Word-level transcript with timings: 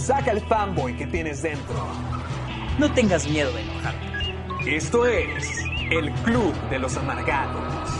Saca 0.00 0.30
el 0.30 0.40
fanboy 0.40 0.96
que 0.96 1.06
tienes 1.06 1.42
dentro. 1.42 1.74
No 2.78 2.92
tengas 2.94 3.28
miedo 3.28 3.52
de 3.52 3.60
enojarte. 3.60 4.76
Esto 4.76 5.04
es 5.04 5.46
el 5.90 6.10
Club 6.24 6.54
de 6.70 6.78
los 6.78 6.96
Amargados. 6.96 7.90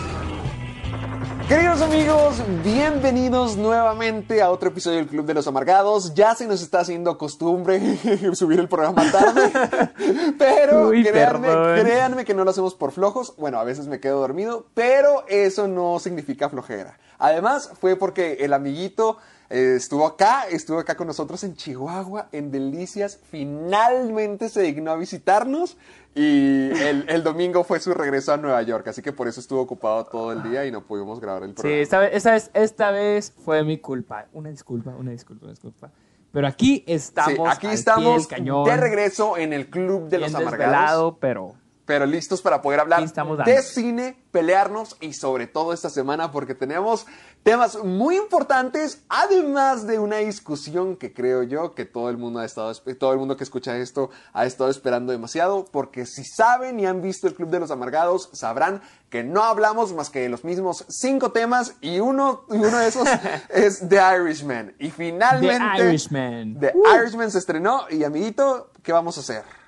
Queridos 1.47 1.83
amigos, 1.83 2.43
bienvenidos 2.65 3.57
nuevamente 3.59 4.41
a 4.41 4.51
otro 4.51 4.71
episodio 4.71 4.97
del 4.99 5.09
Club 5.09 5.27
de 5.27 5.35
los 5.35 5.47
Amargados. 5.47 6.15
Ya 6.15 6.35
se 6.35 6.47
nos 6.47 6.63
está 6.63 6.81
haciendo 6.81 7.19
costumbre 7.19 7.99
subir 8.35 8.61
el 8.61 8.69
programa 8.69 9.03
tarde, 9.13 9.53
pero 10.39 10.89
Uy, 10.89 11.05
créanme, 11.05 11.49
perdón. 11.49 11.81
créanme 11.85 12.25
que 12.25 12.33
no 12.33 12.45
lo 12.45 12.51
hacemos 12.51 12.75
por 12.75 12.93
flojos. 12.93 13.35
Bueno, 13.37 13.59
a 13.61 13.65
veces 13.65 13.89
me 13.89 14.01
quedo 14.01 14.21
dormido, 14.21 14.67
pero 14.73 15.25
eso 15.29 15.69
no 15.69 15.99
significa 15.99 16.49
flojera. 16.49 16.99
Además, 17.19 17.71
fue 17.79 17.97
porque 17.97 18.39
el 18.41 18.55
amiguito 18.55 19.19
eh, 19.51 19.75
estuvo 19.77 20.07
acá, 20.07 20.45
estuvo 20.49 20.79
acá 20.79 20.97
con 20.97 21.07
nosotros 21.09 21.43
en 21.45 21.55
Chihuahua, 21.57 22.29
en 22.33 22.51
Delicias. 22.51 23.19
Finalmente 23.31 24.49
se 24.49 24.63
dignó 24.63 24.93
a 24.93 24.97
visitarnos 24.97 25.77
y 26.15 26.71
el, 26.71 27.05
el 27.09 27.23
domingo 27.23 27.63
fue 27.65 27.79
su 27.81 27.93
regreso 27.95 28.33
a 28.33 28.37
Nueva 28.37 28.63
York, 28.63 28.89
así 28.89 29.03
que 29.03 29.13
por 29.13 29.29
eso 29.29 29.41
estuvo 29.41 29.61
ocupado 29.61 30.05
todo 30.07 30.33
el 30.33 30.43
día 30.43 30.65
y 30.67 30.73
no 30.73 30.83
pudimos 30.85 31.21
grabar 31.21 31.43
el 31.45 31.51
Sí, 31.51 31.55
programa. 31.57 31.83
esta 31.83 31.99
vez, 31.99 32.11
esta, 32.15 32.33
vez, 32.33 32.51
esta 32.55 32.91
vez 32.91 33.33
fue 33.45 33.63
mi 33.65 33.79
culpa. 33.79 34.27
Una 34.33 34.51
disculpa, 34.51 34.91
una 34.91 35.11
disculpa, 35.13 35.45
una 35.45 35.53
disculpa. 35.53 35.91
Pero 36.33 36.47
aquí 36.47 36.85
estamos. 36.87 37.33
Sí, 37.35 37.41
aquí 37.41 37.47
al 37.51 37.59
pie 37.59 37.73
estamos 37.73 38.29
del 38.29 38.39
cañón, 38.39 38.65
de 38.65 38.77
regreso 38.77 39.37
en 39.37 39.53
el 39.53 39.69
Club 39.69 40.09
de 40.09 40.19
los 40.19 40.35
Amargados. 40.35 41.15
pero. 41.21 41.55
Pero 41.87 42.07
listos 42.07 42.41
para 42.41 42.63
poder 42.63 42.79
hablar 42.79 43.03
de 43.45 43.63
cine, 43.63 44.17
pelearnos 44.31 44.97
y 45.01 45.13
sobre 45.13 45.49
todo 45.49 45.73
esta 45.73 45.91
semana 45.91 46.31
porque 46.31 46.55
tenemos 46.55 47.05
temas 47.43 47.83
muy 47.83 48.17
importantes, 48.17 49.03
además 49.09 49.87
de 49.87 49.99
una 49.99 50.17
discusión 50.19 50.97
que 50.97 51.13
creo 51.13 51.43
yo 51.43 51.75
que 51.75 51.85
todo 51.85 52.11
el 52.11 52.19
mundo 52.19 52.41
ha 52.41 52.45
estado, 52.45 52.75
todo 52.99 53.13
el 53.13 53.19
mundo 53.19 53.37
que 53.37 53.45
escucha 53.45 53.77
esto 53.79 54.11
ha 54.33 54.45
estado 54.45 54.71
esperando 54.71 55.13
demasiado, 55.13 55.65
porque 55.65 56.07
si 56.07 56.25
saben 56.25 56.79
y 56.81 56.87
han 56.87 57.03
visto 57.03 57.27
el 57.27 57.35
Club 57.35 57.51
de 57.51 57.61
los 57.61 57.71
Amargados, 57.71 58.29
sabrán 58.33 58.83
que 59.09 59.25
no 59.25 59.43
hablamos 59.43 59.93
más 59.95 60.11
que 60.11 60.21
de 60.21 60.29
los 60.29 60.45
mismos 60.45 60.85
cinco 60.89 61.33
temas 61.33 61.75
y 61.81 61.99
uno, 61.99 62.45
y 62.51 62.57
uno 62.57 62.79
de 62.79 62.89
esos 62.89 63.09
es 63.49 63.89
The 63.89 64.01
Irishman. 64.17 64.75
Y 64.79 64.91
finalmente 64.91 65.65
The 65.77 65.89
Irishman. 65.89 66.61
The 66.61 66.75
Irishman 66.97 67.31
se 67.31 67.39
estrenó 67.39 67.87
y 67.91 68.05
amiguito, 68.05 68.71
¿qué 68.83 68.93
vamos 68.93 69.17
a 69.17 69.21
hacer? 69.21 69.60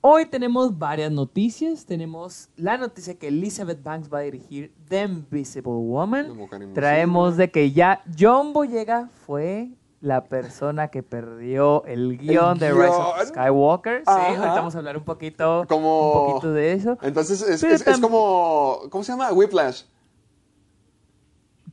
Hoy 0.00 0.26
tenemos 0.26 0.78
varias 0.78 1.10
noticias. 1.10 1.84
Tenemos 1.84 2.48
la 2.56 2.76
noticia 2.76 3.18
que 3.18 3.28
Elizabeth 3.28 3.82
Banks 3.82 4.08
va 4.12 4.18
a 4.18 4.22
dirigir 4.22 4.72
The 4.88 5.04
Invisible 5.04 5.72
Woman. 5.72 6.38
Traemos 6.72 7.36
de 7.36 7.50
que 7.50 7.72
ya 7.72 8.02
John 8.18 8.52
Boyega 8.52 9.08
fue 9.26 9.70
la 10.00 10.22
persona 10.24 10.88
que 10.88 11.02
perdió 11.02 11.84
el 11.84 12.16
guion 12.16 12.56
de 12.58 12.70
Rise 12.72 12.86
of. 12.86 13.22
Skywalker. 13.26 13.98
Sí, 14.06 14.12
ahorita 14.12 14.54
vamos 14.54 14.74
a 14.76 14.78
hablar 14.78 14.96
un 14.96 15.04
poquito, 15.04 15.64
Como- 15.68 16.12
un 16.12 16.26
poquito 16.34 16.52
de 16.52 16.72
eso. 16.74 16.96
Entonces 17.02 17.42
es, 17.42 18.00
como. 18.00 18.82
¿Cómo 18.90 19.02
se 19.02 19.10
llama? 19.10 19.32
Whiplash. 19.32 19.82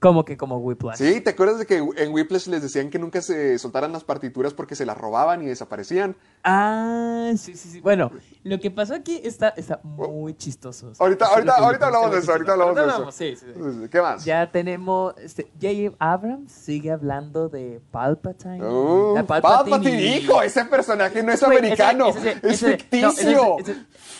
Como 0.02 0.26
que 0.26 0.36
como 0.36 0.58
Whiplash. 0.58 0.98
¿Sí? 0.98 1.22
¿Te 1.22 1.30
acuerdas 1.32 1.60
de 1.60 1.66
que 1.66 1.78
en 1.78 2.14
Whiplash 2.14 2.48
les 2.48 2.62
decían 2.62 2.90
que 2.90 3.00
nunca 3.00 3.22
se 3.22 3.58
soltaran 3.60 3.92
las 3.94 4.04
partituras 4.04 4.54
porque 4.54 4.76
se 4.76 4.86
las 4.86 4.98
robaban 4.98 5.42
y 5.42 5.46
desaparecían? 5.46 6.16
Ah, 6.44 7.32
sí, 7.38 7.56
sí, 7.56 7.70
sí. 7.70 7.82
Bueno, 7.82 8.12
lo 8.44 8.60
que 8.60 8.72
pasó 8.72 8.94
aquí 8.94 9.22
está, 9.24 9.50
está 9.50 9.80
muy 9.84 10.34
chistoso. 10.36 10.88
o 10.90 10.96
sea, 10.96 11.04
Ahorita, 11.06 11.26
ahorita, 11.28 11.54
ahorita 11.56 11.86
hablamos 11.88 12.12
de 12.12 12.18
eso, 12.20 12.32
ahorita 12.34 12.52
hablamos 12.54 12.76
de 12.76 12.82
eso. 12.86 13.12
Sí, 13.12 13.36
sí, 13.36 13.46
sí. 13.56 13.90
¿Qué 13.90 14.02
más? 14.02 14.26
Ya 14.26 14.52
tenemos, 14.52 15.16
este. 15.18 15.52
Abrams 16.00 16.52
sigue 16.52 16.92
hablando 16.92 17.50
de 17.50 17.82
Palpatine. 17.92 18.64
Uh, 18.64 19.16
La 19.16 19.24
Palpatine, 19.24 19.90
y- 20.02 20.14
hijo, 20.18 20.42
ese 20.42 20.66
personaje 20.66 21.24
no 21.24 21.32
es 21.32 21.42
americano, 21.42 22.10
ese- 22.10 22.32
ese- 22.32 22.40
es 22.44 22.54
ese- 22.64 22.66
no, 22.66 22.70
ese- 22.72 22.78
ficticio. 22.78 23.58
ese- 23.60 23.76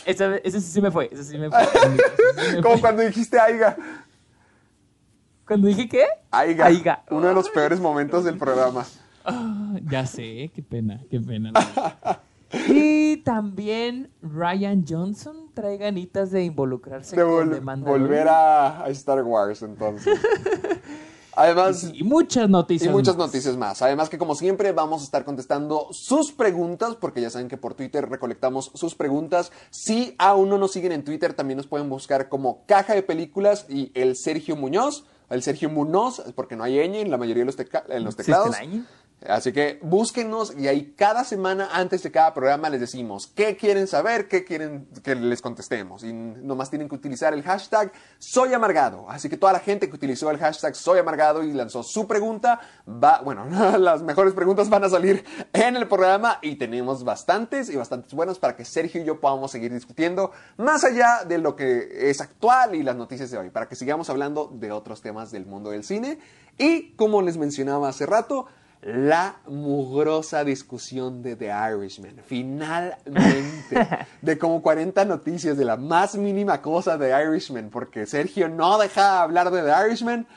ese- 0.06 0.42
ese 0.44 0.62
sí 0.62 0.82
me 0.82 0.90
fue, 0.92 1.10
ese 1.12 1.24
sí 1.24 1.38
me 1.38 1.50
fue. 1.50 1.60
Como 2.64 2.80
cuando 2.80 3.02
dijiste 3.04 3.40
Aiga. 3.40 3.76
Cuando 5.48 5.68
dije 5.68 5.88
qué? 5.88 6.06
Aiga. 6.32 6.66
Aiga. 6.66 7.04
Uno 7.12 7.28
de 7.28 7.34
los 7.34 7.50
peores 7.50 7.80
momentos 7.80 8.24
del 8.24 8.38
programa. 8.38 8.86
Ah, 9.24 9.76
ya 9.90 10.06
sé, 10.06 10.52
qué 10.54 10.62
pena, 10.68 11.02
qué 11.10 11.20
pena. 11.20 11.52
y 12.68 13.18
también 13.18 14.12
Ryan 14.22 14.86
Johnson 14.88 15.50
trae 15.54 15.78
ganitas 15.78 16.32
de 16.32 16.44
involucrarse 16.46 17.16
De 17.16 17.24
con 17.24 17.32
vol- 17.50 17.54
The 17.56 17.62
Mandalorian. 17.62 18.08
volver 18.08 18.28
a, 18.28 18.84
a 18.84 18.90
Star 18.90 19.24
Wars, 19.24 19.62
entonces. 19.62 20.20
Además, 21.38 21.92
Y 21.94 22.04
muchas 22.06 22.50
noticias. 22.50 22.90
Y 22.90 22.94
muchas 22.94 23.18
más. 23.18 23.28
noticias 23.28 23.58
más. 23.58 23.82
Además 23.82 24.10
que 24.10 24.18
como 24.18 24.36
siempre 24.36 24.72
vamos 24.72 25.02
a 25.02 25.04
estar 25.06 25.26
contestando 25.26 25.88
sus 25.92 26.32
preguntas, 26.32 26.96
porque 26.96 27.20
ya 27.20 27.30
saben 27.30 27.50
que 27.50 27.58
por 27.58 27.74
Twitter 27.74 28.08
recolectamos 28.10 28.72
sus 28.74 28.96
preguntas. 28.96 29.52
Si 29.70 30.16
aún 30.18 30.48
no 30.50 30.58
nos 30.58 30.72
siguen 30.72 30.94
en 30.94 31.04
Twitter, 31.04 31.34
también 31.34 31.58
nos 31.58 31.68
pueden 31.68 31.90
buscar 31.90 32.30
como 32.30 32.64
Caja 32.68 32.94
de 32.96 33.04
Películas 33.04 33.66
y 33.68 33.92
el 33.96 34.16
Sergio 34.16 34.56
Muñoz, 34.56 35.06
el 35.30 35.42
Sergio 35.44 35.70
Munoz, 35.70 36.22
porque 36.36 36.56
no 36.56 36.64
hay 36.64 36.78
ñ 36.88 36.96
en 37.02 37.12
la 37.12 37.18
mayoría 37.18 37.44
de 37.44 37.46
los, 37.46 37.58
en 37.60 38.04
los 38.04 38.14
¿Existe 38.14 38.24
teclados. 38.24 38.50
la 38.52 38.64
ñ? 38.66 38.84
Así 39.30 39.52
que 39.52 39.80
búsquenos 39.82 40.54
y 40.58 40.68
ahí 40.68 40.94
cada 40.98 41.24
semana 41.24 41.70
antes 41.72 42.04
de 42.04 42.12
cada 42.12 42.34
programa 42.34 42.70
les 42.70 42.80
decimos 42.80 43.28
qué 43.28 43.56
quieren 43.56 43.88
saber, 43.88 44.28
qué 44.28 44.44
quieren 44.44 44.88
que 45.04 45.16
les 45.16 45.42
contestemos. 45.42 46.04
Y 46.04 46.14
nomás 46.14 46.70
tienen 46.70 46.90
que 46.90 46.96
utilizar 46.96 47.34
el 47.34 47.44
hashtag 47.44 47.92
Soy 48.20 48.54
Amargado. 48.54 49.10
Así 49.10 49.30
que 49.30 49.38
toda 49.38 49.54
la 49.54 49.60
gente 49.60 49.90
que 49.90 49.96
utilizó 49.96 50.30
el 50.32 50.38
hashtag 50.38 50.76
Soy 50.76 51.00
Amargado 51.00 51.44
y 51.44 51.54
lanzó 51.54 51.84
su 51.84 52.08
pregunta, 52.08 52.60
va, 52.88 53.22
bueno, 53.22 53.46
las 53.78 54.02
mejores 54.04 54.34
preguntas 54.34 54.70
van 54.70 54.84
a 54.84 54.90
salir 54.90 55.24
en 55.54 55.76
el 55.76 55.88
programa 55.88 56.40
y 56.42 56.56
tenemos 56.56 57.04
bastantes 57.04 57.70
y 57.70 57.76
bastantes 57.76 58.14
buenos 58.14 58.40
para 58.40 58.56
que 58.56 58.66
Sergio 58.66 59.02
y 59.02 59.06
yo 59.06 59.20
podamos 59.20 59.52
seguir 59.52 59.74
discutiendo 59.74 60.32
más 60.58 60.84
allá 60.84 61.24
de 61.28 61.38
lo 61.38 61.56
que 61.56 62.10
es 62.10 62.22
actual 62.22 62.76
y 62.76 62.84
las 62.84 62.96
noticias 62.96 63.32
de 63.32 63.38
hoy, 63.38 63.50
para 63.50 63.68
que 63.68 63.76
sigamos 63.76 64.10
hablando 64.10 64.52
de 64.54 64.72
otros 64.72 65.02
temas 65.02 65.32
del 65.32 65.46
mundo 65.46 65.72
del 65.72 65.84
cine. 65.84 66.20
Y 66.58 66.94
como 66.96 67.22
les 67.22 67.38
mencionaba 67.38 67.90
hace 67.90 68.06
rato, 68.06 68.48
la 68.86 69.38
mugrosa 69.48 70.44
discusión 70.44 71.24
de 71.24 71.36
The 71.36 71.52
Irishman. 71.74 72.18
Finalmente, 72.24 73.88
de 74.22 74.38
como 74.38 74.62
40 74.62 75.06
noticias 75.06 75.58
de 75.58 75.66
la 75.66 75.76
más 75.76 76.16
mínima 76.16 76.62
cosa 76.62 76.96
de 76.96 77.10
Irishman, 77.10 77.72
porque 77.72 78.06
Sergio 78.06 78.48
no 78.48 78.78
deja 78.78 79.24
hablar 79.24 79.50
de 79.50 79.64
The 79.64 79.88
Irishman, 79.88 80.28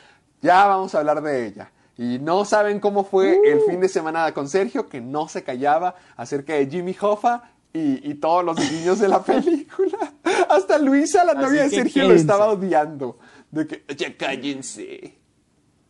ya 0.41 0.64
vamos 0.66 0.94
a 0.94 1.00
hablar 1.00 1.20
de 1.20 1.47
ella. 1.47 1.72
Y 1.98 2.19
no 2.20 2.47
saben 2.47 2.81
cómo 2.81 3.04
fue 3.04 3.38
el 3.44 3.60
fin 3.69 3.81
de 3.81 3.88
semana 3.88 4.32
con 4.32 4.48
Sergio, 4.48 4.88
que 4.88 5.03
no 5.03 5.28
se 5.28 5.42
callaba 5.42 5.97
acerca 6.16 6.54
de 6.54 6.69
Jimmy 6.69 6.97
Hoffa 6.98 7.50
y, 7.75 8.08
y 8.08 8.14
todos 8.14 8.42
los 8.44 8.58
niños 8.72 8.98
de 8.98 9.08
la 9.08 9.22
película. 9.22 10.14
Hasta 10.48 10.78
Luisa, 10.78 11.22
la 11.22 11.34
novia 11.34 11.64
de 11.64 11.70
Sergio, 11.70 12.08
lo 12.08 12.14
estaba 12.14 12.46
odiando. 12.46 13.19
De 13.50 13.67
que, 13.67 13.84
ya 13.94 14.17
cállense. 14.17 15.18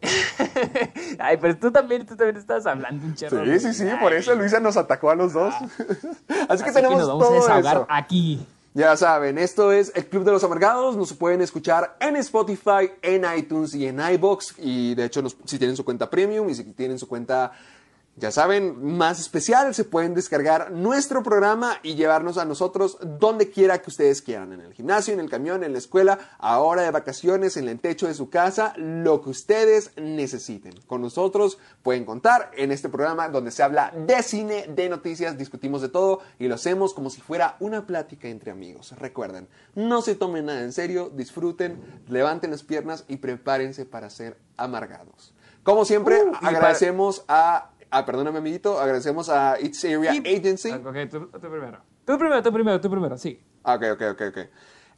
Ay, 1.19 1.37
pero 1.41 1.57
tú 1.57 1.71
también, 1.71 2.07
tú 2.07 2.17
también 2.17 2.37
estás 2.37 2.67
hablando 2.67 3.05
un 3.05 3.15
chorro. 3.15 3.45
Sí, 3.45 3.59
sí, 3.61 3.75
sí, 3.75 3.85
por 4.01 4.13
eso 4.13 4.35
Luisa 4.35 4.61
nos 4.61 4.77
atacó 4.77 5.11
a 5.11 5.15
los 5.15 5.33
dos. 5.33 5.55
Así 6.49 6.65
que 6.65 6.73
tenemos 6.73 6.99
nos 6.99 7.09
vamos 7.09 7.25
a 7.25 7.27
todo 7.29 7.35
desahogar 7.41 7.77
eso. 7.77 7.87
aquí. 7.89 8.47
Ya 8.75 8.97
saben, 8.97 9.39
esto 9.39 9.73
es 9.73 9.91
el 9.97 10.07
Club 10.07 10.25
de 10.25 10.31
los 10.33 10.45
Amargados. 10.45 10.97
Nos 10.97 11.13
pueden 11.15 11.41
escuchar 11.41 11.97
en 12.01 12.15
Spotify, 12.17 12.93
en 13.03 13.25
iTunes 13.37 13.75
y 13.75 13.87
en 13.87 13.99
iBox. 13.99 14.55
Y 14.59 14.95
de 14.95 15.07
hecho, 15.07 15.21
nos- 15.21 15.37
si 15.47 15.59
tienen 15.59 15.77
su 15.77 15.85
cuenta 15.85 16.09
premium 16.09 16.49
y 16.49 16.55
si 16.55 16.63
tienen 16.65 16.99
su 16.99 17.09
cuenta 17.09 17.51
Ya 18.19 18.33
saben, 18.33 18.97
más 18.97 19.21
especial, 19.21 19.73
se 19.77 19.85
pueden 19.85 20.13
descargar 20.13 20.73
nuestro 20.73 21.23
programa 21.23 21.79
y 21.85 21.95
llevarnos 21.95 22.37
a 22.37 22.45
nosotros 22.45 22.99
donde 23.01 23.49
quiera 23.49 23.79
que 23.79 23.91
ustedes 23.91 24.23
quieran, 24.23 24.53
en 24.53 24.61
el 24.61 24.75
gimnasio, 24.75 25.15
en 25.15 25.21
el 25.21 25.31
camión, 25.31 25.63
en 25.63 25.71
la 25.73 25.79
escuela, 25.79 26.19
ahora 26.39 26.83
de 26.83 26.91
vacaciones, 26.91 27.57
en 27.57 27.69
el 27.69 27.79
techo 27.79 28.09
de 28.09 28.15
su 28.15 28.29
casa, 28.29 28.73
lo 28.77 29.23
que 29.23 29.31
ustedes 29.31 29.93
necesiten. 29.97 30.75
Con 30.89 31.01
nosotros 31.01 31.59
pueden 31.85 32.05
contar 32.05 32.51
en 32.57 32.73
este 32.73 32.89
programa 32.89 33.29
donde 33.29 33.53
se 33.53 33.63
habla 33.63 33.93
de 33.97 34.21
cine, 34.25 34.67
de 34.69 34.89
noticias, 34.89 35.39
discutimos 35.39 35.81
de 35.81 35.89
todo 35.89 36.19
y 36.41 36.49
lo 36.49 36.57
hacemos 36.57 36.95
como 36.95 37.11
si 37.11 37.21
fuera 37.21 37.55
una 37.61 37.87
plática 37.87 38.27
entre 38.27 38.51
amigos. 38.51 38.93
Recuerden, 38.99 39.47
no 39.77 40.03
se 40.03 40.17
tomen 40.17 40.47
nada 40.47 40.63
en 40.63 40.73
serio, 40.73 41.09
disfruten, 41.15 42.03
levanten 42.09 42.51
las 42.51 42.65
piernas 42.65 43.05
y 43.07 43.19
prepárense 43.19 43.85
para 43.87 44.11
ser 44.11 44.39
amargados. 44.57 45.35
Como 45.63 45.85
siempre, 45.85 46.23
Uh, 46.25 46.29
y 46.31 46.33
para- 46.33 46.49
agradecemos 46.49 47.25
a 47.29 47.71
Ah, 47.91 48.05
perdóname, 48.05 48.39
amiguito. 48.39 48.79
Agradecemos 48.81 49.29
a 49.29 49.57
It's 49.61 49.85
Area 49.85 50.15
Y- 50.15 50.37
Agency. 50.37 50.71
Ah, 50.71 50.81
Ok, 50.85 50.97
tú, 51.11 51.27
tú 51.29 51.41
primero. 51.51 51.79
Tú 52.05 52.19
primero, 52.19 52.43
tú 52.43 52.53
primero, 52.53 52.81
tú 52.81 52.91
primero, 52.91 53.17
sí. 53.19 53.43
Ah, 53.65 53.75
Ok, 53.75 53.83
ok, 53.93 54.03
ok, 54.13 54.23
ok. 54.29 54.39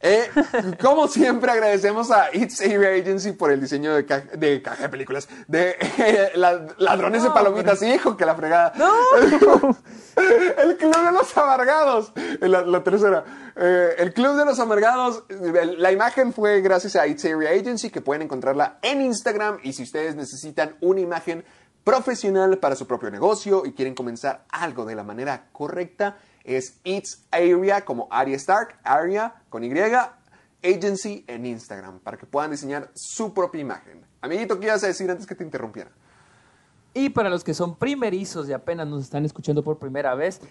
Eh, 0.03 0.29
como 0.81 1.07
siempre, 1.07 1.51
agradecemos 1.51 2.09
a 2.09 2.33
It's 2.35 2.59
Area 2.61 2.99
Agency 2.99 3.33
por 3.33 3.51
el 3.51 3.61
diseño 3.61 3.93
de, 3.93 4.03
ca- 4.05 4.21
de 4.35 4.61
caja 4.63 4.83
de 4.83 4.89
películas, 4.89 5.29
de 5.47 5.75
eh, 5.99 6.31
la- 6.35 6.65
ladrones 6.79 7.21
de 7.21 7.27
No, 7.29 7.33
palomitas, 7.35 7.81
hijo, 7.83 8.17
que 8.17 8.25
la 8.25 8.33
fregada. 8.35 8.73
el 10.57 10.77
Club 10.77 10.95
de 11.05 11.11
los 11.11 11.37
Amargados, 11.37 12.11
la, 12.41 12.61
la 12.63 12.83
tercera. 12.83 13.23
Eh, 13.55 13.95
el 13.99 14.13
Club 14.13 14.35
de 14.37 14.45
los 14.45 14.59
Amargados, 14.59 15.23
la 15.77 15.91
imagen 15.91 16.33
fue 16.33 16.61
gracias 16.61 16.95
a 16.95 17.05
It's 17.07 17.23
Area 17.25 17.51
Agency, 17.51 17.89
que 17.89 18.01
pueden 18.01 18.23
encontrarla 18.23 18.79
en 18.81 19.01
Instagram. 19.01 19.59
Y 19.63 19.73
si 19.73 19.83
ustedes 19.83 20.15
necesitan 20.15 20.75
una 20.81 20.99
imagen 21.01 21.43
profesional 21.83 22.57
para 22.59 22.75
su 22.75 22.85
propio 22.87 23.09
negocio 23.09 23.65
y 23.65 23.73
quieren 23.73 23.95
comenzar 23.95 24.45
algo 24.49 24.85
de 24.85 24.95
la 24.95 25.03
manera 25.03 25.49
correcta, 25.51 26.17
es 26.43 26.79
It's 26.83 27.25
Area, 27.31 27.85
como 27.85 28.07
Arya 28.11 28.35
Stark, 28.35 28.79
Area 28.83 29.43
con 29.49 29.63
Y, 29.63 29.71
Agency 30.63 31.23
en 31.27 31.45
Instagram, 31.45 31.99
para 31.99 32.17
que 32.17 32.25
puedan 32.25 32.51
diseñar 32.51 32.91
su 32.93 33.33
propia 33.33 33.61
imagen. 33.61 34.05
Amiguito, 34.21 34.59
¿qué 34.59 34.67
ibas 34.67 34.83
a 34.83 34.87
decir 34.87 35.09
antes 35.09 35.25
que 35.25 35.35
te 35.35 35.43
interrumpiera? 35.43 35.91
Y 36.93 37.09
para 37.09 37.29
los 37.29 37.43
que 37.43 37.53
son 37.53 37.75
primerizos 37.75 38.47
y 38.49 38.53
apenas 38.53 38.87
nos 38.87 39.03
están 39.03 39.25
escuchando 39.25 39.63
por 39.63 39.79
primera 39.79 40.13
vez, 40.13 40.41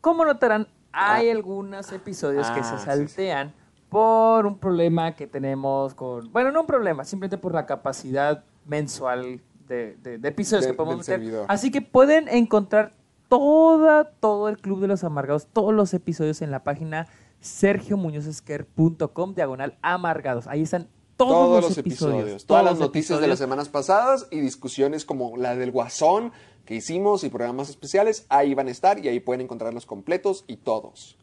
como 0.00 0.24
notarán, 0.24 0.68
hay 0.92 1.28
algunos 1.30 1.90
episodios 1.92 2.48
que 2.50 2.60
Ah, 2.60 2.64
se 2.64 2.78
sí, 2.78 2.84
saltean 2.84 3.54
por 3.88 4.46
un 4.46 4.58
problema 4.58 5.14
que 5.14 5.26
tenemos 5.26 5.94
con... 5.94 6.32
Bueno, 6.32 6.50
no 6.50 6.62
un 6.62 6.66
problema, 6.66 7.04
simplemente 7.04 7.36
por 7.36 7.52
la 7.52 7.66
capacidad 7.66 8.44
mensual 8.64 9.42
de, 9.72 9.96
de- 9.96 10.18
de 10.18 10.28
episodios 10.28 10.66
que 10.66 10.74
podemos 10.74 10.98
meter. 10.98 11.14
servidor. 11.18 11.46
Así 11.48 11.70
que 11.70 11.80
pueden 11.82 12.28
encontrar 12.28 12.92
toda, 13.28 14.04
todo 14.04 14.48
el 14.48 14.58
Club 14.58 14.80
de 14.80 14.88
los 14.88 15.04
Amargados, 15.04 15.46
todos 15.52 15.72
los 15.72 15.94
episodios 15.94 16.42
en 16.42 16.50
la 16.50 16.62
página 16.64 17.06
sergiomuñozesquer.com, 17.40 19.34
diagonal 19.34 19.78
amargados. 19.82 20.46
Ahí 20.46 20.62
están 20.62 20.88
todos, 21.16 21.30
todos 21.32 21.64
los, 21.64 21.78
episodios. 21.78 22.46
todas 22.46 22.64
las 22.64 22.78
noticias 22.78 23.20
de 23.20 23.28
las 23.28 23.38
semanas 23.38 23.68
pasadas 23.68 24.26
y 24.30 24.40
discusiones 24.40 25.04
como 25.04 25.36
la 25.36 25.54
del 25.56 25.70
Guasón 25.70 26.32
que 26.64 26.74
hicimos 26.76 27.24
y 27.24 27.28
programas 27.28 27.68
especiales, 27.70 28.24
ahí 28.28 28.54
van 28.54 28.68
a 28.68 28.70
estar 28.70 29.04
y 29.04 29.08
ahí 29.08 29.18
pueden 29.20 29.40
encontrarlos 29.42 29.84
completos 29.86 30.44
y 30.46 30.56
todos. 30.58 31.16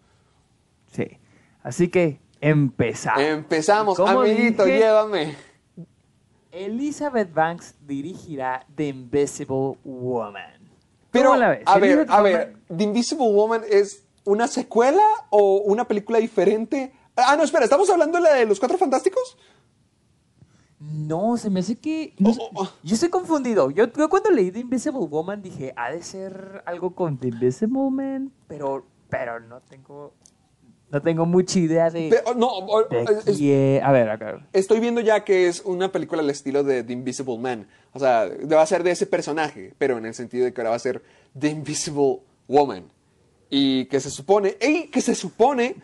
Sí. 0.91 1.17
Así 1.63 1.87
que 1.89 2.19
empezamos. 2.41 3.21
Empezamos, 3.23 3.99
amiguito, 3.99 4.65
dije, 4.65 4.79
llévame. 4.79 5.35
Elizabeth 6.51 7.33
Banks 7.33 7.75
dirigirá 7.81 8.65
The 8.75 8.87
Invisible 8.87 9.77
Woman. 9.83 10.69
Pero, 11.11 11.29
¿Cómo 11.29 11.39
la 11.39 11.49
ves? 11.49 11.63
a 11.65 11.79
ver, 11.79 12.05
a 12.09 12.21
ver, 12.21 12.57
¿The 12.67 12.83
Invisible 12.83 13.31
Woman 13.31 13.63
es 13.69 14.05
una 14.25 14.47
secuela 14.47 15.03
o 15.29 15.61
una 15.65 15.87
película 15.87 16.19
diferente? 16.19 16.93
Ah, 17.15 17.35
no, 17.35 17.43
espera, 17.43 17.63
¿estamos 17.63 17.89
hablando 17.89 18.17
de 18.17 18.23
la 18.23 18.33
de 18.35 18.45
los 18.45 18.59
Cuatro 18.59 18.77
Fantásticos? 18.77 19.37
No, 20.79 21.35
se 21.35 21.49
me 21.49 21.59
hace 21.59 21.75
que... 21.75 22.13
no 22.19 22.29
Oh, 22.29 22.35
oh, 22.39 22.49
oh. 22.55 22.71
Yo 22.83 22.93
estoy 22.93 23.09
confundido. 23.09 23.69
Yo, 23.69 23.91
yo 23.91 24.09
cuando 24.09 24.29
leí 24.29 24.51
The 24.51 24.59
Invisible 24.59 25.07
Woman 25.07 25.41
dije, 25.41 25.73
ha 25.75 25.91
de 25.91 26.01
ser 26.01 26.63
algo 26.65 26.95
con 26.95 27.17
The 27.17 27.27
Invisible 27.27 27.77
Woman, 27.77 28.31
pero, 28.47 28.85
pero 29.09 29.39
no 29.39 29.61
tengo... 29.61 30.13
No 30.91 31.01
tengo 31.01 31.25
mucha 31.25 31.59
idea 31.59 31.89
de... 31.89 32.19
Oh, 32.25 32.33
no, 32.33 32.47
oh, 32.47 32.83
de 32.83 33.03
es- 33.27 33.37
quién- 33.37 33.83
A 33.83 33.91
ver, 33.91 34.09
acá. 34.09 34.47
estoy 34.53 34.79
viendo 34.79 35.01
ya 35.01 35.23
que 35.23 35.47
es 35.47 35.61
una 35.61 35.91
película 35.91 36.21
al 36.21 36.29
estilo 36.29 36.63
de 36.63 36.83
The 36.83 36.93
Invisible 36.93 37.37
Man. 37.37 37.67
O 37.93 37.99
sea, 37.99 38.27
va 38.51 38.61
a 38.61 38.65
ser 38.65 38.81
de 38.83 38.91
ese 38.91 39.05
personaje, 39.05 39.73
pero 39.77 39.97
en 39.97 40.05
el 40.05 40.13
sentido 40.15 40.45
de 40.45 40.53
que 40.53 40.61
ahora 40.61 40.71
va 40.71 40.75
a 40.77 40.79
ser 40.79 41.03
The 41.37 41.49
Invisible 41.49 42.19
Woman. 42.47 42.85
Y 43.51 43.85
que 43.85 43.99
se 43.99 44.09
supone, 44.09 44.57
y 44.61 44.87
que 44.87 45.01
se 45.01 45.13
supone 45.15 45.75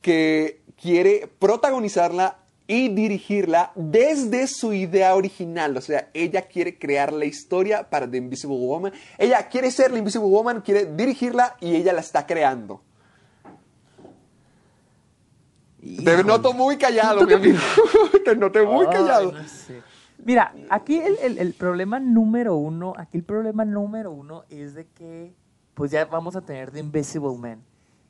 que 0.00 0.60
quiere 0.80 1.28
protagonizarla 1.38 2.38
y 2.66 2.88
dirigirla 2.90 3.72
desde 3.74 4.46
su 4.46 4.72
idea 4.72 5.14
original. 5.14 5.76
O 5.76 5.80
sea, 5.80 6.10
ella 6.12 6.42
quiere 6.42 6.78
crear 6.78 7.12
la 7.12 7.24
historia 7.24 7.88
para 7.88 8.08
The 8.08 8.18
Invisible 8.18 8.58
Woman. 8.58 8.92
Ella 9.16 9.48
quiere 9.48 9.70
ser 9.70 9.90
la 9.90 9.98
Invisible 9.98 10.28
Woman, 10.28 10.60
quiere 10.60 10.84
dirigirla 10.84 11.56
y 11.60 11.74
ella 11.76 11.92
la 11.92 12.00
está 12.00 12.26
creando. 12.26 12.82
Te 15.96 16.24
noto 16.24 16.52
muy 16.52 16.76
callado, 16.76 17.26
mi 17.26 17.32
amigo. 17.34 17.58
Te 18.24 18.36
noté 18.36 18.62
muy 18.62 18.86
Ay, 18.86 18.92
callado. 18.92 19.32
no 19.32 19.48
sé. 19.48 19.82
Mira, 20.24 20.52
aquí 20.70 20.96
el, 20.98 21.16
el- 21.22 21.38
el 21.38 21.54
problema 21.54 22.00
número 22.00 22.56
uno, 22.56 22.92
aquí 22.96 23.16
el 23.18 23.24
problema 23.24 23.64
número 23.64 24.10
uno 24.10 24.44
es 24.50 24.74
de 24.74 24.86
que 24.86 25.32
pues 25.74 25.90
ya 25.92 26.04
vamos 26.06 26.34
a 26.34 26.40
tener 26.40 26.70
The 26.72 26.80
Invisible 26.80 27.36
Man. 27.38 27.62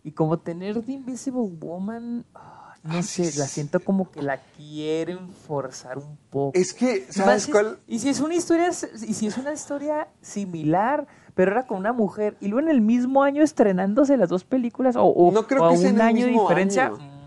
Y 0.03 0.13
como 0.13 0.39
tener 0.39 0.81
The 0.83 0.93
Invisible 0.93 1.51
Woman, 1.61 2.25
ah, 2.35 2.75
no 2.83 3.03
sé, 3.03 3.25
la 3.39 3.47
siento 3.47 3.81
como 3.81 4.11
que 4.11 4.23
la 4.23 4.39
quieren 4.57 5.29
forzar 5.29 5.99
un 5.99 6.17
poco. 6.31 6.57
Es 6.59 6.73
que, 6.73 7.07
¿sabes 7.11 7.45
es- 7.45 7.51
cuál? 7.51 7.79
Y 7.87 7.99
si 7.99 8.09
es 8.09 8.21
una 8.21 8.35
historia, 8.35 8.71
y 9.07 9.13
si 9.15 9.27
es 9.27 9.37
una 9.37 9.53
historia 9.53 10.09
similar, 10.23 11.07
pero 11.35 11.53
era 11.53 11.67
con 11.67 11.77
una 11.77 11.93
mujer, 11.93 12.37
y 12.41 12.49
luego 12.49 12.67
en 12.67 12.75
el 12.75 12.81
mismo 12.81 13.23
año 13.23 13.43
estrenándose 13.43 14.17
las 14.17 14.31
dos 14.31 14.45
películas, 14.45 14.97
o, 14.97 15.03
o- 15.05 15.31
No 15.31 15.47
creo 15.47 15.63
o 15.63 15.67
a 15.67 15.71
que 15.73 15.77
sea 15.77 15.91
en 15.91 15.97
un 15.97 16.01
el 16.01 16.07
año 16.07 16.27
de 16.27 16.33
diferencia. 16.33 16.87
año. 16.87 17.18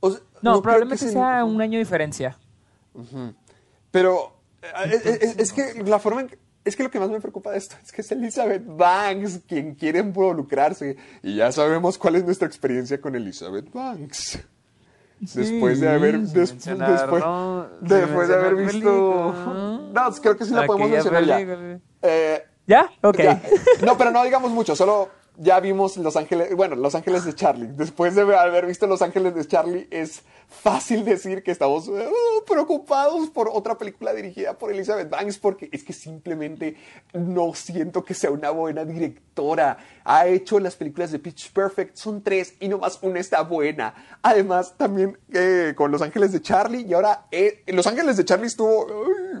O 0.00 0.10
sea, 0.10 0.20
No, 0.42 0.52
creo 0.52 0.62
probablemente 0.62 1.04
que 1.06 1.12
sea 1.12 1.38
se- 1.38 1.44
un 1.44 1.60
año 1.60 1.72
de 1.72 1.78
diferencia. 1.84 2.36
Pero 3.90 4.32
eh, 4.62 4.68
es, 4.92 5.06
es- 5.06 5.38
es 5.38 5.52
que 5.52 5.82
la 5.84 5.98
forma 5.98 6.22
en 6.22 6.28
que- 6.28 6.38
Es 6.62 6.76
que 6.76 6.82
lo 6.82 6.90
que 6.90 7.00
más 7.00 7.08
me 7.08 7.18
preocupa 7.20 7.52
de 7.52 7.56
esto 7.58 7.74
es 7.82 7.90
que 7.90 8.02
es 8.02 8.12
Elizabeth 8.12 8.62
Banks 8.66 9.40
quien 9.48 9.74
quiere 9.74 10.00
involucrarse. 10.00 10.94
Y 11.22 11.36
ya 11.36 11.50
sabemos 11.52 11.96
cuál 11.96 12.16
es 12.16 12.24
nuestra 12.24 12.46
experiencia 12.46 13.00
con 13.00 13.16
Elizabeth 13.16 13.72
Banks. 13.72 14.38
Después 15.20 15.80
de 15.80 15.88
haber, 15.88 16.18
des- 16.20 16.54
después, 16.64 17.22
¿no? 17.24 17.66
Después 17.80 18.28
de 18.28 18.34
haber 18.34 18.54
visto... 18.56 18.72
película. 18.72 19.80
No, 19.92 20.12
creo 20.20 20.36
que 20.36 20.44
sí 20.44 20.50
la 20.52 20.66
podemos 20.66 20.90
mencionar 20.90 21.24
ya. 21.24 21.40
Eh, 22.02 22.44
¿Ya? 22.66 22.90
Ok. 23.02 23.18
Ya. 23.18 23.42
No, 23.84 23.96
pero 23.98 24.10
no 24.10 24.22
digamos 24.22 24.50
mucho, 24.50 24.76
solo 24.76 25.08
ya 25.36 25.60
vimos 25.60 25.96
Los 25.96 26.16
Ángeles, 26.16 26.54
bueno, 26.54 26.76
Los 26.76 26.94
Ángeles 26.94 27.24
de 27.24 27.34
Charlie. 27.34 27.68
Después 27.68 28.14
de 28.14 28.22
haber 28.22 28.66
visto 28.66 28.86
Los 28.86 29.02
Ángeles 29.02 29.34
de 29.34 29.46
Charlie, 29.46 29.88
es 29.90 30.22
fácil 30.48 31.04
decir 31.04 31.42
que 31.42 31.50
estamos 31.50 31.88
eh, 31.88 32.08
preocupados 32.46 33.30
por 33.30 33.48
otra 33.48 33.78
película 33.78 34.12
dirigida 34.12 34.58
por 34.58 34.72
Elizabeth 34.72 35.08
Banks, 35.08 35.38
porque 35.38 35.68
es 35.72 35.84
que 35.84 35.92
simplemente 35.92 36.76
no 37.14 37.54
siento 37.54 38.04
que 38.04 38.14
sea 38.14 38.30
una 38.30 38.50
buena 38.50 38.84
directora. 38.84 39.78
Ha 40.04 40.26
hecho 40.26 40.58
las 40.58 40.76
películas 40.76 41.12
de 41.12 41.18
Pitch 41.18 41.52
Perfect, 41.52 41.96
son 41.96 42.22
tres 42.22 42.54
y 42.60 42.68
nomás 42.68 42.98
una 43.02 43.20
está 43.20 43.42
buena. 43.42 43.94
Además, 44.22 44.74
también 44.76 45.16
eh, 45.32 45.72
con 45.76 45.90
Los 45.90 46.02
Ángeles 46.02 46.32
de 46.32 46.42
Charlie, 46.42 46.82
y 46.82 46.92
ahora 46.92 47.26
eh, 47.30 47.62
Los 47.68 47.86
Ángeles 47.86 48.16
de 48.16 48.24
Charlie 48.24 48.46
estuvo, 48.46 48.86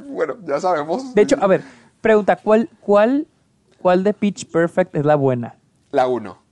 bueno, 0.08 0.36
ya 0.46 0.60
sabemos. 0.60 1.14
De 1.14 1.22
hecho, 1.22 1.36
a 1.40 1.46
ver, 1.46 1.62
pregunta, 2.00 2.36
¿cuál, 2.36 2.70
cuál, 2.80 3.26
¿cuál 3.82 4.04
de 4.04 4.14
Pitch 4.14 4.46
Perfect 4.50 4.94
es 4.94 5.04
la 5.04 5.16
buena? 5.16 5.59
La 5.90 6.06
uno. 6.06 6.42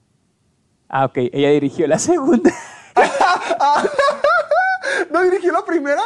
Ah, 0.88 1.04
ok, 1.04 1.18
ella 1.32 1.50
dirigió 1.50 1.86
la 1.86 1.98
segunda. 1.98 2.50
¿No 5.10 5.22
dirigió 5.22 5.52
la 5.52 5.64
primera? 5.64 6.02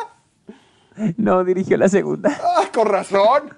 no, 1.16 1.44
dirigió 1.44 1.76
la 1.76 1.88
segunda. 1.88 2.38
Ah, 2.42 2.64
con 2.72 2.86
razón. 2.86 3.56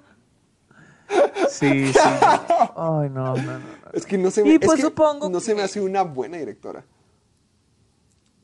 Sí, 1.49 1.91
sí. 1.91 1.99
Ay, 1.99 3.09
no, 3.09 3.09
no, 3.09 3.35
no. 3.35 3.59
no. 3.59 3.65
Es 3.93 4.05
que 4.05 4.17
no 4.17 4.31
se 4.31 4.41
Y 4.41 4.45
me, 4.45 4.53
es 4.55 4.59
pues 4.59 4.77
que 4.77 4.81
supongo 4.83 5.29
no 5.29 5.39
se 5.39 5.55
me 5.55 5.61
hace 5.61 5.81
una 5.81 6.03
buena 6.03 6.37
directora. 6.37 6.83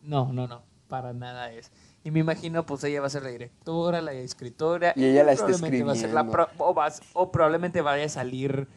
No, 0.02 0.32
no, 0.32 0.48
no, 0.48 0.64
para 0.88 1.14
nada 1.14 1.52
es. 1.52 1.72
Y 2.04 2.10
me 2.12 2.20
imagino, 2.20 2.66
pues 2.66 2.84
ella 2.84 3.00
va 3.02 3.08
a 3.08 3.10
ser 3.12 3.22
la 3.24 3.30
directora, 3.30 4.02
la 4.02 4.14
escritora. 4.14 4.94
Y 4.96 5.06
ella 5.06 5.24
la 5.24 5.34
está 5.34 5.46
probablemente 5.46 5.84
va 5.84 5.92
a 5.92 5.96
ser 5.96 6.10
la 6.12 6.22
escribiendo. 6.22 6.32
pro- 6.58 6.66
o, 6.66 6.74
va 6.74 6.88
a- 6.88 6.94
o 7.14 7.32
probablemente 7.32 7.82
vaya 7.82 8.06
a 8.06 8.10
salir 8.10 8.68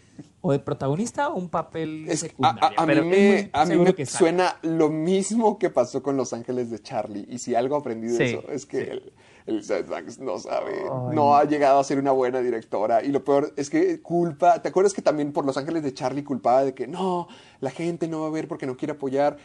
o 0.43 0.53
de 0.53 0.59
protagonista 0.59 1.29
o 1.31 1.37
un 1.37 1.49
papel 1.49 2.05
Es- 2.07 2.23
a, 2.25 2.27
secundario. 2.29 2.79
a- 2.79 2.83
a 2.83 2.87
pero 2.87 3.03
mí 3.05 3.11
me, 3.11 3.51
a 3.53 3.65
mí 3.65 3.71
seguro 3.71 3.95
me 3.97 4.07
suena 4.07 4.57
lo 4.63 4.91
mismo 4.91 5.59
que 5.59 5.71
pasó 5.71 6.03
con 6.03 6.19
Los 6.19 6.35
Ángeles 6.35 6.71
de 6.71 6.79
Charlie. 6.81 7.27
Y 7.31 7.39
si 7.39 7.55
algo 7.55 7.77
aprendí 7.77 8.09
de 8.09 8.17
Sí, 8.17 8.25
eso 8.37 8.49
es 8.51 8.67
que 8.67 8.85
sí. 8.85 8.91
el, 8.91 9.13
Elizabeth 9.47 9.89
Banks 9.89 10.19
no 10.21 10.39
sabe, 10.39 10.73
Ay. 10.73 11.15
no 11.15 11.37
ha 11.37 11.45
llegado 11.45 11.79
a 11.79 11.85
ser 11.85 11.99
una 11.99 12.13
buena 12.13 12.41
directora. 12.41 13.05
Y 13.05 13.09
lo 13.09 13.23
peor 13.25 13.53
es 13.57 13.69
que 13.69 14.01
culpa, 14.01 14.63
¿te 14.63 14.69
acuerdas 14.71 14.95
que 14.95 15.03
también 15.03 15.33
por 15.33 15.45
Los 15.45 15.59
Ángeles 15.59 15.83
de 15.83 15.93
Charlie 15.93 16.25
culpaba 16.25 16.65
de 16.65 16.73
que 16.75 16.87
no, 16.87 17.29
la 17.61 17.71
gente 17.71 18.09
no 18.09 18.23
va 18.23 18.29
a 18.29 18.31
ver 18.31 18.49
porque 18.49 18.65
no 18.67 18.77
quiere 18.77 18.93
apoyar? 18.93 19.37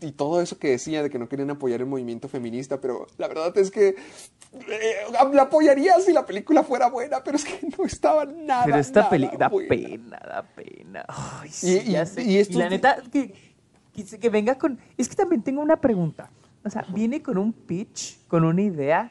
Y 0.00 0.12
todo 0.12 0.40
eso 0.40 0.58
que 0.58 0.70
decía 0.70 1.02
de 1.02 1.10
que 1.10 1.18
no 1.18 1.28
querían 1.28 1.50
apoyar 1.50 1.80
el 1.80 1.86
movimiento 1.86 2.28
feminista. 2.28 2.80
Pero 2.80 3.08
la 3.18 3.26
verdad 3.26 3.56
es 3.58 3.72
que 3.72 3.88
eh, 3.88 4.94
la 5.34 5.42
apoyaría 5.42 5.98
si 6.00 6.12
la 6.12 6.24
película 6.24 6.62
fuera 6.62 6.88
buena, 6.88 7.24
pero 7.24 7.36
es 7.36 7.44
que 7.44 7.66
no 7.76 7.84
estaba 7.84 8.24
nada. 8.24 8.64
Pero 8.64 8.76
esta 8.78 9.10
película 9.10 9.38
da 9.38 9.48
buena. 9.48 9.68
pena, 9.68 10.18
da 10.24 10.42
pena. 10.54 11.04
Ay, 11.08 11.48
sí, 11.50 11.82
Y- 11.84 11.96
y- 11.96 12.44
sé. 12.44 12.52
la 12.54 12.68
neta, 12.68 12.98
que, 13.10 13.34
que 14.20 14.28
venga 14.30 14.56
con... 14.56 14.78
Es 14.96 15.08
que 15.08 15.16
también 15.16 15.42
tengo 15.42 15.60
una 15.62 15.80
pregunta. 15.80 16.30
O 16.64 16.70
sea, 16.70 16.86
viene 16.94 17.20
con 17.22 17.38
un 17.38 17.52
pitch, 17.52 18.24
con 18.28 18.44
una 18.44 18.62
idea. 18.62 19.10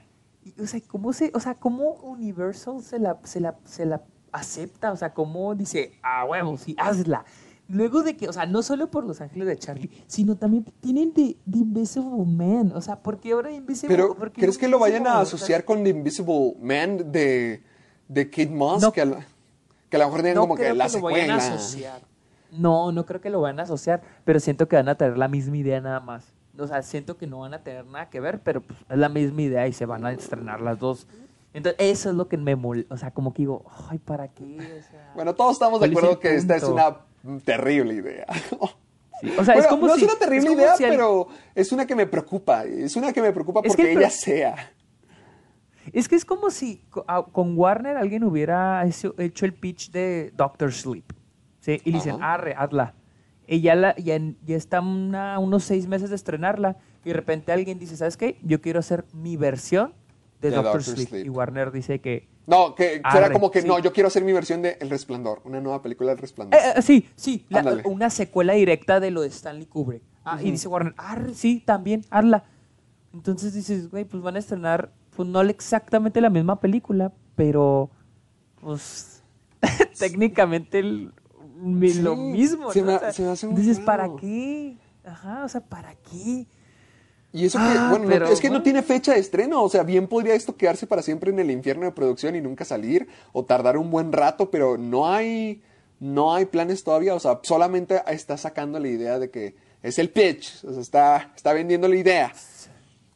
O 0.61 0.65
sea, 0.65 0.81
¿cómo 0.87 1.13
se, 1.13 1.31
o 1.33 1.39
sea, 1.39 1.55
cómo 1.55 1.93
Universal 2.01 2.81
se 2.81 2.99
la, 2.99 3.19
se 3.23 3.39
la, 3.39 3.55
se 3.65 3.85
la 3.85 4.01
acepta? 4.31 4.91
O 4.91 4.97
sea, 4.97 5.13
¿cómo 5.13 5.53
dice, 5.55 5.93
ah, 6.01 6.25
huevo, 6.25 6.57
sí, 6.57 6.75
hazla? 6.77 7.25
Luego 7.67 8.03
de 8.03 8.17
que, 8.17 8.27
o 8.27 8.33
sea, 8.33 8.45
no 8.45 8.63
solo 8.63 8.91
por 8.91 9.05
Los 9.05 9.21
Ángeles 9.21 9.47
de 9.47 9.57
Charlie, 9.57 9.89
sino 10.05 10.35
también 10.35 10.65
tienen 10.81 11.13
de, 11.13 11.37
de 11.45 11.57
Invisible 11.59 12.25
Man. 12.25 12.73
O 12.75 12.81
sea, 12.81 12.97
¿por 12.97 13.19
qué 13.19 13.31
ahora 13.31 13.51
Invisible 13.51 13.95
Pero, 13.95 14.15
¿crees 14.33 14.57
que 14.57 14.67
lo 14.67 14.77
vayan 14.77 15.07
a 15.07 15.21
asociar 15.21 15.63
con 15.63 15.83
The 15.83 15.91
Invisible 15.91 16.55
Man 16.59 17.11
de, 17.11 17.63
de 18.09 18.29
Kate 18.29 18.49
Moss? 18.49 18.81
No. 18.81 18.91
que, 18.91 19.01
a 19.01 19.25
que 19.89 19.95
a 19.95 19.99
lo 19.99 20.05
mejor 20.05 20.21
tienen 20.21 20.39
como 20.39 20.55
que 20.55 20.63
creo 20.63 20.75
la 20.75 20.87
lo 20.87 21.01
vayan 21.01 21.31
a 21.31 21.35
asociar. 21.37 22.01
No, 22.51 22.91
no 22.91 23.05
creo 23.05 23.21
que 23.21 23.29
lo 23.29 23.39
vayan 23.39 23.61
a 23.61 23.63
asociar, 23.63 24.01
pero 24.25 24.39
siento 24.41 24.67
que 24.67 24.75
van 24.75 24.89
a 24.89 24.95
tener 24.95 25.17
la 25.17 25.29
misma 25.29 25.55
idea 25.55 25.79
nada 25.79 26.01
más. 26.01 26.33
O 26.57 26.67
sea, 26.67 26.81
siento 26.81 27.17
que 27.17 27.27
no 27.27 27.39
van 27.39 27.53
a 27.53 27.63
tener 27.63 27.85
nada 27.85 28.09
que 28.09 28.19
ver, 28.19 28.41
pero 28.41 28.61
pues, 28.61 28.77
es 28.89 28.97
la 28.97 29.09
misma 29.09 29.41
idea 29.41 29.67
y 29.67 29.73
se 29.73 29.85
van 29.85 30.05
a 30.05 30.11
estrenar 30.11 30.61
las 30.61 30.77
dos. 30.79 31.07
Entonces, 31.53 31.79
eso 31.79 32.09
es 32.09 32.15
lo 32.15 32.27
que 32.27 32.37
me 32.37 32.55
molesta. 32.55 32.93
O 32.93 32.97
sea, 32.97 33.11
como 33.11 33.33
que 33.33 33.41
digo, 33.43 33.65
ay, 33.89 33.97
¿para 33.99 34.27
qué? 34.29 34.57
O 34.79 34.89
sea, 34.89 35.11
Bueno, 35.15 35.33
todos 35.35 35.53
estamos 35.53 35.79
de 35.81 35.87
¿cuál 35.87 35.91
es 35.91 35.97
acuerdo 35.97 36.19
que 36.19 36.35
esta 36.35 36.55
es 36.55 36.63
una 36.63 36.97
terrible 37.43 37.93
idea. 37.95 38.25
Sí, 39.21 39.31
O 39.37 39.43
sea, 39.45 39.53
es 39.55 39.61
Bueno, 39.61 39.69
como 39.69 39.87
no 39.87 39.95
si. 39.95 40.05
es 40.05 40.09
una 40.11 40.19
terrible 40.19 40.51
idea, 40.53 40.75
si 40.75 40.83
al- 40.83 40.89
pero 40.91 41.27
es 41.53 41.71
una 41.71 41.85
que 41.85 41.95
me 41.95 42.05
preocupa. 42.07 42.63
Es 42.65 42.95
una 42.95 43.13
que 43.13 43.21
me 43.21 43.31
preocupa 43.31 43.59
Es 43.63 43.75
que 43.75 43.83
porque 43.83 43.91
el 43.93 43.97
ella 43.99 44.09
sea. 44.09 44.55
Es 45.93 46.07
que 46.07 46.15
es 46.15 46.25
como 46.25 46.49
si 46.51 46.83
con 47.31 47.57
Warner 47.57 47.97
alguien 47.97 48.23
hubiera 48.23 48.83
hecho 48.85 49.45
el 49.45 49.53
pitch 49.53 49.91
de 49.91 50.31
Doctor 50.35 50.71
Sleep. 50.71 51.05
¿sí? 51.59 51.81
Y 51.83 51.91
le 51.91 51.97
dicen, 51.97 52.21
arre, 52.21 52.55
hazla. 52.57 52.93
Y 53.51 53.59
ya, 53.59 53.75
la, 53.75 53.93
ya, 53.97 54.17
está 54.47 54.79
una- 54.79 55.37
unos 55.37 55.65
seis 55.65 55.85
meses 55.85 56.09
de 56.09 56.15
estrenarla. 56.15 56.77
Y 57.03 57.09
de 57.09 57.15
repente 57.15 57.51
alguien 57.51 57.79
dice, 57.79 57.97
¿sabes 57.97 58.15
qué? 58.15 58.39
Yo 58.43 58.61
quiero 58.61 58.79
hacer 58.79 59.03
mi 59.11 59.35
versión 59.35 59.93
de, 60.39 60.51
De 60.51 60.55
Doctor, 60.55 60.81
Dr. 60.81 60.95
Sleep. 60.95 61.09
Sleep. 61.09 61.25
Y 61.25 61.29
Warner 61.29 61.71
dice 61.73 61.99
que... 61.99 62.29
No, 62.47 62.73
que 62.75 63.01
Arre, 63.03 63.13
será 63.23 63.33
como 63.33 63.51
que 63.51 63.61
sí. 63.61 63.67
no, 63.67 63.77
yo 63.79 63.91
quiero 63.91 64.07
hacer 64.07 64.23
mi 64.23 64.31
versión 64.31 64.61
de 64.61 64.77
El 64.79 64.89
Resplandor, 64.89 65.41
una 65.43 65.59
nueva 65.59 65.81
película 65.81 66.11
del 66.11 66.19
Resplandor. 66.19 66.57
Eh, 66.57 66.63
eh, 66.77 66.81
sí, 66.81 67.09
sí, 67.15 67.45
la- 67.49 67.81
una 67.83 68.09
secuela 68.09 68.53
directa 68.53 68.99
de 69.01 69.11
lo 69.11 69.21
de 69.21 69.27
Stanley 69.27 69.65
Kubrick. 69.65 70.01
Ah, 70.23 70.39
Y 70.41 70.49
dice 70.51 70.69
Warner, 70.69 70.93
arre, 70.97 71.33
sí, 71.33 71.61
también, 71.65 72.05
hazla. 72.09 72.45
Entonces 73.13 73.53
dices, 73.53 73.89
güey, 73.91 74.05
pues 74.05 74.23
van 74.23 74.37
a 74.37 74.39
estrenar, 74.39 74.93
pues 75.15 75.27
no 75.27 75.41
exactamente 75.41 76.21
la 76.21 76.29
misma 76.29 76.59
película, 76.61 77.11
pero 77.35 77.89
pues 78.61 79.23
técnicamente 79.99 80.79
el- 80.79 81.11
mi- 81.61 81.93
lo 81.93 82.15
Sí, 82.15 82.21
mismo. 82.21 82.71
se 82.73 82.81
¿no? 82.81 82.87
me- 82.87 82.95
O 82.95 82.99
sea, 82.99 83.13
se 83.13 83.21
me 83.23 83.29
hace 83.29 83.47
muy 83.47 83.59
Entonces, 83.61 83.83
¿para 83.85 84.09
qué? 84.19 84.77
Ajá, 85.05 85.43
o 85.45 85.49
sea, 85.49 85.61
¿para 85.61 85.95
qué? 85.95 86.45
Y 87.33 87.45
eso 87.45 87.57
que, 87.59 87.63
Ah, 87.65 87.87
bueno, 87.91 88.07
no- 88.07 88.25
es 88.27 88.41
que 88.41 88.49
no 88.49 88.61
tiene 88.61 88.81
fecha 88.81 89.13
de 89.13 89.19
estreno. 89.19 89.63
O 89.63 89.69
sea, 89.69 89.83
bien 89.83 90.07
podría 90.07 90.33
esto 90.35 90.57
quedarse 90.57 90.85
para 90.85 91.01
siempre 91.01 91.31
en 91.31 91.39
el 91.39 91.49
infierno 91.49 91.85
de 91.85 91.91
producción 91.91 92.35
y 92.35 92.41
nunca 92.41 92.65
salir, 92.65 93.07
o 93.31 93.45
tardar 93.45 93.77
un 93.77 93.89
buen 93.89 94.11
rato, 94.11 94.51
pero 94.51 94.77
no 94.77 95.07
hay, 95.09 95.61
no 95.99 96.33
hay 96.33 96.45
planes 96.45 96.83
todavía. 96.83 97.15
O 97.15 97.19
sea, 97.21 97.39
solamente 97.43 98.01
está 98.07 98.35
sacando 98.37 98.79
la 98.79 98.89
idea 98.89 99.17
de 99.17 99.29
que 99.29 99.55
es 99.81 99.97
el 99.97 100.09
pitch. 100.09 100.65
O 100.65 100.73
sea, 100.73 100.81
está, 100.81 101.31
está 101.35 101.53
vendiendo 101.53 101.87
la 101.87 101.95
idea. 101.95 102.33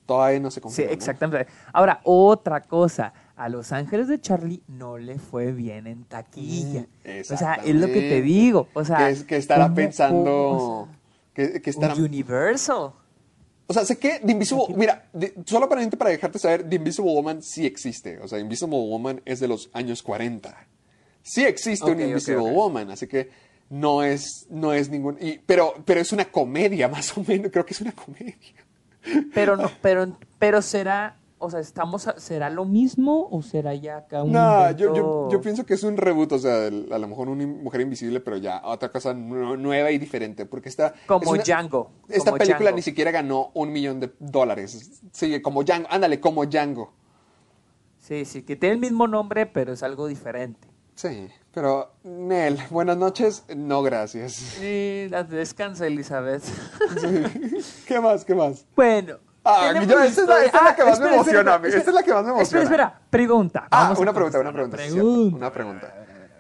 Todavía 0.06 0.40
no 0.40 0.50
se 0.52 0.56
Sí, 0.60 0.62
confirma. 0.62 0.92
exactamente. 0.94 1.52
Ahora, 1.74 2.00
otra 2.04 2.62
cosa. 2.62 3.12
A 3.38 3.50
Los 3.50 3.72
Ángeles 3.74 4.08
de 4.08 4.20
Charlie 4.22 4.62
no 4.68 4.98
le 4.98 5.20
fue 5.20 5.52
bien 5.52 5.88
en 5.88 6.06
taquilla. 6.06 6.82
Mm, 7.04 7.34
o 7.34 7.38
sea, 7.38 7.56
es 7.56 7.76
lo 7.76 7.88
que 7.88 8.02
te 8.02 8.22
digo. 8.22 8.70
O 8.74 8.86
sea, 8.86 8.98
que, 8.98 9.10
es- 9.10 9.24
que 9.24 9.36
estará 9.38 9.66
¿cómo- 9.66 9.76
pensando. 9.76 10.88
que, 11.34 11.62
que 11.62 11.70
estará. 11.70 11.96
Universal. 11.96 12.92
O 13.68 13.74
sea, 13.74 13.84
sé 13.84 13.98
que 13.98 14.20
The 14.24 14.32
Invisible, 14.32 14.76
mira, 14.78 15.06
de- 15.12 15.34
solo 15.46 15.68
para, 15.68 15.90
para 15.90 16.12
dejarte 16.12 16.40
saber, 16.40 16.70
The 16.70 16.76
Invisible 16.76 17.12
Woman 17.12 17.42
sí 17.42 17.66
existe. 17.66 18.20
O 18.20 18.28
sea, 18.28 18.40
Invisible 18.40 18.78
Woman 18.78 19.22
es 19.26 19.40
de 19.40 19.48
los 19.48 19.70
años 19.74 20.02
40. 20.04 20.56
Sí 21.24 21.44
existe 21.44 21.90
un 21.92 22.00
Invisible. 22.00 22.38
Woman, 22.54 22.92
así 22.92 23.08
que 23.08 23.32
no 23.70 24.04
es, 24.04 24.46
no 24.52 24.72
es 24.74 24.90
ningún... 24.90 25.18
y- 25.20 25.40
pero, 25.46 25.74
pero 25.84 26.00
es 26.00 26.14
una 26.14 26.26
comedia, 26.26 26.88
más 26.90 27.18
o 27.18 27.24
menos, 27.28 27.52
creo 27.52 27.66
que 27.66 27.74
es 27.74 27.82
una 27.82 27.92
comedia. 27.92 28.36
Pero 29.34 29.58
no, 29.58 29.70
pero, 29.82 30.16
pero 30.40 30.62
será, 30.62 31.18
o 31.38 31.50
sea, 31.52 31.60
estamos, 31.60 32.08
a- 32.08 32.20
¿será 32.20 32.50
lo 32.50 32.66
mismo 32.66 33.28
o 33.30 33.42
será 33.42 33.74
ya 33.76 33.98
acá 33.98 34.24
un 34.24 34.32
No, 34.32 34.72
yo, 34.72 34.96
yo, 34.96 35.30
yo 35.32 35.42
pienso 35.42 35.66
que 35.66 35.74
es 35.74 35.84
un 35.84 35.98
reboot, 35.98 36.32
o 36.32 36.40
sea, 36.40 36.68
el- 36.68 36.88
a 36.92 36.98
lo 36.98 37.08
mejor 37.08 37.28
una 37.30 37.46
mujer 37.46 37.82
invisible, 37.82 38.20
pero 38.22 38.38
ya 38.38 38.62
otra 38.64 38.90
cosa 38.90 39.14
nu- 39.14 39.58
nueva 39.58 39.92
y 39.92 39.98
diferente, 39.98 40.46
porque 40.46 40.70
esta... 40.70 40.94
Como 41.08 41.24
es 41.24 41.30
una- 41.30 41.44
Django, 41.44 41.92
Esta 42.08 42.32
como 42.32 42.38
película 42.38 42.60
Django. 42.70 42.76
ni 42.78 42.82
siquiera 42.82 43.12
ganó 43.12 43.52
un 43.54 43.72
millón 43.74 44.00
de 44.00 44.12
dólares. 44.20 45.02
Sí, 45.12 45.42
como 45.42 45.64
Django, 45.64 45.88
ándale, 45.92 46.20
como 46.20 46.46
Django. 46.46 46.94
Sí, 48.00 48.24
sí, 48.26 48.44
que 48.44 48.56
tiene 48.56 48.76
el 48.76 48.80
mismo 48.82 49.08
nombre, 49.08 49.46
pero 49.46 49.74
es 49.74 49.84
algo 49.84 50.08
diferente. 50.08 50.68
Sí, 50.94 51.28
pero 51.54 51.92
Nel, 52.04 52.58
buenas 52.70 52.96
noches, 52.96 53.44
no 53.54 53.82
gracias. 53.84 54.34
Sí, 54.34 55.08
descansa, 55.30 55.86
Elizabeth. 55.88 56.44
¿Qué 57.88 58.00
más? 58.00 58.24
¿Qué 58.24 58.36
más? 58.36 58.66
bueno. 58.76 59.18
Ah, 59.46 59.72
yo- 59.74 59.82
esta 60.00 60.22
es 60.24 60.28
la- 60.28 60.44
esta 60.44 60.58
es 60.58 60.64
la 60.64 60.76
que 60.76 60.84
más 60.84 61.00
me 61.00 61.06
espera, 61.06 61.14
emociona 61.16 61.54
a 61.54 61.60
mí, 61.60 61.68
espera, 61.68 61.80
esta 61.80 61.92
es 61.92 61.96
la 61.96 62.04
que 62.04 62.14
más 62.14 62.24
me 62.26 62.30
Espera, 62.42 62.62
emociona. 62.62 62.64
espera, 62.64 63.00
pregunta. 63.12 63.68
Ah, 63.72 63.94
una 63.98 64.12
pregunta, 64.14 64.40
una 64.40 64.52
pregunta. 64.52 64.78
sí, 64.78 64.84
cierto, 64.84 65.00
pregunta. 65.04 65.38
Una 65.38 65.52
pregunta. 65.52 65.94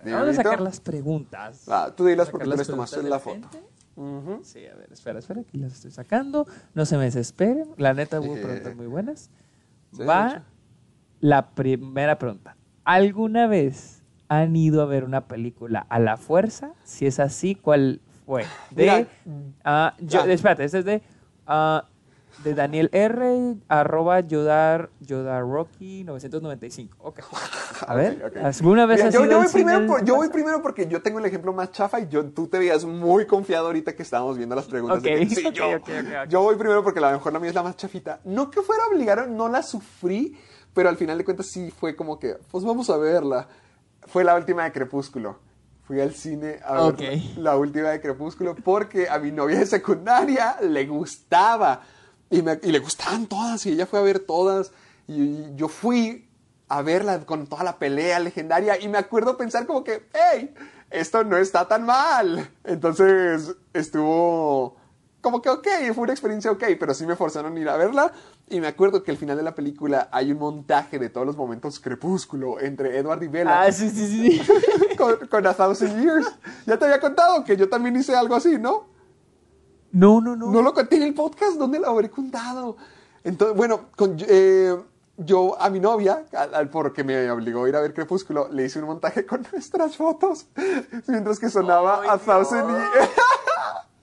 Vamos 0.05 0.27
a 0.29 0.33
sacar 0.33 0.61
las 0.61 0.79
preguntas. 0.79 1.63
Ah, 1.69 1.91
tú 1.95 2.05
dilas 2.05 2.29
porque 2.29 2.45
tú 2.45 2.55
les 2.55 2.67
tomaste 2.67 3.01
la 3.03 3.19
foto. 3.19 3.35
del 3.35 3.49
frente. 3.95 4.43
Sí, 4.43 4.65
a 4.67 4.75
ver, 4.75 4.91
espera, 4.91 5.19
espera, 5.19 5.41
aquí 5.41 5.57
las 5.57 5.73
estoy 5.73 5.91
sacando. 5.91 6.45
No 6.73 6.85
se 6.85 6.97
me 6.97 7.05
desesperen. 7.05 7.69
La 7.77 7.93
neta 7.93 8.19
hubo 8.19 8.35
Eh. 8.35 8.41
preguntas 8.41 8.75
muy 8.75 8.87
buenas. 8.87 9.29
Va 9.99 10.43
la 11.21 11.49
primera 11.51 12.17
pregunta. 12.19 12.55
¿Alguna 12.83 13.47
vez 13.47 14.03
han 14.27 14.55
ido 14.55 14.81
a 14.81 14.85
ver 14.85 15.03
una 15.05 15.27
película 15.27 15.85
a 15.89 15.99
la 15.99 16.17
fuerza? 16.17 16.71
Si 16.83 17.05
es 17.07 17.19
así, 17.19 17.55
¿cuál 17.55 18.01
fue? 18.25 18.43
De, 18.71 18.83
Mira, 18.83 19.07
ah, 19.63 19.93
yo- 19.99 20.21
ah. 20.23 20.27
espérate, 20.31 20.65
este 20.65 20.79
es 20.79 20.85
de, 20.85 21.01
ah, 21.47 21.85
de 22.43 22.53
Daniel 22.53 22.89
R, 22.91 23.55
arroba 23.67 24.19
Yodar, 24.19 24.89
Yodar 24.99 25.41
Rocky 25.43 26.03
995. 26.03 26.95
Ok. 26.99 27.19
A 27.87 27.95
ver, 27.95 28.21
Ok, 28.25 28.31
ok. 28.37 28.43
¿alguna 28.43 28.85
vez 28.85 28.97
Mira, 28.97 29.07
has 29.09 29.13
yo, 29.13 29.25
yo 29.25 29.37
voy 29.37 29.47
primero 29.47 29.87
por- 29.87 30.03
yo 30.05 30.15
voy 30.15 30.29
primero 30.29 30.61
porque 30.61 30.87
yo 30.87 31.01
tengo 31.01 31.19
el 31.19 31.25
ejemplo 31.25 31.53
más 31.53 31.71
chafa 31.71 31.99
y 31.99 32.07
yo, 32.07 32.25
tú 32.25 32.47
te 32.47 32.59
veías 32.59 32.85
muy 32.85 33.25
confiado 33.25 33.67
ahorita 33.67 33.95
que 33.95 34.03
estábamos 34.03 34.37
viendo 34.37 34.55
las 34.55 34.65
preguntas. 34.65 35.01
de 35.01 35.13
Ok, 35.13 35.19
que, 35.29 35.35
sí, 35.35 35.47
ok, 35.47 35.53
yo, 35.53 36.25
yo 36.29 36.41
voy 36.41 36.55
primero 36.55 36.83
porque 36.83 36.99
a 36.99 37.03
lo 37.03 37.11
mejor 37.11 37.33
la 37.33 37.39
mía 37.39 37.49
es 37.49 37.55
la 37.55 37.63
más 37.63 37.77
chafita. 37.77 38.19
No 38.25 38.49
que 38.51 38.61
fuera 38.61 38.83
obligado, 38.87 39.25
no 39.27 39.47
la 39.49 39.63
sufrí, 39.63 40.37
pero 40.73 40.89
al 40.89 40.97
final 40.97 41.17
de 41.17 41.25
cuentas 41.25 41.47
sí 41.47 41.71
fue 41.71 41.95
como 41.95 42.19
que, 42.19 42.35
pues 42.51 42.63
vamos 42.63 42.89
a 42.89 42.97
verla. 42.97 43.47
Fue 44.07 44.23
la 44.23 44.35
última 44.35 44.63
de 44.65 44.71
Crepúsculo. 44.71 45.39
Fui 45.87 46.01
al 46.01 46.13
cine 46.13 46.59
a 46.65 46.73
ver 46.73 46.93
Ok. 46.93 46.99
la, 47.37 47.41
la 47.51 47.57
última 47.57 47.89
de 47.89 48.01
Crepúsculo 48.01 48.55
porque 48.55 49.07
a 49.07 49.19
mi 49.19 49.31
novia 49.31 49.59
de 49.59 49.65
secundaria 49.65 50.57
le 50.61 50.85
gustaba. 50.85 51.81
Y, 52.29 52.41
me- 52.41 52.59
y 52.63 52.71
le 52.71 52.79
gustaban 52.79 53.27
todas 53.27 53.65
y 53.65 53.71
ella 53.71 53.85
fue 53.85 53.99
a 53.99 54.03
ver 54.03 54.19
todas. 54.19 54.71
Y 55.07 55.55
yo 55.55 55.67
fui 55.67 56.27
a 56.67 56.81
verla 56.81 57.19
con 57.25 57.45
toda 57.47 57.63
la 57.63 57.77
pelea 57.77 58.19
legendaria 58.19 58.79
y 58.81 58.87
me 58.87 58.97
acuerdo 58.97 59.37
pensar 59.37 59.67
como 59.67 59.83
que, 59.83 60.07
hey, 60.13 60.53
esto 60.89 61.23
no 61.23 61.37
está 61.37 61.67
tan 61.67 61.85
mal. 61.85 62.49
Entonces 62.63 63.55
estuvo 63.73 64.75
como 65.21 65.41
que 65.41 65.49
ok, 65.49 65.67
fue 65.95 66.03
una 66.03 66.13
experiencia 66.13 66.51
ok, 66.51 66.63
pero 66.79 66.93
sí 66.93 67.05
me 67.07 67.15
forzaron 67.15 67.55
a 67.57 67.59
ir 67.59 67.69
a 67.69 67.77
verla. 67.77 68.11
Y 68.47 68.59
me 68.59 68.67
acuerdo 68.67 69.01
que 69.03 69.09
al 69.09 69.17
final 69.17 69.35
de 69.37 69.41
la 69.43 69.55
película 69.55 70.07
hay 70.11 70.31
un 70.31 70.37
montaje 70.37 70.99
de 70.99 71.09
todos 71.09 71.25
los 71.25 71.35
momentos 71.35 71.79
crepúsculo 71.79 72.59
entre 72.59 72.97
Edward 72.99 73.23
y 73.23 73.27
Bella 73.27 73.63
Ah, 73.63 73.71
sí, 73.71 73.89
sí, 73.89 74.07
sí. 74.07 74.39
sí. 74.39 74.95
con, 74.97 75.15
con 75.27 75.47
A 75.47 75.53
Thousand 75.55 75.99
Years. 75.99 76.27
Ya 76.67 76.77
te 76.77 76.85
había 76.85 76.99
contado 76.99 77.43
que 77.43 77.57
yo 77.57 77.67
también 77.69 77.95
hice 77.95 78.15
algo 78.15 78.35
así, 78.35 78.57
¿no? 78.59 78.85
No, 79.95 80.19
no, 80.19 80.35
no. 80.35 80.47
No 80.51 80.61
lo 80.61 80.73
conté 80.73 80.97
en 80.97 81.03
el 81.03 81.13
podcast, 81.13 81.53
¿dónde 81.57 81.79
lo 81.79 81.87
habré 81.87 82.09
contado? 82.09 82.75
Entonces, 83.23 83.55
bueno, 83.55 83.85
con, 83.95 84.17
eh, 84.27 84.75
yo 85.17 85.55
a 85.59 85.69
mi 85.69 85.79
novia, 85.79 86.25
al, 86.33 86.53
al- 86.53 86.69
porque 86.69 87.03
me 87.05 87.31
obligó 87.31 87.63
a 87.63 87.69
ir 87.69 87.75
a 87.77 87.79
ver 87.81 87.93
Crepúsculo, 87.93 88.49
le 88.51 88.65
hice 88.65 88.79
un 88.79 88.85
montaje 88.87 89.25
con 89.25 89.47
nuestras 89.53 89.95
fotos, 89.95 90.47
mientras 91.07 91.39
que 91.39 91.49
sonaba 91.49 92.01
Ay, 92.03 92.09
a 92.11 92.17
Thousand 92.17 92.69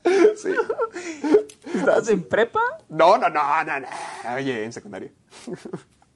y... 0.04 0.08
sí. 0.38 0.48
¿Estás 1.74 2.08
en 2.08 2.22
prepa? 2.26 2.60
No, 2.88 3.18
no, 3.18 3.28
no, 3.28 3.64
no, 3.64 3.80
no. 3.80 3.86
Oye, 4.34 4.64
en 4.64 4.72
secundaria. 4.72 5.10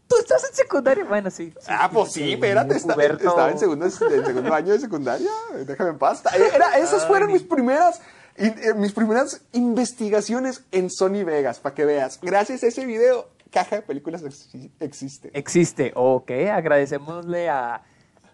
¿Tú 0.09 0.16
estás 0.18 0.42
en 0.49 0.54
secundaria? 0.54 1.04
Bueno, 1.04 1.30
sí. 1.30 1.52
sí, 1.61 1.66
ah, 1.68 1.90
pues 1.92 2.12
sí, 2.12 2.33
espérate, 2.33 2.76
está- 2.76 2.95
estaba 3.02 3.50
en 3.50 3.59
segundo, 3.59 3.85
en 3.85 3.90
segundo 3.90 4.54
año 4.54 4.73
de 4.73 4.78
secundaria. 4.80 5.30
Déjame 5.66 5.90
en 5.90 5.99
paz. 5.99 6.23
Era, 6.54 6.78
esas 6.78 7.06
fueron 7.06 7.33
mis 7.33 7.42
primeras, 7.42 8.00
eh, 8.38 8.75
mis 8.76 8.93
primeras 8.93 9.43
investigaciones 9.52 10.64
en 10.73 10.90
Sony 10.90 11.25
Vegas, 11.25 11.61
para 11.61 11.75
que 11.75 11.85
veas. 11.85 12.19
Gracias 12.23 12.62
a 12.62 12.66
ese 12.66 12.85
video, 12.87 13.28
caja 13.50 13.76
de 13.76 13.83
películas 13.83 14.23
exi- 14.23 14.71
existe. 14.81 15.31
Existe, 15.33 15.93
ok. 15.95 16.31
Agradecemosle 16.52 17.49
a, 17.49 17.83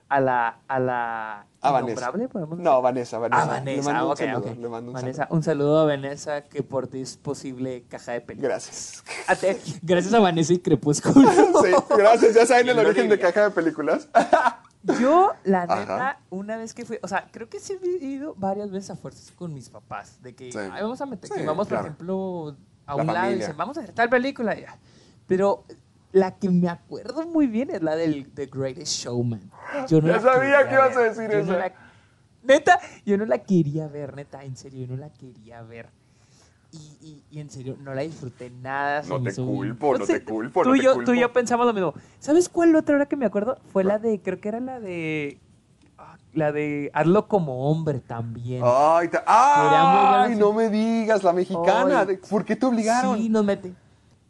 a 0.08 0.20
la. 0.20 0.58
A 0.68 0.78
la. 0.78 1.46
A 1.64 1.70
Vanessa. 1.70 2.10
No, 2.58 2.82
Vanessa, 2.82 3.18
Vanessa. 3.18 3.42
A 3.42 3.60
Le 3.60 3.80
Vanessa, 3.80 4.04
un 4.04 4.16
saludo, 4.16 4.54
le 4.60 4.68
mando 4.68 4.90
un 4.90 4.94
Vanessa, 4.94 5.16
saludo. 5.22 5.36
un 5.36 5.42
saludo 5.44 5.78
a 5.78 5.84
Vanessa 5.84 6.42
que 6.42 6.62
por 6.64 6.88
ti 6.88 7.02
es 7.02 7.16
posible 7.16 7.84
caja 7.88 8.12
de 8.12 8.20
películas. 8.20 8.64
Gracias. 8.66 9.04
A 9.28 9.36
te- 9.36 9.58
Gracias 9.82 10.12
a 10.12 10.18
Vanessa 10.18 10.52
y 10.54 10.58
Crepúsculo. 10.58 11.30
Sí, 11.62 11.70
gracias. 11.96 12.34
Ya 12.34 12.46
saben 12.46 12.68
el 12.68 12.74
¿Quién 12.74 12.84
lo 12.84 12.88
origen 12.90 13.08
de 13.08 13.18
caja 13.20 13.44
de 13.44 13.50
películas. 13.50 14.08
Yo, 15.00 15.32
la 15.44 15.66
neta, 15.66 16.20
una 16.30 16.56
vez 16.56 16.74
que 16.74 16.84
fui, 16.84 16.98
o 17.02 17.08
sea, 17.08 17.28
creo 17.30 17.48
que 17.48 17.60
sí 17.60 17.78
he 17.82 18.04
ido 18.04 18.34
varias 18.36 18.70
veces 18.70 18.90
a 18.90 18.96
fuerzas 18.96 19.30
con 19.32 19.54
mis 19.54 19.68
papás, 19.68 20.20
de 20.22 20.34
que 20.34 20.50
Sí. 20.50 20.58
"Ay, 20.58 20.82
vamos 20.82 21.00
a 21.00 21.06
meter, 21.06 21.28
Sí, 21.30 21.34
que 21.40 21.46
vamos, 21.46 21.68
por 21.68 21.78
ejemplo, 21.78 22.56
a 22.86 22.96
La 22.96 23.02
un 23.02 23.06
lado 23.14 23.30
y 23.30 23.34
dicen, 23.36 23.56
vamos 23.56 23.78
a 23.78 23.80
ver 23.82 23.92
tal 23.92 24.08
película, 24.10 24.58
ya. 24.58 24.76
Pero 25.28 25.64
la 26.10 26.36
que 26.36 26.50
me 26.50 26.68
acuerdo 26.68 27.26
muy 27.28 27.46
bien 27.46 27.70
es 27.70 27.80
la 27.82 27.94
del 27.96 28.32
The 28.34 28.46
Greatest 28.46 28.92
Showman. 29.04 29.50
Yo 29.88 30.00
no 30.00 30.08
Ya 30.08 30.20
sabía 30.20 30.68
que 30.68 30.74
ibas 30.74 30.96
a 30.96 31.00
decir 31.00 31.30
Yo 31.30 31.38
no 31.38 31.52
esa. 31.52 31.58
la- 31.58 31.72
neta, 32.42 32.80
yo 33.06 33.16
no 33.16 33.24
la 33.24 33.38
quería 33.38 33.86
ver, 33.86 34.14
neta, 34.16 34.42
en 34.44 34.56
serio, 34.56 34.86
yo 34.86 34.94
no 34.94 34.96
la 34.96 35.10
quería 35.12 35.62
ver. 35.62 35.90
Y, 36.72 36.76
y- 37.02 37.22
y 37.30 37.40
en 37.40 37.50
serio, 37.50 37.76
no 37.82 37.94
la 37.94 38.02
disfruté 38.02 38.50
nada. 38.50 39.02
No 39.02 39.22
te 39.22 39.34
culpo, 39.34 39.96
no 39.98 40.06
te 40.06 40.24
culpo, 40.24 40.62
Tú 40.62 40.74
y 40.74 40.82
yo. 40.82 41.02
Tú 41.04 41.12
y 41.12 41.20
yo 41.20 41.32
pensamos 41.32 41.66
lo 41.66 41.72
mismo. 41.74 41.94
¿Sabes 42.18 42.48
cuál 42.48 42.74
otra 42.74 42.96
hora 42.96 43.06
que 43.06 43.16
me 43.16 43.26
acuerdo? 43.26 43.58
Fue 43.72 43.84
la 43.84 43.98
de, 43.98 44.20
creo 44.20 44.40
que 44.40 44.48
era 44.48 44.58
la 44.60 44.80
de... 44.80 45.38
ah, 45.98 46.16
La 46.32 46.50
de 46.50 46.90
Hazlo 46.94 47.28
como 47.28 47.70
hombre 47.70 48.00
también. 48.00 48.62
Ay, 48.64 49.08
ta- 49.08 49.22
muy 49.26 50.32
ay, 50.32 50.36
no 50.36 50.52
me 50.54 50.70
digas, 50.70 51.22
la 51.22 51.32
mexicana. 51.34 52.06
Ay. 52.08 52.18
¿Por 52.28 52.44
qué 52.44 52.56
te 52.56 52.64
obligaron? 52.66 53.18
Sí, 53.18 53.28
nos 53.28 53.44
mete. 53.44 53.74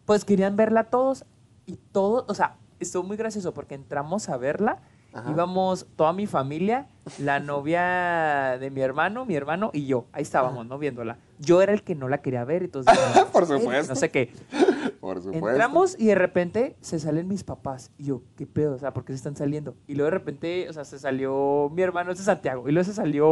Pues 0.05 0.25
querían 0.25 0.57
verla 0.57 0.85
todos 0.85 1.25
y 1.65 1.77
todos, 1.93 2.25
o 2.29 2.35
sea, 2.35 2.57
estuvo 2.81 3.05
muy 3.05 3.17
gracioso 3.17 3.55
porque 3.55 3.77
entramos 3.77 4.29
a 4.29 4.37
verla, 4.37 4.81
Ajá. 5.15 5.31
íbamos 5.31 5.87
toda 5.97 6.13
mi 6.13 6.27
familia, 6.27 6.87
la 7.19 7.39
novia 7.41 8.57
de 8.59 8.71
mi 8.71 8.81
hermano, 8.81 9.25
mi 9.27 9.35
hermano 9.35 9.71
y 9.73 9.87
yo. 9.87 10.07
Ahí 10.13 10.23
estábamos, 10.23 10.67
¿no? 10.67 10.79
Viéndola. 10.79 11.19
Yo 11.39 11.61
era 11.63 11.73
el 11.73 11.83
que 11.83 11.95
no 11.95 12.09
la 12.09 12.23
quería 12.23 12.45
ver, 12.45 12.63
entonces... 12.63 12.97
no, 13.17 13.27
Por 13.33 13.43
eh, 13.43 13.47
supuesto. 13.47 13.93
No 13.93 13.97
sé 13.99 14.11
qué. 14.11 14.33
Por 15.01 15.19
supuesto. 15.23 15.49
Entramos 15.49 15.97
y 15.99 16.07
de 16.07 16.15
repente 16.15 16.77
se 16.81 16.99
salen 16.99 17.27
mis 17.29 17.45
papás. 17.45 17.91
Y 17.99 18.05
yo, 18.05 18.23
¿qué 18.37 18.47
pedo? 18.47 18.75
O 18.75 18.79
sea, 18.79 18.93
¿por 18.95 19.05
qué 19.05 19.13
se 19.13 19.17
están 19.17 19.37
saliendo? 19.37 19.75
Y 19.87 19.95
luego 19.95 20.07
de 20.13 20.19
repente, 20.19 20.69
o 20.69 20.73
sea, 20.73 20.85
se 20.85 20.99
salió 20.99 21.71
mi 21.75 21.83
hermano, 21.83 22.13
ese 22.13 22.21
es 22.23 22.27
Santiago. 22.27 22.69
Y 22.69 22.73
luego 22.73 22.85
se 22.85 22.95
salió. 22.95 23.29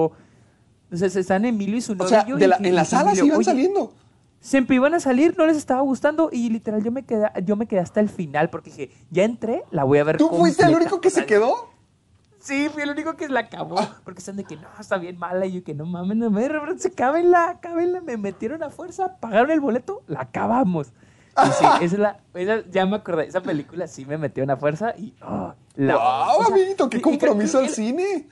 O 0.93 0.97
sea, 0.97 1.09
se 1.09 1.21
están 1.21 1.45
Emilio 1.45 1.77
y 1.77 1.81
su 1.81 1.93
O 1.93 1.95
novio. 1.95 2.09
sea, 2.09 2.25
de 2.25 2.47
la- 2.49 2.57
y- 2.61 2.67
en 2.69 2.75
la 2.75 2.85
sala 2.85 3.15
sí 3.15 3.25
iban 3.27 3.39
"Oye, 3.39 3.45
saliendo. 3.45 3.93
Siempre 4.41 4.77
iban 4.77 4.95
a 4.95 5.01
salir, 5.01 5.37
no 5.37 5.47
les 5.47 5.57
estaba 5.57 5.83
gustando. 5.83 6.31
Y 6.33 6.49
literal, 6.49 6.83
yo 6.83 6.91
me 6.91 7.05
quedé, 7.05 7.29
yo 7.45 7.57
me 7.57 7.67
quedé 7.67 7.81
hasta 7.81 8.01
el 8.01 8.09
final 8.09 8.51
porque 8.51 8.71
dije, 8.71 8.91
ya 9.11 9.25
entré, 9.25 9.65
la 9.71 9.85
voy 9.85 9.99
a 9.99 10.05
ver. 10.05 10.17
¿Tú 10.17 10.29
fuiste 10.31 10.63
el 10.63 10.71
completa". 10.71 10.77
único 10.95 11.01
que 11.01 11.09
O 11.09 11.11
se 11.11 11.27
quedó? 11.27 11.71
Sí, 12.41 12.71
fui 12.71 12.83
el 12.83 12.91
único 12.91 13.17
que 13.17 13.29
la 13.29 13.41
acabó. 13.41 13.77
Porque 14.03 14.21
están 14.21 14.37
de 14.37 14.45
que 14.45 14.57
no, 14.57 14.67
está 14.79 14.97
bien 14.97 15.19
mala. 15.19 15.45
Y 15.45 15.53
yo 15.53 15.63
que 15.63 15.75
no 15.75 15.85
mames, 15.85 16.17
no 16.17 16.31
me 16.31 16.49
se 16.79 16.91
cábenla, 16.91 17.59
cábenla. 17.61 18.01
Me 18.01 18.17
metieron 18.17 18.63
a 18.63 18.71
fuerza, 18.71 19.17
pagaron 19.21 19.51
el 19.51 19.61
boleto, 19.61 20.03
la 20.07 20.23
acabamos. 20.23 20.89
Y 21.37 21.51
sí, 21.53 21.65
esa 21.83 21.85
es 21.85 21.99
la, 21.99 22.21
esa- 22.35 22.65
ya 22.71 22.87
me 22.87 22.97
acordé, 22.97 23.27
esa 23.27 23.43
película 23.43 23.87
sí 23.87 24.05
me 24.07 24.17
metió 24.19 24.51
a 24.51 24.57
fuerza 24.57 24.95
y 24.97 25.15
oh, 25.23 25.55
la 25.77 25.95
¡Wow, 25.97 26.41
o 26.41 26.45
sea, 26.45 26.55
amiguito! 26.55 26.89
¡Qué 26.91 26.99
y 26.99 27.01
compromiso 27.01 27.59
al 27.59 27.69
cine! 27.69 28.27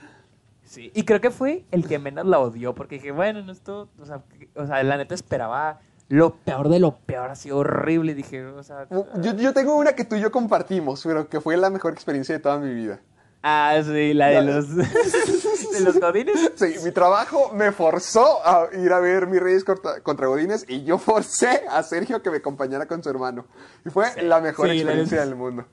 Sí, 0.65 0.91
y 0.95 1.05
creo 1.05 1.21
que 1.21 1.31
fue 1.31 1.65
el 1.71 1.87
que 1.87 1.99
menos 1.99 2.27
la 2.27 2.39
odió, 2.39 2.75
porque 2.75 2.97
dije, 2.97 3.11
bueno, 3.11 3.41
no 3.43 3.53
esto, 3.53 3.89
o 4.01 4.05
sea, 4.05 4.23
o 4.55 4.67
sea, 4.67 4.83
la 4.83 4.99
neta 4.99 5.15
esperaba 5.15 5.81
lo 6.09 6.35
peor 6.37 6.69
de 6.69 6.81
lo 6.81 6.97
peor, 6.99 7.31
así 7.31 7.51
horrible. 7.51 8.15
Dije, 8.15 8.45
o 8.47 8.63
sea, 8.63 8.87
Yo, 9.21 9.35
yo 9.35 9.53
tengo 9.53 9.77
una 9.77 9.93
que 9.95 10.05
tú 10.05 10.17
y 10.17 10.21
yo 10.21 10.31
compartimos, 10.33 11.03
pero 11.05 11.29
que 11.29 11.41
fue 11.41 11.57
la 11.57 11.71
mejor 11.71 11.93
experiencia 11.93 12.35
de 12.35 12.41
toda 12.41 12.59
mi 12.59 12.73
vida. 12.73 13.01
ah, 13.43 13.79
sí, 13.85 14.15
la 14.15 14.29
de 14.29 14.43
los, 14.43 14.75
de 14.77 15.81
los 15.81 16.01
godines. 16.01 16.53
Sí, 16.57 16.75
mi 16.85 16.91
trabajo 16.93 17.53
me 17.55 17.73
forzó 17.73 18.45
a 18.47 18.69
ir 18.75 18.93
a 18.93 19.01
ver 19.01 19.27
Mi 19.27 19.39
Reyes 19.39 19.65
contra, 19.65 20.01
contra 20.01 20.27
Godines 20.27 20.65
y 20.69 20.83
yo 20.85 20.99
forcé 20.99 21.63
a 21.71 21.83
Sergio 21.83 22.23
que 22.23 22.31
me 22.31 22.39
acompañara 22.39 22.87
con 22.87 23.03
su 23.03 23.11
hermano. 23.11 23.47
Y 23.87 23.91
fue 23.91 24.23
la 24.23 24.41
mejor 24.41 24.69
sí, 24.71 24.77
experiencia 24.79 25.21
del 25.21 25.37
mundo. 25.37 25.67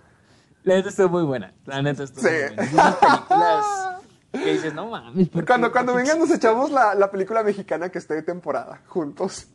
La 0.63 0.75
neta 0.75 0.89
estuvo 0.89 1.09
muy 1.09 1.23
buena. 1.23 1.53
La 1.65 1.81
neta 1.81 2.03
estuvo 2.03 2.23
Sí. 2.27 2.29
muy 2.57 2.65
buena. 2.67 2.97
Películas 2.99 3.65
que 4.33 4.51
dices, 4.53 4.73
no. 4.73 4.89
Cuando, 5.45 5.71
cuando 5.71 5.93
¿Por 5.93 6.01
qué 6.01 6.07
vengan 6.09 6.19
nos 6.19 6.31
echamos 6.31 6.69
la, 6.71 6.93
la 6.93 7.09
película 7.09 7.41
mexicana 7.43 7.89
que 7.89 7.99
esté 7.99 8.15
de 8.15 8.21
temporada, 8.23 8.81
juntos. 8.87 9.47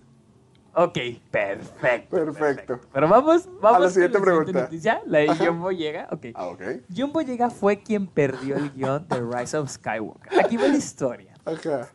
Ok, 0.74 0.98
perfecto. 1.30 2.16
Perfecto. 2.16 2.80
Pero 2.92 3.08
vamos, 3.08 3.48
vamos 3.60 3.64
A 3.76 3.78
la 3.80 3.84
con 3.86 3.90
siguiente 3.90 4.20
pregunta. 4.20 4.52
noticia. 4.52 5.02
La 5.06 5.18
de 5.18 5.28
Ajá. 5.30 5.44
John 5.46 5.60
Boyega. 5.60 6.08
Ok. 6.12 6.26
Ah, 6.34 6.46
ok. 6.46 6.62
John 6.96 7.12
Boyega 7.12 7.50
fue 7.50 7.82
quien 7.82 8.06
perdió 8.06 8.56
el 8.56 8.70
guion 8.72 9.06
de 9.08 9.20
Rise 9.20 9.56
of 9.58 9.68
Skywalker. 9.68 10.40
Aquí 10.40 10.56
va 10.56 10.68
la 10.68 10.76
historia. 10.76 11.34
Ajá. 11.44 11.88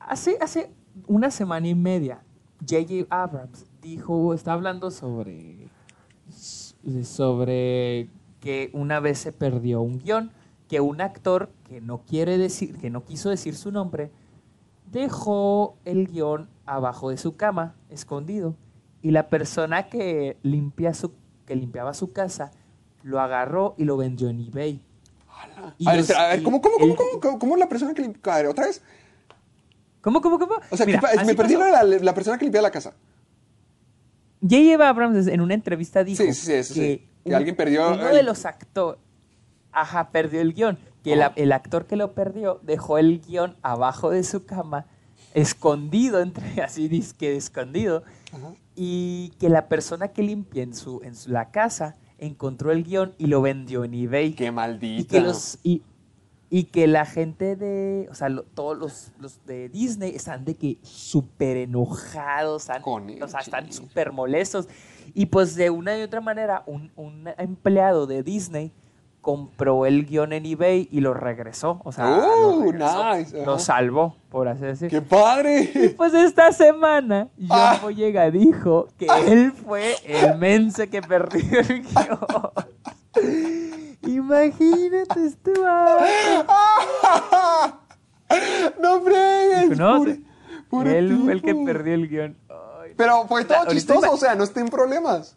Hace, 0.00 0.36
hace 0.40 0.70
una 1.06 1.30
semana 1.30 1.68
y 1.68 1.74
media, 1.74 2.22
J.J. 2.68 3.06
Abrams 3.10 3.64
dijo, 3.80 4.34
está 4.34 4.52
hablando 4.52 4.90
sobre, 4.90 5.68
sobre 7.02 8.08
que 8.40 8.70
una 8.72 9.00
vez 9.00 9.18
se 9.18 9.32
perdió 9.32 9.80
un 9.82 9.98
guion, 9.98 10.30
que 10.68 10.80
un 10.80 11.00
actor 11.00 11.50
que 11.64 11.80
no 11.80 11.98
quiere 12.02 12.38
decir, 12.38 12.76
que 12.78 12.90
no 12.90 13.04
quiso 13.04 13.30
decir 13.30 13.54
su 13.56 13.70
nombre, 13.72 14.10
dejó 14.90 15.76
el 15.84 16.06
guion 16.08 16.48
abajo 16.66 17.10
de 17.10 17.16
su 17.16 17.36
cama, 17.36 17.74
escondido, 17.88 18.56
y 19.02 19.10
la 19.12 19.28
persona 19.28 19.88
que 19.88 20.36
limpia 20.42 20.94
su, 20.94 21.12
que 21.46 21.54
limpiaba 21.56 21.94
su 21.94 22.12
casa 22.12 22.50
lo 23.02 23.20
agarró 23.20 23.74
y 23.78 23.84
lo 23.84 23.96
vendió 23.96 24.28
en 24.28 24.40
eBay. 24.40 24.82
Y 25.78 25.86
A 25.88 25.92
ver, 25.92 26.00
los- 26.00 26.10
espera, 26.10 26.24
a 26.26 26.28
ver, 26.28 26.40
y 26.40 26.42
¿cómo, 26.42 26.60
cómo, 26.60 26.76
cómo, 26.78 26.92
el- 26.92 26.96
cómo, 26.96 27.20
cómo, 27.20 27.38
cómo 27.38 27.56
la 27.56 27.68
persona 27.68 27.94
que 27.94 28.02
limpiaba? 28.02 28.34
A 28.34 28.42
ver, 28.42 28.46
¿Otra 28.50 28.66
vez? 28.66 28.82
¿Cómo, 30.02 30.20
cómo, 30.20 30.38
cómo? 30.38 30.54
O 30.70 30.76
sea, 30.76 30.86
Mira, 30.86 31.00
que 31.00 31.24
me 31.24 31.34
perdí 31.34 31.56
la, 31.56 31.82
la 31.82 32.14
persona 32.14 32.36
que 32.38 32.44
limpiaba 32.44 32.68
la 32.68 32.70
casa. 32.72 32.94
J.J. 34.42 34.88
Abrams 34.88 35.26
en 35.26 35.40
una 35.40 35.54
entrevista 35.54 36.02
dijo 36.02 36.22
Sí, 36.22 36.32
sí, 36.32 36.62
sí, 36.64 36.74
sí, 36.74 37.08
que, 37.24 37.34
alguien 37.34 37.54
perdió 37.56 37.92
uno 37.92 38.08
el- 38.08 38.16
de 38.16 38.22
los 38.22 38.44
actores, 38.46 39.00
ajá, 39.72 40.10
perdió 40.10 40.40
el 40.40 40.54
guion, 40.54 40.78
que 41.02 41.14
el, 41.36 41.52
actor 41.52 41.86
que 41.86 41.96
lo 41.96 42.12
perdió 42.12 42.60
dejó 42.62 42.98
el 42.98 43.20
guion 43.20 43.56
abajo 43.62 44.10
de 44.10 44.22
su 44.24 44.44
cama, 44.44 44.86
escondido, 45.34 46.20
entre 46.20 46.44
así 46.62 46.88
disque 46.88 47.36
escondido, 47.36 48.02
y 48.76 49.32
que 49.38 49.48
la 49.48 49.68
persona 49.68 50.08
que 50.08 50.22
limpia 50.22 50.62
en 50.62 50.74
su, 50.74 51.00
en 51.02 51.14
su- 51.14 51.30
la 51.30 51.50
casa 51.50 51.96
encontró 52.18 52.70
el 52.72 52.84
guion 52.84 53.14
y 53.18 53.26
lo 53.26 53.40
vendió 53.42 53.84
en 53.84 53.94
eBay. 53.94 54.34
Qué 54.34 54.46
y 54.46 54.50
maldita. 54.50 55.08
que 55.16 55.20
los 55.20 55.58
y, 55.62 55.82
y 56.50 56.64
que 56.64 56.86
la 56.86 57.06
gente 57.06 57.56
de, 57.56 58.08
o 58.10 58.14
sea, 58.14 58.28
lo- 58.28 58.42
todos 58.42 58.76
los, 58.76 59.12
los 59.18 59.44
de 59.46 59.68
Disney 59.68 60.14
están 60.14 60.44
de 60.44 60.54
que 60.56 60.78
súper 60.82 61.56
enojados, 61.56 62.62
están- 62.62 62.82
Con 62.82 63.08
él, 63.10 63.22
o 63.22 63.28
sea, 63.28 63.40
están 63.40 63.72
súper 63.72 64.12
molestos. 64.12 64.68
Y 65.14 65.26
pues 65.26 65.54
de 65.56 65.70
una 65.70 65.98
y 65.98 66.02
otra 66.02 66.20
manera, 66.20 66.62
un, 66.66 66.92
un 66.94 67.28
empleado 67.38 68.06
de 68.06 68.22
Disney 68.22 68.72
compró 69.20 69.84
el 69.86 70.06
guion 70.06 70.32
en 70.32 70.46
eBay 70.46 70.88
y 70.90 71.00
lo 71.00 71.12
regresó. 71.14 71.80
O 71.84 71.92
sea, 71.92 72.08
Oh, 72.10 72.56
lo, 72.56 72.62
regresó, 72.72 73.14
nice, 73.16 73.44
lo 73.44 73.58
salvó, 73.58 74.16
por 74.30 74.48
así 74.48 74.62
decirlo. 74.62 74.98
¡Qué 75.00 75.06
padre! 75.06 75.94
Pues 75.96 76.14
esta 76.14 76.52
semana, 76.52 77.28
John 77.38 77.48
Ah. 77.50 77.78
Boyega 77.82 78.30
dijo 78.30 78.88
que 78.98 79.06
él 79.26 79.52
fue 79.52 79.94
el 80.04 80.38
mense 80.38 80.88
que 80.88 81.02
perdió 81.02 81.60
el 81.60 81.82
guion. 81.82 82.20
Imagínate, 84.06 85.26
este. 85.26 85.52
¡No 88.80 89.00
fregues! 89.02 89.78
No, 89.78 90.04
sí. 90.04 90.24
pobre 90.68 90.98
Él 90.98 91.18
fue 91.22 91.32
el 91.32 91.42
que 91.42 91.54
perdió 91.54 91.94
el 91.94 92.08
guion. 92.08 92.36
Ay, 92.48 92.92
Pero 92.96 93.26
fue 93.26 93.44
todo 93.44 93.66
chistoso, 93.68 94.12
o 94.12 94.16
sea, 94.16 94.34
no 94.34 94.44
está 94.44 94.60
en 94.60 94.68
problemas. 94.68 95.36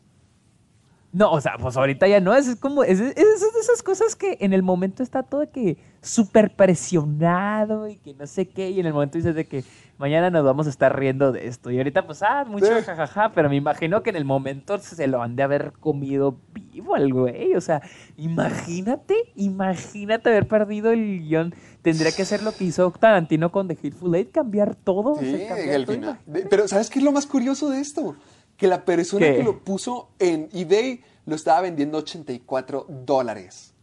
No, 1.14 1.32
o 1.32 1.40
sea, 1.40 1.58
pues 1.60 1.78
ahorita 1.78 2.08
ya 2.08 2.20
no, 2.20 2.34
es, 2.34 2.48
es 2.48 2.56
como, 2.56 2.84
es, 2.84 3.00
es- 3.00 3.16
es 3.16 3.54
de 3.54 3.60
esas 3.62 3.84
cosas 3.84 4.16
que 4.16 4.36
en 4.42 4.52
el 4.52 4.64
momento 4.64 5.04
está 5.04 5.22
todo 5.22 5.50
que 5.52 5.78
súper 6.02 6.56
presionado 6.56 7.88
y 7.88 7.98
que 7.98 8.14
no 8.16 8.26
sé 8.28 8.48
qué, 8.50 8.72
y 8.72 8.80
en 8.80 8.88
el 8.88 8.94
momento 8.94 9.18
dices 9.20 9.36
de 9.36 9.46
que 9.46 9.64
mañana 10.00 10.32
nos 10.32 10.44
vamos 10.44 10.66
a 10.66 10.72
estar 10.72 10.98
riendo 10.98 11.32
de 11.32 11.48
esto, 11.48 11.70
y 11.70 11.78
ahorita 11.78 12.06
pues, 12.08 12.24
ah, 12.24 12.46
mucho 12.46 12.66
Sí. 12.66 12.84
jajaja, 12.84 13.32
pero 13.32 13.48
me 13.48 13.56
imagino 13.56 14.02
que 14.02 14.10
en 14.10 14.16
el 14.16 14.26
momento 14.26 14.80
se 14.80 15.06
lo 15.08 15.22
han 15.22 15.36
de 15.36 15.44
haber 15.44 15.74
comido 15.80 16.40
vivo 16.52 16.96
al 16.96 17.14
güey, 17.14 17.54
o 17.56 17.62
sea, 17.62 17.82
imagínate, 18.18 19.16
imagínate 19.36 20.30
haber 20.30 20.48
perdido 20.48 20.92
el 20.92 21.20
guion, 21.20 21.54
tendría 21.82 22.12
que 22.12 22.26
ser 22.26 22.42
lo 22.44 22.52
que 22.54 22.66
hizo 22.66 22.90
Tarantino 22.92 23.52
con 23.52 23.68
The 23.68 23.76
Hateful 23.82 24.16
Eight, 24.16 24.32
cambiar 24.32 24.76
todo, 24.76 25.12
o 25.14 25.20
sea, 25.20 25.38
Sí, 25.38 25.46
cambiar 25.48 25.76
al 25.76 25.86
todo, 25.86 25.96
final. 25.96 26.20
Pero 26.50 26.68
¿sabes 26.68 26.90
qué 26.90 27.00
es 27.00 27.06
lo 27.06 27.12
más 27.12 27.26
curioso 27.26 27.70
de 27.70 27.80
esto? 27.80 28.16
Que 28.58 28.68
la 28.68 28.86
persona 28.86 29.26
¿Qué? 29.26 29.38
que 29.38 29.44
lo 29.44 29.64
puso 29.64 30.10
en 30.20 30.50
eBay 30.54 31.02
lo 31.26 31.36
estaba 31.36 31.62
vendiendo 31.62 31.98
84 31.98 32.86
dólares. 32.90 33.74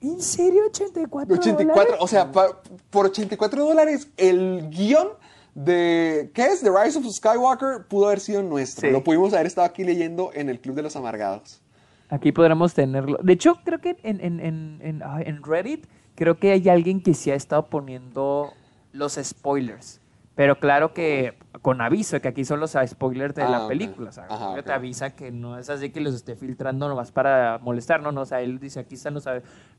¿En 0.00 0.20
serio 0.20 0.62
84 0.66 1.34
84, 1.34 1.74
dólares? 1.74 1.96
o 2.00 2.06
sea, 2.06 2.30
por 2.32 3.06
84 3.06 3.64
dólares 3.64 4.08
el 4.16 4.70
guion 4.70 5.08
de, 5.54 6.30
¿qué 6.32 6.46
es? 6.46 6.62
The 6.62 6.70
Rise 6.70 6.98
of 6.98 7.06
Skywalker 7.06 7.86
pudo 7.86 8.06
haber 8.06 8.20
sido 8.20 8.42
nuestro. 8.42 8.88
Sí. 8.88 8.92
Lo 8.92 9.04
pudimos 9.04 9.32
haber 9.34 9.46
estado 9.46 9.66
aquí 9.66 9.84
leyendo 9.84 10.30
en 10.32 10.48
el 10.48 10.60
Club 10.60 10.76
de 10.76 10.82
los 10.82 10.96
Amargados. 10.96 11.60
Aquí 12.08 12.32
podremos 12.32 12.74
tenerlo. 12.74 13.18
De 13.22 13.32
hecho, 13.34 13.56
creo 13.64 13.80
que 13.80 13.96
en, 14.02 14.20
en, 14.20 14.40
en, 14.40 15.02
en 15.02 15.42
Reddit, 15.42 15.86
creo 16.14 16.38
que 16.38 16.52
hay 16.52 16.68
alguien 16.68 17.02
que 17.02 17.14
sí 17.14 17.30
ha 17.30 17.34
estado 17.34 17.66
poniendo 17.66 18.52
los 18.92 19.14
spoilers. 19.22 20.00
Pero 20.40 20.58
claro 20.58 20.94
que 20.94 21.34
con 21.60 21.82
aviso, 21.82 22.18
que 22.22 22.28
aquí 22.28 22.46
son 22.46 22.60
los 22.60 22.74
spoilers 22.86 23.34
de 23.34 23.42
Ah, 23.42 23.50
la 23.50 23.68
película. 23.68 24.08
O 24.08 24.12
sea, 24.12 24.24
Ajá, 24.24 24.36
creo 24.36 24.54
que 24.54 24.60
ok. 24.60 24.66
te 24.68 24.72
avisa 24.72 25.14
que 25.14 25.30
no 25.30 25.58
es 25.58 25.68
así 25.68 25.90
que 25.90 26.00
los 26.00 26.14
esté 26.14 26.34
filtrando 26.34 26.88
nomás 26.88 27.12
para 27.12 27.58
molestar, 27.58 28.00
¿no? 28.00 28.10
no 28.10 28.22
o 28.22 28.24
sea, 28.24 28.40
él 28.40 28.58
dice, 28.58 28.80
aquí 28.80 28.94
están 28.94 29.12
los, 29.12 29.26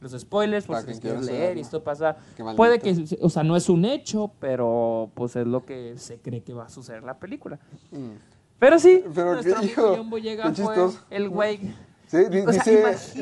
los 0.02 0.12
spoilers, 0.12 0.68
Para 0.68 0.82
si 0.84 1.00
quieres 1.00 1.26
leer 1.26 1.58
y 1.58 1.62
esto 1.62 1.84
pasa. 1.84 2.16
Puede 2.56 2.78
que, 2.78 2.96
o 3.22 3.30
sea, 3.32 3.42
no 3.42 3.56
es 3.56 3.70
un 3.70 3.86
hecho, 3.86 4.34
pero 4.40 5.10
pues 5.16 5.36
es 5.36 5.48
lo 5.48 5.66
que 5.66 5.98
se 5.98 6.20
cree 6.20 6.44
que 6.44 6.54
va 6.54 6.66
a 6.66 6.70
suceder 6.70 7.00
en 7.00 7.08
la 7.08 7.18
película. 7.18 7.58
Pero 8.60 8.78
sí, 8.78 9.04
Mm. 9.04 9.12
Pero 9.16 9.34
nuestro 9.34 9.60
qué 9.62 9.66
hijo, 9.66 9.82
amigo 9.82 9.98
John 9.98 10.10
Boyega 10.12 10.54
fue 10.54 10.76
el 11.10 11.28
güey 11.30 11.74
Sí, 12.12 12.18
di- 12.30 12.40
O 12.42 12.52
sea, 12.52 12.64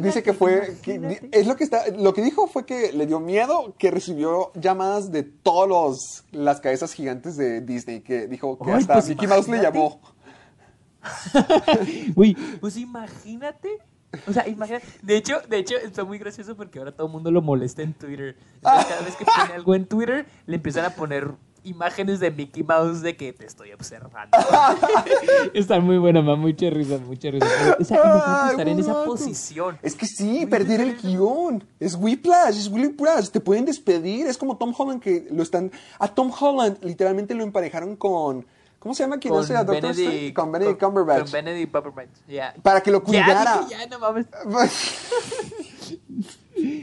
dice, 0.02 0.23
que 0.23 0.34
fue, 0.34 0.75
que 0.82 0.93
di- 0.93 0.97
imagínate. 0.97 1.39
es 1.39 1.45
lo 1.45 1.56
que 1.56 1.63
está, 1.63 1.84
lo 1.95 2.12
que 2.12 2.23
dijo 2.23 2.47
fue 2.47 2.65
que 2.65 2.91
le 2.91 3.06
dio 3.06 3.19
miedo 3.19 3.75
que 3.78 3.91
recibió 3.91 4.52
llamadas 4.56 5.12
de 5.12 5.21
todos 5.21 5.69
los, 5.69 6.23
las 6.32 6.60
cabezas 6.60 6.93
gigantes 6.93 7.38
de 7.38 7.62
Disney, 7.62 8.02
que 8.02 8.25
dijo 8.28 8.58
que 8.58 8.71
Ay, 8.71 8.80
hasta 8.80 8.93
pues 8.95 9.10
Mickey 9.10 9.28
Mouse 9.28 9.47
le 9.47 9.62
llamó. 9.62 10.02
Güey, 12.15 12.36
pues 12.60 12.78
imagínate. 12.78 13.69
O 14.28 14.34
sea, 14.34 14.47
imagínate. 14.47 14.86
De 15.04 15.17
hecho, 15.17 15.39
de 15.47 15.58
hecho, 15.60 15.78
está 15.78 16.04
muy 16.04 16.17
gracioso 16.17 16.56
porque 16.58 16.80
ahora 16.80 16.91
todo 16.91 17.08
el 17.08 17.13
mundo 17.13 17.30
lo 17.32 17.41
molesta 17.43 17.84
en 17.84 17.93
Twitter. 17.93 18.36
Entonces, 18.56 18.86
cada 18.88 19.02
vez 19.02 19.15
que 19.15 19.25
pone 19.25 19.54
algo 19.54 19.75
en 19.75 19.86
Twitter, 19.86 20.25
le 20.47 20.56
empiezan 20.56 20.86
a 20.86 20.89
poner 20.89 21.30
imágenes 21.63 22.19
de 22.19 22.32
Mickey 22.32 22.63
Mouse 22.63 23.02
de 23.02 23.15
que 23.15 23.34
te 23.34 23.45
estoy 23.45 23.72
observando. 23.74 24.38
está 25.54 25.80
muy 25.80 25.98
buena, 25.98 26.22
ma, 26.22 26.36
mucha 26.36 26.69
risa, 26.69 26.98
mucha 26.98 27.32
risa. 27.32 27.45
Pero, 27.48 27.76
O 27.80 27.84
sea, 27.84 27.98
imagínate 27.98 28.32
Ay, 28.41 28.50
estar 28.52 28.67
en 28.69 28.80
esa 28.80 29.04
posición. 29.06 29.78
Es 29.82 29.95
que 29.95 30.06
sí, 30.06 30.30
Güey, 30.30 30.45
perder 30.48 30.82
el 30.82 30.98
guion. 30.98 31.63
Es 31.80 31.95
Whiplash, 31.95 32.58
es 32.58 32.67
Whiplash. 32.67 33.30
Te 33.30 33.39
pueden 33.39 33.65
despedir. 33.65 34.28
Es 34.28 34.38
como 34.38 34.58
Tom 34.58 34.74
Holland 34.78 35.02
que 35.02 35.28
lo 35.32 35.43
están. 35.43 35.72
A 36.00 36.08
Tom 36.08 36.32
Holland 36.38 36.78
literalmente 36.84 37.34
lo 37.36 37.43
emparejaron 37.43 37.95
con. 37.95 38.45
¿Cómo 38.80 38.95
se 38.95 39.04
llama 39.04 39.17
quien 39.17 39.34
hace 39.34 39.56
a 39.58 39.63
Doctor 39.65 39.91
Strange? 39.91 40.34
Con 40.34 40.54
Benedict 40.54 40.80
Cumberbatch. 40.80 41.24
Con 41.24 41.32
Benedict 41.34 41.72
Cumberbatch, 41.72 42.10
ya. 42.30 42.54
Para 42.63 42.82
que 42.82 42.91
lo 42.91 43.00
Ya, 43.00 43.04
cuidara. 43.04 43.58
dije, 43.67 43.72
ya, 43.82 43.88
no 43.88 44.00
mames. 44.00 44.26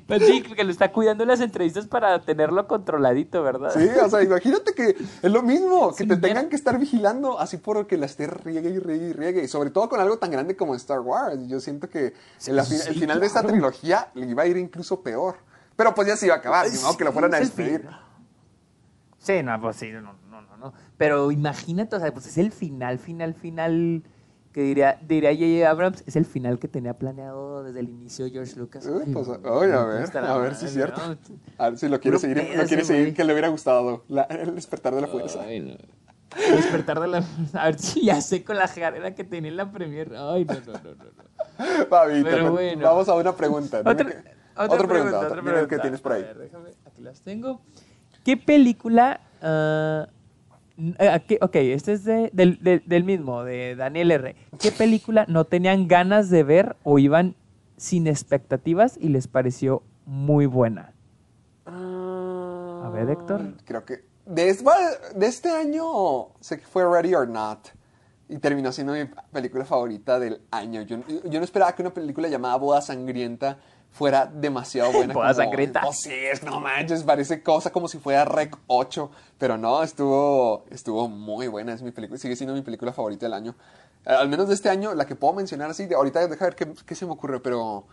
Pues 0.06 0.24
sí, 0.24 0.42
que 0.42 0.64
lo 0.64 0.70
está 0.70 0.92
cuidando 0.92 1.24
en 1.24 1.28
las 1.28 1.40
entrevistas 1.40 1.86
para 1.86 2.20
tenerlo 2.20 2.66
controladito, 2.66 3.42
¿verdad? 3.42 3.72
Sí, 3.76 3.88
o 3.88 4.08
sea, 4.08 4.22
imagínate 4.22 4.72
que 4.74 4.96
es 5.22 5.30
lo 5.30 5.42
mismo, 5.42 5.94
que 5.94 6.04
Sí, 6.04 6.08
te 6.08 6.16
tengan 6.16 6.48
que 6.48 6.56
estar 6.56 6.78
vigilando 6.78 7.38
así 7.38 7.56
por 7.56 7.86
que 7.86 7.96
la 7.96 8.06
esté 8.06 8.26
riegue 8.26 8.70
y 8.70 8.78
riegue 8.78 9.08
y 9.08 9.12
riegue. 9.12 9.44
Y 9.44 9.48
sobre 9.48 9.70
todo 9.70 9.88
con 9.88 10.00
algo 10.00 10.18
tan 10.18 10.30
grande 10.30 10.56
como 10.56 10.74
Star 10.74 11.00
Wars. 11.00 11.46
Yo 11.48 11.60
siento 11.60 11.88
que 11.88 12.14
el, 12.46 12.62
final 12.62 13.20
de 13.20 13.26
esta 13.26 13.42
trilogía 13.42 14.08
le 14.14 14.26
iba 14.26 14.42
a 14.42 14.46
ir 14.46 14.56
incluso 14.56 15.02
peor. 15.02 15.36
Pero 15.76 15.94
pues 15.94 16.08
ya 16.08 16.16
se 16.16 16.26
iba 16.26 16.34
a 16.34 16.38
acabar, 16.38 16.66
modo 16.82 16.96
que 16.96 17.04
lo 17.04 17.12
fueran 17.12 17.34
a 17.34 17.38
despedir. 17.38 17.86
Sí, 19.18 19.42
no, 19.42 19.60
pues 19.60 19.76
sí, 19.76 19.90
no, 19.90 20.00
no, 20.00 20.40
no, 20.42 20.56
no. 20.56 20.72
Pero 20.96 21.30
imagínate, 21.32 21.96
o 21.96 22.00
sea, 22.00 22.12
pues 22.12 22.26
es 22.26 22.38
el 22.38 22.52
final, 22.52 22.98
final, 22.98 23.34
final 23.34 24.04
que 24.56 24.62
diría 24.62 24.98
diría 25.06 25.34
J.J. 25.34 25.68
Abrams, 25.70 26.02
es 26.06 26.16
el 26.16 26.24
final 26.24 26.58
que 26.58 26.66
tenía 26.66 26.94
planeado 26.94 27.62
desde 27.62 27.80
el 27.80 27.90
inicio 27.90 28.26
George 28.30 28.56
Lucas. 28.58 28.86
Uy, 28.86 29.02
Ay, 29.06 29.12
pues, 29.12 29.28
oye, 29.28 29.70
a 29.74 29.84
ver, 29.84 30.16
a 30.16 30.38
ver 30.38 30.54
si 30.54 30.64
es 30.64 30.72
cierto. 30.72 30.98
¿no? 31.06 31.18
A 31.58 31.68
ver 31.68 31.78
si 31.78 31.86
lo 31.90 32.00
quiere 32.00 32.18
seguir, 32.18 32.38
lo 32.56 32.64
quiere 32.64 32.82
seguir, 32.82 33.12
que 33.12 33.22
le 33.22 33.34
hubiera 33.34 33.48
gustado. 33.48 34.04
La- 34.08 34.22
el 34.22 34.54
despertar 34.54 34.94
de 34.94 35.02
la 35.02 35.08
fuerza. 35.08 35.42
Ay, 35.42 35.60
no. 35.60 35.72
El 36.42 36.56
Despertar 36.56 37.00
de 37.00 37.06
la... 37.08 37.22
A 37.52 37.66
ver 37.66 37.78
si 37.78 38.06
ya 38.06 38.18
sé 38.22 38.44
con 38.44 38.56
la 38.56 38.66
jarera 38.66 39.14
que 39.14 39.24
tenía 39.24 39.50
en 39.50 39.58
la 39.58 39.70
premier. 39.70 40.10
Ay, 40.16 40.46
no, 40.46 40.54
no, 40.54 40.72
no, 40.72 40.94
no. 40.94 42.24
Pero 42.24 42.44
con- 42.44 42.52
bueno. 42.52 42.82
vamos 42.82 43.10
a 43.10 43.14
una 43.14 43.36
pregunta. 43.36 43.80
Otra, 43.80 43.94
que- 44.06 44.16
otra 44.56 44.88
pregunta, 44.88 45.20
otra 45.20 45.60
el 45.60 45.68
que 45.68 45.78
tienes 45.80 46.00
por 46.00 46.12
ahí. 46.12 46.22
A 46.22 46.26
ver, 46.28 46.38
déjame, 46.38 46.70
aquí 46.86 47.02
las 47.02 47.20
tengo. 47.20 47.60
¿Qué 48.24 48.38
película... 48.38 49.20
ah, 49.42 50.08
ah, 50.98 51.20
qué- 51.20 51.38
ok, 51.40 51.54
este 51.56 51.92
es 51.92 52.04
de- 52.04 52.30
del, 52.32 53.04
mismo, 53.04 53.44
de 53.44 53.76
Daniel 53.76 54.10
R. 54.10 54.36
¿Qué 54.60 54.72
película 54.72 55.24
no 55.28 55.44
tenían 55.44 55.88
ganas 55.88 56.30
de 56.30 56.42
ver 56.42 56.76
o 56.82 56.98
iban 56.98 57.34
sin 57.76 58.06
expectativas 58.06 58.96
y 59.00 59.08
les 59.08 59.28
pareció 59.28 59.82
muy 60.06 60.46
buena? 60.46 60.92
A 61.66 62.90
ver, 62.92 63.10
Héctor. 63.10 63.42
Creo 63.64 63.84
que 63.84 64.04
de 64.24 64.56
de 65.14 65.26
este 65.26 65.50
año 65.50 66.28
sé 66.40 66.58
que 66.58 66.66
fue 66.66 66.84
Ready 66.84 67.14
or 67.14 67.28
Not 67.28 67.68
y 68.28 68.38
terminó 68.38 68.72
siendo 68.72 68.92
mi 68.92 69.04
película 69.32 69.64
favorita 69.64 70.18
del 70.18 70.40
año. 70.50 70.82
Yo 70.82 70.98
no 70.98 71.44
esperaba 71.44 71.74
que 71.74 71.82
una 71.82 71.94
película 71.94 72.28
llamada 72.28 72.56
Boda 72.56 72.80
Sangrienta 72.80 73.58
fuera 73.90 74.26
demasiado 74.26 74.92
buena. 74.92 75.14
Boda 75.14 75.32
como- 75.32 75.42
Sangrienta. 75.44 75.80
Oh, 75.86 75.92
sí, 75.92 76.12
es, 76.12 76.42
no 76.42 76.60
manches, 76.60 77.02
parece 77.04 77.42
cosa 77.42 77.70
como 77.70 77.88
si 77.88 77.98
fuera 77.98 78.24
Rec 78.24 78.56
8, 78.66 79.10
pero 79.38 79.56
no, 79.56 79.82
estuvo, 79.82 80.64
estuvo 80.70 81.08
muy 81.08 81.48
buena. 81.48 81.72
Es 81.72 81.82
mi 81.82 81.92
película, 81.92 82.18
sigue 82.18 82.36
siendo 82.36 82.54
mi 82.54 82.62
película 82.62 82.92
favorita 82.92 83.26
del 83.26 83.32
año. 83.34 83.54
Eh, 84.04 84.10
Al 84.10 84.28
menos 84.28 84.48
de 84.48 84.54
este 84.54 84.68
año, 84.68 84.94
la 84.94 85.06
que 85.06 85.14
puedo 85.16 85.32
mencionar 85.34 85.70
así, 85.70 85.86
de, 85.86 85.94
ahorita 85.94 86.26
deja 86.28 86.44
ver 86.44 86.54
qué, 86.56 86.72
qué 86.86 86.94
se 86.94 87.06
me 87.06 87.12
ocurre, 87.12 87.40
pero, 87.40 87.86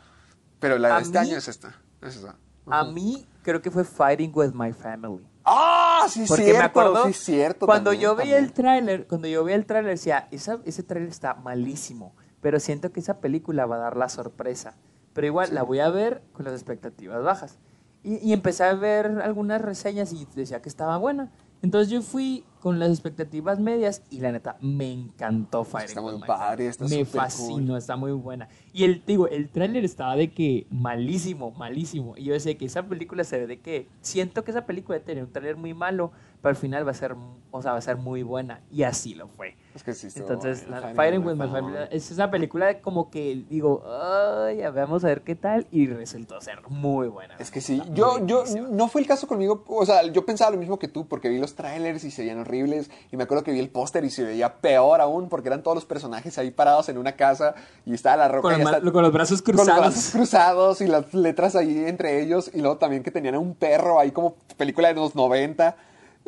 pero 0.60 0.78
la 0.78 0.96
A 0.96 0.98
de 0.98 1.04
este 1.04 1.20
mí- 1.20 1.28
año 1.30 1.38
es 1.38 1.48
esta. 1.48 1.74
Es 2.02 2.18
esta. 2.18 2.36
A 2.68 2.84
mí 2.86 3.26
creo 3.42 3.62
que 3.62 3.72
fue 3.72 3.84
Fighting 3.84 4.32
with 4.34 4.52
My 4.54 4.72
Family. 4.74 5.26
¡Ah! 5.46 6.06
sí, 6.10 6.24
Porque 6.28 6.44
cierto, 6.44 6.60
me 6.60 6.66
acuerdo 6.66 7.06
sí, 7.08 7.14
cierto. 7.14 7.66
cuando 7.66 7.92
también, 7.92 8.02
yo 8.10 8.16
veía 8.16 8.38
el 8.38 8.54
tráiler, 8.54 9.08
cuando 9.08 9.28
yo 9.28 9.44
veía 9.44 9.58
el 9.58 9.66
tráiler 9.66 9.92
decía, 9.92 10.28
"Esa- 10.32 10.60
ese 10.66 10.84
tráiler 10.84 11.10
está 11.10 11.34
malísimo, 11.34 12.14
pero 12.42 12.60
siento 12.62 12.92
que 12.94 13.02
esa 13.02 13.20
película 13.20 13.66
va 13.66 13.76
a 13.76 13.80
dar 13.80 13.98
la 13.98 14.08
sorpresa. 14.08 14.76
Pero 15.14 15.28
igual 15.28 15.54
la 15.54 15.64
voy 15.64 15.80
a 15.80 15.90
ver 15.90 16.22
con 16.34 16.46
las 16.46 16.54
expectativas 16.54 17.24
bajas. 17.24 17.60
Y, 18.04 18.18
y 18.18 18.34
empecé 18.34 18.64
a 18.64 18.74
ver 18.74 19.22
algunas 19.24 19.62
reseñas 19.62 20.12
y 20.14 20.28
decía 20.36 20.62
que 20.62 20.70
estaba 20.70 20.98
buena. 20.98 21.32
Entonces 21.64 21.90
yo 21.90 22.02
fui 22.02 22.44
con 22.60 22.78
las 22.78 22.90
expectativas 22.90 23.58
medias 23.58 24.04
y 24.10 24.20
la 24.20 24.34
neta 24.34 24.58
me 24.60 24.92
encantó 24.92 25.64
Fighting 25.64 25.90
Está 25.90 26.02
muy 26.02 26.20
padre, 26.20 26.68
está 26.68 26.86
Me 26.86 27.06
fascinó, 27.06 27.68
cool. 27.68 27.78
está 27.78 27.96
muy 27.96 28.12
buena. 28.12 28.50
Y 28.74 28.84
el, 28.84 29.02
digo, 29.06 29.30
el 29.30 29.48
tráiler 29.48 29.86
estaba 29.86 30.18
de 30.18 30.34
que 30.34 30.68
malísimo, 30.70 31.52
malísimo. 31.52 32.16
Y 32.18 32.26
yo 32.26 32.34
decía 32.34 32.58
que 32.58 32.66
esa 32.66 32.84
película 32.84 33.24
se 33.24 33.40
ve 33.40 33.48
de 33.48 33.62
que 33.62 33.88
siento 34.02 34.44
que 34.44 34.52
esa 34.52 34.66
película 34.66 35.00
tener 35.00 35.24
un 35.24 35.32
tráiler 35.32 35.56
muy 35.56 35.74
malo, 35.74 36.12
pero 36.42 36.50
al 36.50 36.58
final 36.58 36.86
va 36.86 36.92
a 36.92 36.96
ser, 36.96 37.16
o 37.52 37.62
sea, 37.62 37.72
va 37.72 37.78
a 37.78 37.82
ser 37.82 37.96
muy 37.96 38.24
buena. 38.24 38.60
Y 38.70 38.84
así 38.84 39.14
lo 39.14 39.30
fue. 39.30 39.56
Es 39.76 39.84
que 39.84 39.94
sí, 39.94 40.08
Entonces, 40.16 40.66
Fighting 40.96 41.26
with 41.26 41.36
My 41.36 41.48
Family 41.48 41.78
es 41.90 42.12
esa 42.12 42.30
película 42.30 42.80
como 42.82 43.10
que 43.10 43.44
digo, 43.50 43.84
ay, 43.86 44.58
ya 44.58 44.70
vamos 44.70 45.04
a 45.04 45.08
ver 45.08 45.22
qué 45.22 45.36
tal. 45.36 45.66
Y 45.72 45.88
resultó 45.88 46.40
ser 46.42 46.60
muy 46.68 47.08
buena. 47.08 47.36
Es 47.40 47.50
que 47.50 47.60
sí, 47.60 47.82
yo, 47.92 48.24
yo, 48.26 48.44
no 48.70 48.88
fue 48.88 49.02
el 49.02 49.08
caso 49.08 49.28
conmigo, 49.28 49.64
o 49.68 49.86
sea, 49.86 50.04
yo 50.04 50.26
pensaba 50.26 50.52
lo 50.52 50.58
mismo 50.58 50.78
que 50.78 50.88
tú, 50.88 51.08
porque 51.08 51.30
vi 51.30 51.40
los 51.40 51.56
trailers 51.56 52.04
y 52.04 52.12
se 52.12 52.22
veían 52.22 52.40
horribles, 52.40 52.92
y 53.12 53.18
me 53.18 53.24
acuerdo 53.24 53.44
que 53.44 53.52
vi 53.52 53.60
el 53.60 53.70
póster 53.70 54.06
y 54.06 54.12
se 54.12 54.24
veía 54.24 54.58
peor 54.58 55.02
aún, 55.02 55.28
porque 55.28 55.50
eran 55.50 55.64
todos 55.64 55.76
los 55.76 55.86
personajes 55.86 56.38
ahí 56.38 56.52
parados 56.52 56.90
en 56.90 56.98
una 56.98 57.14
casa, 57.14 57.56
y 57.86 57.94
estaba 57.94 58.18
la 58.18 58.28
roca 58.28 58.54
Con, 58.54 58.84
los, 58.84 58.92
con 58.92 59.02
los 59.02 59.12
brazos 59.12 59.42
con 59.42 59.56
los 59.56 59.66
cruzados. 59.66 59.86
brazos 59.86 60.12
cruzados 60.12 60.82
y 60.82 60.88
las 60.88 61.14
letras 61.14 61.56
ahí 61.56 61.86
entre 61.86 62.22
ellos, 62.22 62.52
y 62.54 62.60
luego 62.60 62.78
también 62.78 63.02
que 63.02 63.12
tenían 63.12 63.36
a 63.36 63.40
un 63.40 63.56
perro 63.56 64.00
ahí 64.00 64.12
como 64.12 64.36
película 64.58 64.90
de 64.90 64.96
los 64.96 65.16
90. 65.16 65.76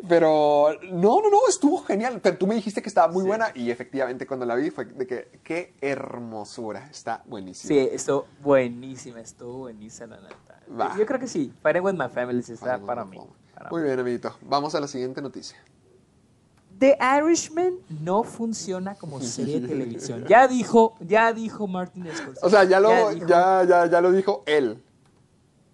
Pero 0.08 0.68
no, 0.92 1.20
no, 1.22 1.30
no, 1.30 1.38
estuvo 1.48 1.78
genial. 1.82 2.20
Pero 2.22 2.36
tú 2.36 2.46
me 2.46 2.54
dijiste 2.54 2.82
que 2.82 2.88
estaba 2.88 3.10
muy 3.12 3.24
buena 3.24 3.48
y 3.54 3.70
efectivamente 3.70 4.26
cuando 4.26 4.44
la 4.44 4.54
vi 4.54 4.70
fue 4.70 4.84
de 4.84 5.06
que 5.06 5.40
qué 5.42 5.74
hermosura, 5.80 6.86
está 6.90 7.22
buenísima. 7.26 7.68
Sí, 7.68 7.78
estuvo 7.92 8.26
buenísima, 8.42 9.20
estuvo 9.20 9.58
buenísima 9.58 10.16
la 10.16 10.28
neta. 10.28 10.96
Yo 10.98 11.06
creo 11.06 11.18
que 11.20 11.28
sí, 11.28 11.52
Fighting 11.62 11.82
with 11.82 11.94
My 11.94 12.08
Family 12.08 12.42
sí 12.42 12.52
está 12.52 12.78
para 12.78 13.04
mí. 13.04 13.18
para 13.54 13.70
Muy 13.70 13.80
mí. 13.80 13.86
bien, 13.86 13.98
amiguito. 14.00 14.34
Vamos 14.42 14.74
a 14.74 14.80
la 14.80 14.88
siguiente 14.88 15.22
noticia. 15.22 15.56
The 16.78 16.98
Irishman 17.18 17.72
no 18.02 18.22
funciona 18.22 18.96
como 18.96 19.20
serie 19.22 19.60
de 19.60 19.68
televisión. 19.68 20.24
Ya 20.28 20.46
dijo, 20.46 20.94
ya 21.00 21.32
dijo 21.32 21.66
Martin 21.66 22.04
Scorsese. 22.14 22.44
O 22.46 22.50
sea, 22.50 22.64
ya 22.64 22.80
lo, 22.80 22.90
dijo- 23.12 23.26
ya, 23.26 23.64
ya, 23.66 23.86
ya 23.86 24.00
lo 24.02 24.12
dijo 24.12 24.42
él. 24.46 24.82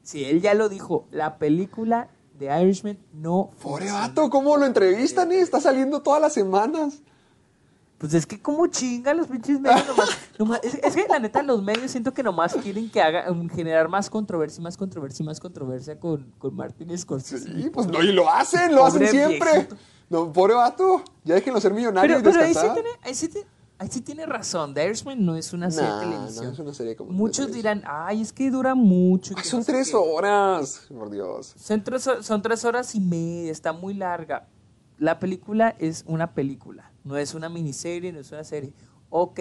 Sí, 0.05 0.25
él 0.25 0.41
ya 0.41 0.55
lo 0.55 0.69
dijo. 0.69 1.07
La 1.11 1.39
película 1.39 2.09
de 2.43 2.63
Irishman 2.63 2.99
no 3.13 3.51
Pobre 3.63 3.85
funciona. 3.87 4.09
vato, 4.09 4.31
¿cómo 4.31 4.57
lo 4.57 4.67
entrevistan? 4.67 5.31
eh? 5.33 5.41
Está 5.41 5.61
saliendo 5.61 6.01
todas 6.03 6.21
las 6.21 6.33
semanas. 6.33 7.03
Pues 7.99 8.15
es 8.15 8.27
que 8.27 8.43
como 8.43 8.67
chinga 8.67 9.15
los 9.15 9.29
pinches 9.29 9.61
medios 9.61 9.87
nomás. 9.87 10.09
nomás- 10.39 10.61
es, 10.65 10.75
es 10.75 10.95
que 10.97 11.07
la 11.09 11.21
neta 11.21 11.41
los 11.43 11.63
medios 11.63 11.89
siento 11.91 12.13
que 12.13 12.23
nomás 12.25 12.53
quieren 12.55 12.91
que 12.91 13.01
haga 13.01 13.31
um, 13.31 13.49
generar 13.49 13.89
más 13.89 14.11
controversia, 14.11 14.61
más 14.61 14.77
controversia, 14.77 15.25
más 15.25 15.39
controversia 15.39 16.01
con, 16.01 16.33
con 16.39 16.55
Martin 16.57 16.97
Scorsese. 16.99 17.63
Sí, 17.63 17.71
pues 17.71 17.87
no, 17.87 18.03
y 18.03 18.13
lo 18.13 18.29
hacen, 18.29 18.75
lo 18.75 18.85
hacen 18.85 19.07
siempre. 19.07 19.53
viejito. 19.53 19.77
No, 20.11 20.33
pobre 20.33 20.55
vato, 20.55 21.03
ya 21.25 21.37
déjenlo 21.37 21.59
ser 21.61 21.73
millonario 21.73 22.17
Pero, 22.19 22.29
y 22.29 22.33
pero 22.33 22.45
ahí, 22.45 22.53
sí 22.55 22.67
tiene, 22.75 22.89
ahí, 23.03 23.15
sí 23.15 23.29
tiene, 23.29 23.47
ahí 23.83 23.89
sí 23.91 24.01
tiene 24.01 24.25
razón. 24.27 24.75
The 24.75 24.85
Irishman 24.85 25.25
no 25.25 25.37
es 25.37 25.53
una 25.53 25.71
serie 25.71 25.91
Nah, 25.91 25.99
de 25.99 26.05
televisión. 26.07 26.47
no 26.47 26.53
es 26.53 26.59
una 26.59 26.75
serie 26.75 26.97
como 26.97 27.11
Muchos 27.13 27.53
dirán, 27.53 27.83
ay, 27.87 28.23
es 28.23 28.33
que 28.33 28.51
dura 28.51 28.75
mucho. 28.75 29.35
Ay, 29.37 29.43
que 29.43 29.49
son 29.49 29.61
no 29.61 29.65
sé 29.65 29.73
tres 29.73 29.91
qué". 29.91 29.97
horas, 29.97 30.87
por 30.89 31.11
Dios. 31.11 31.55
Son 31.59 31.83
tres, 31.85 32.07
hor- 32.07 32.23
son 32.23 32.43
tres 32.43 32.65
horas 32.65 32.95
y 32.95 33.01
media, 33.01 33.51
está 33.53 33.73
muy 33.73 33.95
larga. 33.95 34.49
La 34.99 35.19
película 35.19 35.75
es 35.79 36.05
una 36.07 36.33
película, 36.33 36.93
no 37.05 37.17
es 37.17 37.35
una 37.35 37.49
miniserie, 37.49 38.13
no 38.13 38.21
es 38.21 38.31
una 38.31 38.45
serie. 38.45 38.73
Ok, 39.11 39.41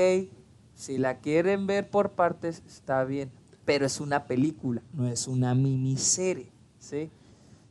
si 0.73 0.97
la 0.97 1.19
quieren 1.19 1.67
ver 1.67 1.89
por 1.89 2.11
partes, 2.11 2.63
está 2.67 3.03
bien, 3.03 3.31
pero 3.63 3.85
es 3.85 3.99
una 3.99 4.25
película, 4.25 4.81
no 4.93 5.07
es 5.07 5.27
una 5.27 5.53
miniserie, 5.53 6.51
¿sí? 6.79 7.11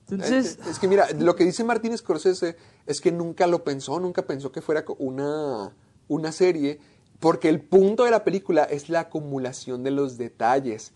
Entonces, 0.09 0.59
es, 0.61 0.67
es 0.69 0.79
que 0.79 0.89
mira, 0.89 1.07
lo 1.19 1.35
que 1.37 1.45
dice 1.45 1.63
Martín 1.65 1.97
Scorsese 1.97 2.57
es 2.87 3.01
que 3.01 3.13
nunca 3.13 3.47
lo 3.47 3.63
pensó, 3.65 3.99
nunca 4.01 4.23
pensó 4.23 4.51
que 4.53 4.61
fuera 4.61 4.85
una, 4.99 5.73
una 6.11 6.33
serie, 6.33 6.79
porque 7.21 7.49
el 7.49 7.61
punto 7.61 8.05
de 8.05 8.11
la 8.11 8.25
película 8.25 8.65
es 8.65 8.89
la 8.89 9.01
acumulación 9.01 9.83
de 9.85 9.91
los 9.93 10.19
detalles. 10.19 10.93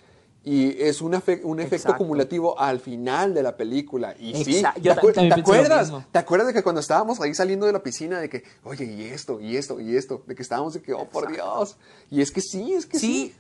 Y 0.47 0.79
es 0.83 1.01
un, 1.01 1.15
efe- 1.15 1.41
un 1.43 1.59
efecto 1.59 1.77
Exacto. 1.77 1.95
acumulativo 1.95 2.59
al 2.61 2.79
final 2.79 3.33
de 3.33 3.43
la 3.43 3.57
película. 3.57 4.15
Y 4.19 4.35
sí, 4.45 4.57
Exacto. 4.57 4.83
¿te, 4.83 4.87
Yo 4.89 4.95
lo 4.95 5.35
acuerdas? 5.37 5.93
¿Te 6.13 6.19
acuerdas 6.19 6.49
de 6.49 6.53
que 6.53 6.63
cuando 6.63 6.83
estábamos 6.83 7.19
ahí 7.23 7.33
saliendo 7.33 7.65
de 7.65 7.73
la 7.73 7.83
piscina, 7.83 8.19
de 8.21 8.29
que, 8.29 8.45
oye, 8.63 8.85
y 8.85 9.05
esto, 9.05 9.41
y 9.41 9.57
esto, 9.57 9.81
y 9.81 9.97
esto, 9.97 10.23
de 10.27 10.35
que 10.35 10.43
estábamos 10.43 10.75
de 10.75 10.83
que, 10.83 10.93
oh, 10.93 11.09
por 11.09 11.33
Dios. 11.33 11.79
Y 12.11 12.21
es 12.21 12.31
que 12.31 12.43
sí, 12.43 12.75
es 12.75 12.85
que 12.85 12.99
sí. 12.99 13.07
Sí, 13.07 13.35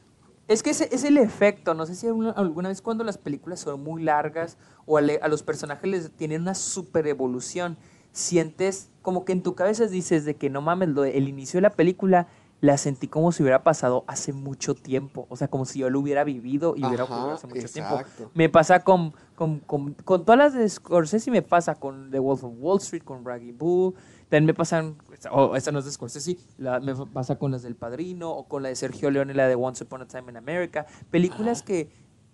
es 0.48 0.62
que 0.62 0.70
ese 0.70 0.88
es 0.92 1.04
el 1.04 1.18
efecto. 1.18 1.74
No 1.74 1.84
sé 1.84 1.94
si 1.94 2.06
alguna, 2.06 2.68
vez 2.68 2.80
cuando 2.80 3.04
las 3.04 3.18
películas 3.18 3.60
son 3.60 3.82
muy 3.82 4.02
largas 4.02 4.56
o 4.86 4.96
a 4.96 5.02
los 5.02 5.42
personajes 5.42 5.90
les 5.90 6.10
tienen 6.12 6.40
una 6.40 6.54
super 6.54 7.06
evolución, 7.06 7.76
sientes 8.14 8.90
como 9.02 9.26
que 9.26 9.32
en 9.32 9.42
tu 9.42 9.54
cabeza 9.54 9.86
dices 9.86 10.24
de 10.24 10.36
que 10.36 10.48
no 10.48 10.62
mames, 10.62 10.88
lo 10.88 11.04
el 11.04 11.28
inicio 11.28 11.58
de 11.58 11.62
la 11.62 11.70
película 11.70 12.26
la 12.60 12.78
sentí 12.78 13.08
como 13.08 13.30
si 13.32 13.42
hubiera 13.42 13.62
pasado 13.62 14.04
hace 14.06 14.32
mucho 14.32 14.74
tiempo. 14.74 15.26
O 15.28 15.36
sea, 15.36 15.48
como 15.48 15.66
si 15.66 15.80
yo 15.80 15.90
lo 15.90 16.00
hubiera 16.00 16.24
vivido 16.24 16.74
y 16.74 16.84
hubiera 16.86 17.04
ocurrido 17.04 17.32
hace 17.32 17.46
mucho 17.46 17.60
exacto. 17.60 18.06
tiempo. 18.16 18.32
Me 18.34 18.48
pasa 18.48 18.80
con, 18.80 19.12
con, 19.34 19.58
con, 19.58 19.92
con 19.92 20.24
todas 20.24 20.38
las 20.38 20.54
de 20.54 20.66
Scorsese, 20.66 21.30
me 21.30 21.42
pasa 21.42 21.74
con 21.74 22.10
The 22.10 22.18
Wolf 22.20 22.44
of 22.44 22.54
Wall 22.56 22.78
Street, 22.78 23.02
con 23.02 23.22
Raggy 23.22 23.52
Bull. 23.52 23.92
También 24.30 24.46
me 24.46 24.54
pasan, 24.54 24.96
o 25.30 25.56
esta 25.56 25.72
no 25.72 25.80
es 25.80 25.84
de 25.84 25.92
Scorsese, 25.92 26.38
la- 26.56 26.80
me 26.80 26.94
pasa 26.94 27.36
con 27.36 27.50
las 27.50 27.62
del 27.62 27.74
Padrino 27.74 28.30
o 28.30 28.48
con 28.48 28.62
la 28.62 28.70
de 28.70 28.76
Sergio 28.76 29.10
Leone, 29.10 29.34
la 29.34 29.46
de 29.46 29.56
Once 29.56 29.84
Upon 29.84 30.00
a 30.00 30.06
Time 30.06 30.30
in 30.30 30.38
America. 30.38 30.86
Películas 31.10 31.62
que 31.62 31.90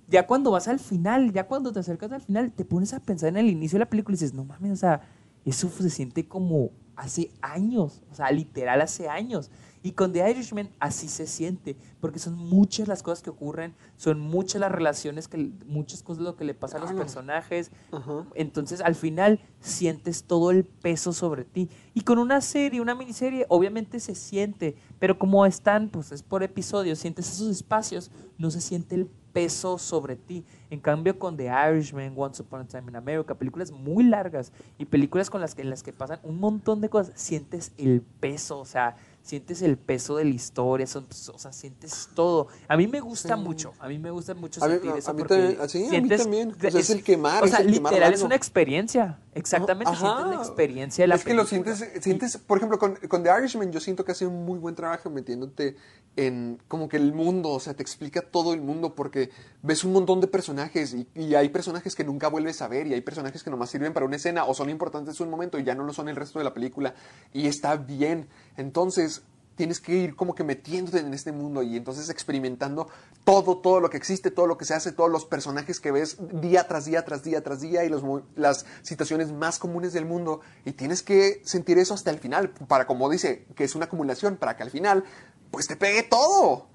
ya 0.07 0.29
cuando 0.29 0.53
vas 0.53 0.69
al 0.69 0.79
final, 0.79 1.33
ya 1.33 1.49
cuando 1.49 1.73
te 1.73 1.81
acercas 1.81 2.13
al 2.13 2.21
final, 2.21 2.53
te 2.53 2.65
pones 2.65 2.93
a 2.95 3.01
pensar 3.01 3.31
en 3.31 3.39
el 3.39 3.49
inicio 3.49 3.79
de 3.79 3.85
la 3.87 3.91
película 3.91 4.15
y 4.15 4.19
dices, 4.19 4.35
no 4.35 4.45
mames, 4.45 4.73
o 4.73 4.77
sea, 4.77 5.01
eso 5.45 5.69
se 5.69 5.91
siente 5.91 6.27
como 6.27 6.71
hace 6.97 7.31
años, 7.41 8.03
o 8.11 8.15
sea, 8.15 8.31
literal 8.31 8.81
hace 8.81 9.09
años. 9.09 9.51
Y 9.83 9.93
con 9.93 10.13
The 10.13 10.31
Irishman 10.31 10.69
así 10.79 11.09
se 11.09 11.27
siente, 11.27 11.77
porque 12.01 12.19
son 12.19 12.35
muchas 12.35 12.87
las 12.87 13.03
cosas 13.03 13.23
que 13.23 13.31
ocurren, 13.31 13.75
son 13.97 14.21
muchas 14.21 14.61
las 14.61 14.71
relaciones, 14.71 15.27
que 15.27 15.51
muchas 15.67 16.03
cosas 16.03 16.23
lo 16.23 16.37
que 16.37 16.45
le 16.45 16.55
pasa 16.55 16.77
a 16.77 16.81
los 16.81 16.93
personajes. 16.93 17.71
Ajá. 17.91 18.27
Entonces 18.35 18.81
al 18.83 18.95
final 18.95 19.41
sientes 19.61 20.25
todo 20.25 20.51
el 20.51 20.65
peso 20.65 21.13
sobre 21.13 21.45
ti. 21.45 21.71
Y 21.95 22.03
con 22.03 22.19
una 22.19 22.41
serie, 22.41 22.81
una 22.81 22.95
miniserie, 22.95 23.47
obviamente 23.49 24.01
se 24.01 24.15
siente, 24.15 24.77
pero 24.99 25.19
como 25.19 25.47
están, 25.47 25.89
pues 25.89 26.13
es 26.13 26.23
por 26.23 26.43
episodios, 26.43 26.99
sientes 26.99 27.33
esos 27.33 27.49
espacios, 27.49 28.11
no 28.37 28.51
se 28.51 28.61
siente 28.61 28.95
el 28.95 29.07
peso 29.33 29.79
sobre 29.79 30.17
ti. 30.17 30.45
En 30.71 30.81
cambio 30.81 31.19
con 31.19 31.37
The 31.37 31.51
Irishman, 31.71 32.15
Once 32.17 32.43
Upon 32.43 32.61
a 32.63 32.67
Time 32.67 32.91
in 32.91 32.97
America, 32.97 33.35
películas 33.35 33.71
muy 33.71 34.05
largas 34.05 34.53
y 34.79 34.85
películas 34.85 35.31
con 35.31 35.41
las 35.41 35.55
que, 35.55 35.63
en 35.63 35.71
las 35.71 35.83
que 35.83 35.93
pasan 35.93 36.21
un 36.23 36.39
montón 36.39 36.81
de 36.81 36.89
cosas, 36.89 37.13
sientes 37.17 37.73
el 37.79 38.03
peso, 38.03 38.59
o 38.59 38.65
sea, 38.65 38.97
sientes 39.23 39.63
el 39.63 39.77
peso 39.79 40.17
de 40.17 40.25
la 40.25 40.31
historia, 40.31 40.87
son- 40.87 41.07
o 41.33 41.39
sea, 41.39 41.53
sientes 41.53 42.09
todo. 42.15 42.49
A 42.69 42.77
mí 42.77 42.87
me 42.89 43.01
gusta 43.01 43.37
mucho, 43.37 43.73
a 43.79 43.87
mí 43.89 43.99
me 43.99 44.11
gusta 44.11 44.35
mucho 44.35 44.63
A 44.65 44.67
mí- 44.67 44.75
sentir 44.75 44.91
a- 44.93 44.97
eso 44.99 45.11
a 45.11 45.15
mí 45.15 45.23
también, 45.25 45.51
sí, 45.69 45.79
a 45.79 45.81
mí 45.83 45.89
sientes- 45.91 46.23
también. 46.23 46.51
O 46.53 46.71
sea, 46.71 46.81
es 46.81 46.91
el 46.91 47.05
quemar, 47.05 47.43
O 47.43 47.47
es 47.47 47.51
sea, 47.53 47.61
el 47.61 47.73
quemar 47.73 47.93
literal 47.93 48.13
es 48.13 48.19
algo. 48.21 48.27
una 48.27 48.37
experiencia, 48.37 49.21
exactamente, 49.35 49.93
Ajá. 49.93 50.17
sientes 50.17 50.37
la 50.37 50.43
experiencia 50.43 51.03
de 51.05 51.09
la 51.09 51.15
Es 51.17 51.25
que 51.25 51.35
lo 51.35 51.45
sientes, 51.47 51.85
sientes, 52.01 52.39
por 52.39 52.59
ejemplo, 52.59 52.79
con, 52.79 52.97
con 52.97 53.23
The 53.23 53.31
Irishman 53.39 53.71
yo 53.73 53.81
siento 53.81 54.05
que 54.05 54.13
hace 54.13 54.27
un 54.27 54.45
muy 54.45 54.59
buen 54.59 54.75
trabajo 54.75 55.11
metiéndote 55.11 55.77
en 56.17 56.61
como 56.67 56.89
que 56.89 56.97
el 56.97 57.13
mundo, 57.13 57.51
o 57.51 57.61
sea, 57.61 57.75
te 57.75 57.83
explica 57.83 58.21
todo 58.23 58.53
el 58.53 58.61
mundo 58.61 58.95
porque 58.97 59.31
ves 59.63 59.85
un 59.85 59.93
montón 59.93 60.21
de 60.21 60.27
personajes 60.27 60.93
y, 60.93 61.07
y 61.15 61.35
hay 61.37 61.51
personajes 61.51 61.95
que 61.95 62.03
nunca 62.03 62.27
vuelves 62.29 62.61
a 62.63 62.69
ver 62.69 62.89
y 62.89 62.95
hay 62.95 63.01
personajes 63.01 63.45
que 63.45 63.51
nomás 63.51 63.71
sirven 63.71 63.93
para 63.93 64.07
una 64.07 64.17
escena 64.17 64.45
o 64.45 64.53
son 64.55 64.71
importantes 64.71 65.21
un 65.21 65.31
momento 65.31 65.59
y 65.59 65.65
ya 65.65 65.75
no 65.77 65.85
lo 65.85 65.93
son 65.93 66.09
el 66.09 66.17
resto 66.17 66.39
de 66.41 66.45
la 66.45 66.53
película 66.53 66.95
y 67.33 67.47
está 67.47 67.77
bien. 67.77 68.29
Entonces 68.57 69.20
tienes 69.61 69.79
que 69.79 69.95
ir 69.95 70.17
como 70.17 70.35
que 70.35 70.43
metiéndote 70.43 71.01
en 71.01 71.13
este 71.13 71.33
mundo 71.33 71.63
y 71.63 71.77
entonces 71.77 72.09
experimentando 72.09 72.89
todo, 73.25 73.59
todo 73.59 73.79
lo 73.79 73.91
que 73.91 73.99
existe, 73.99 74.31
todo 74.31 74.47
lo 74.47 74.57
que 74.57 74.65
se 74.65 74.73
hace, 74.73 74.91
todos 74.91 75.11
los 75.11 75.27
personajes 75.27 75.81
que 75.81 75.93
ves 75.93 76.17
día 76.41 76.67
tras 76.67 76.87
día, 76.87 77.05
tras 77.05 77.25
día, 77.25 77.43
tras 77.43 77.61
día 77.61 77.85
y 77.85 77.91
las 78.37 78.65
situaciones 78.81 79.33
más 79.33 79.59
comunes 79.59 79.93
del 79.93 80.07
mundo 80.07 80.41
y 80.65 80.73
tienes 80.73 81.03
que 81.03 81.43
sentir 81.45 81.77
eso 81.77 81.93
hasta 81.93 82.11
el 82.11 82.19
final 82.21 82.49
para, 82.69 82.87
como 82.87 83.11
dice, 83.11 83.45
que 83.55 83.65
es 83.65 83.75
una 83.75 83.85
acumulación, 83.85 84.39
para 84.39 84.57
que 84.57 84.63
al 84.63 84.71
final 84.71 85.05
pues 85.51 85.67
te 85.67 85.77
pegue 85.77 86.05
todo. 86.05 86.69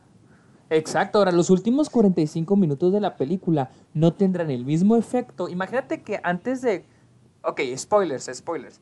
Exacto, 0.70 1.18
ahora 1.18 1.32
los 1.32 1.50
últimos 1.50 1.90
45 1.90 2.56
minutos 2.56 2.94
de 2.94 3.00
la 3.00 3.18
película 3.18 3.72
no 3.96 4.14
tendrán 4.14 4.52
el 4.52 4.64
mismo 4.64 4.96
efecto. 4.96 5.50
Imagínate 5.50 6.04
que 6.04 6.20
antes 6.22 6.62
de... 6.62 6.86
Ok, 7.42 7.62
spoilers, 7.78 8.30
spoilers. 8.32 8.80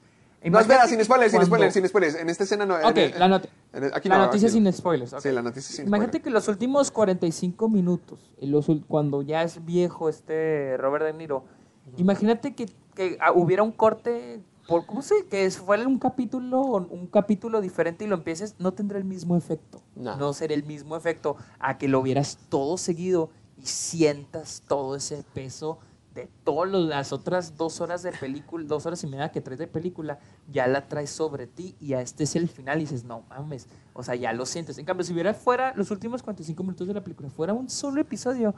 No, 0.52 0.60
espera, 0.60 0.88
sin 0.88 1.04
spoilers, 1.04 1.32
sin 1.32 1.46
spoilers, 1.46 1.74
sin 1.74 1.88
spoilers. 1.88 2.16
En 2.16 2.30
esta 2.30 2.44
escena 2.44 2.66
no. 2.66 2.76
Ok, 2.76 2.98
en- 2.98 3.20
la, 3.20 3.28
not- 3.28 3.48
en- 3.74 3.94
aquí 3.94 4.10
la 4.10 4.18
no, 4.18 4.26
noticia 4.26 4.50
aquí 4.50 4.60
no. 4.60 4.72
sin 4.72 4.74
spoilers. 4.78 5.16
Sí, 5.22 5.32
la 5.32 5.42
noticia 5.42 5.76
sin 5.76 5.88
Imagínate 5.88 6.18
spoilers. 6.20 6.24
que 6.24 6.30
los 6.32 6.48
últimos 6.50 6.92
45 6.92 7.70
minutos, 7.70 8.20
los 8.42 8.68
cuando 8.88 9.22
ya 9.22 9.44
es 9.44 9.64
viejo 9.66 10.10
este 10.10 10.76
Robert 10.78 11.06
De 11.06 11.14
Niro, 11.14 11.46
imagínate 11.98 12.54
que, 12.56 12.68
que, 12.96 13.18
ah, 13.22 13.32
hubiera 13.34 13.64
un 13.64 13.72
corte, 13.72 14.42
por, 14.68 14.86
¿cómo 14.86 15.02
se? 15.02 15.26
Que 15.30 15.50
fuera 15.52 15.88
un 15.88 16.00
capítulo, 16.00 16.62
un 16.62 17.08
capítulo 17.08 17.62
diferente 17.62 18.06
y 18.06 18.08
lo 18.08 18.16
empieces, 18.16 18.56
no 18.60 18.74
tendrá 18.74 18.98
el 18.98 19.06
mismo 19.06 19.36
efecto. 19.38 19.82
No. 19.96 20.16
No 20.18 20.34
será 20.34 20.54
el 20.54 20.64
mismo 20.64 20.96
efecto 20.96 21.36
a 21.60 21.78
que 21.78 21.88
lo 21.88 22.02
vieras 22.02 22.38
todo 22.50 22.78
seguido 22.78 23.30
y 23.58 23.66
sientas 23.66 24.64
todo 24.68 24.96
ese 24.96 25.24
peso 25.34 25.80
de 26.14 26.30
todas 26.44 26.72
las 26.72 27.12
otras 27.12 27.58
dos 27.58 27.82
horas 27.82 28.04
de 28.04 28.12
película, 28.12 28.66
dos 28.68 28.86
horas 28.86 29.04
y 29.04 29.08
media 29.08 29.32
que 29.32 29.42
traes 29.42 29.60
de 29.60 29.68
película, 29.68 30.20
ya 30.52 30.68
la 30.68 30.88
traes 30.88 31.10
sobre 31.10 31.48
ti 31.48 31.76
y 31.80 31.94
a 31.94 32.02
este 32.02 32.24
es 32.26 32.36
el 32.36 32.50
final 32.50 32.78
y 32.78 32.82
dices, 32.82 33.04
no 33.04 33.24
mames, 33.30 33.68
o 33.94 34.04
sea, 34.04 34.16
ya 34.16 34.34
lo 34.34 34.46
sientes. 34.46 34.78
En 34.78 34.86
cambio, 34.86 35.04
si 35.04 35.14
hubiera 35.14 35.34
fuera 35.34 35.74
los 35.76 35.92
últimos 35.92 36.22
45 36.22 36.64
minutos 36.64 36.88
de 36.88 36.94
la 36.94 37.04
película, 37.04 37.30
fuera 37.30 37.54
un 37.54 37.70
solo 37.70 38.02
episodio, 38.02 38.54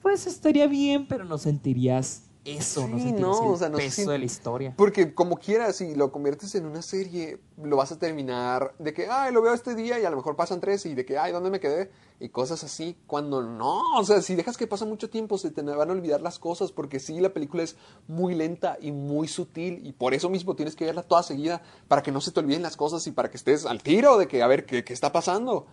pues 0.00 0.26
estaría 0.26 0.66
bien, 0.66 1.06
pero 1.06 1.24
no 1.24 1.38
sentirías 1.38 2.24
eso, 2.44 2.88
no 2.88 2.96
Sí, 2.96 3.04
sentirías 3.04 3.30
no, 3.30 3.42
el 3.44 3.50
o 3.50 3.56
sea, 3.56 3.68
no 3.68 3.78
peso 3.78 4.10
de 4.10 4.18
la 4.18 4.24
historia. 4.24 4.74
Porque 4.76 5.14
como 5.14 5.36
quieras, 5.36 5.76
si 5.76 5.94
lo 5.94 6.10
conviertes 6.10 6.54
en 6.54 6.66
una 6.66 6.82
serie, 6.82 7.38
lo 7.62 7.76
vas 7.76 7.92
a 7.92 7.98
terminar 7.98 8.74
de 8.78 8.92
que, 8.92 9.06
ay, 9.08 9.32
lo 9.32 9.42
veo 9.42 9.54
este 9.54 9.74
día 9.74 10.00
y 10.00 10.04
a 10.04 10.10
lo 10.10 10.16
mejor 10.16 10.34
pasan 10.34 10.60
tres 10.60 10.84
y 10.86 10.94
de 10.94 11.04
que, 11.04 11.18
ay, 11.18 11.32
¿dónde 11.32 11.50
me 11.50 11.60
quedé? 11.60 11.90
Y 12.18 12.28
cosas 12.28 12.62
así, 12.64 12.96
cuando 13.06 13.42
no, 13.42 13.98
o 13.98 14.04
sea, 14.04 14.22
si 14.22 14.34
dejas 14.34 14.56
que 14.56 14.66
pasa 14.66 14.84
mucho 14.84 15.10
tiempo, 15.10 15.38
se 15.38 15.50
te 15.50 15.62
van 15.62 15.90
a 15.90 15.92
olvidar 15.92 16.20
las 16.20 16.38
cosas 16.38 16.72
porque 16.72 17.00
sí, 17.00 17.20
la 17.20 17.32
película 17.32 17.62
es 17.62 17.76
muy 18.08 18.34
lenta 18.34 18.76
y 18.80 18.92
muy 18.92 19.28
sutil 19.28 19.80
y 19.84 19.92
por 19.92 20.14
eso 20.14 20.28
mismo 20.28 20.54
tienes 20.54 20.76
que 20.76 20.84
verla 20.84 21.02
toda 21.02 21.22
seguida 21.22 21.62
para 21.88 22.02
que 22.02 22.12
no 22.12 22.20
se 22.20 22.32
te 22.32 22.40
olviden 22.40 22.62
las 22.62 22.76
cosas 22.76 23.06
y 23.06 23.12
para 23.12 23.30
que 23.30 23.36
estés 23.36 23.66
al 23.66 23.82
tiro 23.82 24.18
de 24.18 24.28
que, 24.28 24.42
a 24.42 24.46
ver, 24.46 24.66
¿qué, 24.66 24.84
qué 24.84 24.92
está 24.92 25.12
pasando? 25.12 25.66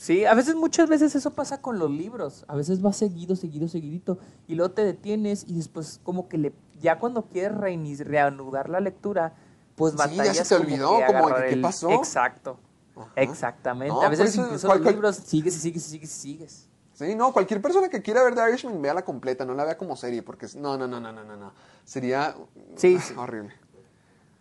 Sí, 0.00 0.24
a 0.24 0.32
veces, 0.32 0.54
muchas 0.54 0.88
veces 0.88 1.14
eso 1.14 1.32
pasa 1.34 1.60
con 1.60 1.78
los 1.78 1.90
libros. 1.90 2.46
A 2.48 2.54
veces 2.56 2.82
va 2.82 2.90
seguido, 2.94 3.36
seguido, 3.36 3.68
seguidito. 3.68 4.18
Y 4.48 4.54
luego 4.54 4.72
te 4.72 4.82
detienes 4.82 5.44
y 5.46 5.56
después 5.56 6.00
como 6.02 6.26
que 6.26 6.38
le, 6.38 6.54
ya 6.80 6.98
cuando 6.98 7.26
quieres 7.26 7.58
reanudar 8.06 8.70
la 8.70 8.80
lectura, 8.80 9.34
pues 9.76 9.92
Sí, 9.92 9.98
ya 9.98 10.08
se 10.08 10.16
batallas 10.16 10.48
te 10.48 10.54
como 10.56 10.66
olvidó, 10.66 10.98
que 11.00 11.04
como 11.06 11.34
¿qué 11.34 11.48
el- 11.50 11.60
pasó? 11.60 11.90
Exacto. 11.90 12.58
Ajá. 12.96 13.10
Exactamente. 13.16 13.92
No, 13.94 14.00
a 14.00 14.08
veces 14.08 14.30
eso, 14.30 14.44
incluso 14.46 14.68
cual- 14.68 14.78
los 14.78 14.84
cual- 14.86 14.94
libros 14.94 15.16
sigues 15.16 15.54
y 15.56 15.60
sigues 15.60 15.86
y 15.86 15.90
sigues 15.90 16.10
y 16.10 16.20
sigues. 16.20 16.66
Sí, 16.94 17.14
no, 17.14 17.32
cualquier 17.34 17.60
persona 17.60 17.90
que 17.90 18.00
quiera 18.00 18.22
ver 18.22 18.34
The 18.34 18.48
Irishman, 18.48 18.80
vea 18.80 18.94
la 18.94 19.04
completa, 19.04 19.44
no 19.44 19.52
la 19.52 19.64
vea 19.66 19.76
como 19.76 19.96
serie, 19.96 20.22
porque 20.22 20.46
no, 20.56 20.78
no, 20.78 20.86
no, 20.88 20.98
no, 20.98 21.12
no, 21.12 21.24
no, 21.24 21.36
no. 21.36 21.52
Sería 21.84 22.34
Sí, 22.76 22.96
ah, 22.98 23.02
sí. 23.06 23.14
horrible. 23.18 23.52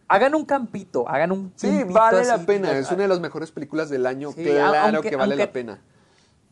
Hagan 0.10 0.36
un 0.36 0.44
campito, 0.46 1.08
hagan 1.08 1.32
un 1.32 1.54
Sí, 1.56 1.84
vale 1.86 2.26
la 2.26 2.40
pena. 2.40 2.78
Es 2.78 2.92
una 2.92 3.04
de 3.04 3.08
las 3.08 3.22
mejores 3.22 3.52
películas 3.52 3.90
del 3.90 4.06
año. 4.06 4.32
Sí, 4.34 4.44
claro 4.44 4.98
aunque- 4.98 5.12
que 5.12 5.16
vale 5.16 5.36
la 5.36 5.52
pena. 5.52 5.80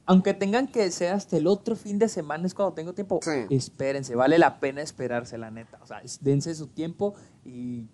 Aunque 0.05 0.33
tengan 0.33 0.67
que 0.69 0.89
ser 0.89 1.11
hasta 1.11 1.35
el 1.35 1.47
otro 1.47 1.75
fin 1.75 1.99
de 1.99 2.07
semana, 2.07 2.47
es 2.47 2.53
cuando 2.53 2.73
tengo 2.73 2.93
tiempo. 2.93 3.19
Sí. 3.21 3.45
Espérense, 3.49 4.15
vale 4.15 4.37
la 4.37 4.61
pena 4.61 4.81
esperarse, 4.81 5.37
la 5.37 5.51
neta. 5.51 5.79
O 5.83 5.85
sea, 5.85 6.01
dense 6.21 6.55
su 6.55 6.67
tiempo 6.67 7.15
y 7.43 7.89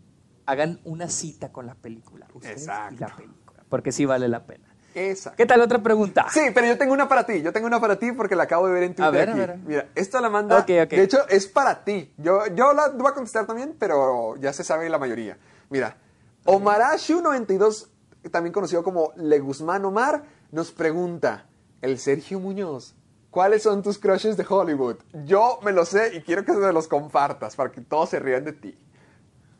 hagan 0.46 0.80
una 0.84 1.08
cita 1.10 1.52
con 1.52 1.66
la 1.66 1.74
película. 1.74 2.28
ustedes 2.32 2.62
Exacto. 2.62 2.96
Y 2.96 3.00
la 3.00 3.16
película. 3.16 3.64
Porque 3.68 3.92
sí 3.92 4.06
vale 4.06 4.28
la 4.28 4.46
pena. 4.46 4.68
Esa. 4.94 5.34
¿Qué 5.36 5.48
tal 5.48 5.60
otra 5.62 5.82
pregunta? 5.82 6.28
Sí, 6.32 6.42
pero 6.54 6.68
yo 6.68 6.78
tengo 6.78 6.94
una 6.94 7.08
para 7.10 7.26
ti. 7.26 7.42
Yo 7.42 7.52
tengo 7.52 7.66
una 7.66 7.82
para 7.82 7.98
ti 7.98 8.12
porque 8.12 8.36
la 8.36 8.44
acabo 8.44 8.68
de 8.68 8.74
ver 8.74 8.84
en 8.84 8.94
Twitter. 8.94 9.08
A 9.08 9.10
ver, 9.10 9.30
a 9.32 9.34
ver. 9.34 9.58
Mira, 9.66 9.88
esta 9.96 10.22
la 10.22 10.30
manda. 10.30 10.60
Ok, 10.60 10.70
ok. 10.84 10.90
De 10.92 11.04
hecho, 11.04 11.28
es 11.30 11.48
para 11.48 11.84
ti. 11.84 12.14
Yo, 12.18 12.46
yo 12.54 12.74
la 12.74 12.90
voy 12.90 13.08
a 13.08 13.14
contestar 13.16 13.48
también, 13.48 13.76
pero 13.80 14.36
ya 14.36 14.54
se 14.54 14.64
sabe 14.64 14.88
la 14.90 15.00
mayoría. 15.00 15.36
Mira, 15.70 15.98
Omarashu92, 16.46 17.88
también 18.32 18.54
conocido 18.54 18.84
como 18.84 19.12
Le 19.16 19.40
Guzmán 19.40 19.86
Omar, 19.86 20.24
nos 20.52 20.72
pregunta: 20.72 21.46
El 21.82 21.98
Sergio 22.00 22.40
Muñoz, 22.40 22.96
¿cuáles 23.30 23.64
son 23.64 23.82
tus 23.82 23.98
crushes 23.98 24.38
de 24.38 24.46
Hollywood? 24.48 24.98
Yo 25.26 25.60
me 25.64 25.72
lo 25.72 25.86
sé 25.86 26.16
y 26.16 26.22
quiero 26.22 26.44
que 26.46 26.54
me 26.54 26.72
los 26.74 26.88
compartas 26.88 27.56
para 27.56 27.72
que 27.72 27.82
todos 27.82 28.10
se 28.10 28.20
rían 28.20 28.46
de 28.46 28.54
ti. 28.54 28.78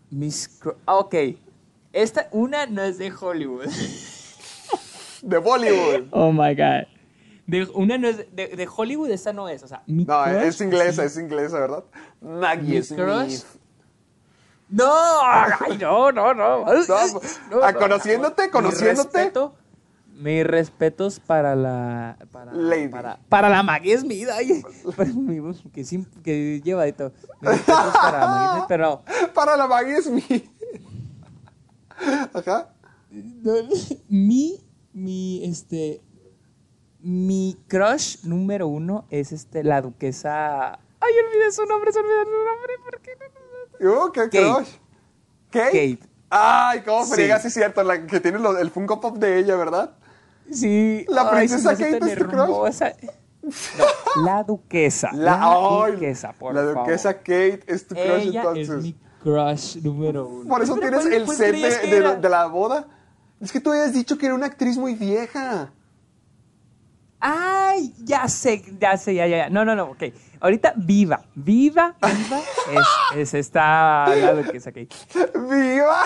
Mis 0.10 0.60
ah, 0.86 0.98
ok. 0.98 1.16
Esta, 1.92 2.28
una 2.32 2.66
no 2.66 2.82
es 2.82 2.98
de 2.98 3.12
Hollywood. 3.12 3.68
De 5.24 5.38
Bollywood. 5.38 6.08
Oh 6.12 6.34
my 6.34 6.54
God. 6.54 6.86
De, 7.48 7.64
una 7.74 7.98
no 7.98 8.10
es 8.10 8.18
de, 8.18 8.48
de 8.50 8.68
Hollywood, 8.74 9.10
esta 9.10 9.32
no 9.32 9.48
es. 9.48 9.64
O 9.64 9.68
sea, 9.68 9.82
mi 9.88 10.04
No, 10.04 10.22
crush, 10.24 10.44
es 10.44 10.62
inglesa, 10.62 11.06
es 11.06 11.18
inglesa, 11.18 11.60
¿verdad? 11.60 11.84
Maggie 12.22 12.84
Smith. 12.84 13.00
crush. 13.00 13.42
No, 14.74 14.92
ay, 15.22 15.78
no, 15.80 16.12
no, 16.12 16.34
no. 16.34 16.66
No, 17.52 17.64
ah, 17.64 17.74
conociéndote, 17.74 18.46
Mi 18.46 18.50
conociéndote. 18.50 19.18
respeto- 19.20 19.54
mis 20.16 20.46
respetos 20.46 21.20
para 21.20 21.56
la. 21.56 22.18
Para, 22.32 22.54
Lady. 22.54 22.88
Para, 22.88 23.20
para 23.30 23.50
la 23.50 23.62
Maggie 23.64 23.98
Smith. 23.98 24.28
Ay, 24.34 24.64
voz, 25.40 25.64
que, 25.74 25.84
que 26.24 26.62
lleva 26.64 26.84
de 26.86 26.94
todo. 26.94 27.12
Mis 27.42 27.52
respetos 27.52 27.94
para 27.94 28.28
Maggie 28.28 28.52
Smith, 28.54 28.66
pero. 28.68 29.02
Para 29.34 29.58
la 29.58 29.68
Maggie 29.68 30.02
Smith. 30.02 30.50
Ajá. 32.34 32.70
Mi, 34.10 34.60
mi, 34.94 35.44
este, 35.46 36.02
mi 37.00 37.58
crush 37.68 38.24
número 38.24 38.68
uno 38.68 39.06
es 39.10 39.32
este, 39.32 39.64
la 39.64 39.82
duquesa. 39.82 40.74
Ay, 41.00 41.14
olvidé 41.28 41.52
su 41.52 41.66
nombre, 41.66 41.92
se 41.92 42.00
olvidó 42.00 42.24
su 42.24 42.32
nombre, 42.32 42.74
¿por 42.84 43.00
qué 43.02 43.12
no? 43.20 43.43
Uh, 43.84 44.12
qué 44.12 44.22
Kate. 44.22 44.40
crush. 44.40 44.70
¿Kate? 45.52 45.66
Kate. 45.98 46.00
Ay, 46.30 46.82
cómo 46.84 47.06
Sí. 47.06 47.14
friega, 47.14 47.40
sí 47.40 47.48
es 47.48 47.54
cierto, 47.54 47.84
la 47.84 48.06
que 48.08 48.20
tiene 48.20 48.40
lo- 48.40 48.58
el 48.58 48.72
Funko 48.72 49.00
Pop 49.00 49.18
de 49.18 49.38
ella, 49.40 49.56
¿verdad? 49.56 49.92
Sí. 50.52 51.06
La 51.10 51.30
princesa 51.30 51.72
Kate 51.72 51.98
es 51.98 52.18
tu 52.18 52.26
crush. 52.28 52.48
No, 52.48 52.66
la 54.26 54.44
duquesa. 54.44 55.10
La, 55.14 55.38
duquesa, 55.90 56.32
por 56.34 56.54
La 56.56 56.62
duquesa 56.64 57.10
favor. 57.12 57.24
Kate 57.24 57.64
es 57.68 57.88
tu 57.88 57.94
crush 57.96 58.08
Ella 58.28 58.40
entonces. 58.42 58.70
es 58.70 58.84
mi 58.84 58.96
crush 59.22 59.78
número 59.84 60.28
uno. 60.28 60.50
Por 60.50 60.64
eso 60.64 60.76
Pero 60.76 60.88
tienes 61.00 61.02
¿cuál- 61.02 61.14
el 61.14 61.26
cuál 61.26 61.38
set 61.38 61.56
de, 61.90 62.16
de 62.22 62.30
la 62.30 62.46
boda. 62.48 62.88
Es 63.42 63.52
que 63.52 63.60
tú 63.60 63.72
habías 63.72 63.94
dicho 63.94 64.18
que 64.18 64.26
era 64.28 64.36
una 64.36 64.46
actriz 64.46 64.78
muy 64.78 64.96
vieja. 64.96 65.72
Ay, 67.20 67.94
ya 68.04 68.28
sé, 68.28 68.64
ya 68.80 68.98
sé, 68.98 69.14
ya, 69.16 69.28
ya, 69.28 69.38
ya. 69.38 69.50
No, 69.50 69.64
no, 69.64 69.76
no, 69.76 69.84
ok. 69.92 70.04
Ahorita 70.44 70.74
viva, 70.76 71.24
viva, 71.36 71.96
viva 72.02 72.40
es, 72.74 73.18
es 73.18 73.34
esta 73.34 74.14
la 74.14 74.34
duquesa 74.34 74.74
Kate. 74.74 74.90
¡Viva! 75.50 76.04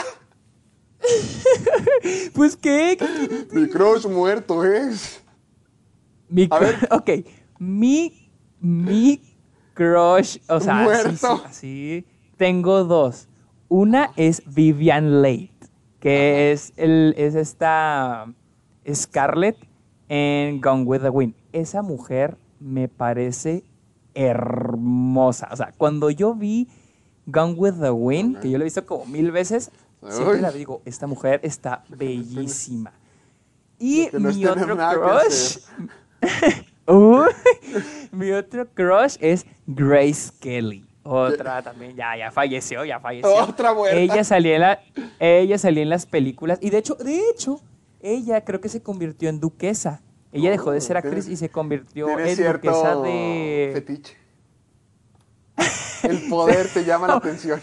Pues 2.34 2.56
qué, 2.56 2.98
¿Qué- 3.00 3.48
Mi 3.52 3.68
crush 3.68 4.06
muerto 4.06 4.64
es. 4.64 5.24
Mi 6.30 6.48
A 6.52 6.60
ver. 6.60 6.76
Ok, 6.92 7.10
mi, 7.58 8.30
mi 8.60 9.22
crush, 9.74 10.38
o 10.50 10.60
sea, 10.60 10.76
así, 10.82 10.84
Muerto. 10.84 11.38
sí, 11.38 11.44
así, 11.46 12.06
tengo 12.38 12.84
dos. 12.84 13.28
Una 13.70 14.12
es 14.18 14.44
Vivian 14.46 15.22
Leigh, 15.24 15.52
que 16.00 16.52
es, 16.52 16.74
el, 16.78 17.16
es 17.18 17.34
esta 17.36 18.32
Scarlett 18.94 19.58
en 20.10 20.62
Gone 20.62 20.84
with 20.84 21.02
the 21.02 21.10
Wind. 21.10 21.34
Esa 21.54 21.82
mujer 21.82 22.38
me 22.60 22.88
parece 22.88 23.64
hermosa. 24.18 25.48
O 25.52 25.56
sea, 25.56 25.72
cuando 25.78 26.10
yo 26.10 26.34
vi 26.34 26.68
Gone 27.28 27.54
with 27.54 27.76
the 27.80 27.92
Wind, 27.92 28.40
que 28.40 28.50
yo 28.50 28.58
la 28.58 28.64
he 28.64 28.66
visto 28.66 28.86
como 28.86 29.06
mil 29.06 29.32
veces, 29.32 29.72
siempre 30.10 30.42
la 30.42 30.52
digo, 30.52 30.82
esta 30.86 31.06
mujer 31.06 31.40
está 31.44 31.84
bellísima. 31.90 32.92
Y 33.80 34.10
no 34.14 34.32
mi 34.32 34.46
otro 34.46 34.76
crush. 34.76 35.60
Mi 38.12 38.32
otro 38.32 38.66
crush 38.74 39.18
es 39.20 39.46
Grace 39.68 40.32
Kelly. 40.40 40.86
Otra 41.04 41.62
también, 41.62 41.96
ya, 41.96 42.18
ya 42.18 42.32
falleció, 42.32 42.84
ya 42.86 43.00
falleció. 43.00 43.34
Otra 43.36 43.74
muerta. 43.74 43.98
Ella 43.98 44.24
salía 44.24 44.56
en 44.56 44.62
la, 44.62 44.80
ella 45.20 45.58
salía 45.58 45.84
en 45.84 45.90
las 45.90 46.06
películas. 46.06 46.60
Y 46.62 46.70
de 46.70 46.80
hecho, 46.80 46.96
de 46.96 47.30
hecho, 47.30 47.62
ella 48.02 48.44
creo 48.44 48.62
que 48.62 48.70
se 48.70 48.82
convirtió 48.82 49.30
en 49.30 49.40
duquesa. 49.40 50.02
Ella 50.32 50.52
dejó 50.52 50.72
de 50.72 50.82
ser 50.82 50.98
actriz 50.98 51.28
y 51.28 51.36
se 51.38 51.50
convirtió 51.50 52.08
en 52.20 52.36
duquesa 52.54 52.96
de. 53.02 53.72
fetiche. 53.74 54.18
El 56.04 56.30
poder 56.30 56.68
te 56.74 56.86
llama 56.86 57.08
la 57.08 57.16
atención. 57.16 57.60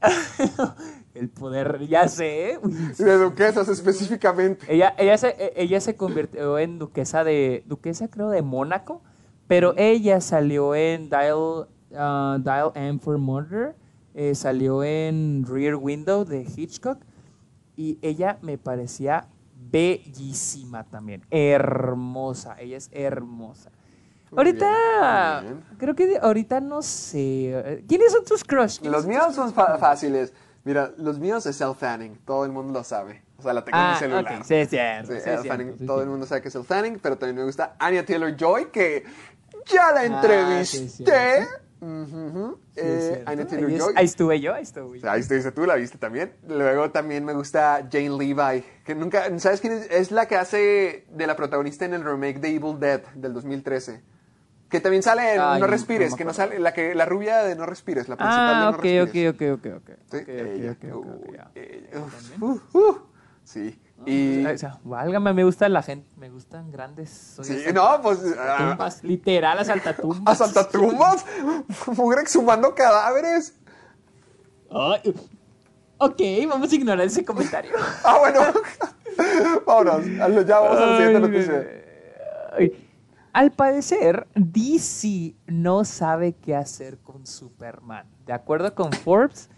El 1.14 1.28
poder, 1.28 1.86
ya 1.88 2.06
sé. 2.08 2.58
Uy, 2.62 2.72
De 2.72 3.16
duquesas 3.18 3.68
específicamente. 3.68 4.72
Ella, 4.72 4.94
ella, 4.98 5.18
se, 5.18 5.28
e- 5.30 5.52
ella 5.56 5.80
se 5.80 5.96
convirtió 5.96 6.58
en 6.58 6.78
duquesa 6.78 7.24
de. 7.24 7.64
Duquesa, 7.66 8.08
creo, 8.08 8.30
de 8.30 8.42
Mónaco. 8.42 9.02
Pero 9.48 9.74
ella 9.76 10.20
salió 10.20 10.74
en 10.74 11.08
Dial, 11.08 11.68
ah, 11.96 12.38
Dial 12.40 12.70
M 12.74 12.98
for 13.00 13.18
Murder. 13.18 13.74
eh, 14.14 14.34
salió 14.34 14.84
en 14.84 15.44
Rear 15.48 15.74
Window 15.76 16.24
de 16.24 16.42
Hitchcock. 16.42 16.98
Y 17.76 17.98
ella 18.02 18.38
me 18.42 18.58
parecía 18.58 19.26
bellísima 19.70 20.84
también. 20.84 21.24
Hermosa. 21.30 22.56
Ella 22.58 22.76
es 22.76 22.88
hermosa. 22.92 23.70
Muy 24.30 24.38
Ahorita. 24.38 25.40
bien, 25.40 25.54
muy 25.54 25.60
bien. 25.68 25.78
Creo 25.78 25.94
que 25.94 26.06
de- 26.06 26.18
ahorita 26.18 26.60
no 26.60 26.82
sé. 26.82 27.84
¿Quiénes 27.88 28.12
son 28.12 28.24
tus 28.24 28.44
crush? 28.44 28.78
¿Quiénes 28.78 28.92
Los 28.92 29.06
míos 29.06 29.34
son 29.34 29.52
fáciles. 29.54 30.32
Mira, 30.64 30.92
los 30.98 31.18
míos 31.18 31.46
es 31.46 31.60
Elle 31.60 31.74
Fanning. 31.74 32.18
Todo 32.26 32.44
el 32.44 32.52
mundo 32.52 32.72
lo 32.74 32.84
sabe. 32.84 33.22
O 33.38 33.42
sea, 33.42 33.52
la 33.54 33.64
tengo 33.64 33.78
en 33.78 33.84
mi 33.84 33.90
Ah, 33.92 33.96
celular. 33.98 34.44
sí, 34.44 34.54
es 34.54 34.68
cierto. 34.68 35.12
Sí, 35.12 35.20
sí, 35.22 35.30
es 35.30 35.42
cierto, 35.42 35.76
sí, 35.78 35.86
todo 35.86 36.02
el 36.02 36.08
mundo 36.08 36.26
sabe 36.26 36.42
que 36.42 36.48
es 36.48 36.54
Elle 36.54 36.64
Fanning, 36.64 36.98
pero 37.00 37.16
también 37.16 37.36
me 37.36 37.44
gusta 37.44 37.76
Anya 37.78 38.04
Taylor-Joy, 38.04 38.70
que 38.72 39.04
ya 39.66 39.92
la 39.92 40.00
Ah, 40.00 40.20
Sí, 41.80 41.86
Eh, 42.76 43.22
ahí, 43.26 43.38
es- 43.38 43.46
Taylor-Joy. 43.46 43.94
ahí 43.96 44.04
estuve 44.04 44.40
yo, 44.40 44.54
ahí 44.54 44.62
estuve 44.64 44.98
yo. 45.00 45.10
Ahí 45.10 45.20
estuviste 45.20 45.52
tú, 45.52 45.64
la 45.64 45.76
viste 45.76 45.96
también. 45.98 46.32
Luego 46.48 46.90
también 46.90 47.24
me 47.24 47.32
gusta 47.34 47.86
Jane 47.90 48.10
Levi, 48.10 48.64
que 48.84 48.94
nunca, 48.94 49.38
¿sabes 49.38 49.60
quién 49.60 49.74
es? 49.74 49.90
Es 49.90 50.10
la 50.10 50.26
que 50.26 50.36
hace 50.36 51.06
de 51.10 51.26
la 51.26 51.36
protagonista 51.36 51.84
en 51.84 51.94
el 51.94 52.04
remake 52.04 52.40
de 52.40 52.48
Evil 52.54 52.78
Dead 52.80 53.02
del 53.14 53.32
2013. 53.32 54.02
Que 54.68 54.80
también 54.80 55.02
sale 55.02 55.34
en 55.34 55.40
Ay, 55.40 55.60
No 55.60 55.66
Respires, 55.66 56.14
que 56.14 56.24
no 56.26 56.34
sale, 56.34 56.58
la 56.58 56.74
que 56.74 56.94
la 56.94 57.06
rubia 57.06 57.38
de 57.42 57.54
No 57.56 57.64
Respires, 57.64 58.06
la 58.08 58.16
principal 58.16 58.48
Ah, 58.50 58.58
de 58.58 58.64
No 58.64 58.70
ok, 58.70 58.82
Respires. 58.82 59.34
ok, 59.34 59.58
ok, 59.58 59.66
ok, 59.66 59.88
ok. 59.88 59.96
Sí, 60.10 60.18
Ok. 62.42 62.60
Sí. 63.44 63.80
Y 64.06 64.46
O 64.46 64.58
sea, 64.58 64.78
válgame, 64.84 65.32
me 65.32 65.44
gusta 65.44 65.68
la 65.68 65.82
gente, 65.82 66.08
me 66.16 66.30
gustan 66.30 66.70
grandes. 66.70 67.10
soy 67.10 67.44
sí, 67.44 67.64
no, 67.74 68.00
pues 68.00 68.20
ah, 68.38 68.68
tumbas, 68.70 69.02
literal, 69.02 69.58
asaltatumbas. 69.58 70.40
asaltatumbas, 70.40 71.24
Mugre 71.96 72.22
exhumando 72.22 72.74
cadáveres. 72.74 73.54
Ok, 74.70 76.20
vamos 76.48 76.70
a 76.70 76.74
ignorar 76.74 77.06
ese 77.06 77.24
comentario. 77.24 77.72
Ah, 78.04 78.18
bueno. 78.18 78.40
Vámonos, 79.66 80.46
ya 80.46 80.60
vamos 80.60 80.78
a 80.78 80.86
la 80.86 80.96
siguiente 80.96 81.20
noticia. 81.20 81.66
Al 83.32 83.52
parecer, 83.52 84.26
DC 84.34 85.34
no 85.46 85.84
sabe 85.84 86.34
qué 86.34 86.54
hacer 86.54 86.98
con 86.98 87.26
Superman. 87.26 88.06
De 88.26 88.32
acuerdo 88.32 88.74
con 88.74 88.92
Forbes, 88.92 89.50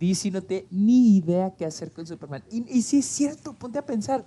DC 0.00 0.30
no 0.32 0.40
tiene 0.42 0.66
ni 0.70 1.16
idea 1.18 1.54
qué 1.56 1.64
hacer 1.66 1.92
con 1.92 2.06
Superman. 2.06 2.42
Y, 2.50 2.64
y 2.78 2.82
sí 2.82 2.98
es 3.00 3.04
cierto, 3.06 3.52
ponte 3.52 3.78
a 3.78 3.84
pensar. 3.86 4.24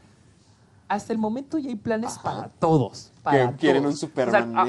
Hasta 0.88 1.12
el 1.14 1.18
momento 1.20 1.58
ya 1.58 1.70
hay 1.70 1.76
planes 1.76 2.18
para 2.20 2.48
todos. 2.50 3.12
Para 3.24 3.50
Que 3.52 3.56
quieren 3.58 3.86
un 3.86 3.96
Superman 3.96 4.54
ah, 4.56 4.66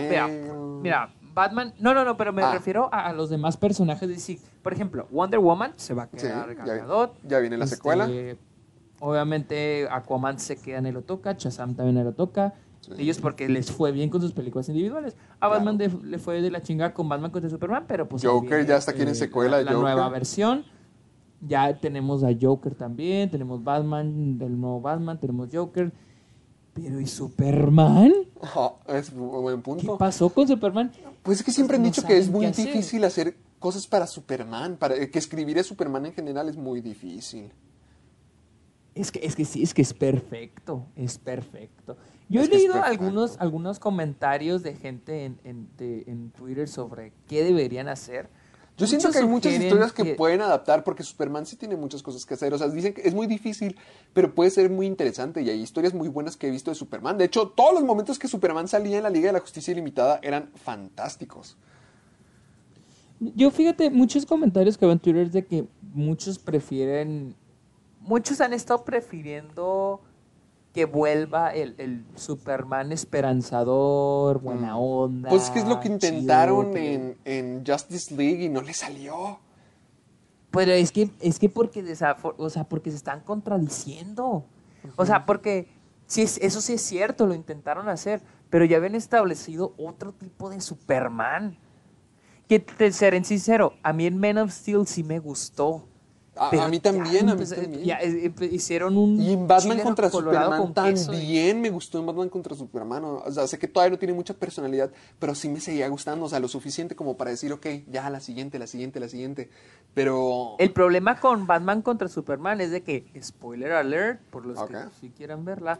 mira, 0.80 1.10
Batman. 1.34 1.74
No, 1.80 1.92
no, 1.92 2.04
no, 2.04 2.16
pero 2.16 2.32
me 2.32 2.42
Ah. 2.42 2.52
refiero 2.52 2.88
a, 2.92 3.06
a 3.08 3.12
los 3.12 3.28
demás 3.28 3.56
personajes 3.56 4.08
de 4.08 4.14
DC. 4.14 4.38
Por 4.62 4.72
ejemplo, 4.72 5.06
Wonder 5.10 5.40
Woman 5.40 5.72
se 5.76 5.92
va 5.92 6.04
a 6.04 6.08
Sí, 6.12 6.18
quedar 6.18 6.56
ya- 6.64 6.74
Gadot. 6.76 7.14
ya 7.24 7.38
viene 7.40 7.58
la 7.58 7.64
Este, 7.64 7.76
secuela. 7.76 8.08
Obviamente 9.00 9.86
Aquaman 9.90 10.38
se 10.38 10.56
queda 10.56 10.78
en 10.78 10.86
el 10.86 10.96
Otoka, 10.96 11.32
Shazam 11.36 11.74
también 11.74 11.96
en 11.98 12.02
el 12.02 12.08
Otoka. 12.08 12.54
Ellos 12.98 13.18
porque 13.18 13.48
les 13.48 13.70
fue 13.72 13.92
bien 13.92 14.10
con 14.10 14.20
sus 14.20 14.32
películas 14.32 14.68
individuales. 14.68 15.16
A 15.40 15.48
Batman 15.48 15.76
de- 15.78 15.88
le 15.88 16.18
fue 16.18 16.40
de 16.40 16.50
la 16.50 16.62
chingada 16.62 16.92
con 16.94 17.08
Batman 17.08 17.30
contra 17.30 17.48
Superman, 17.50 17.84
pero 17.88 18.06
pues... 18.08 18.22
Joker, 18.24 18.64
ya 18.66 18.76
hasta 18.76 18.92
quieren 18.92 19.14
secuela 19.14 19.58
de 19.58 19.64
la, 19.64 19.72
la 19.72 19.78
nueva 19.78 20.08
versión. 20.10 20.64
Ya 21.46 21.78
tenemos 21.78 22.22
a 22.24 22.28
Joker 22.40 22.74
también, 22.74 23.30
tenemos 23.30 23.62
Batman, 23.62 24.38
el 24.40 24.60
nuevo 24.60 24.80
Batman, 24.80 25.18
tenemos 25.20 25.48
Joker. 25.52 25.92
Pero 26.72 27.00
¿y 27.00 27.06
Superman? 27.06 28.12
Oh, 28.56 28.78
es 28.88 29.10
un 29.12 29.28
buen 29.30 29.56
¿Qué 29.58 29.62
punto. 29.62 29.98
pasó 29.98 30.28
con 30.28 30.48
Superman? 30.48 30.90
Pues 31.22 31.38
es 31.38 31.44
que 31.44 31.52
siempre 31.52 31.76
han 31.76 31.82
No 31.82 31.88
dicho 31.88 32.04
que 32.04 32.18
es 32.18 32.28
muy 32.28 32.40
qué 32.46 32.50
hacer. 32.50 32.66
difícil 32.66 33.04
hacer 33.04 33.36
cosas 33.60 33.86
para 33.86 34.06
Superman, 34.06 34.76
para 34.76 34.94
que 35.08 35.18
escribir 35.18 35.58
a 35.58 35.62
Superman 35.62 36.06
en 36.06 36.12
general 36.12 36.48
es 36.48 36.56
muy 36.56 36.80
difícil. 36.80 37.52
Es 38.94 39.10
que, 39.10 39.24
es 39.24 39.34
que 39.34 39.44
sí, 39.44 39.62
es 39.62 39.74
que 39.74 39.82
es 39.82 39.92
perfecto, 39.94 40.86
es 40.96 41.18
perfecto. 41.18 41.96
Yo 42.28 42.40
Es 42.42 42.48
he 42.48 42.52
leído 42.56 42.82
algunos, 42.82 43.36
algunos 43.40 43.78
comentarios 43.78 44.62
de 44.62 44.74
gente 44.74 45.24
en, 45.24 45.38
en, 45.44 45.68
de- 45.76 46.04
en 46.06 46.30
Twitter 46.30 46.68
sobre 46.68 47.12
qué 47.28 47.42
deberían 47.44 47.88
hacer. 47.88 48.28
Yo 48.76 48.88
siento 48.88 49.10
que 49.12 49.18
hay 49.18 49.26
muchas 49.26 49.52
historias 49.52 49.92
que, 49.92 50.16
pueden 50.16 50.40
adaptar 50.40 50.82
porque 50.82 51.04
Superman 51.04 51.46
sí 51.46 51.54
tiene 51.54 51.76
muchas 51.76 52.02
cosas 52.02 52.26
que 52.26 52.34
hacer. 52.34 52.52
O 52.54 52.58
sea, 52.58 52.68
dicen 52.68 52.92
que 52.92 53.02
es 53.02 53.14
muy 53.14 53.28
difícil, 53.28 53.78
pero 54.12 54.34
puede 54.34 54.50
ser 54.50 54.68
muy 54.68 54.86
interesante 54.86 55.42
y 55.42 55.50
hay 55.50 55.60
historias 55.60 55.94
muy 55.94 56.08
buenas 56.08 56.36
que 56.36 56.48
he 56.48 56.50
visto 56.50 56.72
de 56.72 56.74
Superman. 56.74 57.16
De 57.16 57.24
hecho, 57.24 57.48
todos 57.48 57.74
los 57.74 57.84
momentos 57.84 58.18
que 58.18 58.26
Superman 58.26 58.66
salía 58.66 58.96
en 58.96 59.04
la 59.04 59.10
Liga 59.10 59.28
de 59.28 59.34
la 59.34 59.40
Justicia 59.40 59.70
Ilimitada 59.70 60.18
eran 60.22 60.50
fantásticos. 60.56 61.56
Yo 63.20 63.50
fíjate, 63.52 63.90
muchos 63.90 64.26
comentarios 64.26 64.76
que 64.76 64.86
veo 64.86 64.92
en 64.92 64.98
Twitter 64.98 65.22
es 65.22 65.32
de 65.32 65.46
que 65.46 65.66
muchos 65.92 66.40
prefieren, 66.40 67.36
muchos 68.00 68.40
han 68.40 68.52
estado 68.52 68.84
prefiriendo 68.84 70.00
que 70.74 70.86
vuelva 70.86 71.54
el, 71.54 71.76
el 71.78 72.04
Superman 72.16 72.90
esperanzador, 72.90 74.40
buena 74.40 74.76
onda. 74.76 75.28
Pues 75.30 75.44
es 75.44 75.50
que 75.50 75.60
es 75.60 75.68
lo 75.68 75.78
que 75.78 75.86
intentaron 75.86 76.76
en, 76.76 77.16
en 77.24 77.64
Justice 77.64 78.12
League 78.12 78.42
y 78.42 78.48
no 78.48 78.60
le 78.60 78.74
salió. 78.74 79.38
Pero 80.50 80.72
es 80.72 80.90
que, 80.90 81.10
es 81.20 81.38
que 81.38 81.48
porque, 81.48 81.84
o 82.36 82.50
sea, 82.50 82.64
porque 82.64 82.90
se 82.90 82.96
están 82.96 83.20
contradiciendo. 83.20 84.46
O 84.96 85.06
sea, 85.06 85.24
porque 85.26 85.68
sí 86.06 86.22
es, 86.22 86.38
eso 86.38 86.60
sí 86.60 86.72
es 86.72 86.82
cierto, 86.82 87.28
lo 87.28 87.34
intentaron 87.34 87.88
hacer, 87.88 88.20
pero 88.50 88.64
ya 88.64 88.78
habían 88.78 88.96
establecido 88.96 89.74
otro 89.78 90.12
tipo 90.12 90.50
de 90.50 90.60
Superman. 90.60 91.56
Que 92.48 92.58
te 92.58 92.90
seré 92.90 93.22
sincero, 93.22 93.74
a 93.84 93.92
mí 93.92 94.06
en 94.06 94.18
Man 94.18 94.38
of 94.38 94.50
Steel 94.50 94.88
sí 94.88 95.04
me 95.04 95.20
gustó. 95.20 95.86
A- 96.36 96.48
a 96.48 96.50
pero 96.50 96.68
mí 96.68 96.76
ya 96.78 96.82
también, 96.82 97.28
a 97.28 97.34
mí 97.34 97.42
empezó- 97.42 97.54
también. 97.54 97.84
ya, 97.84 97.98
eh, 98.02 98.32
hicieron 98.50 98.96
un 98.98 99.20
Y 99.20 99.34
en 99.34 99.46
Batman 99.46 99.78
contra 99.80 100.10
Superman 100.10 100.60
con 100.60 100.74
queso 100.74 101.12
y- 101.12 101.16
también 101.16 101.60
me 101.60 101.70
gustó 101.70 101.98
en 102.00 102.06
Batman 102.06 102.28
contra 102.28 102.56
Superman. 102.56 103.04
O 103.04 103.30
sea, 103.30 103.46
sé 103.46 103.58
que 103.58 103.68
todavía 103.68 103.92
no 103.92 103.98
tiene 103.98 104.14
mucha 104.14 104.34
personalidad, 104.34 104.90
pero 105.18 105.34
sí 105.34 105.48
me 105.48 105.60
seguía 105.60 105.86
gustando. 105.88 106.26
O 106.26 106.28
sea, 106.28 106.40
lo 106.40 106.48
suficiente 106.48 106.96
como 106.96 107.16
para 107.16 107.30
decir, 107.30 107.52
ok, 107.52 107.66
ya 107.90 108.10
la 108.10 108.18
siguiente, 108.20 108.58
la 108.58 108.66
siguiente, 108.66 108.98
la 109.00 109.08
siguiente. 109.08 109.48
Pero. 109.94 110.56
El 110.58 110.72
problema 110.72 111.20
con 111.20 111.46
Batman 111.46 111.82
contra 111.82 112.08
Superman 112.08 112.60
es 112.60 112.70
de 112.72 112.82
que, 112.82 113.06
spoiler 113.22 113.72
alert, 113.72 114.20
por 114.30 114.44
los 114.44 114.58
Ok. 114.58 114.70
que 114.70 114.76
sí 115.00 115.12
quieran 115.16 115.44
verla, 115.44 115.78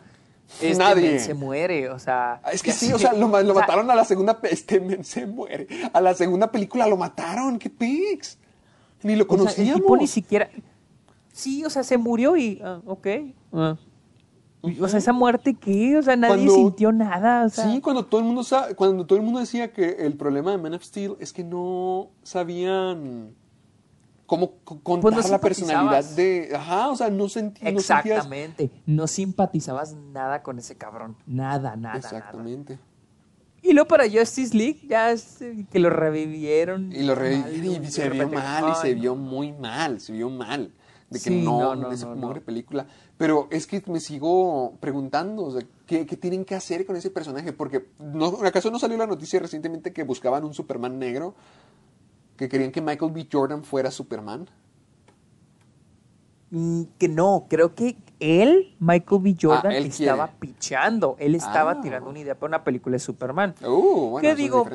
este 0.61 0.79
Nadie. 0.79 1.11
men 1.13 1.21
se 1.21 1.35
muere, 1.35 1.89
o 1.91 1.99
sea... 1.99 2.41
Ah, 2.45 2.53
Es 2.53 2.63
que 2.63 2.71
ya 2.71 2.77
sí, 2.77 2.93
o 2.93 2.99
sea, 2.99 3.13
lo, 3.15 3.27
lo 3.29 3.37
O 3.37 3.43
sea, 3.43 3.55
mataron 3.55 3.91
a 3.91 3.95
la 3.95 4.05
segunda. 4.05 4.39
Este 4.45 4.79
men 4.79 5.03
se 5.05 5.27
muere. 5.27 5.67
A 5.93 6.01
la 6.01 6.15
segunda 6.15 6.53
película 6.53 6.87
lo 6.87 6.97
mataron. 6.97 7.59
¡Qué 7.59 7.71
pics! 7.71 8.39
Ni 9.05 9.15
lo 9.15 9.25
O 9.25 9.27
sea, 9.29 9.35
el 9.37 9.39
conocíamos. 9.39 9.75
tipo 9.83 9.97
ni 9.97 10.07
siquiera. 10.09 10.51
Sí, 11.33 11.65
o 11.65 11.71
sea, 11.71 11.85
se 11.85 11.97
murió 11.99 12.37
y. 12.37 12.61
ah, 12.65 12.81
ok. 12.87 13.07
ah. 13.53 13.77
O 14.81 14.89
sea, 14.89 14.99
esa 14.99 15.13
muerte 15.13 15.53
qué? 15.55 15.99
O 15.99 16.03
sea, 16.03 16.17
nadie 16.17 16.35
Cuando- 16.47 16.55
sintió 16.55 16.91
nada. 16.91 17.45
O 17.45 17.49
sea, 17.51 17.71
Sí, 17.71 17.81
cuando 17.83 18.07
todo 18.07 18.21
el 18.23 18.27
mundo 18.27 18.43
cuando 18.77 19.05
todo 19.07 19.19
el 19.19 19.25
mundo 19.25 19.41
decía 19.41 19.73
que 19.73 19.91
el 20.07 20.17
problema 20.17 20.53
de 20.53 20.59
Man 20.59 20.73
of 20.75 20.83
Steel 20.83 21.17
es 21.21 21.33
que 21.35 21.45
no 21.45 22.09
sabían 22.23 23.35
cómo 24.25 24.53
co- 24.65 24.81
contar 24.81 25.13
Pues 25.13 25.27
no 25.27 25.31
la 25.33 25.41
personalidad 25.41 26.03
de, 26.17 26.51
ajá, 26.57 26.89
o 26.89 26.97
sea, 26.97 27.11
no, 27.11 27.29
sentí, 27.29 27.61
no 27.63 27.79
sentías 27.81 28.05
Exactamente. 28.07 28.71
No 28.87 29.07
simpatizabas 29.07 29.93
nada 29.95 30.43
con 30.43 30.59
ese 30.59 30.77
cabrón. 30.77 31.15
Nada, 31.27 31.77
nada, 31.77 31.99
nada. 31.99 32.33
Y 33.67 33.73
luego 33.73 33.89
para 33.89 34.05
Justice 34.11 34.55
League, 34.57 34.81
ya 34.87 35.11
es, 35.11 35.41
eh, 35.41 35.65
que 35.73 35.79
lo 35.79 35.89
revivieron. 35.89 36.93
Y 36.93 37.03
lo 37.03 37.15
re- 37.15 37.39
mal, 37.39 37.55
y 37.65 37.91
se 37.91 38.11
vio 38.11 38.29
mal 38.29 38.71
y 38.71 38.75
se 38.75 38.95
vio 38.95 39.17
muy 39.17 39.53
mal, 39.53 40.01
se 40.01 40.13
vio 40.13 40.29
mal 40.29 40.71
de 41.09 41.19
que 41.19 41.31
Sí, 41.31 41.43
no, 41.43 41.75
no, 41.75 41.77
no, 41.77 41.91
esa 41.93 42.15
no, 42.15 42.35
no. 42.35 42.41
película. 42.43 42.87
Pero 43.17 43.49
es 43.51 43.67
que 43.67 43.83
me 43.87 44.01
sigo 44.01 44.75
preguntando, 44.81 45.45
o 45.45 45.51
sea, 45.53 45.67
¿qué, 45.87 46.05
qué 46.05 46.17
tienen 46.17 46.45
que 46.45 46.55
hacer 46.55 46.85
con 46.85 46.97
ese 46.97 47.11
personaje? 47.11 47.53
Porque 47.55 47.87
no, 48.01 48.27
¿acaso 48.45 48.71
no 48.71 48.79
salió 48.79 48.99
la 48.99 49.07
noticia 49.07 49.41
recientemente 49.41 49.93
que 49.95 50.03
buscaban 50.03 50.45
un 50.45 50.53
Superman 50.53 50.99
negro? 50.99 51.35
Que 52.37 52.49
querían 52.51 52.71
que 52.71 52.83
Michael 52.83 53.13
B. 53.13 53.29
Jordan 53.33 53.65
fuera 53.65 53.91
Superman. 53.91 54.47
Mm, 56.51 56.83
Que 56.99 57.09
no, 57.09 57.47
creo 57.49 57.75
que 57.75 57.97
él, 58.21 58.75
Michael 58.79 59.21
B. 59.23 59.37
Jordan, 59.41 59.73
Ah, 59.73 59.77
él 59.77 59.87
estaba 59.87 60.27
pichando. 60.39 61.17
Él 61.19 61.35
estaba 61.35 61.73
Ah. 61.73 61.81
tirando 61.81 62.11
una 62.11 62.19
idea 62.21 62.35
para 62.35 62.49
una 62.49 62.65
película 62.65 62.95
de 62.95 62.99
Superman. 63.01 63.55
Uh, 63.63 64.11
bueno, 64.11 64.21
¿Qué 64.29 64.35
digo? 64.35 64.67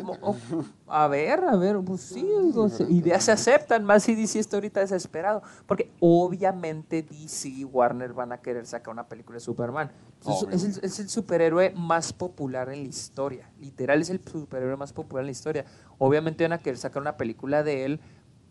a 0.88 1.08
ver, 1.08 1.44
a 1.44 1.56
ver, 1.56 1.78
pues 1.86 2.02
sí, 2.02 2.26
digo, 2.44 2.70
se- 2.70 2.84
ideas 2.92 3.24
se 3.24 3.32
aceptan, 3.32 3.84
más 3.86 4.04
si 4.04 4.16
DC 4.16 4.40
está 4.40 4.58
ahorita 4.58 4.80
desesperado. 4.82 5.42
Porque 5.66 5.92
obviamente 6.00 7.02
DC 7.04 7.48
y 7.50 7.64
Warner 7.64 8.14
van 8.14 8.32
a 8.32 8.38
querer 8.40 8.66
sacar 8.66 8.92
una 8.94 9.08
película 9.08 9.36
de 9.38 9.42
Superman. 9.42 9.92
Es, 10.28 10.46
es 10.64 10.78
el, 10.78 10.84
es 10.86 11.00
el 11.00 11.10
superhéroe 11.10 11.72
más 11.76 12.12
popular 12.14 12.70
en 12.70 12.84
la 12.84 12.90
historia. 12.90 13.50
Literal, 13.60 14.02
es 14.02 14.10
el 14.10 14.20
superhéroe 14.24 14.76
más 14.76 14.92
popular 14.94 15.22
en 15.22 15.28
la 15.28 15.32
historia. 15.32 15.66
Obviamente 15.98 16.44
van 16.44 16.54
a 16.54 16.58
querer 16.58 16.78
sacar 16.78 17.02
una 17.02 17.16
película 17.18 17.64
de 17.64 17.86
él 17.86 18.00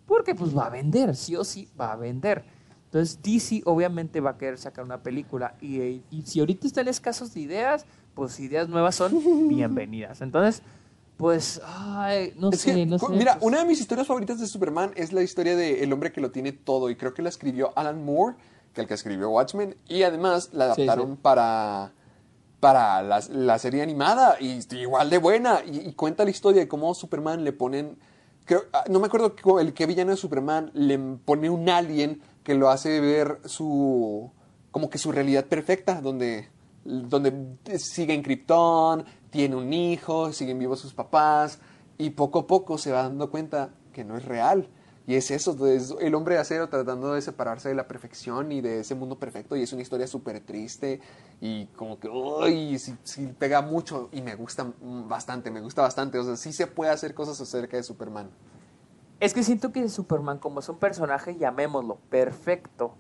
porque 0.07 0.35
pues 0.35 0.57
va 0.57 0.67
a 0.67 0.71
vender, 0.71 1.15
sí 1.15 1.37
o 1.37 1.45
sí 1.45 1.69
va 1.79 1.93
a 1.93 1.97
vender. 1.97 2.43
Entonces 2.89 3.19
DC 3.23 3.63
obviamente 3.67 4.21
va 4.21 4.31
a 4.31 4.39
querer 4.39 4.57
sacar 4.59 4.85
una 4.85 5.03
película 5.03 5.55
y, 5.61 6.03
y 6.11 6.23
si 6.25 6.41
ahorita 6.41 6.67
están 6.67 6.89
escasos 6.89 7.35
de 7.35 7.41
ideas, 7.41 7.85
pues 8.15 8.41
ideas 8.41 8.69
nuevas 8.69 8.95
son 8.95 9.13
bienvenidas. 9.49 10.23
Entonces, 10.23 10.63
pues, 11.19 11.61
ay, 11.65 12.33
no 12.37 12.51
Es 12.53 12.61
sé, 12.61 12.73
que, 12.75 12.87
no 12.87 12.99
co- 12.99 13.09
sé. 13.09 13.15
mira, 13.15 13.35
pues, 13.35 13.45
una 13.45 13.59
de 13.59 13.65
mis 13.67 13.81
historias 13.81 14.07
favoritas 14.07 14.41
de 14.41 14.47
Superman 14.47 14.93
es 14.97 15.13
la 15.13 15.23
historia 15.23 15.55
de 15.57 15.83
El 15.83 15.93
hombre 15.93 16.13
que 16.13 16.21
lo 16.21 16.31
tiene 16.31 16.53
todo 16.53 16.89
y 16.91 16.97
creo 16.97 17.13
que 17.13 17.23
la 17.23 17.29
escribió 17.29 17.73
Alan 17.77 18.05
Moore, 18.05 18.37
que 18.73 18.81
el 18.83 18.87
que 18.87 18.95
escribió 18.95 19.29
Watchmen, 19.31 19.77
y 19.89 20.03
además 20.05 20.51
la 20.53 20.67
adaptaron 20.67 21.17
sí. 21.17 21.19
para, 21.21 21.93
para 22.61 23.03
la, 23.03 23.21
la 23.31 23.59
serie 23.59 23.83
animada 23.83 24.37
y 24.41 24.61
igual 24.77 25.11
de 25.11 25.19
buena 25.19 25.61
y, 25.67 25.89
y 25.89 25.93
cuenta 25.95 26.25
la 26.25 26.31
historia 26.31 26.63
de 26.63 26.69
cómo 26.69 26.95
Superman 26.95 27.45
le 27.45 27.53
ponen, 27.53 27.99
creo- 28.45 28.65
ah, 28.73 28.85
no 28.89 28.99
me 29.01 29.07
acuerdo 29.07 29.35
el 29.61 29.75
qué 29.75 29.87
villano 29.87 30.11
de 30.13 30.17
Superman 30.17 30.71
le 30.75 30.99
pone 30.99 31.51
un 31.51 31.69
alien 31.69 32.21
que 32.49 32.55
lo 32.55 32.71
hace 32.71 32.99
ver 32.99 33.41
su, 33.45 34.33
como 34.71 34.89
que 34.89 34.97
su 34.97 35.13
realidad 35.13 35.45
perfecta, 35.45 36.01
donde 36.01 36.49
donde 36.83 37.59
sigue 37.79 38.15
en 38.15 38.23
Krypton, 38.23 39.05
tiene 39.29 39.55
un 39.55 39.71
hijo, 39.71 40.33
siguen 40.33 40.59
vivos 40.59 40.81
sus 40.81 40.95
papás, 40.95 41.59
y 41.99 42.09
poco 42.09 42.39
a 42.39 42.47
poco 42.47 42.79
se 42.79 42.91
va 42.91 43.03
dando 43.03 43.31
cuenta 43.31 43.75
que 43.93 44.03
no 44.03 44.17
es 44.17 44.25
real. 44.25 44.67
Y 45.07 45.17
es 45.17 45.31
eso, 45.31 45.67
es 45.67 45.95
el 46.01 46.15
hombre 46.15 46.37
de 46.37 46.41
acero 46.41 46.71
tratando 46.71 47.13
de 47.13 47.21
separarse 47.21 47.69
de 47.69 47.75
la 47.75 47.87
perfección 47.87 48.51
y 48.51 48.63
de 48.63 48.81
ese 48.81 48.95
mundo 48.95 49.19
perfecto, 49.19 49.55
y 49.55 49.65
es 49.65 49.73
una 49.75 49.83
historia 49.83 50.07
súper 50.07 50.41
triste, 50.41 51.03
y 51.43 51.67
como 51.67 52.01
que, 52.01 52.09
uy, 52.09 52.79
sí, 52.79 52.95
sí 53.03 53.29
pega 53.39 53.61
mucho, 53.61 54.09
y 54.11 54.23
me 54.23 54.35
gusta 54.37 54.73
bastante, 54.81 55.51
me 55.51 55.61
gusta 55.61 55.83
bastante, 55.83 56.19
o 56.19 56.25
sea, 56.25 56.39
sí 56.39 56.55
se 56.55 56.67
puede 56.67 56.93
hacer 56.93 57.13
cosas 57.13 57.39
acerca 57.43 57.77
de 57.77 57.83
Superman. 57.83 58.31
Es 59.21 59.35
que 59.35 59.43
siento 59.43 59.73
que 59.73 59.89
Superman, 59.89 60.39
como 60.39 60.61
es 60.61 60.69
un 60.69 60.79
personaje, 60.79 61.37
llamémoslo, 61.37 61.97
perfecto, 62.09 62.95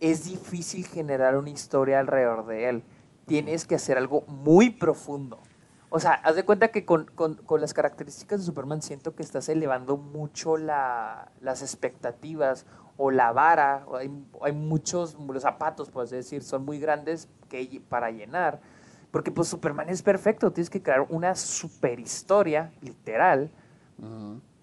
es 0.00 0.24
difícil 0.24 0.86
generar 0.86 1.36
una 1.36 1.50
historia 1.50 1.98
alrededor 2.00 2.46
de 2.46 2.68
él. 2.68 2.82
Tienes 3.26 3.66
que 3.66 3.74
hacer 3.74 3.98
algo 3.98 4.22
muy 4.28 4.70
profundo. 4.70 5.38
O 5.90 6.00
sea, 6.00 6.12
haz 6.12 6.36
de 6.36 6.44
cuenta 6.44 6.68
que 6.68 6.84
con, 6.84 7.06
con- 7.14 7.34
con 7.36 7.60
las 7.60 7.74
características 7.74 8.40
de 8.40 8.46
Superman 8.46 8.82
siento 8.82 9.14
que 9.14 9.22
estás 9.22 9.48
elevando 9.48 9.96
mucho 9.96 10.56
la- 10.56 11.30
las 11.40 11.60
expectativas 11.62 12.64
o 12.96 13.10
la 13.10 13.32
vara. 13.32 13.84
o 13.88 13.96
hay, 13.96 14.10
hay 14.42 14.52
muchos, 14.52 15.14
los 15.18 15.42
zapatos, 15.42 15.90
por 15.90 16.04
así 16.04 16.16
decir, 16.16 16.42
son 16.42 16.64
muy 16.64 16.78
grandes 16.78 17.28
que, 17.48 17.82
para 17.88 18.10
llenar. 18.10 18.60
Porque 19.10 19.30
pues 19.30 19.48
Superman 19.48 19.88
es 19.90 20.02
perfecto, 20.02 20.50
tienes 20.52 20.70
que 20.70 20.82
crear 20.82 21.04
una 21.10 21.34
super 21.34 22.00
historia, 22.00 22.72
literal, 22.80 23.50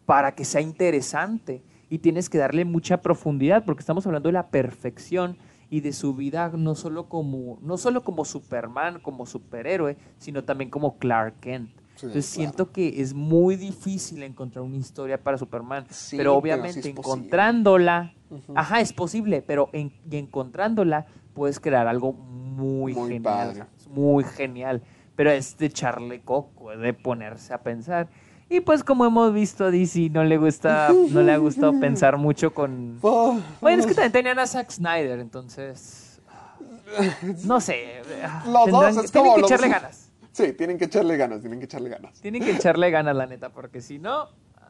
para 0.09 0.33
que 0.33 0.43
sea 0.43 0.59
interesante 0.59 1.61
y 1.87 1.99
tienes 1.99 2.31
que 2.31 2.39
darle 2.39 2.65
mucha 2.65 2.99
profundidad 2.99 3.63
porque 3.63 3.81
estamos 3.81 4.07
hablando 4.07 4.27
de 4.29 4.33
la 4.33 4.47
perfección 4.47 5.37
y 5.69 5.81
de 5.81 5.93
su 5.93 6.15
vida 6.15 6.49
no 6.57 6.73
solo 6.73 7.07
como 7.07 7.59
no 7.61 7.77
solo 7.77 8.03
como 8.03 8.25
Superman, 8.25 9.01
como 9.01 9.27
superhéroe, 9.27 9.97
sino 10.17 10.43
también 10.43 10.71
como 10.71 10.97
Clark 10.97 11.35
Kent. 11.41 11.69
Sí, 11.93 12.07
Entonces 12.07 12.25
claro. 12.25 12.35
siento 12.35 12.71
que 12.71 13.01
es 13.03 13.13
muy 13.13 13.55
difícil 13.55 14.23
encontrar 14.23 14.65
una 14.65 14.77
historia 14.77 15.21
para 15.21 15.37
Superman, 15.37 15.85
Sí, 15.91 16.17
pero 16.17 16.31
pero 16.31 16.37
obviamente 16.37 16.81
sí 16.81 16.89
encontrándola, 16.89 18.11
ajá, 18.55 18.81
es 18.81 18.93
posible, 18.93 19.43
pero 19.43 19.69
en- 19.73 19.93
y 20.09 20.17
encontrándola 20.17 21.05
puedes 21.35 21.59
crear 21.59 21.87
algo 21.87 22.13
muy, 22.13 22.95
Muy 22.95 23.09
genial, 23.11 23.21
padre. 23.49 23.65
muy 23.87 24.23
genial, 24.23 24.81
pero 25.15 25.29
es 25.29 25.55
de 25.59 25.67
echarle 25.67 26.21
coco, 26.21 26.71
es 26.71 26.79
de 26.79 26.95
ponerse 26.95 27.53
a 27.53 27.61
pensar. 27.61 28.09
Y 28.49 28.61
pues 28.61 28.83
como 28.83 29.05
hemos 29.05 29.31
visto 29.33 29.65
a 29.65 29.71
DC 29.71 30.09
no 30.09 30.23
le 30.23 30.37
gusta, 30.37 30.89
no 31.11 31.21
le 31.21 31.31
ha 31.31 31.37
gustado 31.37 31.71
pensar 31.79 32.17
mucho 32.17 32.53
con... 32.53 32.99
Bueno, 33.01 33.79
es 33.79 33.85
que 33.85 33.93
también 33.93 34.11
tenían 34.11 34.39
a 34.39 34.47
Zack 34.47 34.71
Snyder, 34.71 35.19
entonces... 35.19 36.19
No 37.45 37.61
sé. 37.61 38.01
Los 38.47 38.65
tendrán- 38.65 38.95
dos 38.95 39.05
es 39.05 39.11
tienen 39.11 39.29
como 39.31 39.35
que 39.35 39.41
los- 39.41 39.51
echarle 39.51 39.69
ganas. 39.69 40.11
Sí, 40.31 40.53
tienen 40.53 40.77
que 40.77 40.85
echarle 40.85 41.17
ganas, 41.17 41.41
tienen 41.41 41.59
que 41.59 41.65
echarle 41.65 41.89
ganas. 41.89 42.13
Tienen 42.21 42.43
que 42.43 42.51
echarle 42.51 42.89
ganas, 42.91 43.15
la 43.15 43.25
neta, 43.27 43.49
porque 43.49 43.81
si 43.81 43.99
no, 43.99 44.29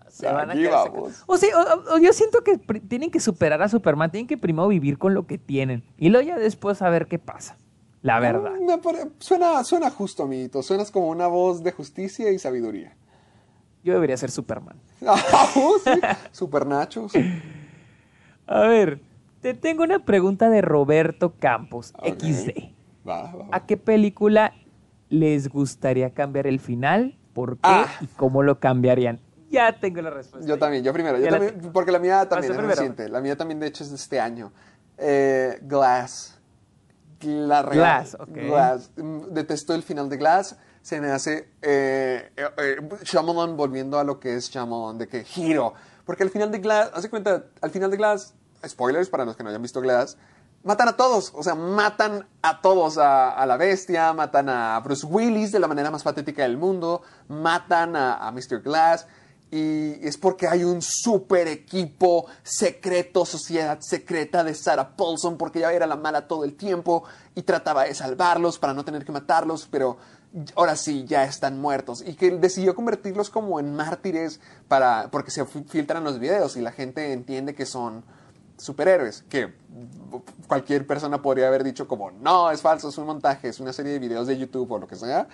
se 0.09 0.25
van 0.25 0.49
a 0.49 0.53
Aquí 0.53 0.63
quedar 0.63 0.89
vamos. 0.91 1.11
secos. 1.13 1.23
O 1.27 1.37
sí, 1.37 1.47
o- 1.55 1.95
o- 1.95 1.97
yo 1.99 2.11
siento 2.11 2.43
que 2.43 2.57
tienen 2.57 3.11
que 3.11 3.19
superar 3.21 3.61
a 3.61 3.69
Superman, 3.69 4.11
tienen 4.11 4.27
que 4.27 4.37
primero 4.37 4.67
vivir 4.67 4.97
con 4.97 5.13
lo 5.13 5.25
que 5.27 5.37
tienen. 5.37 5.83
Y 5.97 6.09
luego 6.09 6.27
ya 6.27 6.37
después 6.37 6.81
a 6.81 6.89
ver 6.89 7.07
qué 7.07 7.19
pasa. 7.19 7.57
La 8.01 8.19
verdad. 8.19 8.53
Me 8.59 8.77
pare- 8.79 9.07
suena, 9.19 9.63
suena 9.63 9.89
justo, 9.89 10.23
amiguito. 10.23 10.63
Suenas 10.63 10.91
como 10.91 11.07
una 11.09 11.27
voz 11.27 11.63
de 11.63 11.71
justicia 11.71 12.31
y 12.31 12.39
sabiduría. 12.39 12.95
Yo 13.83 13.93
debería 13.93 14.17
ser 14.17 14.31
Superman. 14.31 14.77
Ah, 15.07 15.49
uh, 15.55 15.79
sí. 15.83 16.01
Super 16.31 16.65
Nachos. 16.65 17.13
A 18.47 18.61
ver, 18.61 18.99
te 19.41 19.53
tengo 19.53 19.83
una 19.83 20.03
pregunta 20.05 20.49
de 20.49 20.61
Roberto 20.61 21.33
Campos. 21.39 21.93
XD. 22.03 22.73
Va, 23.07 23.23
va, 23.23 23.33
va. 23.35 23.47
¿A 23.51 23.65
qué 23.65 23.77
película 23.77 24.53
les 25.09 25.47
gustaría 25.49 26.13
cambiar 26.13 26.47
el 26.47 26.59
final? 26.59 27.17
¿Por 27.33 27.55
qué? 27.55 27.61
Ah. 27.63 27.87
¿Y 28.01 28.07
cómo 28.07 28.43
lo 28.43 28.59
cambiarían? 28.59 29.19
Ya 29.49 29.79
tengo 29.79 30.01
la 30.01 30.09
respuesta. 30.09 30.47
Yo 30.47 30.59
también, 30.59 30.83
yo 30.83 30.93
primero. 30.93 31.17
Yo 31.17 31.25
la 31.25 31.39
también, 31.39 31.71
porque 31.71 31.91
la 31.91 31.99
mía 31.99 32.27
también 32.27 32.53
tú 32.53 32.59
es 32.59 32.67
reciente. 32.67 33.09
La 33.09 33.21
mía 33.21 33.35
también, 33.35 33.59
de 33.59 33.67
hecho, 33.67 33.83
es 33.83 33.89
de 33.89 33.95
este 33.95 34.19
año. 34.19 34.51
Eh, 34.97 35.59
Glass. 35.61 36.39
La 37.21 37.63
Glass, 37.63 38.15
ok. 38.19 38.29
Glass. 38.29 38.91
Mm, 38.97 39.33
Detesto 39.33 39.73
el 39.73 39.83
final 39.83 40.09
de 40.09 40.17
Glass. 40.17 40.57
Se 40.81 41.01
me 41.01 41.11
hace 41.11 41.49
eh, 41.61 42.31
eh, 42.35 42.49
eh, 42.57 42.77
Shyamalan 43.03 43.57
volviendo 43.57 43.99
a 43.99 44.03
lo 44.03 44.19
que 44.19 44.35
es 44.35 44.49
Shyamalan, 44.49 44.97
de 44.97 45.07
que 45.07 45.23
giro. 45.23 45.73
Porque 46.05 46.23
al 46.23 46.29
final 46.29 46.51
de 46.51 46.59
Glass, 46.59 46.91
hace 46.93 47.09
cuenta, 47.09 47.43
al 47.61 47.69
final 47.69 47.91
de 47.91 47.97
Glass, 47.97 48.33
spoilers 48.67 49.09
para 49.09 49.25
los 49.25 49.35
que 49.35 49.43
no 49.43 49.49
hayan 49.49 49.61
visto 49.61 49.81
Glass, 49.81 50.17
matan 50.63 50.87
a 50.89 50.97
todos. 50.97 51.31
O 51.35 51.43
sea, 51.43 51.55
matan 51.55 52.27
a 52.41 52.61
todos. 52.61 52.97
A, 52.97 53.45
la 53.45 53.57
bestia, 53.57 54.13
matan 54.13 54.49
a 54.49 54.79
Bruce 54.79 55.05
Willis 55.05 55.51
de 55.51 55.59
la 55.59 55.67
manera 55.67 55.91
más 55.91 56.03
patética 56.03 56.43
del 56.43 56.57
mundo, 56.57 57.01
matan 57.27 57.95
a, 57.95 58.27
a 58.27 58.31
Mr. 58.31 58.61
Glass. 58.61 59.07
Y 59.51 60.05
es 60.05 60.17
porque 60.17 60.47
hay 60.47 60.63
un 60.63 60.79
super 60.81 61.47
equipo 61.47 62.27
secreto, 62.43 63.25
sociedad 63.25 63.79
secreta 63.81 64.43
de 64.43 64.53
Sarah 64.53 64.95
Paulson, 64.95 65.37
porque 65.37 65.57
ella 65.57 65.73
era 65.73 65.87
la 65.87 65.95
mala 65.95 66.27
todo 66.27 66.43
el 66.43 66.55
tiempo 66.55 67.03
y 67.33 67.41
trataba 67.41 67.85
de 67.85 67.95
salvarlos 67.95 68.59
para 68.59 68.75
no 68.75 68.85
tener 68.85 69.03
que 69.03 69.11
matarlos, 69.11 69.67
pero 69.69 69.97
ahora 70.55 70.75
sí, 70.75 71.05
ya 71.05 71.23
están 71.23 71.59
muertos. 71.59 72.03
Y 72.05 72.13
que 72.13 72.31
decidió 72.31 72.75
convertirlos 72.75 73.29
como 73.29 73.59
en 73.59 73.75
mártires 73.75 74.39
para, 74.67 75.09
porque 75.11 75.31
se 75.31 75.45
fi- 75.45 75.63
filtran 75.67 76.03
los 76.03 76.19
videos 76.19 76.55
y 76.57 76.61
la 76.61 76.71
gente 76.71 77.11
entiende 77.13 77.55
que 77.55 77.65
son 77.65 78.03
superhéroes, 78.57 79.23
que 79.29 79.53
cualquier 80.47 80.85
persona 80.85 81.21
podría 81.21 81.47
haber 81.47 81.63
dicho 81.63 81.87
como, 81.87 82.11
no, 82.11 82.51
es 82.51 82.61
falso, 82.61 82.89
es 82.89 82.97
un 82.97 83.05
montaje, 83.05 83.47
es 83.47 83.59
una 83.59 83.71
serie 83.71 83.93
de 83.93 83.99
videos 83.99 84.27
de 84.27 84.37
YouTube 84.37 84.69
o 84.71 84.77
lo 84.79 84.87
que 84.87 84.95
sea. 84.97 85.27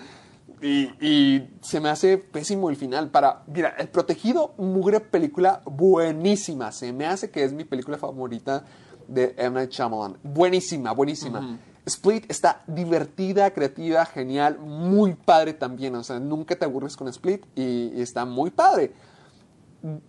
Y, 0.62 0.84
y 1.06 1.50
se 1.62 1.80
me 1.80 1.89
hace 1.89 2.18
pésimo 2.18 2.70
el 2.70 2.76
final. 2.76 3.10
Para, 3.10 3.43
mira, 3.48 3.76
El 3.78 3.89
Protegido, 3.89 4.54
mugre 4.58 5.00
película 5.00 5.62
buenísima. 5.66 6.72
Se 6.72 6.93
me 6.93 7.06
hace 7.08 7.30
que 7.30 7.43
es 7.43 7.52
mi 7.52 7.66
película 7.66 7.98
favorita 7.98 8.64
de 9.08 9.34
M. 9.38 9.56
Night 9.56 9.72
Shyamalan. 9.72 10.18
Buenísima, 10.24 10.91
buenísima. 10.93 11.60
Split 11.86 12.25
está 12.29 12.63
divertida, 12.65 13.51
creativa, 13.51 14.05
genial, 14.05 14.57
muy 14.59 15.13
padre 15.13 15.53
también. 15.53 15.95
O 15.95 16.03
sea, 16.03 16.19
nunca 16.19 16.55
te 16.55 16.65
aburres 16.65 16.97
con 16.97 17.07
Split 17.07 17.45
y, 17.55 18.01
está 18.01 18.25
muy 18.25 18.49
padre. 18.49 18.93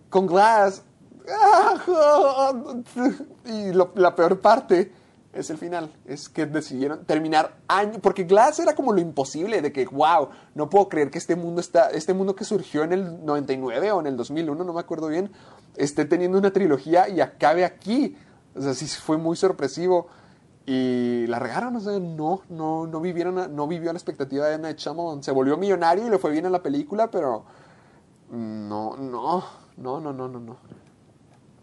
Con 0.09 0.27
Glass. 0.27 0.83
Y 3.45 3.73
la 3.73 4.15
peor 4.15 4.39
parte 4.39 4.91
es 5.33 5.49
el 5.49 5.57
final. 5.57 5.91
Es 6.05 6.29
que 6.29 6.45
decidieron 6.45 7.05
terminar 7.05 7.57
años. 7.67 7.97
Porque 8.01 8.23
Glass 8.23 8.59
era 8.59 8.75
como 8.75 8.91
lo 8.91 8.99
imposible 8.99 9.61
de 9.61 9.71
que, 9.71 9.85
wow, 9.85 10.29
no 10.55 10.69
puedo 10.69 10.89
creer 10.89 11.11
que 11.11 11.17
este 11.17 11.35
mundo 11.35 11.61
está. 11.61 11.89
Este 11.89 12.13
mundo 12.13 12.35
que 12.35 12.43
surgió 12.43 12.83
en 12.83 12.93
el 12.93 13.25
99 13.25 13.91
o 13.91 13.99
en 13.99 14.07
el 14.07 14.17
2001, 14.17 14.63
no 14.63 14.73
me 14.73 14.79
acuerdo 14.79 15.07
bien, 15.07 15.31
esté 15.75 16.05
teniendo 16.05 16.37
una 16.37 16.51
trilogía 16.51 17.07
y 17.07 17.21
acabe 17.21 17.65
aquí. 17.65 18.17
O 18.55 18.61
sea, 18.61 18.73
sí 18.73 18.87
fue 18.87 19.17
muy 19.17 19.37
sorpresivo. 19.37 20.07
Y 20.69 21.25
la 21.27 21.39
regaron, 21.39 21.77
o 21.77 21.79
sea, 21.79 21.97
no, 21.97 22.41
no, 22.49 22.85
no 22.87 22.99
vivieron, 22.99 23.55
no 23.55 23.67
vivió 23.67 23.93
la 23.93 23.97
expectativa 23.97 24.47
de. 24.47 24.59
Night 24.59 24.77
Shyamalan. 24.77 25.23
Se 25.23 25.31
volvió 25.31 25.55
millonario 25.55 26.05
y 26.05 26.09
le 26.09 26.17
fue 26.17 26.29
bien 26.29 26.45
en 26.45 26.51
la 26.51 26.61
película, 26.61 27.09
pero 27.09 27.45
no, 28.29 28.97
no, 28.97 29.43
no, 29.77 30.01
no, 30.01 30.13
no, 30.13 30.27
no, 30.27 30.39
no. 30.39 30.57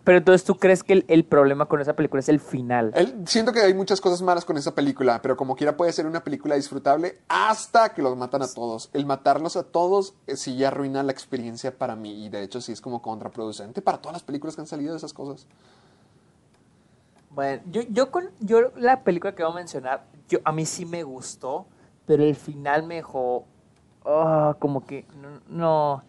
Pero 0.05 0.19
entonces 0.19 0.45
tú 0.45 0.57
crees 0.57 0.83
que 0.83 0.93
el, 0.95 1.05
el 1.09 1.25
problema 1.25 1.67
con 1.67 1.81
esa 1.81 1.95
película 1.95 2.21
es 2.21 2.29
el 2.31 2.41
final. 2.41 2.93
El- 2.95 3.27
siento 3.29 3.53
que 3.53 3.61
hay 3.61 3.73
muchas 3.75 4.01
cosas 4.01 4.21
malas 4.23 4.45
con 4.47 4.57
esa 4.57 4.75
película, 4.75 5.21
pero 5.23 5.37
como 5.37 5.55
quiera 5.57 5.77
puede 5.77 5.93
ser 5.93 6.07
una 6.07 6.23
película 6.25 6.55
disfrutable 6.57 7.21
hasta 7.29 7.95
que 7.95 8.03
los 8.03 8.15
matan 8.17 8.43
a 8.43 8.49
todos. 8.49 8.91
El 8.95 9.05
matarlos 9.07 9.57
a 9.57 9.63
todos 9.65 10.15
eh, 10.27 10.37
sí 10.37 10.57
ya 10.57 10.69
arruina 10.69 11.03
la 11.03 11.13
experiencia 11.13 11.77
para 11.77 11.97
mí 11.97 12.25
y 12.25 12.29
de 12.31 12.43
hecho 12.43 12.61
sí 12.63 12.73
es 12.73 12.83
como 12.83 13.01
contraproducente 13.01 13.81
para 13.81 13.99
todas 13.99 14.15
las 14.15 14.23
películas 14.23 14.55
que 14.55 14.61
han 14.63 14.67
salido 14.67 14.93
de 14.93 14.99
esas 14.99 15.13
cosas. 15.15 15.47
Bueno, 17.35 17.63
yo, 17.71 17.83
yo 17.91 18.11
con 18.11 18.31
yo 18.41 18.71
la 18.77 19.03
película 19.03 19.35
que 19.35 19.43
voy 19.43 19.53
a 19.53 19.57
mencionar, 19.57 20.05
yo 20.29 20.39
a 20.45 20.53
mí 20.53 20.65
sí 20.67 20.87
me 20.87 21.03
gustó, 21.03 21.67
pero 22.07 22.23
el 22.23 22.37
final 22.37 22.85
me 22.85 22.97
dejó 22.97 23.45
ah, 24.05 24.57
como 24.59 24.87
que 24.87 25.05
no, 25.21 25.41
no, 25.49 26.03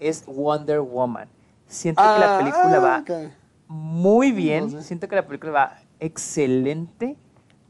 es 0.00 0.24
Wonder 0.26 0.80
Woman. 0.80 1.28
Siento 1.66 2.02
que 2.02 2.18
la 2.20 2.34
Ah, 2.34 2.38
película 2.38 2.78
va 2.80 2.98
ok. 3.00 3.32
muy 3.68 4.32
bien, 4.32 4.64
No 4.64 4.80
sé. 4.80 4.82
siento 4.88 5.08
que 5.08 5.16
la 5.16 5.26
película 5.26 5.52
va 5.52 5.76
excelente 6.00 7.16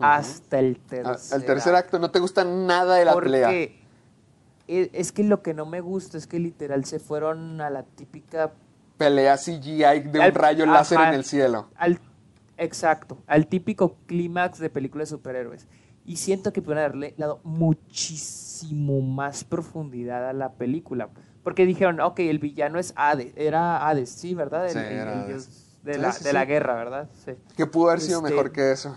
hasta 0.01 0.59
el 0.59 0.79
tercer 0.81 1.07
Ah, 1.07 1.37
el 1.37 1.45
tercer 1.45 1.75
acto 1.75 1.99
no 1.99 2.11
te 2.11 2.19
gusta 2.19 2.45
nada 2.45 2.97
de 2.97 3.05
la 3.05 3.15
pelea. 3.15 3.51
e- 3.51 3.79
es 4.67 5.13
que 5.13 5.23
lo 5.23 5.43
que 5.43 5.55
no 5.55 5.67
me 5.67 5.81
gusta 5.81 6.17
es 6.17 6.27
que 6.27 6.39
literal 6.39 6.85
se 6.85 6.99
fueron 6.99 7.61
a 7.61 7.69
la 7.69 7.83
típica 7.83 8.53
Pelea 8.97 9.37
CGI 9.37 10.01
de 10.01 10.19
un 10.19 10.23
al- 10.23 10.35
rayo 10.35 10.65
láser 10.67 10.99
ajá, 10.99 11.09
en 11.11 11.15
el 11.15 11.25
cielo. 11.25 11.69
Al, 11.77 11.99
exacto, 12.63 13.19
al 13.27 13.47
típico 13.47 13.97
clímax 14.07 14.59
de 14.59 14.71
películas 14.71 15.09
de 15.11 15.17
superhéroes. 15.17 15.69
Y 16.05 16.17
siento 16.17 16.53
que 16.53 16.63
pudieron 16.63 16.85
haberle 16.85 17.15
dado 17.17 17.41
muchísimo 17.45 19.01
más 19.01 19.45
profundidad 19.45 20.29
a 20.29 20.33
la 20.33 20.53
película. 20.55 21.09
Porque 21.45 21.67
dijeron, 21.67 22.01
ok, 22.01 22.21
el 22.21 22.39
villano 22.39 22.79
es 22.79 22.93
Hades, 22.97 23.33
era 23.37 23.89
Hades, 23.89 24.11
sí, 24.11 24.35
¿verdad? 24.35 24.67
El, 24.67 24.73
Sí, 24.73 24.79
el- 24.79 25.09
el 25.09 25.27
dios 25.27 25.79
de, 25.83 25.95
Sí, 25.95 26.01
la, 26.01 26.13
sí, 26.13 26.25
de 26.25 26.33
la 26.33 26.45
guerra, 26.45 26.75
¿verdad? 26.75 27.09
Sí. 27.25 27.33
Que 27.57 27.67
pudo 27.67 27.89
haber 27.89 28.01
sido 28.01 28.19
Este, 28.21 28.31
mejor 28.31 28.53
que 28.53 28.73
eso. 28.73 28.97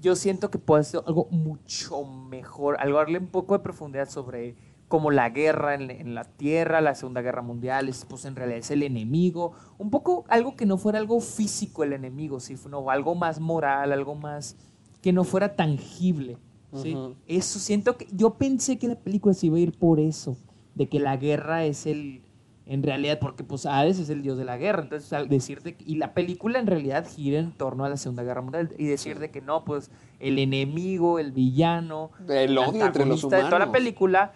Yo 0.00 0.16
siento 0.16 0.50
que 0.50 0.58
puede 0.58 0.84
ser 0.84 1.02
algo 1.06 1.26
mucho 1.30 2.04
mejor, 2.04 2.76
algo 2.80 2.98
darle 2.98 3.18
un 3.18 3.26
poco 3.26 3.56
de 3.56 3.62
profundidad 3.62 4.08
sobre 4.08 4.54
como 4.90 5.12
la 5.12 5.30
guerra 5.30 5.76
en, 5.76 5.88
en 5.88 6.16
la 6.16 6.24
Tierra, 6.24 6.80
la 6.80 6.96
Segunda 6.96 7.22
Guerra 7.22 7.42
Mundial, 7.42 7.88
es, 7.88 8.04
pues 8.04 8.24
en 8.24 8.34
realidad 8.34 8.58
es 8.58 8.72
el 8.72 8.82
enemigo, 8.82 9.52
un 9.78 9.88
poco 9.88 10.24
algo 10.28 10.56
que 10.56 10.66
no 10.66 10.78
fuera 10.78 10.98
algo 10.98 11.20
físico 11.20 11.84
el 11.84 11.92
enemigo, 11.92 12.40
sino 12.40 12.90
algo 12.90 13.14
más 13.14 13.38
moral, 13.38 13.92
algo 13.92 14.16
más 14.16 14.56
que 15.00 15.12
no 15.12 15.22
fuera 15.22 15.54
tangible, 15.54 16.38
¿sí? 16.74 16.96
Ujú. 16.96 17.14
Eso 17.28 17.60
siento 17.60 17.96
que 17.96 18.08
yo 18.10 18.34
pensé 18.34 18.80
que 18.80 18.88
la 18.88 18.96
película 18.96 19.32
se 19.32 19.46
iba 19.46 19.58
a 19.58 19.60
ir 19.60 19.78
por 19.78 20.00
eso, 20.00 20.36
de 20.74 20.88
que 20.88 20.98
la 20.98 21.16
guerra 21.16 21.64
es 21.64 21.86
el 21.86 22.22
en 22.66 22.82
realidad 22.82 23.18
porque 23.20 23.44
pues 23.44 23.66
Hades 23.66 23.98
es 24.00 24.10
el 24.10 24.22
dios 24.22 24.38
de 24.38 24.44
la 24.44 24.56
guerra, 24.56 24.82
entonces 24.82 25.12
al 25.12 25.28
decirte 25.28 25.76
y 25.86 25.96
la 25.96 26.14
película 26.14 26.58
en 26.58 26.66
realidad 26.66 27.06
gira 27.08 27.38
en 27.38 27.52
torno 27.52 27.84
a 27.84 27.88
la 27.88 27.96
Segunda 27.96 28.24
Guerra 28.24 28.42
Mundial 28.42 28.74
y 28.76 28.86
decirte 28.86 29.30
que 29.30 29.40
no, 29.40 29.64
pues 29.64 29.90
el 30.18 30.38
enemigo, 30.38 31.20
el 31.20 31.30
villano, 31.30 32.10
El 32.28 32.58
odio 32.58 32.86
entre 32.86 33.06
los 33.06 33.24
antagonista 33.24 33.36
de 33.36 33.42
toda 33.42 33.50
la 33.50 33.56
humanos. 33.66 33.72
película, 33.72 34.32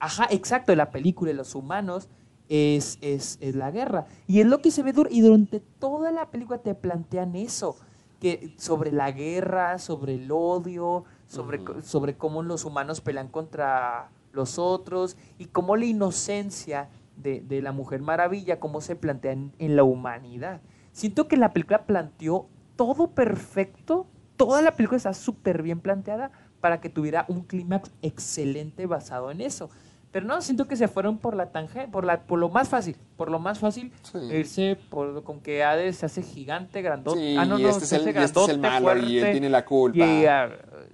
ajá, 0.00 0.26
exacto, 0.30 0.72
de 0.72 0.76
la 0.76 0.90
película 0.90 1.30
y 1.30 1.34
los 1.34 1.54
humanos 1.54 2.08
es, 2.48 2.98
es, 3.00 3.38
es 3.40 3.54
la 3.54 3.70
guerra. 3.70 4.06
Y 4.26 4.40
es 4.40 4.46
lo 4.46 4.60
que 4.62 4.70
se 4.70 4.82
ve 4.82 4.94
dur- 4.94 5.08
y 5.10 5.20
durante 5.20 5.60
toda 5.60 6.10
la 6.12 6.30
película 6.30 6.58
te 6.58 6.74
plantean 6.74 7.36
eso, 7.36 7.76
que 8.20 8.54
sobre 8.58 8.90
la 8.92 9.12
guerra, 9.12 9.78
sobre 9.78 10.14
el 10.14 10.30
odio, 10.32 11.04
sobre, 11.26 11.60
sobre 11.82 12.16
cómo 12.16 12.42
los 12.42 12.64
humanos 12.64 13.00
pelean 13.00 13.28
contra 13.28 14.10
los 14.32 14.58
otros 14.58 15.16
y 15.38 15.46
cómo 15.46 15.76
la 15.76 15.84
inocencia 15.86 16.88
de, 17.16 17.40
de 17.40 17.62
la 17.62 17.72
Mujer 17.72 18.00
Maravilla, 18.00 18.60
cómo 18.60 18.80
se 18.80 18.96
plantea 18.96 19.32
en, 19.32 19.52
en 19.58 19.76
la 19.76 19.84
humanidad. 19.84 20.60
Siento 20.92 21.28
que 21.28 21.36
la 21.36 21.52
película 21.52 21.86
planteó 21.86 22.48
todo 22.76 23.08
perfecto, 23.08 24.06
toda 24.36 24.62
la 24.62 24.72
película 24.72 24.96
está 24.96 25.14
súper 25.14 25.62
bien 25.62 25.80
planteada 25.80 26.30
para 26.60 26.80
que 26.80 26.88
tuviera 26.88 27.24
un 27.28 27.42
clímax 27.42 27.92
excelente 28.02 28.86
basado 28.86 29.30
en 29.30 29.40
eso. 29.40 29.70
Pero 30.10 30.26
no, 30.26 30.40
siento 30.40 30.66
que 30.66 30.74
se 30.76 30.88
fueron 30.88 31.18
por 31.18 31.36
la 31.36 31.50
tangente, 31.52 31.88
por, 31.92 32.04
la, 32.04 32.22
por 32.22 32.38
lo 32.38 32.48
más 32.48 32.68
fácil, 32.70 32.96
por 33.16 33.30
lo 33.30 33.38
más 33.38 33.58
fácil, 33.58 33.92
Sí. 34.02 34.18
irse 34.32 34.78
por, 34.88 35.22
con 35.22 35.40
que 35.40 35.62
Hades 35.62 35.96
se 35.98 36.06
hace 36.06 36.22
gigante, 36.22 36.80
grandote. 36.80 37.18
Sí, 37.20 37.36
ah, 37.38 37.44
no, 37.44 37.58
y 37.58 37.62
no, 37.64 37.68
este 37.68 37.84
es 37.84 37.92
el- 37.92 38.08
este 38.08 38.40
es 38.40 38.48
el 38.48 38.58
malo 38.58 38.96
y 38.96 39.00
él 39.00 39.20
fuerte, 39.20 39.32
tiene 39.32 39.50
la 39.50 39.64
culpa. 39.66 39.98
Y, 39.98 40.24
a- 40.26 40.50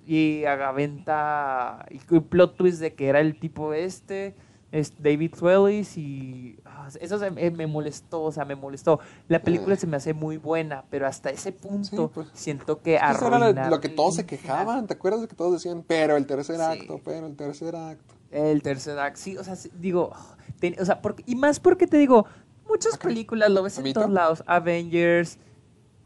y 0.06 0.44
aventa, 0.44 1.86
y 1.90 1.98
plot 2.20 2.56
twist 2.56 2.80
de 2.80 2.94
que 2.94 3.06
era 3.08 3.20
el 3.20 3.38
tipo 3.38 3.72
este. 3.72 4.34
es 4.72 4.92
David 5.00 5.30
Thewlis 5.38 5.96
y 5.96 6.58
ah, 6.64 6.88
eso 7.00 7.16
se- 7.20 7.30
me, 7.30 7.66
molestó, 7.68 8.24
o 8.24 8.32
sea, 8.32 8.44
me 8.44 8.56
molestó. 8.56 8.98
La 9.28 9.38
película 9.38 9.76
se 9.76 9.86
me 9.86 9.96
hace 9.96 10.14
muy 10.14 10.36
buena, 10.36 10.82
pero 10.90 11.06
hasta 11.06 11.30
ese 11.30 11.52
punto 11.52 12.06
Sí, 12.08 12.10
pues. 12.12 12.26
siento 12.32 12.82
que 12.82 12.96
Eso 12.96 13.28
era 13.28 13.68
lo- 13.70 13.80
que 13.80 13.88
todos 13.88 14.16
se 14.16 14.26
quejaban, 14.26 14.88
¿te 14.88 14.94
acuerdas 14.94 15.20
de 15.20 15.28
que 15.28 15.36
todos 15.36 15.52
decían, 15.52 15.84
pero 15.86 16.16
el 16.16 16.26
tercer 16.26 16.60
acto, 16.60 17.00
pero 17.04 17.28
el 17.28 17.36
tercer 17.36 17.76
acto? 17.76 18.14
El 18.34 18.62
tercer 18.62 18.98
acto, 18.98 19.20
sí, 19.20 19.36
o 19.36 19.44
sea, 19.44 19.54
sí, 19.54 19.70
digo, 19.78 20.10
ten- 20.58 20.74
o 20.80 20.84
sea, 20.84 21.00
porque, 21.00 21.22
y 21.24 21.36
más 21.36 21.60
porque 21.60 21.86
te 21.86 21.96
digo, 21.98 22.26
muchas 22.68 22.98
películas 22.98 23.48
lo 23.50 23.62
ves 23.62 23.76
en 23.78 23.82
¿Amito? 23.84 24.00
todos 24.00 24.12
lados, 24.12 24.42
Avengers, 24.46 25.38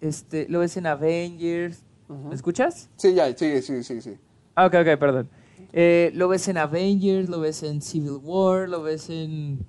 este, 0.02 0.46
lo 0.50 0.58
ves 0.60 0.76
en 0.76 0.86
Avengers, 0.86 1.82
¿me 2.08 2.34
escuchas? 2.34 2.90
Sí, 2.96 3.14
ya, 3.14 3.34
sí, 3.34 3.62
sí, 3.62 3.82
sí, 3.82 4.02
sí. 4.02 4.16
Ah, 4.54 4.66
ok, 4.66 4.74
ok, 4.74 4.98
perdón. 5.00 5.30
Eh, 5.72 6.10
lo 6.14 6.28
ves 6.28 6.46
en 6.48 6.58
Avengers, 6.58 7.30
lo 7.30 7.40
ves 7.40 7.62
en 7.62 7.80
Civil 7.80 8.18
War, 8.22 8.68
lo 8.68 8.82
ves 8.82 9.08
en, 9.08 9.64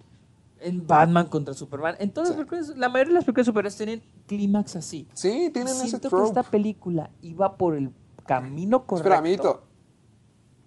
en 0.60 0.86
Batman 0.86 1.28
contra 1.28 1.54
Superman. 1.54 1.96
En 2.00 2.12
todas 2.12 2.30
las 2.30 2.38
películas, 2.38 2.78
la 2.78 2.90
mayoría 2.90 3.12
de 3.12 3.16
las 3.16 3.24
películas 3.24 3.46
superhéroes 3.46 3.78
tienen 3.78 4.02
clímax 4.28 4.76
así. 4.76 5.08
Sí, 5.14 5.50
tienen 5.54 5.68
ese 5.76 5.88
Siento 5.88 6.10
que 6.10 6.16
trope. 6.16 6.28
esta 6.28 6.44
película 6.44 7.10
iba 7.22 7.56
por 7.58 7.76
el 7.76 7.92
camino 8.26 8.86
correcto 8.86 9.08
Espera, 9.14 9.20
amiguito. 9.20 9.64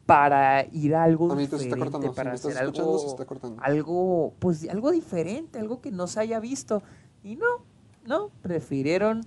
Para 0.06 0.66
ir 0.72 0.94
a 0.94 1.04
algo 1.04 1.30
Amiguito, 1.32 1.58
se 1.58 1.64
está 1.64 1.76
diferente, 1.76 1.92
cortando. 1.92 2.14
para 2.14 2.36
Si 2.36 2.48
hacer 2.48 2.62
algo, 2.62 2.98
se 2.98 3.06
está 3.06 3.24
cortando. 3.24 3.62
algo, 3.62 4.34
pues 4.38 4.68
algo 4.68 4.90
diferente, 4.90 5.58
algo 5.58 5.80
que 5.80 5.90
no 5.90 6.06
se 6.06 6.20
haya 6.20 6.40
visto. 6.40 6.82
Y 7.22 7.36
no, 7.36 7.64
no, 8.04 8.30
prefirieron 8.42 9.24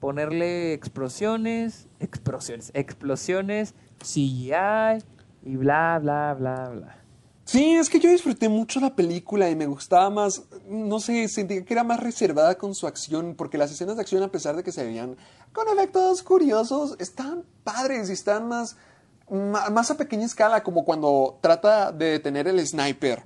ponerle 0.00 0.72
explosiones, 0.72 1.86
explosiones, 2.00 2.70
explosiones, 2.74 3.74
CGI 3.98 5.04
y 5.42 5.56
bla, 5.56 5.98
bla, 6.02 6.34
bla, 6.34 6.68
bla. 6.70 6.96
Sí, 7.44 7.72
es 7.72 7.90
que 7.90 7.98
yo 7.98 8.08
disfruté 8.10 8.48
mucho 8.48 8.78
la 8.78 8.94
película 8.94 9.50
y 9.50 9.56
me 9.56 9.66
gustaba 9.66 10.08
más, 10.08 10.44
no 10.68 11.00
sé, 11.00 11.26
sentí 11.26 11.64
que 11.64 11.74
era 11.74 11.82
más 11.82 11.98
reservada 11.98 12.56
con 12.56 12.76
su 12.76 12.86
acción, 12.86 13.34
porque 13.36 13.58
las 13.58 13.72
escenas 13.72 13.96
de 13.96 14.02
acción, 14.02 14.22
a 14.22 14.30
pesar 14.30 14.54
de 14.54 14.62
que 14.62 14.70
se 14.70 14.84
veían 14.84 15.16
con 15.52 15.66
efectos 15.68 16.22
curiosos, 16.22 16.94
están 17.00 17.44
padres 17.64 18.08
y 18.08 18.12
están 18.12 18.46
más, 18.46 18.76
más 19.30 19.90
a 19.90 19.96
pequeña 19.96 20.26
escala, 20.26 20.62
como 20.62 20.84
cuando 20.84 21.38
trata 21.40 21.92
de 21.92 22.06
detener 22.12 22.48
el 22.48 22.64
sniper. 22.66 23.22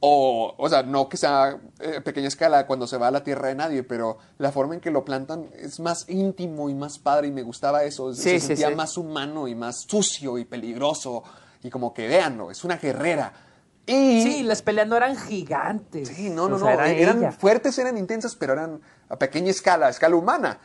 O, 0.00 0.54
o 0.56 0.68
sea, 0.68 0.84
no 0.84 1.08
que 1.08 1.16
sea 1.16 1.58
eh, 1.80 2.00
pequeña 2.00 2.28
escala 2.28 2.68
cuando 2.68 2.86
se 2.86 2.96
va 2.98 3.08
a 3.08 3.10
la 3.10 3.24
tierra 3.24 3.48
de 3.48 3.56
nadie, 3.56 3.82
pero 3.82 4.18
la 4.38 4.52
forma 4.52 4.74
en 4.74 4.80
que 4.80 4.92
lo 4.92 5.04
plantan 5.04 5.50
es 5.58 5.80
más 5.80 6.08
íntimo 6.08 6.70
y 6.70 6.74
más 6.74 7.00
padre 7.00 7.26
y 7.26 7.32
me 7.32 7.42
gustaba 7.42 7.82
eso. 7.82 8.14
Sí, 8.14 8.22
se 8.22 8.40
sí, 8.40 8.46
sentía 8.46 8.68
sí. 8.68 8.74
más 8.76 8.96
humano 8.96 9.48
y 9.48 9.56
más 9.56 9.86
sucio 9.88 10.38
y 10.38 10.44
peligroso 10.44 11.24
y 11.64 11.70
como 11.70 11.92
que 11.92 12.06
véanlo, 12.06 12.52
es 12.52 12.62
una 12.62 12.76
guerrera. 12.76 13.32
Y 13.86 14.22
Sí, 14.22 14.42
las 14.44 14.62
peleas 14.62 14.86
no 14.86 14.94
eran 14.96 15.16
gigantes. 15.16 16.08
Sí, 16.08 16.30
no, 16.30 16.48
no, 16.48 16.56
O 16.56 16.58
no. 16.60 16.68
era 16.70 16.88
eran 16.90 17.18
ella. 17.18 17.32
fuertes, 17.32 17.76
eran 17.78 17.98
intensas, 17.98 18.36
pero 18.36 18.52
eran 18.52 18.80
a 19.08 19.16
pequeña 19.18 19.50
escala, 19.50 19.86
a 19.86 19.90
escala 19.90 20.14
humana. 20.14 20.60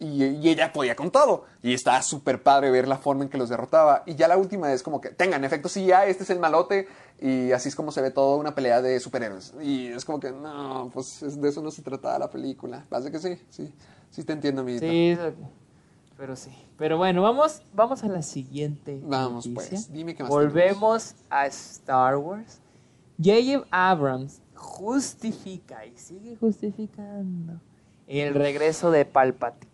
Y, 0.00 0.24
y 0.24 0.48
ella 0.48 0.72
podía 0.72 0.96
con 0.96 1.10
todo. 1.10 1.44
Y 1.62 1.72
estaba 1.72 2.02
súper 2.02 2.42
padre 2.42 2.70
ver 2.70 2.88
la 2.88 2.98
forma 2.98 3.24
en 3.24 3.30
que 3.30 3.38
los 3.38 3.48
derrotaba. 3.48 4.02
Y 4.06 4.16
ya 4.16 4.28
la 4.28 4.36
última 4.36 4.72
es 4.72 4.82
como 4.82 5.00
que, 5.00 5.10
tengan, 5.10 5.44
efecto, 5.44 5.68
sí, 5.68 5.86
ya, 5.86 6.04
este 6.06 6.24
es 6.24 6.30
el 6.30 6.40
malote. 6.40 6.88
Y 7.20 7.52
así 7.52 7.68
es 7.68 7.76
como 7.76 7.92
se 7.92 8.02
ve 8.02 8.10
toda 8.10 8.36
una 8.36 8.54
pelea 8.54 8.82
de 8.82 8.98
superhéroes. 9.00 9.54
Y 9.62 9.86
es 9.88 10.04
como 10.04 10.18
que, 10.20 10.32
no, 10.32 10.90
pues 10.92 11.22
es- 11.22 11.40
de 11.40 11.48
eso 11.48 11.62
no 11.62 11.70
se 11.70 11.82
trataba 11.82 12.18
la 12.18 12.28
película. 12.30 12.84
Pasa 12.88 13.10
que 13.10 13.18
sí, 13.18 13.38
sí. 13.48 13.72
Sí 14.10 14.24
te 14.24 14.32
entiendo, 14.32 14.62
mi 14.64 14.78
Sí, 14.78 15.16
pero 16.16 16.36
sí. 16.36 16.50
Pero 16.76 16.96
bueno, 16.98 17.22
vamos, 17.22 17.62
vamos 17.72 18.04
a 18.04 18.08
la 18.08 18.22
siguiente. 18.22 19.00
Vamos, 19.04 19.46
noticia. 19.46 19.70
pues, 19.70 19.92
dime 19.92 20.14
qué 20.14 20.22
más 20.22 20.30
Volvemos 20.30 21.14
a 21.30 21.46
Star 21.46 22.16
Wars. 22.16 22.60
J.J. 23.18 23.66
Abrams 23.70 24.40
justifica 24.54 25.84
y 25.86 25.96
sigue 25.96 26.36
justificando 26.36 27.60
el 28.06 28.34
regreso 28.34 28.90
de 28.90 29.04
Palpatine. 29.04 29.72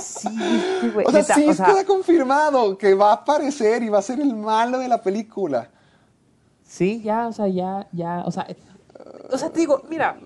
Sí, 0.00 0.28
güey. 0.92 1.06
O 1.06 1.10
sea, 1.10 1.20
neta, 1.22 1.34
sí 1.34 1.48
o 1.48 1.54
sea, 1.54 1.84
confirmado 1.86 2.76
que 2.76 2.94
va 2.94 3.10
a 3.10 3.14
aparecer 3.14 3.82
y 3.82 3.88
va 3.88 3.98
a 3.98 4.02
ser 4.02 4.20
el 4.20 4.34
malo 4.34 4.78
de 4.78 4.88
la 4.88 5.02
película. 5.02 5.70
Sí, 6.62 7.00
ya, 7.02 7.28
o 7.28 7.32
sea, 7.32 7.48
ya, 7.48 7.88
ya, 7.92 8.22
o 8.26 8.30
sea, 8.30 8.46
o 9.30 9.38
sea, 9.38 9.50
te 9.50 9.60
digo, 9.60 9.82
mira, 9.88 10.18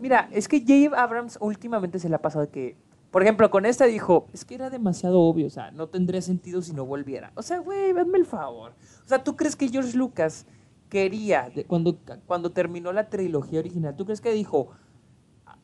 mira, 0.00 0.28
es 0.32 0.46
que 0.48 0.60
J.J. 0.60 1.00
Abrams 1.02 1.36
últimamente 1.40 1.98
se 1.98 2.08
le 2.08 2.14
ha 2.14 2.22
pasado 2.22 2.48
que, 2.50 2.76
por 3.10 3.22
ejemplo, 3.22 3.50
con 3.50 3.66
esta 3.66 3.84
dijo, 3.86 4.26
es 4.32 4.44
que 4.44 4.54
era 4.54 4.70
demasiado 4.70 5.20
obvio, 5.20 5.46
o 5.46 5.50
sea, 5.50 5.70
no 5.72 5.88
tendría 5.88 6.22
sentido 6.22 6.62
si 6.62 6.72
no 6.72 6.84
volviera. 6.84 7.32
O 7.34 7.42
sea, 7.42 7.58
güey, 7.58 7.90
hazme 7.90 8.18
el 8.18 8.26
favor. 8.26 8.72
O 9.04 9.08
sea, 9.08 9.22
¿tú 9.24 9.36
crees 9.36 9.56
que 9.56 9.68
George 9.68 9.96
Lucas 9.96 10.46
quería, 10.88 11.50
de- 11.54 11.64
cuando, 11.64 11.96
cuando 12.26 12.50
terminó 12.52 12.92
la 12.92 13.08
trilogía 13.08 13.58
original, 13.58 13.96
¿tú 13.96 14.04
crees 14.04 14.20
que 14.20 14.32
dijo, 14.32 14.68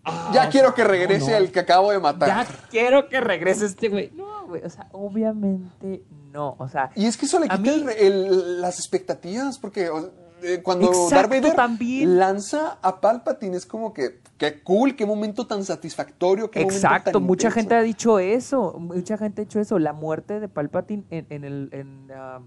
"Ah, 0.04 0.30
ya 0.34 0.48
quiero 0.48 0.74
que 0.74 0.84
regrese 0.84 1.26
no, 1.26 1.30
no, 1.32 1.36
el 1.44 1.52
que 1.52 1.60
acabo 1.60 1.90
de 1.90 1.98
matar. 1.98 2.28
Ya 2.28 2.46
quiero 2.70 3.08
que 3.08 3.20
regrese 3.20 3.66
este 3.66 3.88
güey. 3.88 4.10
No, 4.14 4.46
güey, 4.46 4.62
o 4.64 4.70
sea, 4.70 4.88
obviamente 4.92 6.02
no, 6.32 6.54
o 6.58 6.68
sea, 6.68 6.90
Y 6.94 7.06
es 7.06 7.16
que 7.16 7.26
eso 7.26 7.38
le 7.38 7.46
quita 7.48 7.58
mí- 7.58 7.68
el- 7.68 7.88
el- 7.90 8.60
las 8.60 8.78
expectativas, 8.78 9.58
porque 9.58 9.90
o- 9.90 10.10
eh, 10.42 10.60
cuando 10.62 10.86
Exacto, 10.86 11.14
Darth 11.14 11.28
Vader 11.30 11.54
también. 11.54 12.18
lanza 12.18 12.78
a 12.80 13.00
Palpatine 13.00 13.56
es 13.56 13.66
como 13.66 13.92
que, 13.92 14.20
qué 14.38 14.62
cool, 14.62 14.96
qué 14.96 15.04
momento 15.04 15.46
tan 15.46 15.64
satisfactorio, 15.64 16.50
qué 16.50 16.60
momento 16.60 16.76
Exacto, 16.76 17.10
tan 17.12 17.22
mucha 17.24 17.48
intenso. 17.48 17.54
gente 17.60 17.74
ha 17.74 17.82
dicho 17.82 18.18
eso, 18.18 18.74
mucha 18.78 19.18
gente 19.18 19.42
ha 19.42 19.44
dicho 19.44 19.60
eso, 19.60 19.78
la 19.78 19.92
muerte 19.92 20.40
de 20.40 20.48
Palpatine 20.48 21.04
en, 21.10 21.26
en 21.28 21.44
el... 21.44 21.68
En, 21.72 22.08
ah, 22.14 22.40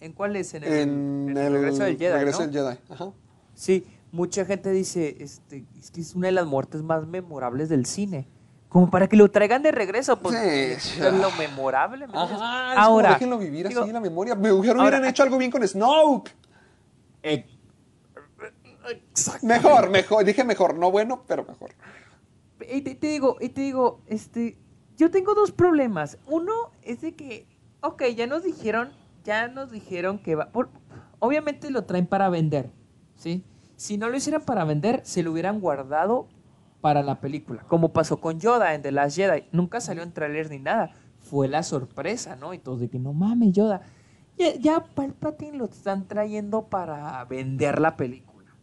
¿En 0.00 0.12
cuál 0.12 0.34
es? 0.34 0.52
En 0.54 0.64
el, 0.64 0.72
En, 0.72 1.28
en 1.30 1.36
el 1.38 1.52
regreso 1.52 1.84
del 1.84 1.96
Jedi, 1.96 2.12
regreso 2.12 2.40
¿no? 2.40 2.46
del 2.48 2.54
Jedi, 2.54 2.78
ajá. 2.90 3.10
Sí, 3.54 3.86
mucha 4.12 4.44
gente 4.44 4.70
dice, 4.70 5.16
este, 5.20 5.64
es 5.80 5.90
que 5.90 6.00
es 6.00 6.14
una 6.14 6.28
de 6.28 6.32
las 6.32 6.46
muertes 6.46 6.82
más 6.82 7.06
memorables 7.06 7.68
del 7.68 7.86
cine. 7.86 8.28
Como 8.68 8.88
para 8.90 9.06
que 9.08 9.16
lo 9.16 9.30
traigan 9.30 9.62
de 9.62 9.72
regreso, 9.72 10.18
pues 10.20 10.34
Sí. 10.80 11.00
es 11.02 11.12
lo 11.12 11.30
memorable. 11.32 12.06
¿me? 12.06 12.12
Ajá, 12.16 12.72
es 12.72 12.78
Ahora, 12.78 13.08
como 13.08 13.14
déjenlo 13.14 13.38
vivir 13.38 13.68
digo, 13.68 13.80
así 13.80 13.90
en 13.90 13.94
la 13.94 14.00
memoria. 14.00 14.34
Me 14.34 14.50
hubieran, 14.52 14.80
ahora, 14.80 14.96
hubieran 14.96 15.10
hecho 15.10 15.22
algo 15.24 15.36
bien 15.38 15.50
con 15.50 15.66
Snoke. 15.66 16.30
eh, 17.22 17.46
exacto. 18.88 19.46
Mejor, 19.46 19.90
mejor, 19.90 20.24
dije 20.24 20.44
mejor, 20.44 20.74
no 20.76 20.90
bueno, 20.90 21.22
pero 21.26 21.44
mejor. 21.44 21.70
Y 22.70 22.80
te, 22.82 22.94
te 22.94 23.08
digo, 23.08 23.36
y 23.40 23.48
te 23.50 23.60
digo, 23.62 24.00
este, 24.06 24.56
yo 24.96 25.10
tengo 25.10 25.34
dos 25.34 25.52
problemas. 25.52 26.18
Uno 26.26 26.52
es 26.82 27.00
de 27.00 27.14
que, 27.14 27.46
ok, 27.82 28.04
ya 28.16 28.26
nos 28.26 28.42
dijeron, 28.44 28.92
ya 29.24 29.48
nos 29.48 29.70
dijeron 29.70 30.18
que 30.18 30.34
va, 30.34 30.48
por- 30.50 30.70
obviamente 31.18 31.70
lo 31.70 31.84
traen 31.84 32.06
para 32.06 32.28
vender, 32.28 32.70
¿sí? 33.16 33.44
Si 33.82 33.98
no 33.98 34.08
lo 34.08 34.16
hicieran 34.16 34.42
para 34.42 34.64
vender, 34.64 35.00
se 35.02 35.24
lo 35.24 35.32
hubieran 35.32 35.58
guardado 35.58 36.28
para 36.80 37.02
la 37.02 37.20
película, 37.20 37.64
como 37.66 37.92
pasó 37.92 38.20
con 38.20 38.38
Yoda 38.38 38.74
en 38.74 38.82
The 38.82 38.92
Last 38.92 39.16
Jedi. 39.16 39.48
Nunca 39.50 39.80
salió 39.80 40.04
en 40.04 40.12
trailers 40.12 40.50
ni 40.50 40.60
nada. 40.60 40.92
Fue 41.18 41.48
la 41.48 41.64
sorpresa, 41.64 42.36
¿no? 42.36 42.54
Y 42.54 42.58
todos 42.58 42.78
de 42.78 42.88
que 42.88 43.00
no 43.00 43.12
mames, 43.12 43.50
Yoda. 43.54 43.82
Ya, 44.38 44.54
ya 44.54 44.84
Palpatine 44.84 45.56
lo 45.58 45.64
están 45.64 46.06
trayendo 46.06 46.68
para 46.68 47.24
vender 47.24 47.80
la 47.80 47.96
película. 47.96 48.54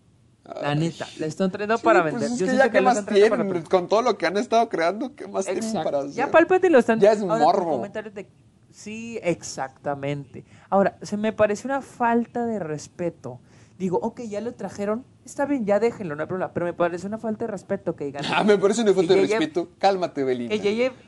La 0.62 0.74
neta, 0.74 1.06
la 1.20 1.26
están 1.26 1.52
trayendo 1.52 1.76
Sí, 1.78 1.84
para 1.84 2.02
pues 2.04 2.14
vender. 2.14 2.32
es 2.32 2.38
que 2.38 2.58
ya 2.58 2.80
lo 2.80 2.82
más 2.86 3.02
para 3.02 3.14
tienen, 3.14 3.62
con 3.64 3.90
todo 3.90 4.02
lo 4.02 4.18
que 4.18 4.26
han 4.26 4.38
estado 4.38 4.70
creando, 4.70 5.14
¿qué 5.16 5.28
más 5.28 5.44
tienen 5.44 5.62
Exacto. 5.66 5.84
para 5.84 6.00
hacer? 6.00 6.12
Ya 6.14 6.32
Palpatine 6.32 6.70
lo 6.70 6.80
están 6.80 6.98
Ya 7.02 7.12
es 7.12 7.22
ahora, 7.22 7.44
morbo. 7.44 7.86
de- 7.86 8.30
Sí, 8.72 9.20
exactamente. 9.22 10.46
Ahora, 10.70 10.98
se 11.02 11.18
me 11.18 11.34
parece 11.34 11.68
una 11.68 11.82
falta 11.82 12.46
de 12.46 12.60
respeto. 12.60 13.42
Digo, 13.80 13.98
ok, 14.02 14.22
ya 14.24 14.42
lo 14.42 14.54
trajeron, 14.54 15.06
está 15.24 15.46
bien, 15.46 15.66
ya 15.66 15.80
déjenlo, 15.80 16.14
no 16.18 16.24
hay 16.24 16.28
problema. 16.28 16.52
Pero 16.52 16.66
me 16.66 16.74
parece 16.74 17.08
una 17.08 17.18
falta 17.18 17.46
de 17.46 17.52
respeto 17.52 17.96
que 17.96 18.04
digan. 18.06 18.26
Ah, 18.30 18.44
me 18.44 18.58
parece 18.58 18.82
una 18.82 18.94
falta 18.94 19.14
de 19.16 19.22
respeto. 19.22 19.70
Cálmate, 19.80 20.26
Belinda. 20.26 20.54
Que 20.58 20.60
J.J. 20.60 21.02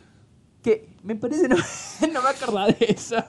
Que 0.64 0.90
me 1.04 1.16
parece, 1.18 1.48
no, 1.50 1.58
no 1.58 2.22
me 2.22 2.30
acordaba 2.30 2.68
de 2.68 2.86
eso. 2.88 3.18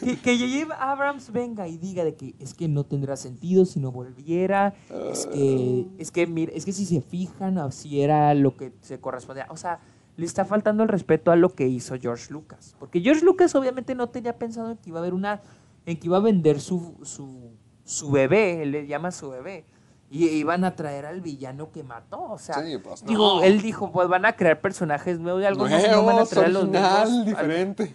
Que, 0.00 0.16
que. 0.16 0.66
Abrams 0.78 1.30
venga 1.30 1.68
y 1.68 1.76
diga 1.76 2.04
de 2.04 2.14
que 2.14 2.34
es 2.38 2.54
que 2.54 2.68
no 2.68 2.84
tendrá 2.84 3.16
sentido 3.16 3.64
si 3.64 3.78
no 3.78 3.92
volviera. 3.92 4.74
Es 5.12 5.26
que, 5.26 5.86
es 5.98 6.10
que, 6.10 6.26
mire, 6.26 6.56
es 6.56 6.64
que 6.64 6.72
si 6.72 6.86
se 6.86 7.02
fijan, 7.02 7.58
así 7.58 8.00
era 8.00 8.32
lo 8.34 8.56
que 8.56 8.72
se 8.80 8.98
correspondía. 8.98 9.46
O 9.50 9.56
sea, 9.56 9.80
le 10.16 10.26
está 10.26 10.44
faltando 10.44 10.82
el 10.82 10.88
respeto 10.88 11.30
a 11.30 11.36
lo 11.36 11.54
que 11.54 11.68
hizo 11.68 11.96
George 12.00 12.32
Lucas. 12.32 12.74
Porque 12.78 13.00
George 13.00 13.24
Lucas 13.24 13.54
obviamente 13.54 13.94
no 13.94 14.08
tenía 14.08 14.38
pensado 14.38 14.70
en 14.70 14.78
que 14.78 14.90
iba 14.90 14.98
a 14.98 15.02
haber 15.02 15.14
una, 15.14 15.42
en 15.86 15.98
que 15.98 16.06
iba 16.06 16.16
a 16.16 16.20
vender 16.20 16.60
su, 16.60 16.96
su, 17.02 17.52
su 17.90 18.10
bebé, 18.10 18.62
él 18.62 18.70
le 18.70 18.86
llama 18.86 19.10
su 19.10 19.30
bebé. 19.30 19.64
Y 20.12 20.26
iban 20.28 20.64
a 20.64 20.74
traer 20.74 21.06
al 21.06 21.20
villano 21.20 21.70
que 21.70 21.82
mató. 21.84 22.20
O 22.22 22.38
sea, 22.38 22.56
Sí, 22.64 22.78
pues, 22.78 23.04
digo, 23.04 23.36
no. 23.38 23.42
él 23.44 23.60
dijo, 23.62 23.92
pues 23.92 24.08
van 24.08 24.24
a 24.26 24.32
crear 24.34 24.60
personajes 24.60 25.18
nuevos 25.20 25.40
de 25.40 25.46
algo 25.48 25.68
no, 25.68 25.76
no 25.76 25.82
van 25.82 25.90
a 25.90 25.96
Nuevos, 26.02 26.30
traer 26.30 26.46
a 26.46 26.50
los 26.50 26.68
mismos- 26.68 27.24
diferente. 27.26 27.94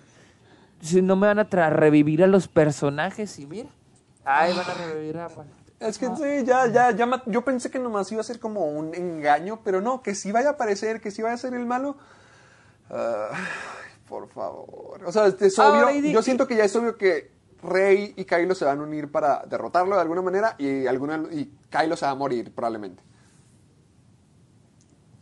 si 0.81 1.01
no 1.01 1.15
me 1.15 1.27
van 1.27 1.39
a 1.39 1.49
traer 1.49 1.73
revivir 1.73 2.23
a 2.23 2.27
los 2.27 2.47
personajes 2.47 3.37
y 3.39 3.45
mira, 3.45 3.69
ahí 4.23 4.53
van 4.55 4.69
a 4.69 4.73
revivir 4.73 5.17
a 5.17 5.27
Juan. 5.29 5.47
Es 5.79 5.97
que 5.97 6.05
sí, 6.07 6.45
ya, 6.45 6.67
ya, 6.67 6.91
ya, 6.91 7.21
yo 7.25 7.43
pensé 7.43 7.69
que 7.69 7.79
nomás 7.79 8.09
iba 8.11 8.21
a 8.21 8.23
ser 8.23 8.39
como 8.39 8.65
un 8.65 8.95
engaño, 8.95 9.59
pero 9.63 9.81
no, 9.81 10.01
que 10.01 10.15
sí 10.15 10.31
vaya 10.31 10.49
a 10.49 10.51
aparecer, 10.53 11.01
que 11.01 11.11
sí 11.11 11.21
vaya 11.21 11.35
a 11.35 11.37
ser 11.37 11.53
el 11.53 11.65
malo. 11.65 11.97
Por 14.07 14.29
favor. 14.29 15.01
O 15.05 15.11
sea, 15.11 15.27
es 15.27 15.59
Ahora, 15.59 15.87
obvio, 15.87 15.99
y 15.99 16.11
yo 16.13 16.21
siento 16.21 16.47
que 16.47 16.55
ya 16.55 16.63
es 16.63 16.75
obvio 16.75 16.95
que 16.97 17.31
Rey 17.63 18.13
y 18.15 18.25
Kylo 18.25 18.53
se 18.55 18.65
van 18.65 18.79
a 18.79 18.83
unir 18.83 19.11
para 19.11 19.43
derrotarlo 19.47 19.95
de 19.95 20.01
alguna 20.01 20.21
manera 20.21 20.55
y, 20.57 20.85
alguna, 20.87 21.23
y 21.31 21.45
Kylo 21.69 21.95
se 21.97 22.05
va 22.05 22.11
a 22.11 22.15
morir 22.15 22.53
probablemente. 22.53 23.01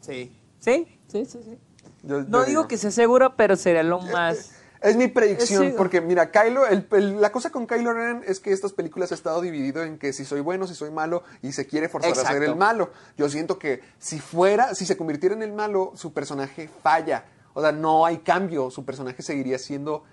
Sí. 0.02 0.36
Sí, 0.60 0.88
sí, 1.08 1.26
sí, 1.26 1.40
sí. 1.44 1.58
Yo- 2.04 2.22
No 2.24 2.40
yo 2.40 2.46
digo 2.46 2.68
que 2.68 2.78
sea 2.78 2.92
seguro, 2.92 3.36
pero 3.36 3.56
sería 3.56 3.84
lo 3.84 4.00
más... 4.02 4.52
Es 4.82 4.98
mi 4.98 5.08
predicción, 5.08 5.62
porque 5.78 6.02
mira, 6.02 6.30
Kylo, 6.30 6.68
el- 6.68 6.86
el- 6.92 7.22
la 7.22 7.32
cosa 7.32 7.52
con 7.52 7.66
Kylo 7.68 7.94
Ren 7.94 8.22
es 8.28 8.42
que 8.42 8.52
estas 8.52 8.74
películas 8.74 9.14
ha 9.14 9.16
estado 9.16 9.40
dividido 9.40 9.82
en 9.82 9.98
que 9.98 10.12
si 10.12 10.26
soy 10.26 10.42
bueno, 10.42 10.68
si 10.68 10.76
soy 10.76 10.92
malo, 10.92 11.24
y 11.42 11.54
se 11.54 11.66
quiere 11.66 11.88
forzar 11.88 12.12
a 12.12 12.16
ser 12.34 12.44
el 12.44 12.50
malo. 12.58 12.92
Yo 13.18 13.30
siento 13.30 13.58
que 13.58 13.80
si 13.98 14.20
fuera, 14.20 14.76
si 14.76 14.86
se 14.86 14.98
convirtiera 14.98 15.34
en 15.36 15.42
el 15.42 15.54
malo, 15.54 15.94
su 15.96 16.12
personaje 16.12 16.68
falla. 16.82 17.24
O 17.54 17.62
sea, 17.62 17.72
no 17.72 18.06
hay 18.06 18.18
cambio, 18.18 18.70
su 18.72 18.84
personaje 18.84 19.24
seguiría 19.24 19.58
siendo 19.58 20.04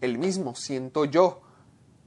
el 0.00 0.18
mismo, 0.18 0.56
siento 0.56 1.04
yo. 1.04 1.42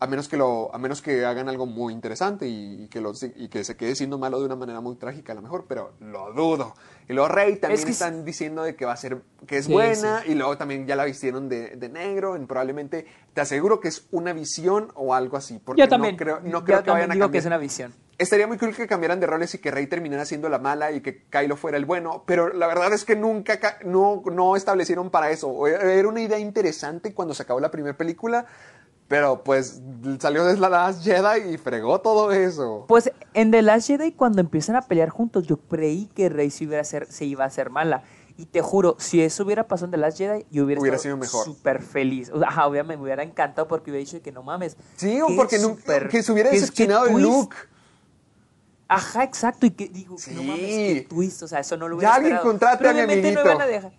A 0.02 0.08
menos 0.08 0.28
que 0.28 0.36
lo, 0.36 0.74
a 0.74 0.80
menos 0.80 1.00
que 1.04 1.24
hagan 1.26 1.48
algo 1.48 1.68
muy 1.68 1.94
interesante 1.94 2.48
y, 2.48 2.86
y 2.86 2.88
que 2.88 3.00
lo, 3.02 3.14
y 3.36 3.50
que 3.50 3.64
se 3.64 3.78
quede 3.78 3.94
siendo 3.96 4.18
malo 4.18 4.40
de 4.40 4.48
una 4.48 4.56
manera 4.56 4.82
muy 4.82 4.96
trágica 4.96 5.34
a 5.34 5.36
lo 5.36 5.44
mejor, 5.44 5.66
pero 5.70 5.94
lo 6.00 6.34
dudo. 6.34 6.74
Y 7.08 7.14
luego 7.14 7.30
Rey 7.30 7.58
también 7.58 7.80
Es 7.82 7.86
que 7.86 7.92
están 7.92 8.26
diciendo 8.26 8.64
de 8.64 8.76
que 8.76 8.84
va 8.86 8.94
a 8.94 8.98
ser, 8.98 9.22
que 9.46 9.58
es 9.58 9.68
Sí, 9.68 9.74
buena, 9.74 10.24
y 10.26 10.34
luego 10.34 10.58
también 10.58 10.88
ya 10.88 10.96
la 10.96 11.06
vistieron 11.06 11.48
de, 11.50 11.76
de 11.76 11.90
negro, 11.90 12.36
en 12.36 12.48
probablemente, 12.48 13.06
te 13.36 13.42
aseguro 13.42 13.80
que 13.80 13.90
es 13.90 14.08
una 14.12 14.34
visión 14.34 14.92
o 14.96 15.14
algo 15.14 15.38
así, 15.38 15.60
porque 15.64 15.82
Yo 15.82 15.88
también. 15.88 16.16
no 16.16 16.18
creo, 16.18 16.40
no 16.40 16.50
yo 16.50 16.66
que 16.66 16.74
también 16.74 16.94
vayan 16.94 17.12
a 17.12 17.14
digo 17.14 17.26
cambiar. 17.26 17.32
que 17.32 17.38
es 17.38 17.46
una 17.46 17.58
visión. 17.60 17.94
Estaría 18.18 18.46
muy 18.48 18.58
cool 18.58 18.76
que 18.76 18.88
cambiaran 18.88 19.20
de 19.20 19.26
roles 19.28 19.54
y 19.56 19.58
que 19.60 19.72
Rey 19.72 19.88
terminara 19.88 20.26
siendo 20.26 20.48
la 20.50 20.60
mala 20.60 20.92
y 20.92 21.02
que 21.02 21.24
Kylo 21.30 21.56
fuera 21.58 21.78
el 21.78 21.86
bueno, 21.86 22.24
pero 22.28 22.54
la 22.54 22.68
verdad 22.68 22.94
es 22.94 23.04
que 23.04 23.16
nunca, 23.16 23.60
ca- 23.60 23.80
no, 23.84 24.22
no 24.32 24.56
establecieron 24.56 25.10
para 25.10 25.32
eso. 25.32 25.66
Era 25.68 26.08
una 26.08 26.22
idea 26.22 26.38
interesante 26.38 27.14
cuando 27.16 27.34
se 27.34 27.42
acabó 27.44 27.60
la 27.60 27.72
primera 27.72 27.98
película, 27.98 28.46
pero 29.12 29.44
pues 29.44 29.82
salió 30.20 30.46
de 30.46 30.56
la 30.56 30.70
Last 30.70 31.04
Jedi 31.04 31.54
y 31.54 31.58
fregó 31.58 32.00
todo 32.00 32.32
eso. 32.32 32.86
Pues 32.88 33.12
en 33.34 33.52
The 33.52 33.62
Last 33.62 33.88
Jedi, 33.88 34.14
cuando 34.14 34.40
empiezan 34.40 34.78
a 34.78 34.84
pelear 34.84 35.10
juntos, 35.10 35.46
yo 35.46 35.58
creí 35.58 36.06
que 36.16 36.30
Rey 36.30 36.50
se, 36.50 36.64
iba 36.64 36.78
a 36.78 36.80
hacer, 36.82 37.08
se 37.12 37.26
iba 37.26 37.44
a 37.44 37.48
hacer 37.48 37.70
mala. 37.72 38.04
Y 38.38 38.46
te 38.46 38.62
juro, 38.62 38.96
si 39.00 39.22
eso 39.22 39.44
hubiera 39.44 39.68
pasado 39.68 39.88
en 39.88 39.92
The 39.92 39.98
Last 39.98 40.18
Jedi, 40.18 40.46
yo 40.50 40.64
hubiera, 40.64 40.80
Hubiera 40.80 40.96
estado 40.96 41.16
sido 41.16 41.18
mejor. 41.18 41.44
súper 41.44 41.82
feliz. 41.82 42.30
O 42.34 42.40
sea, 42.40 42.48
ajá, 42.48 42.66
obviamente 42.68 42.96
me 42.98 43.04
hubiera 43.04 43.24
encantado 43.24 43.68
porque 43.68 43.92
hubiera 43.92 44.06
dicho 44.06 44.22
que 44.24 44.32
no 44.32 44.44
mames. 44.44 44.78
Sí, 44.96 45.20
o 45.20 45.28
porque 45.36 45.60
súper- 45.60 46.08
que 46.08 46.24
se 46.24 46.32
hubiera 46.32 46.50
qué 46.50 46.56
decepcionado 46.62 47.04
de 47.04 47.12
twist. 47.12 47.28
Luke. 47.28 47.58
Ajá, 48.88 49.24
exacto. 49.26 49.66
Y 49.66 49.72
que 49.72 49.90
digo, 49.90 50.18
Sí. 50.18 50.32
no 50.34 50.44
mames, 50.44 50.60
qué 50.62 51.06
twist. 51.10 51.44
O 51.44 51.48
sea, 51.50 51.60
eso 51.60 51.76
no 51.76 51.90
lo 51.90 51.96
Ya 51.96 51.98
hubiera 51.98 52.16
alguien 52.16 52.34
esperado. 52.36 52.50
contrate 52.52 52.78
Pero 52.78 52.90
a 52.90 52.94
mi 52.94 53.00
obviamente 53.02 53.32
no 53.34 53.40
amiguito. 53.42 53.56
iban 53.56 53.62
a 53.62 53.72
dejar. 53.72 53.92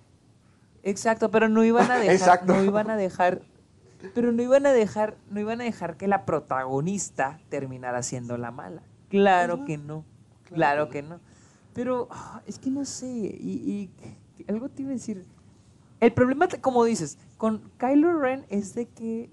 Exacto, 0.82 1.30
pero 1.30 1.48
no 1.50 1.62
iban 1.64 1.90
a 1.90 1.98
dejar. 1.98 2.14
Exacto. 2.14 2.54
No 2.54 2.64
iban 2.64 2.90
a 2.90 2.96
dejar. 2.96 3.42
Pero 4.14 4.32
no 4.32 4.42
iban 4.42 4.66
a 4.66 4.72
dejar, 4.72 5.16
no 5.30 5.40
iban 5.40 5.60
a 5.60 5.64
dejar 5.64 5.96
que 5.96 6.06
la 6.08 6.24
protagonista 6.24 7.38
terminara 7.48 8.02
siendo 8.02 8.36
la 8.36 8.50
mala. 8.50 8.82
Claro 9.08 9.64
que 9.64 9.78
no. 9.78 10.04
Claro 10.44 10.88
que 10.88 11.02
no. 11.02 11.20
Pero 11.74 12.08
ah, 12.10 12.42
es 12.46 12.58
que 12.58 12.70
no 12.70 12.84
sé. 12.84 13.06
Y, 13.08 13.90
y 14.38 14.44
algo 14.48 14.68
te 14.68 14.82
iba 14.82 14.90
a 14.90 14.94
decir. 14.94 15.24
El 16.00 16.12
problema, 16.12 16.48
como 16.60 16.84
dices, 16.84 17.18
con 17.38 17.70
Kylo 17.78 18.18
Ren 18.18 18.44
es 18.50 18.74
de 18.74 18.86
que 18.88 19.30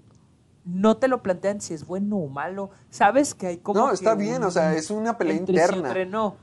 no 0.64 0.96
te 0.98 1.08
lo 1.08 1.22
plantean 1.22 1.60
si 1.60 1.74
es 1.74 1.84
bueno 1.86 2.16
o 2.18 2.28
malo. 2.28 2.70
Sabes 2.90 3.34
que 3.34 3.48
hay 3.48 3.56
como. 3.58 3.80
No, 3.80 3.92
está 3.92 4.14
bien, 4.14 4.36
un- 4.36 4.44
o 4.44 4.50
sea, 4.50 4.74
es 4.74 4.90
una 4.90 5.18
pelea 5.18 5.36
entre 5.36 5.54
interna. 5.56 5.88
entre 5.88 6.06
no. 6.06 6.36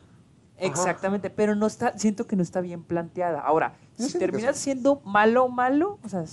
Exactamente, 0.60 1.30
pero 1.30 1.56
no 1.56 1.68
está, 1.68 1.96
siento 1.98 2.26
que 2.26 2.36
no 2.36 2.42
está 2.42 2.62
bien 2.62 2.84
planteada. 2.84 3.42
Ahora, 3.42 3.76
Yo 3.98 4.08
si 4.08 4.18
terminas 4.18 4.58
siendo 4.58 5.02
malo, 5.06 5.50
malo, 5.50 6.00
o 6.04 6.10
sea, 6.10 6.24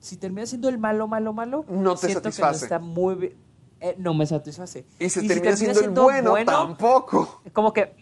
si 0.00 0.16
terminas 0.16 0.48
siendo 0.48 0.68
el 0.68 0.78
malo, 0.78 1.06
malo, 1.06 1.32
malo, 1.32 1.64
No 1.68 1.94
te 1.94 2.08
siento 2.08 2.22
que 2.22 2.32
satisface. 2.32 2.58
no 2.60 2.64
está 2.64 2.78
muy 2.80 3.14
bien. 3.14 3.34
eh, 3.80 3.94
no 3.98 4.12
me 4.14 4.26
satisface. 4.26 4.84
Y 4.98 5.08
si 5.08 5.26
termina 5.28 5.50
termina 5.54 5.74
siendo 5.74 6.10
el 6.10 6.22
bueno, 6.24 6.44
tampoco. 6.52 7.40
como 7.52 7.72
que, 7.72 7.94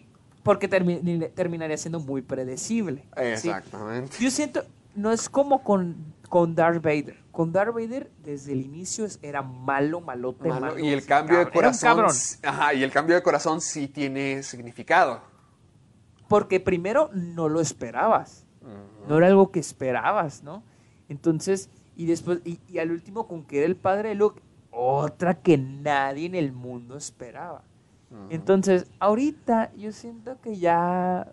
porque 0.43 0.69
termi- 0.69 1.31
terminaría 1.33 1.77
siendo 1.77 1.99
muy 1.99 2.21
predecible. 2.21 3.03
¿sí? 3.15 3.21
Exactamente. 3.49 4.17
Yo 4.19 4.31
siento, 4.31 4.63
no 4.95 5.11
es 5.11 5.29
como 5.29 5.63
con, 5.63 5.95
con 6.27 6.55
Darth 6.55 6.81
Vader. 6.83 7.17
Con 7.31 7.51
Darth 7.53 7.73
Vader, 7.73 8.09
desde 8.23 8.51
el 8.53 8.61
inicio 8.61 9.05
era 9.21 9.41
malo, 9.41 10.01
malote, 10.01 10.49
Malo, 10.49 10.61
malo. 10.67 10.79
y 10.79 10.89
el 10.89 11.05
cambio 11.05 11.37
de 11.39 11.45
cabrón. 11.45 11.73
Corazón. 11.73 12.39
Ajá, 12.43 12.73
y 12.73 12.83
el 12.83 12.91
cambio 12.91 13.15
de 13.15 13.23
corazón 13.23 13.61
sí 13.61 13.87
tiene 13.87 14.43
significado. 14.43 15.21
Porque 16.27 16.59
primero 16.59 17.09
no 17.13 17.49
lo 17.49 17.59
esperabas. 17.61 18.45
No 19.07 19.17
era 19.17 19.27
algo 19.27 19.49
que 19.51 19.59
esperabas, 19.59 20.43
¿no? 20.43 20.61
Entonces, 21.07 21.69
y 21.99 22.05
después, 22.05 22.39
y, 22.45 22.61
y 22.69 22.79
al 22.79 22.91
último 22.91 23.27
con 23.27 23.43
que 23.43 23.57
era 23.57 23.65
el 23.65 23.75
padre 23.75 24.09
de 24.09 24.15
Luke, 24.15 24.41
otra 24.71 25.41
que 25.41 25.57
nadie 25.57 26.27
en 26.27 26.35
el 26.35 26.53
mundo 26.53 26.95
esperaba. 26.95 27.65
Entonces, 28.29 28.89
ahorita 28.99 29.73
yo 29.75 29.91
siento 29.91 30.39
que 30.39 30.55
ya, 30.55 31.29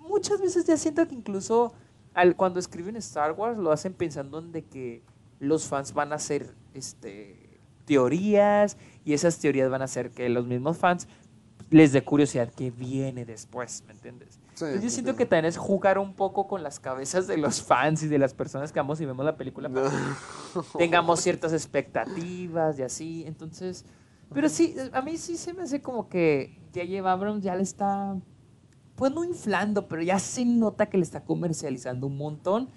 muchas 0.00 0.40
veces 0.40 0.64
ya 0.64 0.78
siento 0.78 1.06
que 1.06 1.14
incluso 1.14 1.74
al, 2.14 2.36
cuando 2.36 2.58
escriben 2.58 2.96
Star 2.96 3.32
Wars 3.32 3.58
lo 3.58 3.70
hacen 3.70 3.92
pensando 3.92 4.38
en 4.38 4.50
de 4.50 4.64
que 4.64 5.02
los 5.40 5.68
fans 5.68 5.92
van 5.92 6.12
a 6.12 6.14
hacer 6.14 6.54
este, 6.72 7.60
teorías 7.84 8.78
y 9.04 9.12
esas 9.12 9.38
teorías 9.38 9.70
van 9.70 9.82
a 9.82 9.84
hacer 9.84 10.10
que 10.10 10.30
los 10.30 10.46
mismos 10.46 10.78
fans 10.78 11.06
les 11.68 11.92
dé 11.92 12.02
curiosidad 12.02 12.50
que 12.50 12.70
viene 12.70 13.26
después, 13.26 13.84
¿me 13.86 13.92
entiendes? 13.92 14.37
Sí, 14.58 14.64
Entonces 14.64 14.82
yo 14.82 14.90
siento 14.90 15.14
que 15.14 15.24
también 15.24 15.44
es 15.44 15.56
jugar 15.56 15.98
un 15.98 16.14
poco 16.14 16.48
con 16.48 16.64
las 16.64 16.80
cabezas 16.80 17.28
de 17.28 17.36
los 17.36 17.62
fans 17.62 18.02
y 18.02 18.08
de 18.08 18.18
las 18.18 18.34
personas 18.34 18.72
que 18.72 18.80
vamos 18.80 19.00
y 19.00 19.06
vemos 19.06 19.24
la 19.24 19.36
película 19.36 19.68
para 19.68 19.88
que 19.88 19.96
tengamos 20.78 21.20
ciertas 21.20 21.52
expectativas 21.52 22.76
y 22.78 22.82
así. 22.82 23.24
Entonces, 23.26 23.84
pero 24.34 24.48
sí, 24.48 24.74
a 24.92 25.00
mí 25.02 25.16
sí 25.16 25.36
se 25.36 25.54
me 25.54 25.62
hace 25.62 25.80
como 25.80 26.08
que 26.08 26.58
J.J. 26.74 27.08
Abrams 27.08 27.44
ya 27.44 27.54
le 27.54 27.62
está, 27.62 28.16
pues 28.96 29.12
no 29.12 29.24
inflando, 29.24 29.86
pero 29.86 30.02
ya 30.02 30.18
se 30.18 30.44
nota 30.44 30.86
que 30.86 30.98
le 30.98 31.04
está 31.04 31.24
comercializando 31.24 32.08
un 32.08 32.16
montón. 32.16 32.68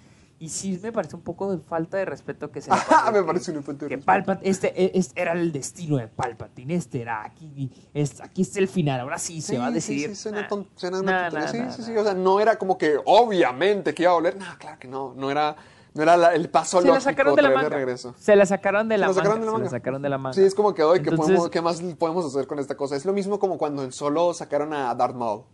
Y 0.42 0.48
sí 0.48 0.76
me 0.82 0.90
parece 0.90 1.14
un 1.14 1.22
poco 1.22 1.52
de 1.54 1.58
falta 1.62 1.98
de 1.98 2.04
respeto 2.04 2.50
que 2.50 2.60
se 2.60 2.68
le 2.68 2.74
Ajá, 2.74 2.86
pase 3.04 3.12
me 3.12 3.18
que- 3.20 3.24
parece 3.24 3.52
un 3.52 3.62
falta 3.62 3.84
de 3.84 3.88
que 3.90 3.94
respeto. 3.96 4.12
Palpat- 4.32 4.40
este, 4.42 4.82
e- 4.84 4.90
este 4.98 5.22
era 5.22 5.32
el 5.34 5.52
destino 5.52 5.98
de 5.98 6.08
Palpatine, 6.08 6.74
este 6.74 7.00
era 7.00 7.22
aquí, 7.24 7.70
es, 7.94 8.20
aquí 8.20 8.42
está 8.42 8.58
el 8.58 8.66
final, 8.66 8.98
ahora 9.00 9.18
sí, 9.18 9.40
se 9.40 9.56
va 9.56 9.66
a 9.66 9.70
decidir. 9.70 10.08
Sí, 10.08 10.14
sí, 10.16 10.22
suena 10.22 10.40
Nah. 10.42 10.48
ton- 10.48 10.66
suena 10.74 10.96
Nah, 10.96 11.02
una 11.02 11.30
tontería. 11.30 11.44
nah, 11.46 11.52
sí, 11.52 11.58
nah, 11.60 11.70
sí, 11.70 11.82
sí. 11.84 11.92
nah. 11.92 12.00
O 12.00 12.04
sea, 12.04 12.14
no 12.14 12.40
era 12.40 12.56
como 12.56 12.76
que 12.76 12.98
obviamente 13.04 13.94
que 13.94 14.02
iba 14.02 14.10
a 14.10 14.14
volver. 14.14 14.36
No, 14.36 14.46
claro 14.58 14.78
que 14.80 14.88
no. 14.88 15.14
No 15.14 15.30
era, 15.30 15.54
no 15.94 16.02
era 16.02 16.16
la- 16.16 16.34
el 16.34 16.50
paso 16.50 16.80
se 16.80 16.88
la 16.88 16.94
lógico 16.94 17.10
sacaron 17.10 17.36
de 17.36 17.42
la 17.42 17.50
manga. 17.50 17.68
regreso. 17.68 18.12
Se 18.18 18.34
la 18.34 18.44
sacaron 18.44 18.88
de 18.88 18.98
la 18.98 19.06
Se 19.06 19.08
la 19.10 19.14
sacaron 19.14 19.38
manga. 19.38 19.44
de 19.44 19.46
la 19.46 19.50
se 19.50 19.52
manga. 19.52 19.64
la 19.64 19.70
sacaron 19.78 20.02
de 20.02 20.08
la 20.08 20.18
manga. 20.18 20.34
Sí, 20.34 20.42
es 20.42 20.54
como 20.56 20.74
que 20.74 20.82
hoy, 20.82 21.02
¿qué, 21.02 21.12
podemos, 21.12 21.50
¿qué 21.50 21.60
más 21.62 21.80
podemos 21.96 22.26
hacer 22.26 22.48
con 22.48 22.58
esta 22.58 22.76
cosa? 22.76 22.96
Es 22.96 23.04
lo 23.04 23.12
mismo 23.12 23.38
como 23.38 23.58
cuando 23.58 23.84
en 23.84 23.92
solo 23.92 24.34
sacaron 24.34 24.74
a 24.74 24.92
Darth 24.96 25.14
Maul. 25.14 25.44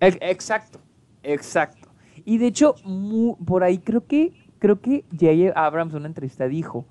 Ex- 0.00 0.18
Exacto, 0.20 0.78
exacto. 1.22 1.79
Y 2.24 2.38
de 2.38 2.46
hecho, 2.46 2.74
mu- 2.84 3.36
por 3.44 3.62
ahí 3.64 3.78
creo 3.78 4.06
que 4.06 4.32
creo 4.58 4.80
que 4.80 5.04
J.J. 5.18 5.52
Abrams 5.58 5.92
en 5.94 6.00
una 6.00 6.08
entrevista 6.08 6.46
dijo 6.46 6.84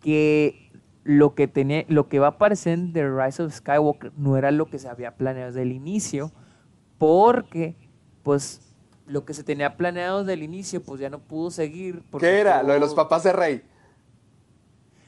que 0.00 0.70
lo 1.02 1.34
que 1.34 1.48
tenía, 1.48 1.84
lo 1.88 2.08
que 2.08 2.18
va 2.18 2.26
a 2.26 2.30
aparecer 2.30 2.74
en 2.74 2.92
The 2.92 3.08
Rise 3.10 3.42
of 3.42 3.52
Skywalker 3.52 4.12
no 4.16 4.36
era 4.36 4.50
lo 4.50 4.66
que 4.66 4.78
se 4.78 4.88
había 4.88 5.16
planeado 5.16 5.48
desde 5.48 5.62
el 5.62 5.72
inicio, 5.72 6.30
porque 6.98 7.76
pues 8.22 8.60
lo 9.06 9.24
que 9.24 9.34
se 9.34 9.42
tenía 9.44 9.76
planeado 9.76 10.20
desde 10.20 10.34
el 10.34 10.42
inicio 10.42 10.82
pues 10.82 11.00
ya 11.00 11.10
no 11.10 11.18
pudo 11.18 11.50
seguir. 11.50 12.02
¿Qué 12.18 12.38
era? 12.40 12.60
tuvo- 12.60 12.68
Lo 12.68 12.72
de 12.74 12.80
los 12.80 12.94
papás 12.94 13.24
de 13.24 13.32
Rey. 13.32 13.62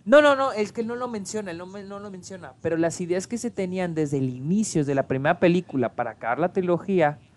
No, 0.05 0.23
no, 0.23 0.37
no, 0.37 0.53
es 0.53 0.71
que 0.73 0.83
él 0.83 0.87
no 0.87 0.95
lo 0.95 1.09
menciona, 1.09 1.51
él 1.51 1.59
no, 1.59 1.67
no 1.67 1.99
lo 1.99 2.11
menciona, 2.11 2.53
pero 2.63 2.77
las 2.77 3.01
ideas 3.01 3.27
que 3.27 3.39
se 3.39 3.51
tenían 3.51 3.95
desde 3.95 4.19
el 4.19 4.29
inicio, 4.29 4.83
desde 4.83 4.95
la 4.95 5.09
primera 5.09 5.41
película 5.41 5.95
para 5.97 6.13
acabar 6.13 6.39
la 6.39 6.53
trilogía, 6.53 7.19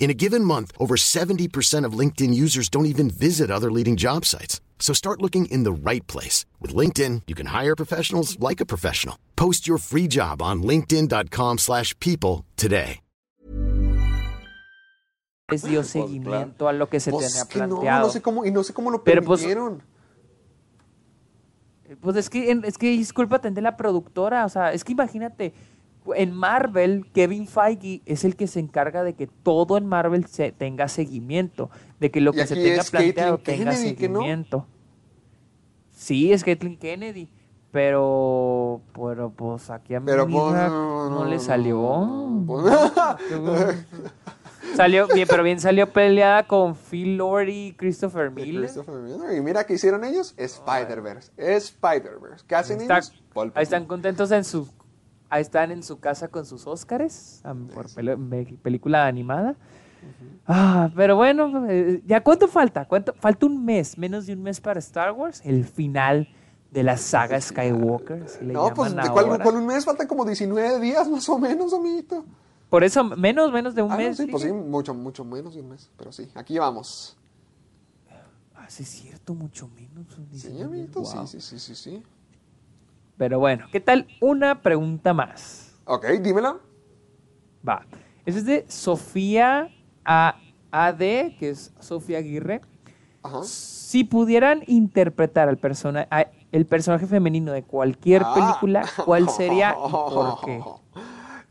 In 0.00 0.10
a 0.10 0.14
given 0.14 0.44
month, 0.44 0.72
over 0.78 0.96
70% 0.96 1.86
of 1.86 1.98
LinkedIn 1.98 2.34
users 2.34 2.68
don't 2.68 2.86
even 2.86 3.08
visit 3.08 3.50
other 3.50 3.70
leading 3.70 3.96
job 3.96 4.24
sites. 4.26 4.60
So 4.80 4.92
start 4.92 5.22
looking 5.22 5.46
in 5.46 5.62
the 5.62 5.72
right 5.72 6.04
place. 6.08 6.44
With 6.60 6.74
LinkedIn, 6.74 7.22
you 7.28 7.34
can 7.36 7.46
hire 7.46 7.76
professionals 7.76 8.36
like 8.40 8.60
a 8.60 8.66
professional. 8.66 9.16
Post 9.36 9.66
your 9.68 9.78
free 9.78 10.08
job 10.08 10.42
on 10.42 10.62
linkedin.com/people 10.62 11.56
slash 11.58 11.94
people 12.00 12.44
today. 12.56 12.98
les 15.50 15.62
dio 15.64 15.82
seguimiento 15.84 16.66
a 16.66 16.72
lo 16.72 16.88
que 16.88 16.98
se 16.98 17.10
Pues 17.10 17.26
tenía 17.30 17.46
que 17.46 17.58
no, 17.58 17.76
planteado. 17.76 18.06
no 18.06 18.12
sé 18.12 18.22
cómo, 18.22 18.44
y 18.46 18.50
no 18.50 18.64
sé 18.64 18.72
cómo 18.72 18.90
lo 18.90 19.04
Pero, 19.04 19.22
pues, 19.22 19.40
permitieron. 19.42 19.82
Pues 22.00 22.16
es 22.16 22.30
que, 22.30 22.50
es 22.64 22.78
que 22.78 22.98
es 22.98 23.12
culpa 23.12 23.38
de 23.38 23.60
la 23.60 23.76
productora, 23.76 24.46
o 24.46 24.48
sea, 24.48 24.72
es 24.72 24.82
que 24.82 24.92
imagínate, 24.92 25.52
en 26.16 26.34
Marvel, 26.34 27.06
Kevin 27.12 27.46
Feige 27.46 28.02
es 28.06 28.24
el 28.24 28.34
que 28.36 28.46
se 28.46 28.58
encarga 28.60 29.04
de 29.04 29.14
que 29.14 29.26
todo 29.26 29.76
en 29.76 29.86
Marvel 29.86 30.26
se 30.26 30.52
tenga 30.52 30.88
seguimiento, 30.88 31.70
de 32.00 32.10
que 32.10 32.20
lo 32.20 32.32
que 32.32 32.46
se 32.46 32.54
tenga 32.56 32.82
planteado 32.82 33.38
tenga 33.38 33.70
Kennedy, 33.72 33.94
¿que 33.94 34.08
no? 34.08 34.20
seguimiento. 34.20 34.66
Sí, 35.92 36.32
es 36.32 36.42
Caitlyn 36.42 36.76
Kennedy, 36.76 37.28
pero, 37.70 38.80
pero 38.92 39.30
pues 39.30 39.70
aquí 39.70 39.94
a 39.94 40.00
Pero 40.00 40.26
mi 40.26 40.32
pues, 40.34 40.46
hija 40.52 40.68
no, 40.68 41.08
no, 41.10 41.20
no, 41.20 41.24
le 41.26 41.38
salió. 41.38 42.42
pues- 42.46 42.64
salió 44.76 45.06
bien, 45.14 45.28
pero 45.28 45.42
bien 45.42 45.60
salió 45.60 45.92
peleada 45.92 46.46
con 46.46 46.74
Phil 46.74 47.16
Lord 47.16 47.48
y 47.48 47.72
Christopher 47.74 48.30
Miller. 48.30 48.62
Christopher 48.62 48.96
Miller. 48.96 49.36
Y 49.36 49.40
mira 49.40 49.64
qué 49.64 49.74
hicieron 49.74 50.04
ellos, 50.04 50.34
Spider-Verse. 50.36 51.30
Spider-Verse. 51.36 52.44
¿Qué 52.46 52.54
hacen 52.54 52.80
Está- 52.80 52.98
ellos? 52.98 53.12
Pulp 53.32 53.56
ahí 53.56 53.62
están 53.62 53.86
contentos 53.86 54.30
en 54.32 54.44
su 54.44 54.68
ahí 55.32 55.40
están 55.40 55.70
en 55.70 55.82
su 55.82 55.98
casa 55.98 56.28
con 56.28 56.44
sus 56.44 56.66
Óscares 56.66 57.42
por 57.74 57.86
película 58.62 59.06
animada. 59.06 59.56
Ah, 60.46 60.90
pero 60.94 61.16
bueno, 61.16 61.66
eh, 61.70 62.02
ya 62.04 62.22
cuánto 62.22 62.48
falta? 62.48 62.86
¿Cuánto 62.86 63.14
falta 63.14 63.46
un 63.46 63.64
mes, 63.64 63.96
menos 63.96 64.26
de 64.26 64.34
un 64.34 64.42
mes 64.42 64.60
para 64.60 64.78
Star 64.80 65.12
Wars, 65.12 65.40
el 65.44 65.64
final 65.64 66.28
de 66.70 66.82
la 66.82 66.96
saga 66.98 67.40
Skywalker, 67.40 68.26
le 68.42 68.52
No, 68.52 68.74
pues, 68.74 68.94
¿de 68.94 69.08
cuál, 69.10 69.56
un 69.56 69.66
mes? 69.66 69.84
Faltan 69.84 70.06
como 70.06 70.24
19 70.26 70.80
días 70.80 71.08
más 71.08 71.26
o 71.28 71.38
menos, 71.38 71.72
amiguito. 71.72 72.24
Por 72.68 72.84
eso 72.84 73.04
menos 73.04 73.52
menos 73.52 73.74
de 73.74 73.82
un 73.82 73.92
Ah, 73.92 73.96
no, 73.96 74.02
mes. 74.02 74.16
sí, 74.16 74.26
pues 74.26 74.42
sí, 74.42 74.52
mucho, 74.52 74.92
mucho 74.92 75.24
menos 75.24 75.54
de 75.54 75.60
un 75.62 75.70
mes. 75.70 75.90
Pero 75.96 76.12
sí, 76.12 76.28
aquí 76.34 76.58
vamos. 76.58 77.16
Ah, 78.54 78.66
sí 78.68 78.82
es 78.82 78.88
cierto, 78.88 79.34
mucho 79.34 79.68
menos. 79.68 80.06
Sí, 80.14 80.48
19 80.48 80.64
amiguito, 80.64 81.00
wow. 81.00 81.26
sí, 81.26 81.40
sí, 81.40 81.58
sí, 81.58 81.58
sí, 81.58 81.74
sí. 81.74 82.02
Pero 83.16 83.38
bueno, 83.38 83.66
¿qué 83.70 83.80
tal? 83.80 84.06
Una 84.20 84.62
pregunta 84.62 85.12
más. 85.14 85.74
Ok, 85.84 86.06
dímela. 86.20 86.56
Va. 87.66 87.86
Esa 88.24 88.38
es 88.38 88.46
de 88.46 88.64
Sofía 88.68 89.68
A- 90.04 90.36
AD, 90.70 90.98
que 91.38 91.50
es 91.50 91.72
Sofía 91.78 92.18
Aguirre. 92.18 92.60
Ajá. 93.22 93.42
Si 93.44 94.04
pudieran 94.04 94.62
interpretar 94.66 95.48
al 95.48 95.58
persona, 95.58 96.08
el 96.50 96.66
personaje 96.66 97.06
femenino 97.06 97.52
de 97.52 97.62
cualquier 97.62 98.22
Ah. 98.24 98.34
película, 98.34 98.84
¿cuál 99.04 99.28
sería 99.28 99.76
y 99.76 99.90
por 99.90 100.40
qué? 100.44 100.60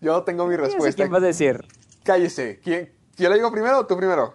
Yo 0.02 0.24
tengo 0.24 0.48
mi 0.48 0.56
respuesta. 0.56 0.96
quién 1.04 1.12
vas 1.12 1.22
a 1.24 1.28
decir? 1.28 1.64
Cállese. 2.04 2.60
¿Quién? 2.64 2.92
¿Yo 3.18 3.30
la 3.30 3.36
digo 3.36 3.52
primero 3.52 3.80
o 3.80 3.86
tú 3.86 3.96
primero? 3.96 4.34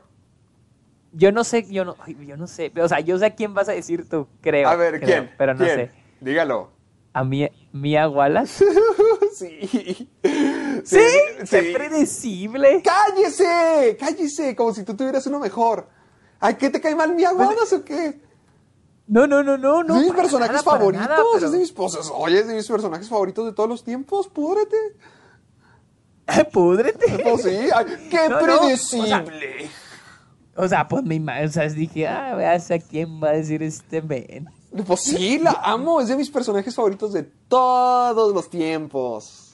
Yo 1.13 1.33
no 1.33 1.45
sé, 1.45 1.67
yo 1.71 1.85
no, 1.85 1.97
yo 2.07 2.37
no 2.37 2.47
sé. 2.47 2.73
O 2.81 2.89
sea, 2.89 3.01
yo 3.01 3.19
sé 3.19 3.27
a 3.27 3.35
quién 3.35 3.53
vas 3.55 3.69
a 3.69 3.73
decir 3.73 4.09
tú, 4.09 4.29
creo. 4.41 4.69
A 4.69 4.77
ver, 4.77 5.01
creo, 5.01 5.07
¿quién? 5.25 5.35
Pero 5.37 5.55
no 5.55 5.65
¿Quién? 5.65 5.77
sé. 5.77 5.91
Dígalo. 6.21 6.71
¿A 7.17 7.25
Mia, 7.25 7.51
Mia 7.73 8.11
Wallace? 8.11 8.63
sí. 9.35 10.07
¡Sí! 10.85 10.99
¡Qué 11.51 11.73
predecible! 11.75 12.83
¡Cállese! 12.83 13.97
¡Cállese! 13.99 14.55
Como 14.55 14.75
si 14.75 14.85
tú 14.85 14.95
tuvieras 14.95 15.27
uno 15.27 15.39
mejor. 15.39 15.89
Ay, 16.41 16.57
¿qué 16.57 16.69
te 16.69 16.79
cae 16.79 16.95
mal 16.95 17.15
mi 17.15 17.25
aguadas 17.25 17.73
o 17.73 17.83
qué? 17.83 18.21
No, 19.07 19.27
no, 19.27 19.43
no, 19.43 19.57
no, 19.57 19.83
no. 19.83 19.95
es 19.95 20.01
de 20.03 20.07
mis 20.09 20.15
personajes 20.15 20.57
nada, 20.57 20.63
favoritos. 20.63 21.09
nada, 21.09 21.23
pero- 21.33 21.47
Es 21.47 21.53
de 21.53 21.59
mis 21.59 21.73
pues, 21.73 21.95
Oye, 22.13 22.41
es 22.41 22.49
de 22.49 22.55
mis 22.55 22.69
personajes 22.69 23.09
favoritos 23.09 23.47
de 23.47 23.53
todos 23.55 23.69
los 23.71 23.83
tiempos. 23.83 24.29
Púdrete. 24.29 24.77
Púdrete. 26.53 27.19
Pues 27.23 27.43
sí. 27.45 27.57
Ay, 27.75 27.87
¡Qué 28.11 28.29
No, 28.29 28.41
no, 28.47 28.57
o 28.57 28.61
predecible! 28.61 29.09
sea, 29.09 29.25
O 30.57 30.69
sea, 30.69 30.87
pues 30.87 31.03
mi 31.03 31.19
ma- 31.19 31.41
o 31.43 31.49
sea, 31.49 31.67
dije, 31.69 32.07
ah, 32.09 32.35
veas 32.35 32.71
a 32.71 32.79
quién 32.79 33.23
va 33.23 33.29
a 33.31 33.33
decir 33.33 33.63
este 33.63 34.03
men. 34.03 34.49
Pues 34.85 35.01
sí, 35.01 35.39
la 35.39 35.61
amo. 35.63 36.01
Es 36.01 36.09
de 36.09 36.17
mis 36.17 36.31
personajes 36.31 36.75
favoritos 36.75 37.13
de 37.13 37.23
todos 37.23 38.35
los 38.35 38.51
tiempos. 38.51 39.47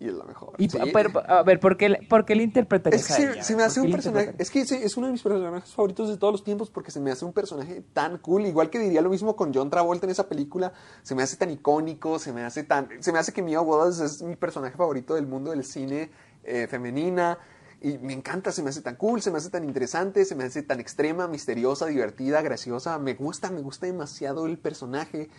Y 0.00 0.08
es 0.08 0.14
la 0.14 0.24
mejor. 0.24 0.54
Y, 0.56 0.70
sí. 0.70 0.78
pero, 0.94 1.10
a 1.28 1.42
ver, 1.42 1.60
¿por 1.60 1.76
qué, 1.76 2.06
por 2.08 2.24
qué 2.24 2.34
le 2.34 2.42
interpretarías 2.42 3.02
Es 3.02 3.06
que 3.06 3.12
a 3.12 3.16
se, 3.16 3.32
ella? 3.32 3.42
se 3.44 3.52
me 3.52 3.58
¿Por 3.58 3.66
hace 3.66 3.80
un 3.82 3.90
personaje. 3.92 4.34
Es 4.38 4.50
que 4.50 4.60
es 4.62 4.96
uno 4.96 5.08
de 5.08 5.12
mis 5.12 5.22
personajes 5.22 5.74
favoritos 5.74 6.08
de 6.08 6.16
todos 6.16 6.32
los 6.32 6.42
tiempos 6.42 6.70
porque 6.70 6.90
se 6.90 7.00
me 7.00 7.10
hace 7.10 7.26
un 7.26 7.34
personaje 7.34 7.82
tan 7.92 8.16
cool. 8.16 8.46
Igual 8.46 8.70
que 8.70 8.78
diría 8.78 9.02
lo 9.02 9.10
mismo 9.10 9.36
con 9.36 9.52
John 9.52 9.68
Travolta 9.68 10.06
en 10.06 10.10
esa 10.12 10.26
película. 10.26 10.72
Se 11.02 11.14
me 11.14 11.22
hace 11.22 11.36
tan 11.36 11.50
icónico, 11.50 12.18
se 12.18 12.32
me 12.32 12.42
hace 12.44 12.64
tan. 12.64 12.88
Se 13.00 13.12
me 13.12 13.18
hace 13.18 13.34
que 13.34 13.42
Mia 13.42 13.60
Wallace 13.60 14.06
es 14.06 14.22
mi 14.22 14.36
personaje 14.36 14.74
favorito 14.74 15.14
del 15.16 15.26
mundo 15.26 15.50
del 15.50 15.64
cine 15.64 16.10
eh, 16.44 16.66
femenina. 16.66 17.38
Y 17.82 17.96
me 17.98 18.12
encanta, 18.12 18.52
se 18.52 18.62
me 18.62 18.68
hace 18.70 18.82
tan 18.82 18.96
cool, 18.96 19.22
se 19.22 19.30
me 19.30 19.38
hace 19.38 19.48
tan 19.48 19.64
interesante, 19.64 20.24
se 20.26 20.34
me 20.34 20.44
hace 20.44 20.62
tan 20.62 20.80
extrema, 20.80 21.26
misteriosa, 21.28 21.86
divertida, 21.86 22.42
graciosa. 22.42 22.98
Me 22.98 23.14
gusta, 23.14 23.50
me 23.50 23.62
gusta 23.62 23.86
demasiado 23.86 24.46
el 24.46 24.58
personaje. 24.58 25.30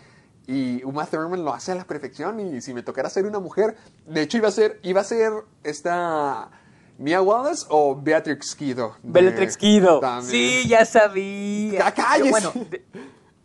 Y 0.47 0.83
Uma 0.83 1.05
Thurman 1.05 1.45
lo 1.45 1.53
hace 1.53 1.71
a 1.71 1.75
la 1.75 1.83
perfección. 1.85 2.39
Y 2.39 2.61
si 2.61 2.73
me 2.73 2.81
tocara 2.81 3.09
ser 3.11 3.25
una 3.27 3.39
mujer, 3.39 3.75
de 4.07 4.23
hecho 4.23 4.37
iba 4.37 4.47
a 4.47 4.51
ser, 4.51 4.79
iba 4.81 5.01
a 5.01 5.03
ser 5.03 5.31
esta 5.63 6.49
Mia 6.97 7.21
Wallace 7.21 7.65
o 7.69 7.95
Beatrix 7.95 8.55
Kido. 8.55 8.95
Bellatrix 9.03 9.55
Kido. 9.57 9.99
Sí, 10.23 10.67
ya 10.67 10.83
sabía. 10.85 11.91
Cállese. 11.91 12.29
Bueno, 12.31 12.51
de- 12.71 12.83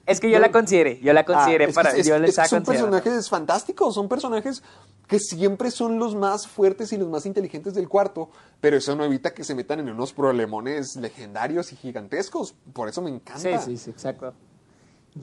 es 0.06 0.20
que 0.20 0.30
yo 0.30 0.38
la 0.38 0.50
consideré, 0.52 1.00
yo 1.00 1.12
la 1.12 1.24
consideré 1.24 1.64
Ah, 1.64 1.68
es 1.68 1.74
que- 1.74 1.82
para, 1.82 1.90
es- 1.96 2.06
yo 2.06 2.14
es 2.14 2.20
les 2.20 2.30
estaba 2.30 2.48
son 2.48 2.64
personajes 2.64 3.28
fantásticos, 3.28 3.94
son 3.94 4.08
personajes 4.08 4.62
que 5.08 5.18
siempre 5.18 5.70
son 5.70 5.98
los 5.98 6.14
más 6.14 6.46
fuertes 6.48 6.92
y 6.92 6.96
los 6.96 7.08
más 7.08 7.26
inteligentes 7.26 7.74
del 7.74 7.88
cuarto, 7.88 8.30
pero 8.60 8.76
eso 8.76 8.94
no 8.96 9.04
evita 9.04 9.34
que 9.34 9.44
se 9.44 9.54
metan 9.54 9.80
en 9.80 9.88
unos 9.90 10.12
problemones 10.12 10.96
legendarios 10.96 11.72
y 11.72 11.76
gigantescos. 11.76 12.54
Por 12.72 12.88
eso 12.88 13.02
me 13.02 13.10
encanta. 13.10 13.40
Sí, 13.40 13.50
sí, 13.64 13.76
sí, 13.76 13.90
exacto. 13.90 14.32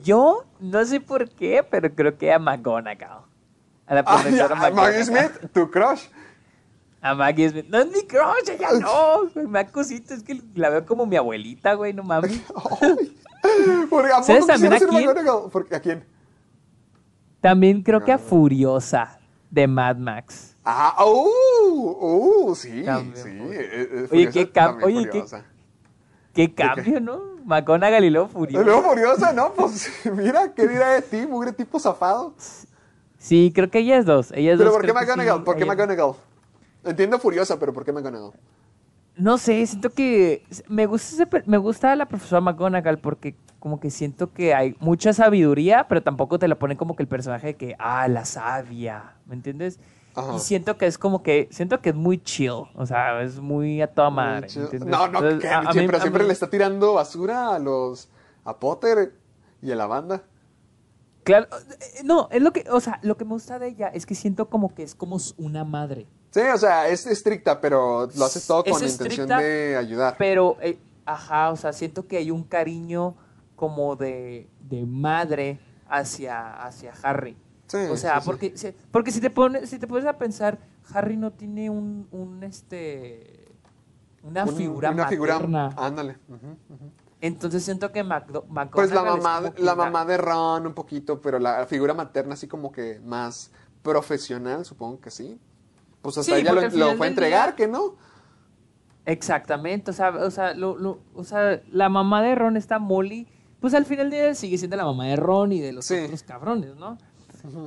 Yo 0.02 0.44
no 0.60 0.84
sé 0.84 1.00
por 1.00 1.28
qué, 1.30 1.62
pero 1.68 1.94
creo 1.94 2.16
que 2.18 2.32
a 2.32 2.38
McGonagall. 2.38 3.22
A 3.86 3.94
la 3.94 4.00
Ah, 4.00 4.04
profesora 4.22 4.48
ya, 4.48 4.54
Maggie 4.54 4.74
McGonagall. 4.74 5.04
Smith, 5.04 5.50
tu 5.52 5.70
crush. 5.70 6.02
A 7.02 7.14
Maggie 7.14 7.50
Smith. 7.50 7.66
No 7.68 7.78
es 7.80 7.86
mi 7.88 8.02
crush, 8.06 8.48
ella 8.50 8.68
no. 8.80 9.28
güey, 9.34 9.46
Me 9.46 9.62
da 9.64 9.70
cosita, 9.70 10.14
es 10.14 10.22
que 10.22 10.40
la 10.54 10.70
veo 10.70 10.86
como 10.86 11.04
mi 11.04 11.16
abuelita, 11.16 11.74
güey, 11.74 11.92
no 11.92 12.02
mames. 12.02 12.40
Porque, 13.90 14.10
¿a 14.12 14.22
¿Sabes 14.22 14.42
poco 14.42 14.52
también 14.52 14.72
a 14.72 14.78
quién? 14.78 15.06
McGonagall? 15.06 15.50
¿Por- 15.50 15.74
¿A 15.74 15.80
quién? 15.80 16.04
También 17.40 17.82
creo 17.82 18.04
que 18.04 18.12
a 18.12 18.18
Furiosa 18.18 19.18
de 19.50 19.66
Mad 19.66 19.96
Max. 19.96 20.56
Ah, 20.64 21.04
uh, 21.04 22.48
uh, 22.48 22.54
sí, 22.54 22.82
También, 22.84 23.16
sí. 23.16 23.28
eh, 23.52 23.88
eh, 23.92 24.08
Oye, 24.10 24.30
qué 24.30 24.50
cam- 24.52 24.82
oye, 24.82 25.08
qué-. 25.10 25.24
Qué 26.32 26.54
cambio, 26.54 27.00
¿no? 27.00 27.34
Luego 27.44 28.28
Y 28.28 28.32
Furiosa. 28.32 28.64
luego 28.64 28.82
Furiosa, 28.82 29.32
¿no? 29.34 29.52
Pues 29.52 29.90
mira, 30.16 30.52
¿qué 30.54 30.66
dirá 30.66 30.92
de 30.94 31.02
ti, 31.02 31.26
mugre 31.26 31.52
tipo 31.52 31.78
zafado? 31.78 32.34
Sí, 33.18 33.52
creo 33.54 33.70
que 33.70 33.78
ellas 33.80 34.04
dos. 34.06 34.32
Ellas 34.32 34.56
Pero 34.58 34.70
dos 34.70 34.78
¿por 34.78 34.86
qué 34.86 34.92
McGonagall? 34.94 35.38
sí, 35.38 35.44
¿Por 35.44 35.56
qué 35.56 35.64
ellas- 35.64 35.76
McGonagall? 35.76 36.14
Entiendo 36.84 37.18
Furiosa, 37.18 37.58
pero 37.58 37.72
¿por 37.72 37.84
qué 37.84 37.92
McGonagall? 37.92 38.32
No 39.16 39.38
sé, 39.38 39.64
siento 39.66 39.90
que 39.90 40.44
me 40.68 40.86
gusta 40.86 41.22
ese 41.22 41.42
me 41.46 41.56
gusta 41.58 41.94
la 41.94 42.06
profesora 42.06 42.40
McGonagall 42.40 42.98
porque 42.98 43.36
como 43.60 43.78
que 43.80 43.90
siento 43.90 44.32
que 44.32 44.54
hay 44.54 44.76
mucha 44.80 45.12
sabiduría, 45.12 45.86
pero 45.88 46.02
tampoco 46.02 46.38
te 46.38 46.48
la 46.48 46.56
ponen 46.58 46.76
como 46.76 46.96
que 46.96 47.02
el 47.04 47.08
personaje 47.08 47.48
de 47.48 47.54
que 47.56 47.76
ah, 47.78 48.08
la 48.08 48.24
sabia, 48.24 49.14
¿me 49.26 49.34
entiendes? 49.36 49.78
Ajá. 50.16 50.34
Y 50.36 50.38
siento 50.40 50.76
que 50.76 50.86
es 50.86 50.98
como 50.98 51.22
que 51.22 51.48
siento 51.50 51.80
que 51.80 51.90
es 51.90 51.94
muy 51.94 52.18
chill, 52.22 52.50
o 52.74 52.86
sea, 52.86 53.22
es 53.22 53.40
muy 53.40 53.80
a 53.82 53.86
toda 53.86 54.10
madre. 54.10 54.48
No, 54.80 55.08
no, 55.08 55.18
Entonces, 55.18 55.40
que 55.40 55.48
a- 55.48 55.58
a 55.58 55.62
mí- 55.62 55.72
siempre, 55.72 55.96
a 55.96 56.00
siempre 56.00 56.22
mí- 56.22 56.26
le 56.28 56.32
está 56.32 56.50
tirando 56.50 56.94
basura 56.94 57.54
a 57.54 57.58
los 57.58 58.08
a 58.44 58.58
Potter 58.58 59.14
y 59.62 59.70
a 59.72 59.76
la 59.76 59.86
banda. 59.86 60.22
Claro, 61.22 61.46
eh, 61.80 62.02
no, 62.04 62.28
es 62.30 62.42
lo 62.42 62.52
que, 62.52 62.64
o 62.70 62.80
sea, 62.80 62.98
lo 63.02 63.16
que 63.16 63.24
me 63.24 63.30
gusta 63.30 63.58
de 63.58 63.68
ella 63.68 63.88
es 63.88 64.04
que 64.06 64.14
siento 64.14 64.50
como 64.50 64.74
que 64.74 64.82
es 64.82 64.94
como 64.94 65.16
una 65.38 65.64
madre. 65.64 66.06
Sí, 66.34 66.40
o 66.52 66.58
sea, 66.58 66.88
es 66.88 67.06
estricta, 67.06 67.60
pero 67.60 68.08
lo 68.16 68.24
hace 68.24 68.40
todo 68.44 68.64
con 68.64 68.80
la 68.80 68.88
intención 68.88 69.28
de 69.28 69.76
ayudar. 69.76 70.16
Pero, 70.18 70.56
eh, 70.60 70.76
ajá, 71.06 71.50
o 71.52 71.56
sea, 71.56 71.72
siento 71.72 72.08
que 72.08 72.16
hay 72.16 72.32
un 72.32 72.42
cariño 72.42 73.14
como 73.54 73.94
de, 73.94 74.48
de 74.68 74.84
madre 74.84 75.60
hacia, 75.88 76.64
hacia 76.64 76.92
Harry. 77.04 77.36
Sí, 77.68 77.76
o 77.88 77.96
sea, 77.96 78.14
sí, 78.16 78.20
sí. 78.20 78.26
porque, 78.26 78.56
si- 78.58 78.74
porque 78.90 79.12
si 79.12 79.20
te 79.20 79.30
pones, 79.30 79.70
si 79.70 79.78
te 79.78 79.86
pones 79.86 80.06
a 80.06 80.18
pensar, 80.18 80.58
Harry 80.92 81.16
no 81.16 81.30
tiene 81.30 81.70
un, 81.70 82.08
un 82.10 82.42
este 82.42 83.46
una 84.24 84.42
Un- 84.44 84.56
figura 84.56 84.90
una 84.90 85.06
figura, 85.06 85.34
materna. 85.34 85.70
ándale. 85.76 86.18
ujú, 86.28 86.46
ujú. 86.68 86.90
Entonces 87.20 87.64
siento 87.64 87.92
que 87.92 88.02
Macdo- 88.04 88.44
Pues 88.72 88.90
la 88.90 89.04
mamá, 89.04 89.52
la 89.56 89.74
mamá 89.76 90.04
de 90.04 90.16
Ron 90.16 90.66
un 90.66 90.74
poquito, 90.74 91.20
pero 91.20 91.38
la 91.38 91.64
figura 91.66 91.94
materna 91.94 92.34
así 92.34 92.48
como 92.48 92.72
que 92.72 92.98
más 93.04 93.52
profesional, 93.82 94.64
supongo 94.64 95.00
que 95.00 95.12
sí. 95.12 95.38
Pues 96.04 96.18
hasta 96.18 96.34
Sí, 96.34 96.40
ella 96.42 96.52
lo, 96.52 96.96
fue 96.98 97.06
a 97.06 97.08
entregar, 97.10 97.46
día- 97.48 97.56
¿que 97.56 97.66
no? 97.66 97.94
Exactamente, 99.06 99.90
o 99.90 99.94
sea, 99.94 100.10
o 100.10 100.30
sea, 100.30 100.52
lo- 100.52 100.76
lo- 100.76 100.98
o 101.14 101.24
sea, 101.24 101.62
la 101.72 101.88
mamá 101.88 102.22
de 102.22 102.34
Ron 102.34 102.58
está 102.58 102.78
Molly, 102.78 103.26
pues 103.60 103.72
al 103.72 103.86
final 103.86 104.10
del 104.10 104.20
día 104.20 104.34
sigue 104.34 104.58
siendo 104.58 104.76
la 104.76 104.84
mamá 104.84 105.06
de 105.06 105.16
Ron 105.16 105.52
y 105.52 105.60
de 105.60 105.72
los 105.72 105.86
Sí. 105.86 105.94
otros 106.04 106.22
cabrones, 106.22 106.76
¿no? 106.76 106.98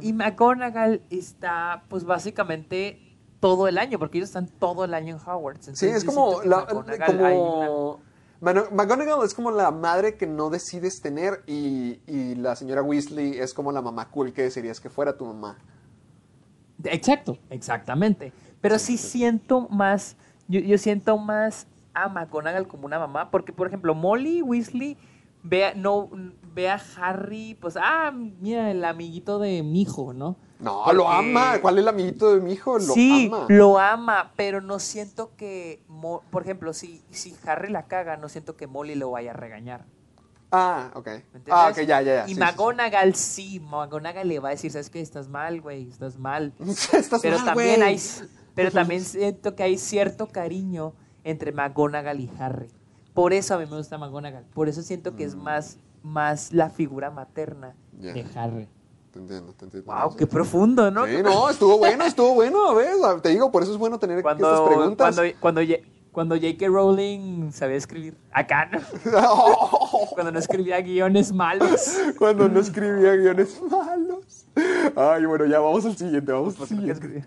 Y 0.02 0.14
McGonagall 0.14 1.02
está, 1.10 1.84
pues 1.90 2.04
básicamente 2.04 3.00
todo 3.40 3.68
el 3.68 3.80
año, 3.80 3.98
porque 3.98 4.20
ellos 4.20 4.30
están 4.30 4.48
todo 4.48 4.86
el 4.86 4.94
año 4.94 5.16
en 5.16 5.22
Hogwarts. 5.30 5.72
Sí, 5.74 5.88
es 5.88 6.04
como, 6.04 6.42
la, 6.44 6.64
una- 6.64 7.06
como 7.06 8.00
Mano- 8.40 8.66
McGonagall 8.72 9.26
es 9.26 9.34
como 9.34 9.50
la 9.50 9.72
madre 9.72 10.16
que 10.16 10.28
no 10.28 10.52
decides 10.52 11.02
tener 11.02 11.42
y, 11.48 12.00
y 12.06 12.36
la 12.36 12.56
señora 12.56 12.84
Weasley 12.84 13.40
es 13.40 13.52
como 13.56 13.72
la 13.72 13.82
mamá 13.82 14.10
cool 14.12 14.32
que 14.32 14.44
desearías 14.44 14.80
que 14.80 14.92
fuera 14.92 15.18
tu 15.18 15.26
mamá. 15.26 15.58
Exacto, 16.84 17.38
exactamente. 17.50 18.32
Pero 18.62 18.80
sí 18.80 18.98
siento 18.98 19.68
más, 19.70 20.16
yo, 20.48 20.60
yo 20.60 20.78
siento 20.78 21.18
más 21.18 21.68
a 21.94 22.08
McGonagall 22.10 22.68
como 22.68 22.86
una 22.86 23.00
mamá, 23.00 23.32
porque 23.32 23.52
por 23.54 23.68
ejemplo 23.68 23.96
Molly 23.96 24.42
Weasley 24.42 24.98
ve 25.44 25.66
a, 25.66 25.74
no, 25.74 26.10
ve 26.54 26.70
a 26.70 26.82
Harry, 27.00 27.56
pues, 27.60 27.78
ah, 27.82 28.12
mira, 28.12 28.70
el 28.72 28.84
amiguito 28.84 29.40
de 29.40 29.64
mi 29.64 29.82
hijo, 29.82 30.14
¿no? 30.14 30.36
No, 30.60 30.82
Porque- 30.84 30.98
lo 30.98 31.08
ama. 31.10 31.60
¿Cuál 31.62 31.78
es 31.78 31.82
el 31.84 31.88
amiguito 31.88 32.34
de 32.34 32.42
mi 32.42 32.54
hijo? 32.54 32.74
Lo 32.80 32.94
sí, 32.94 33.28
ama. 33.32 33.46
lo 33.48 33.78
ama, 33.78 34.32
pero 34.36 34.60
no 34.60 34.80
siento 34.80 35.36
que, 35.38 35.84
por 36.32 36.42
ejemplo, 36.42 36.74
si, 36.74 37.02
si 37.12 37.36
Harry 37.46 37.72
la 37.72 37.84
caga, 37.84 38.18
no 38.18 38.28
siento 38.28 38.56
que 38.56 38.66
Molly 38.66 38.96
lo 38.96 39.12
vaya 39.12 39.32
a 39.32 39.34
regañar. 39.36 39.86
Ah, 40.52 40.92
ok. 40.96 41.08
Ah, 41.50 41.70
ok, 41.72 41.78
ya, 41.80 42.02
ya, 42.02 42.02
ya. 42.02 42.24
Y 42.26 42.30
sí, 42.30 42.34
sí, 42.36 42.40
McGonagall 42.40 43.16
sí, 43.16 43.60
McGonagall 43.60 44.28
le 44.28 44.40
va 44.40 44.50
a 44.50 44.52
decir, 44.52 44.72
¿sabes 44.72 44.90
qué? 44.90 45.02
Estás 45.02 45.28
mal, 45.28 45.60
güey, 45.62 45.90
estás 45.90 46.18
mal. 46.18 46.54
sí. 46.74 46.90
Estás 46.98 47.22
pero 47.22 47.38
mal, 47.38 47.46
también 47.48 47.76
güey. 47.78 47.90
hay 47.90 48.02
pero 48.56 48.72
también 48.72 49.04
siento 49.04 49.56
que 49.56 49.64
hay 49.64 49.78
cierto 49.78 50.28
cariño 50.28 50.94
entre 51.24 51.52
McGonagall 51.52 52.20
y 52.20 52.32
Harry. 52.40 52.70
Por 53.14 53.34
eso 53.34 53.54
a 53.56 53.58
mí 53.60 53.66
me 53.70 53.78
gusta 53.78 53.98
McGonagall. 53.98 54.46
Por 54.54 54.70
eso 54.70 54.82
siento 54.82 55.16
que 55.16 55.26
es 55.26 55.36
más, 55.36 55.78
más 56.02 56.54
la 56.54 56.70
figura 56.70 57.12
materna 57.12 57.76
Mm. 57.98 58.02
Ya. 58.02 58.14
de 58.14 58.26
Harry. 58.36 58.68
Te 59.12 59.20
entiendo, 59.20 59.54
te 59.54 59.66
entiendo. 59.66 59.92
Wow, 59.92 60.16
qué 60.16 60.28
profundo, 60.28 60.92
¿no? 60.92 61.06
Sí, 61.08 61.24
no, 61.24 61.50
estuvo 61.50 61.78
bueno, 61.80 62.04
estuvo 62.06 62.34
bueno, 62.36 62.76
¿ves? 62.76 62.96
Te 63.24 63.30
digo, 63.30 63.52
por 63.52 63.64
eso 63.64 63.72
es 63.72 63.78
bueno 63.80 63.98
tener 63.98 64.22
Cuando, 64.22 64.48
estas 64.48 64.68
preguntas. 64.68 65.16
cuando, 65.16 65.40
cuando, 65.40 65.62
cuando 66.18 66.34
J.K. 66.34 66.66
Rowling 66.70 67.52
sabía 67.52 67.76
escribir. 67.76 68.18
Acá, 68.32 68.68
¿no? 68.72 68.80
Cuando 70.16 70.32
no 70.32 70.40
escribía 70.40 70.82
guiones 70.82 71.32
malos. 71.32 71.96
Cuando 72.18 72.50
no 72.50 72.60
escribía 72.60 73.16
guiones 73.16 73.62
malos. 73.62 74.48
Ay, 74.96 75.26
bueno, 75.26 75.46
ya 75.46 75.60
vamos 75.60 75.86
al 75.86 75.96
siguiente, 75.96 76.32
vamos 76.32 76.54
al 76.54 76.58
Pues, 76.58 76.70
¿por 76.72 76.80
qué 76.80 76.96
siguiente. 76.96 77.26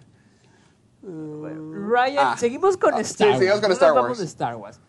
Bueno, 1.03 1.89
Ryan, 1.89 2.19
Ah. 2.33 2.37
seguimos 2.37 2.77
con 2.77 2.95
Ah, 2.95 3.01
Star 3.03 3.39
sí, 3.39 3.45
Wars. 3.47 3.61
con 3.61 3.71
Star 3.71 3.95
vamos 3.95 4.19
Wars. 4.57 4.81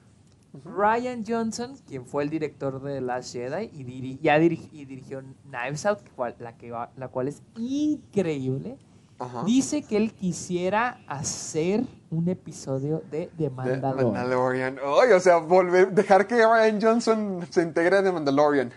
Ryan 0.66 1.24
Johnson, 1.24 1.76
quien 1.88 2.04
fue 2.08 2.24
el 2.24 2.32
director 2.32 2.82
de 2.82 3.02
Last 3.02 3.34
Jedi 3.34 3.70
y, 3.72 3.84
diri- 3.84 4.20
ya 4.20 4.40
diri- 4.40 4.68
y 4.72 4.86
dirigió 4.86 5.22
Knives 5.48 5.86
Out, 5.86 6.00
cual- 6.16 6.36
la, 6.40 6.58
que 6.58 6.72
va- 6.72 6.90
la 6.98 7.08
cual 7.10 7.28
es 7.28 7.44
increíble, 7.56 8.80
Ajá. 9.22 9.44
dice 9.46 9.84
que 9.84 9.98
él 9.98 10.14
quisiera 10.14 11.00
hacer 11.08 11.84
un 12.10 12.28
episodio 12.28 13.04
de 13.12 13.30
The 13.38 13.50
Mandalorian. 13.50 14.12
Mandalorian. 14.12 14.80
Ay, 14.84 15.12
o 15.14 15.20
sea, 15.20 15.38
volver, 15.38 15.92
dejar 15.92 16.28
que 16.28 16.36
Ryan 16.36 16.82
Johnson 16.82 17.48
se 17.50 17.62
integre 17.62 17.98
a 17.98 18.04
The 18.04 18.12
Mandalorian. 18.12 18.72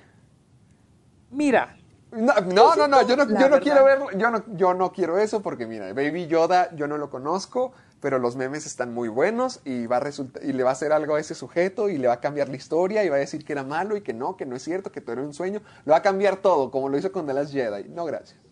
Mira, 1.30 1.76
No, 2.12 2.32
no, 2.42 2.76
no, 2.76 2.86
no, 2.86 3.02
yo 3.02 3.16
no, 3.16 3.24
yo 3.28 3.48
no 3.48 3.58
quiero 3.58 3.84
verlo, 3.84 4.06
yo 4.12 4.30
no, 4.30 4.44
yo 4.54 4.72
no 4.72 4.92
quiero 4.92 5.18
eso 5.18 5.42
porque 5.42 5.66
mira, 5.66 5.92
Baby 5.92 6.28
Yoda 6.28 6.72
yo 6.76 6.86
no 6.86 6.96
lo 6.96 7.10
conozco, 7.10 7.72
pero 7.98 8.20
los 8.20 8.36
memes 8.36 8.66
están 8.66 8.94
muy 8.94 9.08
buenos 9.08 9.60
y 9.64 9.86
va 9.86 9.96
a 9.96 10.00
resultar, 10.00 10.44
y 10.44 10.52
le 10.52 10.62
va 10.62 10.70
a 10.70 10.72
hacer 10.74 10.92
algo 10.92 11.16
a 11.16 11.20
ese 11.20 11.34
sujeto 11.34 11.88
y 11.88 11.98
le 11.98 12.06
va 12.06 12.14
a 12.14 12.20
cambiar 12.20 12.48
la 12.50 12.56
historia 12.56 13.02
y 13.02 13.08
va 13.08 13.16
a 13.16 13.18
decir 13.18 13.44
que 13.44 13.52
era 13.52 13.64
malo 13.64 13.96
y 13.96 14.02
que 14.02 14.12
no, 14.12 14.36
que 14.36 14.46
no 14.46 14.54
es 14.54 14.62
cierto, 14.62 14.92
que 14.92 15.00
todo 15.00 15.14
era 15.14 15.22
un 15.22 15.34
sueño, 15.34 15.60
lo 15.86 15.90
va 15.90 15.96
a 15.98 16.02
cambiar 16.02 16.36
todo, 16.36 16.70
como 16.70 16.88
lo 16.88 16.96
hizo 16.96 17.10
con 17.10 17.26
The 17.26 17.34
Last 17.34 17.52
Jedi. 17.52 17.88
No, 17.88 18.04
gracias. 18.04 18.43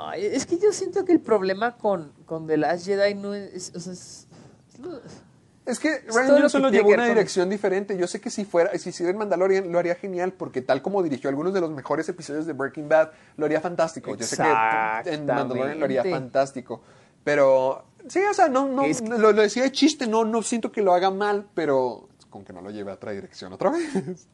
Ay, 0.00 0.26
es 0.26 0.46
que 0.46 0.58
yo 0.58 0.72
siento 0.72 1.04
que 1.04 1.12
el 1.12 1.20
problema 1.20 1.76
con, 1.76 2.12
con 2.26 2.46
The 2.46 2.56
Last 2.56 2.86
Jedi 2.86 3.14
no 3.14 3.34
es... 3.34 3.72
o 3.74 3.80
sea, 3.80 3.92
es- 3.92 4.26
es 4.72 4.78
lo- 4.80 5.00
Es 5.64 5.78
que 5.78 6.00
Ryan 6.08 6.40
Johnson 6.40 6.60
que 6.62 6.66
lo 6.66 6.70
llevó 6.72 6.90
a 6.90 6.94
una 6.94 7.02
con- 7.04 7.08
dirección 7.14 7.48
diferente. 7.50 7.96
Yo 7.96 8.06
sé 8.08 8.20
que 8.20 8.30
si 8.30 8.44
fuera, 8.44 8.76
si 8.78 8.88
hiciera 8.88 9.12
en 9.12 9.18
Mandalorian 9.18 9.70
lo 9.70 9.78
haría 9.78 9.94
genial, 9.94 10.32
porque 10.32 10.60
tal 10.62 10.82
como 10.82 11.02
dirigió 11.02 11.30
algunos 11.30 11.54
de 11.54 11.60
los 11.60 11.70
mejores 11.70 12.08
episodios 12.08 12.46
de 12.46 12.52
Breaking 12.52 12.88
Bad, 12.88 13.10
lo 13.36 13.46
haría 13.46 13.60
fantástico. 13.60 14.14
Yo 14.16 14.24
sé 14.26 14.36
que 14.36 14.42
en 15.14 15.26
Mandalorian 15.26 15.78
lo 15.78 15.84
haría 15.84 16.02
fantástico. 16.04 16.80
Pero, 17.22 17.84
sí, 18.08 18.18
o 18.28 18.34
sea, 18.34 18.48
no, 18.48 18.66
no, 18.68 18.82
Es 18.82 19.00
que- 19.02 19.08
lo, 19.08 19.30
lo 19.32 19.42
decía 19.42 19.62
de 19.62 19.70
chiste, 19.70 20.08
no, 20.08 20.24
no 20.24 20.42
siento 20.42 20.72
que 20.72 20.82
lo 20.82 20.92
haga 20.94 21.10
mal, 21.12 21.46
pero 21.54 22.08
con 22.30 22.44
que 22.44 22.52
no 22.52 22.60
lo 22.62 22.70
lleve 22.70 22.90
a 22.90 22.94
otra 22.94 23.12
dirección 23.12 23.52
otra 23.52 23.70
vez. 23.70 24.26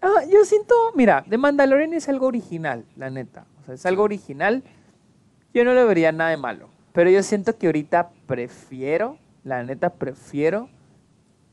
Ah, 0.00 0.22
yo 0.30 0.44
siento, 0.44 0.74
mira, 0.94 1.24
The 1.28 1.38
Mandalorian 1.38 1.92
es 1.94 2.08
algo 2.08 2.26
original, 2.26 2.84
la 2.96 3.10
neta. 3.10 3.46
Sea, 3.68 3.74
es 3.74 3.86
algo 3.86 4.02
original. 4.04 4.62
Yo 5.52 5.64
no 5.64 5.74
le 5.74 5.84
vería 5.84 6.10
nada 6.12 6.30
de 6.30 6.36
malo. 6.38 6.68
Pero 6.92 7.10
yo 7.10 7.22
siento 7.22 7.56
que 7.58 7.66
ahorita 7.66 8.10
prefiero, 8.26 9.18
la 9.44 9.62
neta 9.62 9.90
prefiero 9.90 10.68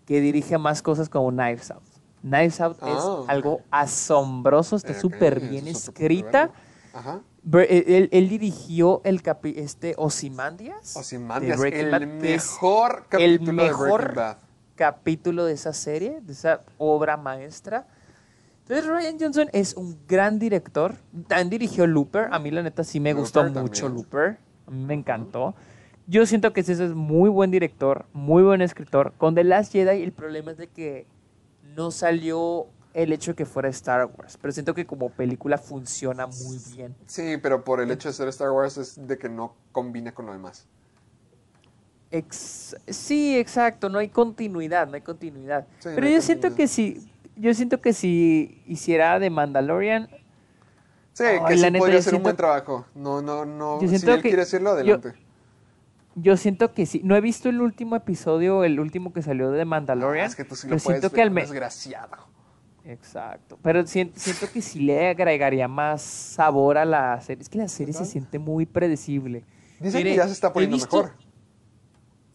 que 0.06 0.22
dirija 0.22 0.58
más 0.58 0.82
cosas 0.82 1.10
como 1.10 1.30
Knives 1.32 1.72
Out. 1.72 1.84
Knives 2.22 2.62
Out 2.62 2.78
Ah. 2.82 2.90
es 3.24 3.30
algo 3.30 3.62
asombroso, 3.70 4.76
está 4.78 4.94
Eh, 4.94 4.96
ok, 4.96 5.02
súper 5.02 5.40
bien 5.40 5.68
es 5.68 5.74
de 5.86 5.92
escrita. 5.92 6.52
Ajá. 6.94 7.22
Bre- 7.46 7.68
Él, 7.70 8.10
él- 8.12 8.30
dirigió 8.30 9.02
el 9.04 9.22
capi 9.22 9.54
este 9.58 9.94
Ozymandias. 9.98 10.94
De 10.94 11.80
el 11.82 11.92
Bad, 11.92 12.02
mejor 12.02 13.04
el 13.12 13.38
capítulo 13.38 13.46
de 13.64 13.70
mejor 13.70 14.16
Bad. 14.16 14.38
capítulo 14.76 15.46
de 15.46 15.54
esa 15.54 15.74
serie, 15.74 16.22
de 16.22 16.32
esa 16.34 16.62
obra 16.78 17.18
maestra. 17.18 17.88
Entonces 18.68 18.88
Ryan 18.88 19.18
Johnson 19.20 19.50
es 19.54 19.76
un 19.76 19.98
gran 20.08 20.40
director. 20.40 20.96
También 21.28 21.50
dirigió 21.52 21.86
Looper. 21.86 22.30
A 22.32 22.40
mí 22.40 22.50
la 22.50 22.64
neta 22.64 22.84
sí 22.84 23.00
me 23.00 23.12
Looper 23.12 23.22
gustó 23.22 23.44
también. 23.44 23.64
mucho 23.66 23.90
Looper. 23.90 24.38
A 24.66 24.72
mí 24.72 24.84
me 24.84 24.96
encantó. 24.96 25.54
Yo 26.08 26.26
siento 26.26 26.52
que 26.52 26.62
ese 26.62 26.74
es 26.74 26.94
muy 26.96 27.30
buen 27.30 27.52
director, 27.52 28.06
muy 28.14 28.42
buen 28.42 28.62
escritor. 28.62 29.14
Con 29.18 29.36
The 29.36 29.44
Last 29.44 29.72
Jedi 29.72 30.02
el 30.02 30.12
problema 30.14 30.52
es 30.52 30.58
de 30.58 30.68
que 30.68 31.06
no 31.76 31.92
salió 31.92 32.66
el 32.96 33.12
hecho 33.14 33.32
de 33.32 33.36
que 33.36 33.46
fuera 33.46 33.70
Star 33.70 34.06
Wars. 34.18 34.38
Pero 34.42 34.52
siento 34.52 34.74
que 34.74 34.86
como 34.88 35.10
película 35.10 35.58
funciona 35.60 36.26
muy 36.26 36.58
bien. 36.74 36.96
Sí, 37.06 37.38
pero 37.42 37.64
por 37.64 37.82
el 37.82 37.92
hecho 37.92 38.10
de 38.10 38.14
ser 38.14 38.28
Star 38.30 38.50
Wars 38.52 38.78
es 38.78 39.08
de 39.08 39.18
que 39.18 39.30
no 39.30 39.54
combina 39.72 40.12
con 40.12 40.26
lo 40.26 40.34
demás. 40.34 40.66
Ex- 42.12 42.78
sí, 42.88 43.38
exacto, 43.38 43.90
no 43.90 43.98
hay 44.00 44.10
continuidad, 44.10 44.88
no 44.88 44.96
hay 44.96 45.02
continuidad. 45.02 45.68
Sí, 45.80 45.90
no 45.90 45.96
Pero 45.96 46.08
hay 46.08 46.14
yo 46.14 46.22
siento 46.22 46.56
que 46.56 46.68
si, 46.68 47.12
yo 47.38 47.54
siento 47.54 47.82
que 47.82 47.94
si 47.94 48.62
hiciera 48.68 49.20
de 49.20 49.30
Mandalorian, 49.30 50.10
Sí, 51.14 51.24
que 51.48 51.56
sí 51.56 51.62
neta, 51.64 51.80
podría 51.80 52.02
ser 52.02 52.16
un 52.16 52.24
buen 52.24 52.36
trabajo. 52.36 52.86
No, 52.94 53.22
no, 53.22 53.46
no. 53.46 53.82
Yo 53.82 53.88
Si 53.88 53.96
él 53.96 54.02
que 54.18 54.22
quiere 54.22 54.42
hacerlo, 54.42 54.72
adelante. 54.72 55.14
yo 56.16 56.36
siento 56.36 56.74
que 56.74 56.86
sí. 56.86 57.00
No 57.06 57.16
he 57.16 57.22
visto 57.22 57.48
el 57.48 57.62
último 57.62 57.96
episodio, 57.96 58.64
el 58.66 58.80
último 58.82 59.14
que 59.14 59.22
salió 59.22 59.50
de 59.52 59.64
Mandalorian. 59.64 60.26
Ah, 60.26 60.28
es 60.28 60.36
que 60.36 60.44
tú 60.44 60.56
sí 60.56 60.68
lo 60.68 60.78
puedes 60.78 61.10
ver, 61.12 61.32
me- 61.32 61.42
desgraciado. 61.42 62.18
Exacto. 62.84 63.58
Pero 63.64 63.88
siento, 63.88 64.20
siento 64.20 64.52
que 64.52 64.62
sí 64.62 64.80
le 64.82 65.08
agregaría 65.08 65.68
más 65.68 66.02
sabor 66.02 66.78
a 66.78 66.86
la 66.86 67.20
serie. 67.22 67.42
Es 67.42 67.50
que 67.50 67.58
la 67.58 67.68
serie 67.70 67.94
se 67.94 68.06
siente 68.06 68.38
muy 68.38 68.66
predecible. 68.66 69.44
Dicen 69.80 70.00
Mire, 70.00 70.12
que 70.12 70.18
ya 70.18 70.28
se 70.28 70.34
está 70.34 70.52
poniendo 70.54 70.76
visto- 70.78 70.98
mejor. 70.98 71.14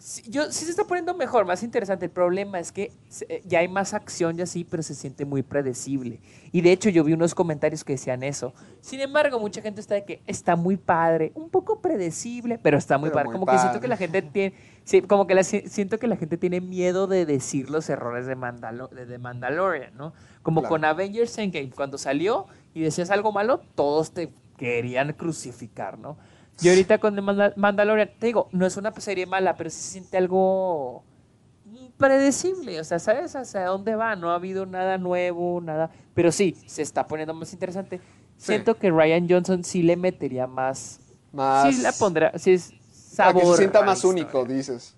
Sí, 0.03 0.23
yo, 0.31 0.51
sí 0.51 0.65
se 0.65 0.71
está 0.71 0.85
poniendo 0.85 1.13
mejor, 1.15 1.45
más 1.45 1.63
interesante. 1.63 2.07
El 2.07 2.11
problema 2.11 2.59
es 2.59 2.73
que 2.73 2.91
eh, 3.29 3.43
ya 3.45 3.59
hay 3.59 3.69
más 3.69 3.93
acción 3.93 4.39
y 4.39 4.43
así, 4.43 4.65
pero 4.65 4.83
se 4.83 4.95
siente 4.95 5.27
muy 5.27 5.43
predecible. 5.43 6.21
Y 6.53 6.63
de 6.63 6.73
hecho 6.73 6.89
yo 6.89 7.05
vi 7.05 7.13
unos 7.13 7.35
comentarios 7.35 7.85
que 7.85 7.93
decían 7.93 8.23
eso. 8.23 8.55
Sin 8.81 9.01
embargo, 9.01 9.39
mucha 9.39 9.61
gente 9.61 9.83
está 9.83 9.95
de 9.97 10.05
que 10.07 10.23
está 10.27 10.57
muy 10.57 10.79
padre, 10.79 11.33
un 11.35 11.51
poco 11.51 11.81
predecible, 11.83 12.59
pero 12.63 12.79
está 12.79 12.97
muy 12.97 13.11
Pero 13.11 13.15
padre. 13.17 13.29
muy 13.29 13.35
como 13.35 13.47
que 13.47 13.59
siento 13.59 13.79
que 13.81 13.89
la 13.89 13.99
gente 13.99 14.23
tiene, 14.23 14.55
sí, 14.85 15.03
como 15.03 15.27
que 15.27 15.35
la 15.35 15.45
siento 15.45 15.99
que 15.99 16.07
la 16.07 16.17
gente 16.17 16.39
tiene 16.39 16.63
miedo 16.63 17.07
de 17.07 17.27
decir 17.27 17.69
los 17.69 17.91
errores 17.91 18.27
de, 18.27 18.37
Mandalo- 18.37 18.89
de, 18.89 19.05
de 19.05 19.19
Mandalorian, 19.19 19.95
¿no? 19.99 20.15
Como 20.43 20.63
Claro. 20.63 20.71
con 20.77 20.85
Avengers 20.87 21.37
Endgame, 21.37 21.71
cuando 21.71 21.99
salió 21.99 22.47
y 22.73 22.81
decías 22.81 23.11
algo 23.11 23.33
malo, 23.33 23.61
todos 23.75 24.13
te 24.13 24.31
querían 24.57 25.13
crucificar, 25.13 25.99
¿no? 25.99 26.17
Y 26.63 26.69
ahorita 26.69 26.99
con 26.99 27.15
The 27.15 27.23
Manda- 27.23 27.53
Mandalorian, 27.57 28.11
te 28.19 28.27
digo, 28.27 28.49
no 28.53 28.67
es 28.67 28.77
una 28.77 28.93
serie 29.01 29.27
mala, 29.27 29.57
pero 29.57 29.71
sí 29.71 29.77
se 29.81 29.91
siente 29.93 30.17
algo 30.17 31.03
predecible, 31.97 32.81
o 32.81 32.85
sea, 32.85 32.99
¿sabes 32.99 33.37
hacia 33.37 33.65
dónde 33.67 33.95
va? 33.95 34.17
No 34.17 34.31
ha 34.31 34.35
habido 34.37 34.67
nada 34.67 34.99
nuevo, 34.99 35.61
nada, 35.61 35.91
pero 36.15 36.33
sí, 36.33 36.57
se 36.67 36.83
está 36.83 37.07
poniendo 37.07 37.35
más 37.35 37.53
interesante. 37.53 37.99
Sí. 38.37 38.47
Siento 38.47 38.75
que 38.77 38.91
Ryan 38.91 39.27
Johnson 39.29 39.63
sí 39.65 39.83
le 39.83 39.97
metería 39.97 40.47
más, 40.47 41.01
Más. 41.33 41.75
sí 41.75 41.83
la 41.83 41.93
pondrá, 41.93 42.33
sí 42.39 42.53
es 42.53 42.73
sabor. 42.91 43.43
que 43.43 43.49
se 43.49 43.57
sienta 43.59 43.81
a 43.81 43.83
más 43.83 43.99
historia. 43.99 44.23
único, 44.25 44.45
dices. 44.47 44.97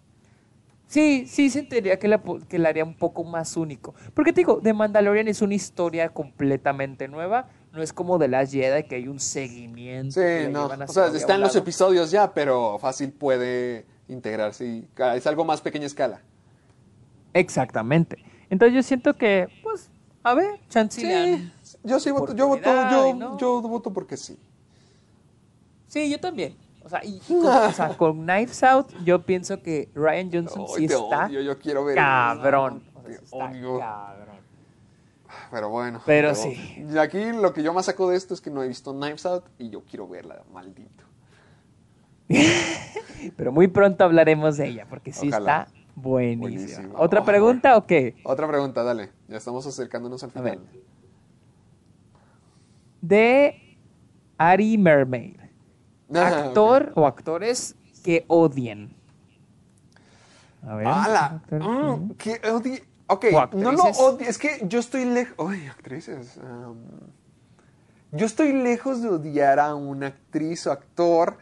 Sí, 0.86 1.26
sí 1.26 1.48
sentiría 1.50 1.98
que 1.98 2.06
la, 2.06 2.22
que 2.48 2.58
la 2.58 2.68
haría 2.68 2.84
un 2.84 2.94
poco 2.94 3.24
más 3.24 3.56
único. 3.56 3.94
Porque 4.14 4.32
te 4.32 4.42
digo, 4.42 4.60
The 4.62 4.74
Mandalorian 4.74 5.26
es 5.26 5.40
una 5.40 5.54
historia 5.54 6.10
completamente 6.10 7.08
nueva. 7.08 7.48
No 7.72 7.82
es 7.82 7.92
como 7.92 8.18
The 8.18 8.28
Last 8.28 8.52
Jedi 8.52 8.84
que 8.84 8.96
hay 8.96 9.08
un 9.08 9.18
seguimiento. 9.18 10.20
Sí, 10.20 10.48
no. 10.50 10.66
O 10.66 10.88
sea, 10.88 11.06
un 11.08 11.16
están 11.16 11.40
los 11.40 11.56
episodios 11.56 12.10
ya, 12.10 12.32
pero 12.32 12.78
fácil 12.78 13.12
puede 13.12 13.86
integrarse. 14.08 14.66
y 14.66 14.88
es 15.14 15.26
algo 15.26 15.44
más 15.44 15.60
pequeña 15.62 15.86
escala. 15.86 16.20
Exactamente. 17.32 18.22
Entonces 18.50 18.74
yo 18.74 18.82
siento 18.82 19.14
que, 19.16 19.48
pues, 19.62 19.90
a 20.22 20.34
ver, 20.34 20.60
chance 20.68 21.02
dan- 21.02 21.52
Yo 21.82 21.98
sí 21.98 22.10
voto, 22.10 22.34
yo 22.34 22.46
voto, 22.48 22.70
yo, 22.90 23.14
no. 23.14 23.38
yo 23.38 23.62
voto 23.62 23.90
porque 23.92 24.16
sí. 24.18 24.38
Sí, 25.88 26.10
yo 26.10 26.20
también. 26.20 26.56
O 26.84 26.88
sea, 26.88 27.02
y, 27.04 27.18
con, 27.28 27.46
o 27.46 27.72
sea, 27.72 27.96
con 27.96 28.22
Knives 28.22 28.62
Out, 28.62 28.88
yo 29.04 29.22
pienso 29.24 29.62
que 29.62 29.88
Ryan 29.94 30.30
Johnson 30.30 30.66
sí 30.76 30.86
te 30.86 30.94
está 30.94 31.26
odio, 31.26 31.40
yo 31.40 31.58
quiero 31.58 31.84
ver. 31.84 31.96
cabrón. 31.96 32.82
O 32.94 33.02
sea, 33.02 33.50
sí 33.52 33.58
está 33.58 33.78
cabrón. 33.78 34.41
Pero 35.50 35.68
bueno. 35.68 36.00
Pero 36.06 36.34
sí. 36.34 36.84
Y 36.90 36.98
aquí 36.98 37.32
lo 37.32 37.52
que 37.52 37.62
yo 37.62 37.72
más 37.72 37.86
saco 37.86 38.08
de 38.10 38.16
esto 38.16 38.34
es 38.34 38.40
que 38.40 38.50
no 38.50 38.62
he 38.62 38.68
visto 38.68 38.92
Knives 38.92 39.26
Out 39.26 39.44
y 39.58 39.70
yo 39.70 39.82
quiero 39.84 40.08
verla, 40.08 40.42
maldito. 40.52 41.04
Pero 43.36 43.52
muy 43.52 43.68
pronto 43.68 44.04
hablaremos 44.04 44.56
de 44.56 44.68
ella, 44.68 44.86
porque 44.88 45.12
sí 45.12 45.28
Ojalá. 45.28 45.62
está 45.68 45.72
buenísima. 45.94 46.48
Buenísima. 46.50 46.98
¿Otra 47.00 47.20
Oh, 47.20 47.24
pregunta 47.24 47.76
o 47.76 47.86
qué? 47.86 48.14
Otra 48.24 48.48
pregunta, 48.48 48.82
dale. 48.82 49.10
Ya 49.28 49.36
estamos 49.36 49.66
acercándonos 49.66 50.22
al 50.24 50.30
A 50.34 50.40
ver. 50.40 50.58
final. 50.58 50.68
De 53.00 53.78
Ari 54.38 54.78
Mermaid. 54.78 55.36
Ah, 56.14 56.44
Actor 56.46 56.92
o 56.94 57.06
actores 57.06 57.74
que 58.04 58.24
odien. 58.28 58.94
A 60.66 60.74
ver. 60.76 60.86
¡Hala! 60.86 61.42
Mm, 61.50 62.10
que- 62.12 62.40
que 62.40 62.48
odie- 62.50 62.84
Ok, 63.06 63.26
no 63.52 63.72
lo 63.72 63.82
odio. 63.84 64.28
Es 64.28 64.38
que 64.38 64.60
yo 64.64 64.80
estoy 64.80 65.04
lejos. 65.04 65.34
Ay, 65.50 65.66
actrices. 65.66 66.36
um, 66.38 66.76
yo 68.12 68.26
estoy 68.26 68.52
lejos 68.52 69.02
de 69.02 69.08
odiar 69.08 69.58
a 69.58 69.74
una 69.74 70.08
actriz 70.08 70.66
o 70.66 70.72
actor, 70.72 71.38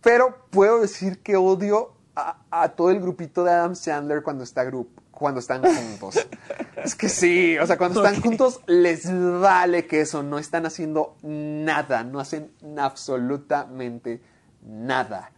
pero 0.00 0.44
puedo 0.50 0.80
decir 0.80 1.20
que 1.22 1.36
odio 1.36 1.92
a, 2.14 2.38
a 2.50 2.68
todo 2.70 2.90
el 2.90 3.00
grupito 3.00 3.42
de 3.42 3.50
Adam 3.50 3.74
Sandler 3.74 4.22
cuando, 4.22 4.44
está 4.44 4.62
grup, 4.64 4.88
cuando 5.10 5.40
están 5.40 5.62
juntos. 5.62 6.26
es 6.76 6.94
que 6.94 7.08
sí, 7.08 7.58
o 7.58 7.66
sea, 7.66 7.76
cuando 7.76 8.04
están 8.04 8.22
juntos 8.22 8.60
les 8.66 9.10
vale 9.40 9.86
que 9.86 10.02
eso, 10.02 10.22
no 10.22 10.38
están 10.38 10.66
haciendo 10.66 11.16
nada, 11.22 12.04
no 12.04 12.20
hacen 12.20 12.52
absolutamente 12.78 14.22
nada. 14.62 15.32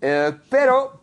Eh, 0.00 0.36
pero, 0.50 1.01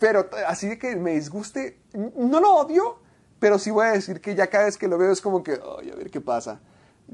pero 0.00 0.28
así 0.46 0.68
de 0.68 0.78
que 0.78 0.96
me 0.96 1.12
disguste, 1.12 1.78
no 2.16 2.40
lo 2.40 2.54
odio, 2.56 2.98
pero 3.38 3.58
sí 3.58 3.70
voy 3.70 3.86
a 3.86 3.92
decir 3.92 4.20
que 4.20 4.34
ya 4.34 4.46
cada 4.48 4.64
vez 4.64 4.76
que 4.78 4.88
lo 4.88 4.98
veo 4.98 5.12
es 5.12 5.20
como 5.20 5.42
que, 5.42 5.52
ay, 5.78 5.90
a 5.90 5.96
ver 5.96 6.10
qué 6.10 6.20
pasa. 6.20 6.60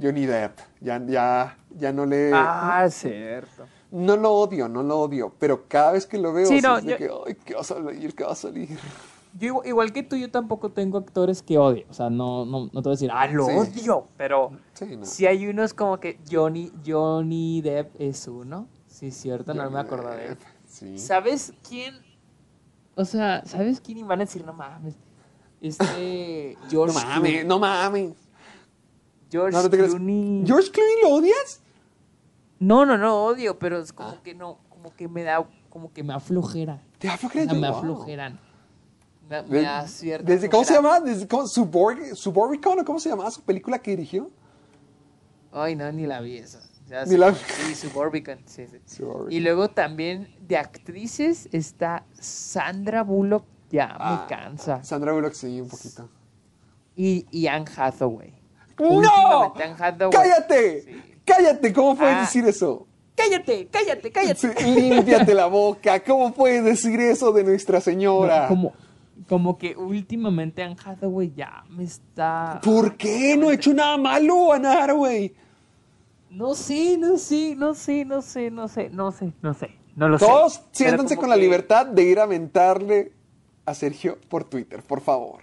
Johnny 0.00 0.26
Depp, 0.26 0.59
ya, 0.80 1.02
ya, 1.07 1.57
ya 1.70 1.92
no 1.92 2.04
le... 2.04 2.30
Ah, 2.34 2.86
cierto. 2.90 3.64
No 3.90 4.16
lo 4.16 4.32
odio, 4.32 4.68
no 4.68 4.82
lo 4.82 4.98
odio, 5.00 5.32
pero 5.38 5.66
cada 5.68 5.92
vez 5.92 6.07
que 6.07 6.18
lo 6.18 6.32
veo 6.34 6.46
Sí, 6.46 6.61
no, 6.61 6.76
es 6.78 6.84
de 6.84 6.90
yo- 6.92 6.96
que, 6.98 7.11
ay, 7.30 7.36
¿qué 7.44 7.54
va 7.54 7.61
a 7.61 7.64
salir? 7.64 8.14
¿Qué 8.14 8.24
va 8.24 8.32
a 8.32 8.34
salir? 8.34 8.78
Yo 9.38 9.62
igual, 9.64 9.92
que 9.92 10.02
tú, 10.02 10.16
yo 10.16 10.30
tampoco 10.30 10.70
tengo 10.72 10.98
actores 10.98 11.42
que 11.42 11.57
odie. 11.59 11.86
O 11.88 11.94
sea, 11.94 12.11
no, 12.11 12.44
no, 12.44 12.66
no 12.72 12.82
te 12.82 12.88
voy 12.88 12.90
a 12.90 12.96
decir, 12.96 13.11
ah, 13.12 13.26
lo 13.28 13.46
Sí. 13.46 13.52
odio. 13.52 14.09
Pero 14.18 14.50
Sí, 14.74 14.96
no. 14.96 15.04
sí 15.07 15.26
hay 15.26 15.46
unos 15.46 15.72
como 15.72 15.98
que 16.00 16.18
Johnny, 16.30 16.72
Johnny 16.86 17.61
Depp 17.62 17.94
es 17.98 18.26
uno. 18.28 18.66
Sí, 18.86 19.11
cierto, 19.11 19.52
no 19.54 19.70
me 19.70 19.78
acuerdo 19.80 20.11
de 20.11 20.26
él. 20.28 20.38
Sí. 20.79 20.99
¿Sabes 20.99 21.55
quién? 21.66 21.95
O 22.97 23.05
sea, 23.05 23.43
¿sabes 23.47 23.81
quién? 23.81 23.99
Y 23.99 24.03
van 24.03 24.20
a 24.20 24.24
decir, 24.24 24.45
no 24.45 24.53
mames. 24.53 24.95
Este. 25.61 26.57
No 26.64 26.68
George 26.70 26.95
mames, 26.95 27.31
Clooney. 27.31 27.45
no 27.47 27.59
mames. 27.59 28.12
George 29.31 29.57
No, 29.57 29.62
no. 29.62 29.70
Clooney. 29.70 30.45
¿George 30.47 30.70
Clooney 30.70 30.95
lo 31.03 31.09
odias? 31.11 31.61
No, 32.59 32.85
no, 32.87 32.97
no, 32.99 33.24
odio, 33.24 33.59
pero 33.59 33.79
es 33.79 33.93
como 33.93 34.11
Ah. 34.11 34.20
que 34.22 34.35
no, 34.35 34.59
como 34.68 34.95
que 34.95 35.09
me 35.09 35.22
da, 35.22 35.47
como 35.70 35.93
que 35.93 36.03
me 36.03 36.12
aflojera. 36.14 36.83
¿Te 36.99 37.09
O 37.09 37.12
aflojera? 37.12 37.45
sea, 37.51 37.55
me 37.61 37.68
Wow. 37.70 37.79
aflojeran. 37.79 38.39
Me, 39.29 39.43
me 39.43 39.49
De- 39.59 39.62
da 39.62 39.89
cierta 39.89 40.31
desde, 40.31 40.49
¿Cómo 40.51 40.64
se 40.64 40.74
llama? 40.74 41.01
Desde, 41.01 41.27
¿cómo? 41.27 41.45
Suborg- 41.45 42.12
¿o 42.12 42.85
¿cómo 42.85 43.01
se 43.01 43.09
llamaba 43.09 43.31
su 43.31 43.43
película 43.43 43.79
que 43.81 43.91
dirigió? 43.93 44.31
Ay, 45.53 45.74
no, 45.74 45.91
ni 45.91 46.07
la 46.07 46.20
vi 46.20 46.37
esa. 46.37 46.61
Sí, 46.89 47.74
Suburbican, 47.74 48.39
sí, 48.47 48.66
sí. 48.66 48.78
Suburbicon. 48.87 49.32
Y 49.32 49.41
luego 49.41 49.68
también 49.68 50.28
de 50.47 50.57
actrices 50.57 51.49
está 51.53 52.05
Sandra 52.20 53.03
Bullock, 53.03 53.45
ya 53.70 53.97
Ah, 53.99 54.26
me 54.30 54.37
cansa. 54.37 54.82
Sandra 54.84 55.12
Bullock, 55.12 55.32
sí, 55.34 55.61
un 55.61 55.68
poquito. 55.68 56.09
Y, 56.95 57.26
y 57.30 57.47
Anne 57.49 57.66
Hathaway. 57.76 58.32
¡No! 58.78 58.89
Últimamente 58.89 59.62
Anne 59.64 59.74
Hathaway. 59.78 60.12
¡Cállate! 60.12 60.82
Sí. 60.82 61.03
¡Cállate! 61.24 61.72
¿Cómo 61.72 61.97
puedes 61.97 62.16
Ah. 62.16 62.20
decir 62.20 62.47
eso? 62.47 62.87
Cállate, 63.16 63.66
cállate, 63.68 64.12
cállate. 64.12 64.55
Límpiate 64.64 65.34
la 65.34 65.47
boca. 65.47 65.99
¿Cómo 66.05 66.32
puedes 66.34 66.62
decir 66.62 67.01
eso 67.01 67.32
de 67.32 67.43
Nuestra 67.45 67.80
Señora? 67.80 68.43
No, 68.43 68.49
como, 68.49 68.72
como 69.28 69.59
que 69.59 69.74
últimamente 69.74 70.62
Anne 70.62 70.76
Hathaway 70.84 71.32
ya 71.34 71.64
me 71.70 71.84
está... 71.84 72.61
¿Por 72.62 72.97
qué? 72.97 73.37
No 73.37 73.51
he 73.51 73.55
hecho 73.55 73.72
nada 73.74 73.97
malo, 73.97 74.53
Ana 74.53 74.84
Haraway. 74.84 75.34
No 76.31 76.55
sé, 76.55 76.97
no 76.99 77.16
sé, 77.16 77.55
no 77.57 77.74
sé, 77.74 78.05
no 78.05 78.20
sé, 78.22 78.51
no 78.51 78.68
sé, 78.68 78.91
no 78.91 79.12
sé, 79.12 79.33
no 79.43 79.55
sé. 79.55 79.70
No 79.95 80.09
lo 80.09 80.18
Todos 80.18 80.55
sé. 80.55 80.61
Siéntanse 80.72 81.16
con 81.16 81.31
la 81.31 81.37
libertad 81.37 81.87
de 81.87 82.03
ir 82.03 82.20
a 82.20 82.27
mentarle 82.27 83.12
a 83.64 83.74
Sergio 83.74 84.18
por 84.29 84.45
Twitter, 84.45 84.83
por 84.83 85.01
favor. 85.01 85.41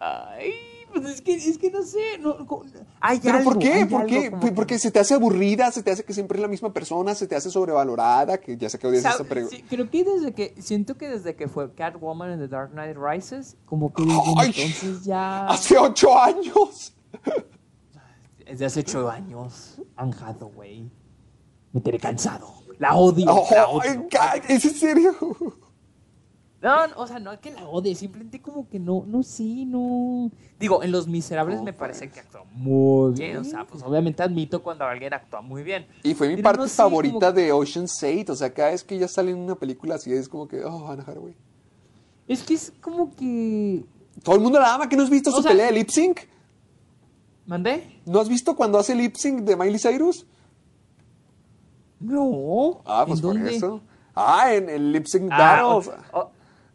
Ay, 0.00 0.52
pues 0.92 1.04
es 1.06 1.20
que, 1.20 1.34
es 1.34 1.58
que 1.58 1.70
no 1.72 1.82
sé. 1.82 2.18
No, 2.20 2.46
co- 2.46 2.64
hay 3.00 3.18
¿Pero 3.18 3.38
algo, 3.38 3.50
por 3.50 3.58
qué? 3.58 3.86
¿Por 3.86 4.06
qué? 4.06 4.30
como 4.30 4.42
que- 4.42 4.52
Porque 4.52 4.78
se 4.78 4.92
te 4.92 5.00
hace 5.00 5.14
aburrida, 5.14 5.72
se 5.72 5.82
te 5.82 5.90
hace 5.90 6.04
que 6.04 6.14
siempre 6.14 6.38
es 6.38 6.42
la 6.42 6.46
misma 6.48 6.72
persona, 6.72 7.16
se 7.16 7.26
te 7.26 7.34
hace 7.34 7.50
sobrevalorada, 7.50 8.38
que 8.38 8.56
ya 8.56 8.68
sé 8.70 8.78
que 8.78 8.86
odias 8.86 9.04
esa 9.04 9.24
pregunta. 9.24 9.56
Sí, 9.56 9.64
creo 9.68 9.90
que 9.90 10.04
desde 10.04 10.32
que, 10.32 10.54
siento 10.62 10.96
que 10.96 11.08
desde 11.08 11.34
que 11.34 11.48
fue 11.48 11.74
Catwoman 11.74 12.30
en 12.30 12.38
The 12.38 12.48
Dark 12.48 12.70
Knight 12.70 12.96
Rises, 12.96 13.56
como 13.66 13.92
que 13.92 14.04
Ay, 14.38 14.52
entonces 14.56 15.04
ya... 15.04 15.48
Hace 15.48 15.76
ocho 15.76 16.16
años. 16.16 16.94
Desde 18.48 18.64
hace 18.66 18.80
ocho 18.80 19.10
años, 19.10 19.80
Anne 19.96 20.14
Hathaway. 20.20 20.90
Me 21.72 21.80
tiene 21.80 21.98
cansado. 21.98 22.54
La 22.78 22.94
odio, 22.94 23.26
Oh, 23.28 23.46
la 23.50 23.68
odio. 23.68 24.06
ca- 24.10 24.36
¿Es 24.48 24.64
en 24.64 24.74
serio? 24.74 25.14
No, 26.60 26.86
no, 26.88 26.96
o 26.96 27.06
sea, 27.06 27.20
no 27.20 27.30
es 27.30 27.38
que 27.38 27.52
la 27.52 27.68
odie, 27.68 27.94
simplemente 27.94 28.40
como 28.42 28.68
que 28.68 28.80
no, 28.80 29.04
no 29.06 29.22
sé, 29.22 29.44
no. 29.64 30.28
Digo, 30.58 30.82
en 30.82 30.90
Los 30.90 31.06
Miserables 31.06 31.62
me 31.62 31.72
parece 31.72 32.10
que 32.10 32.18
actuó 32.18 32.44
muy 32.52 33.12
bien. 33.12 33.36
O 33.36 33.44
sea, 33.44 33.64
pues 33.64 33.82
obviamente 33.84 34.24
admito 34.24 34.60
cuando 34.60 34.84
alguien 34.84 35.14
actúa 35.14 35.40
muy 35.40 35.62
bien. 35.62 35.86
Y 36.02 36.14
fue 36.14 36.26
mi 36.28 36.34
Pero 36.34 36.42
parte 36.44 36.62
no 36.62 36.68
favorita 36.68 37.30
de 37.30 37.52
Ocean's 37.52 38.02
8. 38.02 38.32
O 38.32 38.34
sea, 38.36 38.52
cada 38.52 38.70
vez 38.70 38.82
que 38.82 38.96
ella 38.96 39.06
sale 39.06 39.30
en 39.30 39.38
una 39.38 39.54
película 39.54 39.94
así 39.94 40.12
es 40.12 40.28
como 40.28 40.48
que, 40.48 40.64
oh, 40.64 40.88
Anna 40.88 41.04
Haraway. 41.06 41.36
Es 42.26 42.42
que 42.42 42.54
es 42.54 42.72
como 42.80 43.14
que. 43.14 43.84
Todo 44.24 44.34
el 44.34 44.40
mundo 44.40 44.58
la 44.58 44.74
ama. 44.74 44.88
¿Que 44.88 44.96
no 44.96 45.04
has 45.04 45.10
visto 45.10 45.30
O 45.30 45.34
su 45.36 45.42
sea- 45.42 45.52
pelea 45.52 45.66
de 45.66 45.72
lip 45.72 45.90
sync? 45.90 46.20
¿Mandé? 47.48 48.00
¿No 48.06 48.20
has 48.20 48.28
visto 48.28 48.54
cuando 48.54 48.78
hace 48.78 48.94
lip 48.94 49.16
sync 49.16 49.40
de 49.40 49.56
Miley 49.56 49.78
Cyrus? 49.80 50.24
No. 52.00 52.80
Ah, 52.84 53.04
pues 53.06 53.18
¿En 53.18 53.24
por 53.26 53.34
dónde? 53.34 53.56
eso. 53.56 53.80
Ah, 54.14 54.54
en 54.54 54.68
el 54.68 54.92
lip 54.92 55.06
sync 55.06 55.28
Ah, 55.32 55.62
battles. 55.62 55.90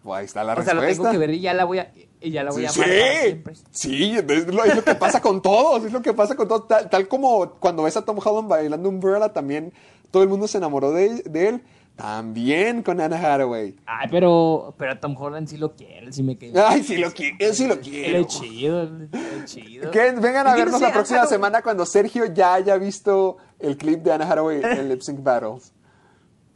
Pues 0.04 0.20
ahí 0.20 0.26
está 0.26 0.44
la 0.44 0.54
o 0.54 0.56
sea, 0.64 0.74
respuesta. 0.74 0.82
lo 0.84 0.94
tengo 1.04 1.12
que 1.12 1.18
ver 1.18 1.30
y 1.30 1.40
ya 1.40 1.54
la 1.54 1.64
voy 1.64 1.80
a, 1.80 1.94
y 2.20 2.32
ya 2.32 2.44
la 2.44 2.52
voy 2.52 2.62
Sí, 2.62 2.66
a 2.66 2.70
sí, 2.70 3.44
sí, 3.72 4.18
es 4.18 4.48
lo, 4.54 4.66
es 4.66 4.76
lo 4.76 4.84
que 4.84 4.96
pasa 4.96 5.22
con 5.22 5.42
todos, 5.42 5.86
es 5.86 5.94
lo 5.94 6.02
que 6.02 6.12
pasa 6.14 6.36
con 6.36 6.48
todos. 6.50 6.68
Tal, 6.68 6.90
tal 6.90 7.08
como 7.08 7.52
cuando 7.52 7.84
ves 7.84 7.96
a 7.96 8.04
Tom 8.04 8.18
Holland 8.24 8.50
bailando 8.50 8.90
Umbrella, 8.90 9.32
también 9.32 9.72
todo 10.12 10.24
el 10.24 10.30
mundo 10.30 10.48
se 10.50 10.58
enamoró 10.58 10.92
de, 10.92 11.22
de 11.24 11.48
él. 11.50 11.64
También 11.96 12.82
con 12.82 13.00
Anna 13.00 13.18
Hathaway. 13.18 13.76
Ay, 13.86 14.08
pero, 14.10 14.74
pero 14.78 14.94
a 14.94 15.00
Tom 15.00 15.16
Holland 15.16 15.48
sí 15.48 15.58
lo 15.58 15.76
quiere, 15.76 16.12
sí 16.12 16.24
me 16.24 16.36
queda. 16.38 16.70
Ay, 16.70 16.84
sí 16.84 16.98
lo 16.98 17.12
quiero, 17.12 17.54
sí 17.54 17.68
lo 17.68 17.80
quiero. 17.80 18.20
es 18.20 18.28
chido, 18.28 18.84
es 19.12 19.46
chido. 19.46 19.92
Vengan 20.22 20.48
a 20.48 20.52
no 20.52 20.58
vernos 20.58 20.80
sé, 20.80 20.88
la 20.88 20.92
próxima 20.92 21.26
semana 21.28 21.62
cuando 21.62 21.86
Sergio 21.86 22.26
ya 22.26 22.56
haya 22.56 22.78
visto 22.78 23.38
el 23.60 23.78
clip 23.78 24.02
de 24.02 24.12
Anna 24.12 24.26
Hathaway 24.26 24.62
en 24.64 24.90
Lip 24.90 25.02
Sync 25.02 25.22
Battles. 25.22 25.72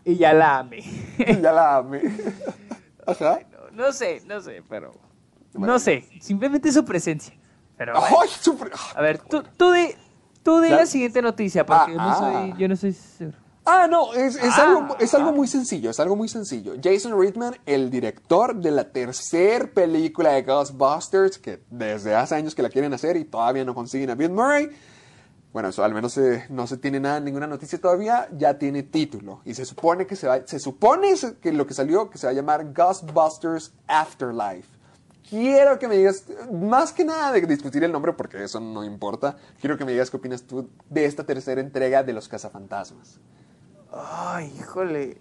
Y 0.03 0.15
ya 0.15 0.33
la 0.33 0.59
amé. 0.59 0.83
ya 1.41 1.51
la 1.51 1.77
amé. 1.77 2.01
Ajá. 3.05 3.39
No, 3.73 3.85
no 3.85 3.91
sé, 3.91 4.21
no 4.25 4.41
sé, 4.41 4.63
pero. 4.67 4.91
No 5.53 5.77
sé, 5.79 6.03
simplemente 6.19 6.71
su 6.71 6.83
presencia. 6.83 7.35
Pero. 7.77 7.93
bueno. 7.93 8.17
Ay, 8.21 8.29
A 8.95 9.01
ver, 9.01 9.19
tú, 9.19 9.43
tú 9.55 9.69
de, 9.69 9.95
tú 10.43 10.57
de 10.57 10.71
la 10.71 10.85
siguiente 10.85 11.21
noticia, 11.21 11.65
porque 11.65 11.83
Ah, 11.83 11.87
yo, 11.91 11.97
no 11.97 12.09
ah. 12.09 12.15
soy, 12.15 12.53
yo 12.57 12.67
no 12.67 12.75
soy 12.75 12.93
seguro. 12.93 13.46
Ah, 13.69 13.85
no, 13.89 14.13
es, 14.13 14.35
es 14.37 14.57
Ah. 14.57 14.63
algo, 14.77 14.95
es 14.97 15.13
algo 15.13 15.33
muy 15.33 15.47
sencillo, 15.47 15.89
es 15.89 15.99
algo 15.99 16.15
muy 16.15 16.29
sencillo. 16.29 16.73
Jason 16.81 17.19
Reitman, 17.19 17.57
el 17.65 17.89
director 17.91 18.55
de 18.55 18.71
la 18.71 18.85
tercer 18.91 19.73
película 19.73 20.31
de 20.31 20.43
Ghostbusters, 20.43 21.37
que 21.37 21.61
desde 21.69 22.15
hace 22.15 22.35
años 22.35 22.55
que 22.55 22.61
la 22.63 22.69
quieren 22.69 22.93
hacer 22.93 23.17
y 23.17 23.25
todavía 23.25 23.65
no 23.65 23.75
consiguen 23.75 24.09
a 24.09 24.15
Bill 24.15 24.31
Murray. 24.31 24.69
Bueno, 25.51 25.69
eso 25.69 25.83
al 25.83 25.93
menos 25.93 26.17
no 26.49 26.67
se 26.67 26.77
tiene 26.77 26.99
nada, 26.99 27.19
ninguna 27.19 27.47
noticia 27.47 27.79
todavía, 27.81 28.29
ya 28.37 28.57
tiene 28.57 28.83
título. 28.83 29.41
Y 29.43 29.53
se 29.53 29.65
supone 29.65 30.05
que 30.07 30.15
se 30.15 30.27
va, 30.27 30.45
se 30.45 30.59
supone 30.59 31.13
que 31.41 31.51
lo 31.51 31.67
que 31.67 31.73
salió, 31.73 32.09
que 32.09 32.17
se 32.17 32.27
va 32.27 32.31
a 32.31 32.35
llamar 32.35 32.71
Ghostbusters 32.73 33.73
Afterlife. 33.87 34.67
Quiero 35.29 35.77
que 35.77 35.89
me 35.89 35.97
digas, 35.97 36.23
más 36.53 36.93
que 36.93 37.03
nada 37.03 37.33
de 37.33 37.41
discutir 37.41 37.83
el 37.83 37.91
nombre, 37.91 38.13
porque 38.13 38.41
eso 38.41 38.61
no 38.61 38.83
importa, 38.85 39.35
quiero 39.59 39.77
que 39.77 39.83
me 39.83 39.91
digas 39.91 40.09
qué 40.09 40.15
opinas 40.17 40.43
tú 40.43 40.69
de 40.89 41.03
esta 41.05 41.25
tercera 41.25 41.59
entrega 41.59 42.01
de 42.03 42.13
Los 42.13 42.29
Cazafantasmas. 42.29 43.19
Ay, 43.91 44.53
híjole. 44.57 45.17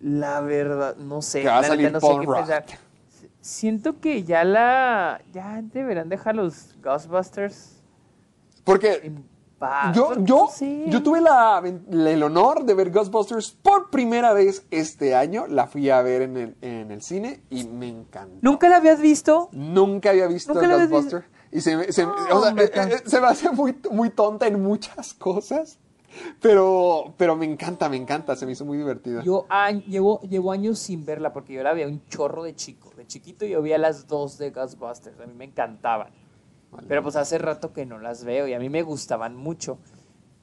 La 0.00 0.40
verdad, 0.40 0.96
no 0.96 1.22
sé. 1.22 1.42
Que 1.42 1.48
va 1.48 1.58
a 1.58 1.62
salir 1.64 1.92
no 1.92 2.00
sé 2.00 2.06
qué 2.20 2.76
Siento 3.40 4.00
que 4.00 4.24
ya 4.24 4.44
la. 4.44 5.20
Ya 5.32 5.62
deberán 5.62 6.08
dejar 6.08 6.34
los 6.34 6.74
Ghostbusters 6.82 7.80
Porque 8.64 9.12
yo, 9.94 10.14
yo, 10.24 10.48
yo 10.86 11.02
tuve 11.02 11.20
la, 11.20 11.62
la- 11.88 12.10
el 12.10 12.22
honor 12.22 12.64
de 12.64 12.74
ver 12.74 12.90
Ghostbusters 12.90 13.52
por 13.52 13.88
primera 13.90 14.32
vez 14.34 14.66
este 14.70 15.14
año. 15.14 15.46
La 15.46 15.66
fui 15.66 15.88
a 15.88 16.02
ver 16.02 16.22
en 16.22 16.36
el, 16.36 16.56
en 16.60 16.90
el 16.90 17.00
cine 17.02 17.40
y 17.48 17.64
me 17.64 17.88
encantó. 17.88 18.36
¿Nunca 18.42 18.68
la 18.68 18.76
habías 18.76 19.00
visto? 19.00 19.48
Nunca 19.52 20.10
había 20.10 20.26
visto 20.26 20.52
¿Nunca 20.52 20.66
la 20.66 20.74
habías 20.74 20.90
Ghostbusters. 20.90 21.24
Y 21.52 21.60
se, 21.62 21.76
me- 21.76 21.90
se- 21.92 22.04
No, 22.04 22.12
o 22.12 22.40
sea, 22.42 22.50
hombre, 22.50 22.70
se 23.06 23.20
me 23.20 23.26
hace 23.28 23.50
muy, 23.50 23.78
muy 23.90 24.10
tonta 24.10 24.46
en 24.46 24.62
muchas 24.62 25.14
cosas. 25.14 25.78
Pero, 26.40 27.14
pero 27.16 27.36
me 27.36 27.44
encanta, 27.46 27.88
me 27.88 27.96
encanta, 27.96 28.36
se 28.36 28.46
me 28.46 28.52
hizo 28.52 28.64
muy 28.64 28.78
divertida. 28.78 29.22
Yo 29.22 29.46
a- 29.48 29.70
llevo, 29.72 30.20
llevo 30.22 30.52
años 30.52 30.78
sin 30.78 31.04
verla 31.04 31.32
porque 31.32 31.52
yo 31.54 31.62
la 31.62 31.72
veía 31.72 31.88
un 31.88 32.04
chorro 32.08 32.42
de 32.42 32.54
chico. 32.54 32.90
De 32.96 33.06
chiquito 33.06 33.44
yo 33.46 33.62
veía 33.62 33.78
las 33.78 34.06
dos 34.06 34.38
de 34.38 34.50
Ghostbusters. 34.50 35.18
A 35.20 35.26
mí 35.26 35.34
me 35.34 35.44
encantaban. 35.44 36.08
Pero 36.88 37.02
pues 37.02 37.16
hace 37.16 37.38
rato 37.38 37.72
que 37.72 37.86
no 37.86 37.98
las 37.98 38.24
veo 38.24 38.46
y 38.48 38.52
a 38.54 38.58
mí 38.58 38.68
me 38.68 38.82
gustaban 38.82 39.34
mucho. 39.36 39.78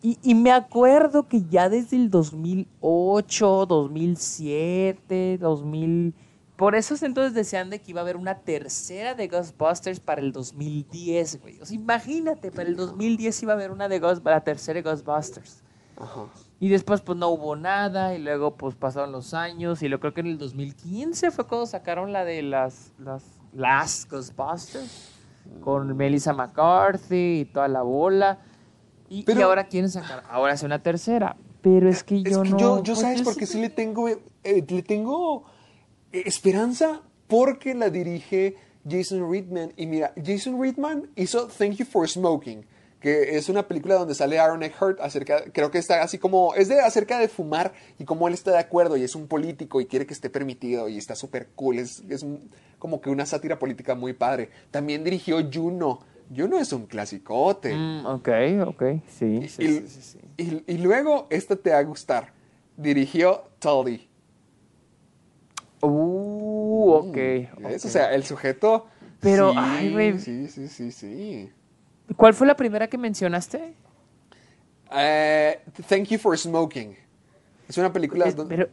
Y, 0.02 0.18
y 0.24 0.36
me 0.36 0.52
acuerdo 0.52 1.28
que 1.28 1.44
ya 1.50 1.70
desde 1.70 1.96
el 1.96 2.10
2008, 2.10 3.66
2007, 3.68 5.38
2000... 5.40 6.14
Por 6.56 6.76
esos 6.76 7.02
entonces 7.04 7.34
decían 7.34 7.70
de 7.72 7.82
que 7.82 7.92
iba 7.92 8.02
a 8.02 8.04
haber 8.04 8.16
una 8.16 8.40
tercera 8.40 9.16
de 9.16 9.28
Ghostbusters 9.28 10.00
para 10.00 10.22
el 10.22 10.32
2010, 10.32 11.42
güey. 11.42 11.60
O 11.60 11.66
sea, 11.66 11.76
imagínate, 11.76 12.52
para 12.52 12.70
el 12.70 12.76
2010 12.76 13.42
iba 13.44 13.54
a 13.54 13.56
haber 13.56 13.72
una 13.72 13.90
de 13.90 14.00
Ghost, 14.00 14.24
la 14.24 14.44
tercera 14.44 14.76
de 14.80 14.84
Ghostbusters. 14.84 15.63
Ajá. 15.98 16.26
Y 16.60 16.70
después 16.70 17.02
pues 17.02 17.18
no 17.18 17.30
hubo 17.30 17.56
nada 17.56 18.16
y 18.16 18.20
luego 18.20 18.56
pues 18.56 18.76
pasaron 18.76 19.12
los 19.12 19.34
años 19.34 19.82
y 19.84 19.90
lo 19.90 20.00
creo 20.00 20.14
que 20.14 20.22
en 20.22 20.28
el 20.28 20.38
2015 20.38 21.32
fue 21.32 21.46
cuando 21.48 21.66
sacaron 21.66 22.12
la 22.14 22.26
de 22.26 22.42
las 22.42 22.94
las 23.00 23.24
Last 23.54 24.10
Ghostbusters 24.10 25.12
con 25.62 25.96
Melissa 25.96 26.34
McCarthy 26.34 27.42
y 27.42 27.46
toda 27.46 27.68
la 27.68 27.82
bola 27.82 28.40
y, 29.10 29.20
y 29.20 29.24
Pero- 29.24 29.46
ahora 29.46 29.68
quieren 29.68 29.90
sacar 29.90 30.24
ahora 30.30 30.54
hace 30.54 30.66
una 30.66 30.80
tercera 30.80 31.36
pero 31.62 31.90
es 31.90 32.04
que 32.04 32.18
Es 32.18 32.24
yo 32.24 32.44
que 32.44 32.50
no 32.50 32.58
yo, 32.58 32.84
yo 32.84 32.94
pues, 32.94 33.00
sabes 33.00 33.22
porque 33.22 33.46
sí 33.46 33.60
le 33.62 33.70
tengo, 33.70 34.10
eh, 34.10 34.20
le 34.44 34.84
tengo 34.84 35.46
esperanza 36.12 37.02
porque 37.28 37.74
la 37.74 37.90
dirige 37.90 38.56
Jason 38.88 39.30
Reitman. 39.32 39.72
Y 39.78 39.86
mira, 39.88 40.14
Jason 40.24 40.60
Reitman 40.62 41.10
hizo 41.16 41.48
Thank 41.48 41.76
You 41.76 41.86
for 41.86 42.08
Smoking, 42.08 42.66
que 43.04 43.36
es 43.36 43.50
una 43.50 43.68
película 43.68 43.96
donde 43.96 44.16
sale 44.16 44.40
Aaron 44.40 44.64
Eckhart 44.64 45.02
acerca, 45.02 45.44
creo 45.52 45.70
que 45.72 45.78
está 45.78 46.02
así 46.04 46.18
como, 46.18 46.56
es 46.56 46.70
de 46.70 46.80
acerca 46.80 47.20
de 47.20 47.28
fumar 47.28 47.74
y 48.00 48.06
cómo 48.06 48.30
él 48.30 48.34
está 48.34 48.52
de 48.52 48.60
acuerdo 48.60 48.96
y 48.96 49.04
es 49.04 49.14
un 49.14 49.28
político 49.28 49.82
y 49.82 49.88
quiere 49.88 50.06
que 50.06 50.14
esté 50.14 50.30
permitido 50.30 50.88
y 50.88 50.98
está 50.98 51.14
súper 51.14 51.50
cool, 51.54 51.80
es, 51.80 52.02
es 52.10 52.24
un- 52.24 52.50
como 52.80 53.02
que 53.02 53.10
una 53.10 53.26
sátira 53.26 53.60
política 53.60 53.94
muy 53.94 54.14
padre. 54.14 54.50
También 54.72 55.04
dirigió 55.04 55.38
Juno. 55.54 56.00
Juno 56.34 56.58
es 56.58 56.72
un 56.72 56.86
clasicote. 56.86 57.76
Mm, 57.76 58.06
ok, 58.06 58.30
ok, 58.68 58.84
sí, 59.10 59.48
sí, 59.50 59.64
y, 59.64 59.68
sí, 59.68 59.88
sí, 59.88 60.02
sí. 60.02 60.20
y- 60.38 60.74
y 60.74 60.78
luego, 60.78 61.28
esta 61.30 61.58
te 61.58 61.72
va 61.72 61.80
a 61.80 61.84
gustar. 61.84 62.32
Dirigió 62.78 63.44
Tully. 63.60 64.08
Uh, 65.82 66.92
ok, 66.94 67.16
¿Ves? 67.16 67.50
ok. 67.84 67.86
O 67.86 67.90
sea, 67.90 68.14
el 68.14 68.24
sujeto. 68.24 68.86
Pero, 69.20 69.54
ay. 69.58 70.18
Sí, 70.20 70.48
sí, 70.48 70.68
sí, 70.70 70.92
sí. 70.92 71.52
¿Cuál 72.18 72.34
fue 72.34 72.48
la 72.48 72.56
primera 72.56 72.88
que 72.88 72.98
mencionaste? 72.98 73.74
Eh, 74.96 75.60
Thank 75.88 76.10
You 76.10 76.20
for 76.20 76.38
Smoking. 76.38 76.96
Es 77.68 77.78
una 77.78 77.92
película 77.92 78.26
Es- 78.26 78.36
donde 78.36 78.56
pero 78.56 78.70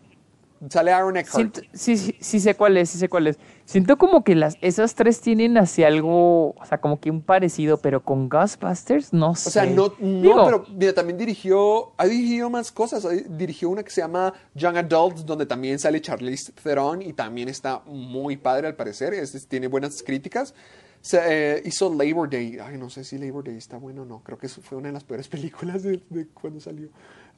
sale 0.69 0.93
Aaron 0.93 1.17
Eckhart. 1.17 1.35
Siento- 1.57 1.61
sí, 1.73 1.97
sí, 1.97 2.15
sí 2.21 2.41
sé 2.41 2.55
cuál 2.55 2.77
es, 2.77 2.91
sí 2.91 2.99
sé 2.99 3.09
cuál 3.09 3.29
es. 3.29 3.39
Siento 3.65 3.97
como 3.97 4.23
que 4.25 4.35
las, 4.35 4.59
esas 4.61 4.95
tres 4.95 5.21
tienen 5.23 5.57
hacia 5.57 5.87
algo, 5.87 6.51
o 6.51 6.65
sea, 6.69 6.79
como 6.79 7.01
que 7.01 7.11
un 7.11 7.23
parecido, 7.23 7.79
pero 7.79 8.03
con 8.05 8.29
Ghostbusters 8.29 9.13
no 9.15 9.35
sé. 9.35 9.49
O 9.49 9.53
sea, 9.53 9.65
no, 9.65 9.95
no 9.99 10.21
Digo, 10.21 10.45
pero 10.45 10.67
mira, 10.77 10.93
también 10.93 11.17
dirigió, 11.17 11.93
ha 11.97 12.05
dirigido 12.05 12.51
más 12.51 12.71
cosas. 12.71 13.07
Dirigió 13.39 13.71
una 13.71 13.83
que 13.83 13.91
se 13.91 14.03
llama 14.03 14.35
Young 14.55 14.77
Adults, 14.77 15.25
donde 15.25 15.47
también 15.47 15.79
sale 15.79 16.01
Charlize 16.03 16.53
Theron 16.63 17.01
y 17.01 17.15
también 17.15 17.49
está 17.49 17.81
muy 17.87 18.37
padre 18.37 18.67
al 18.67 18.75
parecer. 18.77 19.15
Es- 19.15 19.47
tiene 19.49 19.69
buenas 19.69 20.03
críticas. 20.03 20.53
Se, 21.03 21.19
eh, 21.57 21.63
hizo 21.65 21.93
Labor 21.95 22.29
Day. 22.29 22.59
Ay, 22.63 22.77
no 22.77 22.91
sé 22.91 23.05
si 23.05 23.17
Labor 23.19 23.45
Day 23.45 23.57
está 23.57 23.79
bueno 23.79 24.03
o 24.03 24.05
no. 24.05 24.23
Creo 24.23 24.37
que 24.39 24.47
eso 24.47 24.61
fue 24.63 24.77
una 24.79 24.89
de 24.89 24.93
las 24.95 25.05
peores 25.05 25.29
películas 25.29 25.83
de, 25.83 26.03
de 26.11 26.27
cuando 26.29 26.61
salió. 26.61 26.89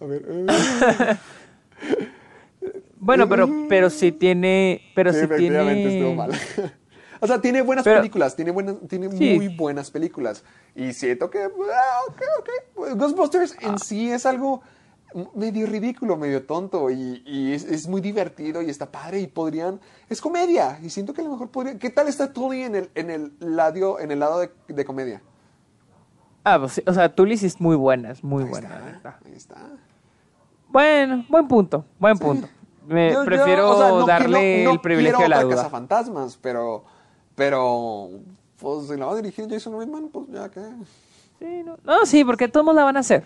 A 0.00 0.04
ver. 0.04 0.24
eh. 0.28 0.46
Bueno, 3.04 3.28
pero, 3.28 3.48
pero 3.68 3.90
sí 3.90 4.12
tiene, 4.12 4.80
pero 4.94 5.12
Sí, 5.12 5.18
sí, 5.18 5.24
efectivamente 5.24 5.82
tiene... 5.82 5.96
estuvo 5.98 6.14
mal. 6.14 6.30
o 7.20 7.26
sea, 7.26 7.40
tiene 7.40 7.60
buenas 7.62 7.82
Pero- 7.84 7.98
películas, 7.98 8.36
tiene, 8.36 8.52
buenas, 8.52 8.76
tiene 8.88 9.10
Sí. 9.10 9.34
muy 9.34 9.48
buenas 9.48 9.90
películas. 9.90 10.44
Y 10.76 10.92
siento 10.92 11.28
que, 11.28 11.40
ah, 11.42 12.00
ok, 12.08 12.22
ok. 12.38 12.48
Pues, 12.74 12.94
Ghostbusters 12.96 13.56
Ah. 13.60 13.70
en 13.70 13.78
sí 13.80 14.08
es 14.10 14.24
algo 14.24 14.62
medio 15.34 15.66
ridículo, 15.66 16.16
medio 16.16 16.44
tonto. 16.44 16.90
Y, 16.90 17.22
y 17.26 17.52
es, 17.52 17.64
es 17.64 17.88
muy 17.88 18.00
divertido 18.00 18.62
y 18.62 18.70
está 18.70 18.90
padre. 18.90 19.20
Y 19.20 19.26
podrían. 19.26 19.80
Es 20.08 20.20
comedia. 20.20 20.78
Y 20.82 20.90
siento 20.90 21.12
que 21.14 21.20
a 21.20 21.24
lo 21.24 21.30
mejor 21.30 21.50
podría. 21.50 21.78
¿Qué 21.78 21.90
tal 21.90 22.08
está 22.08 22.32
Tully 22.32 22.62
en 22.62 22.74
el, 22.76 22.90
en 22.94 23.10
el, 23.10 23.32
lado, 23.40 23.98
en 24.00 24.10
el 24.10 24.18
lado 24.20 24.40
de, 24.40 24.50
de 24.68 24.84
comedia? 24.84 25.22
Ah, 26.44 26.58
pues 26.58 26.82
o 26.86 26.92
sea, 26.92 27.14
Tulis 27.14 27.42
es 27.44 27.60
muy 27.60 27.76
buena, 27.76 28.10
es 28.10 28.24
muy 28.24 28.42
Ahí 28.42 28.50
buena. 28.50 28.90
está, 28.96 29.20
ahí 29.24 29.32
está. 29.32 29.56
Bueno, 30.68 31.24
buen 31.28 31.46
punto, 31.46 31.84
buen 31.98 32.18
punto. 32.18 32.48
Me 32.86 33.12
Yo- 33.12 33.20
yo, 33.20 33.24
prefiero 33.24 33.70
o 33.70 33.78
sea, 33.78 33.88
no 33.90 34.06
darle 34.06 34.38
quiero- 34.40 34.64
no 34.70 34.74
el 34.74 34.80
privilegio 34.80 35.20
de 35.20 35.28
la 35.28 35.42
duda. 35.42 35.54
cazafantasmas, 35.56 36.36
pero. 36.38 36.84
Pero. 37.36 38.08
Pues 38.58 38.88
si 38.88 38.96
la 38.96 39.06
va 39.06 39.12
a 39.12 39.16
dirigir 39.16 39.48
Jason 39.48 39.76
Reitman, 39.78 40.08
pues 40.08 40.26
ya 40.30 40.50
que. 40.50 40.60
Sí, 41.38 41.62
no, 41.64 41.76
no, 41.84 42.06
sí, 42.06 42.24
porque 42.24 42.48
todos 42.48 42.74
la 42.74 42.84
van 42.84 42.96
a 42.96 43.00
hacer. 43.00 43.24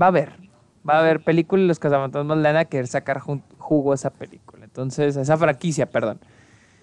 Va 0.00 0.06
a 0.06 0.08
haber. 0.10 0.47
Va 0.88 0.96
a 0.96 1.00
haber 1.00 1.22
película 1.22 1.62
y 1.62 1.66
los 1.66 1.78
cazafantasmas 1.78 2.36
le 2.38 2.42
van 2.44 2.56
a 2.56 2.64
querer 2.66 2.86
sacar 2.86 3.20
jugo 3.20 3.92
a 3.92 3.94
esa 3.94 4.10
película. 4.10 4.64
Entonces, 4.64 5.16
a 5.16 5.22
esa 5.22 5.36
franquicia, 5.36 5.86
perdón. 5.86 6.18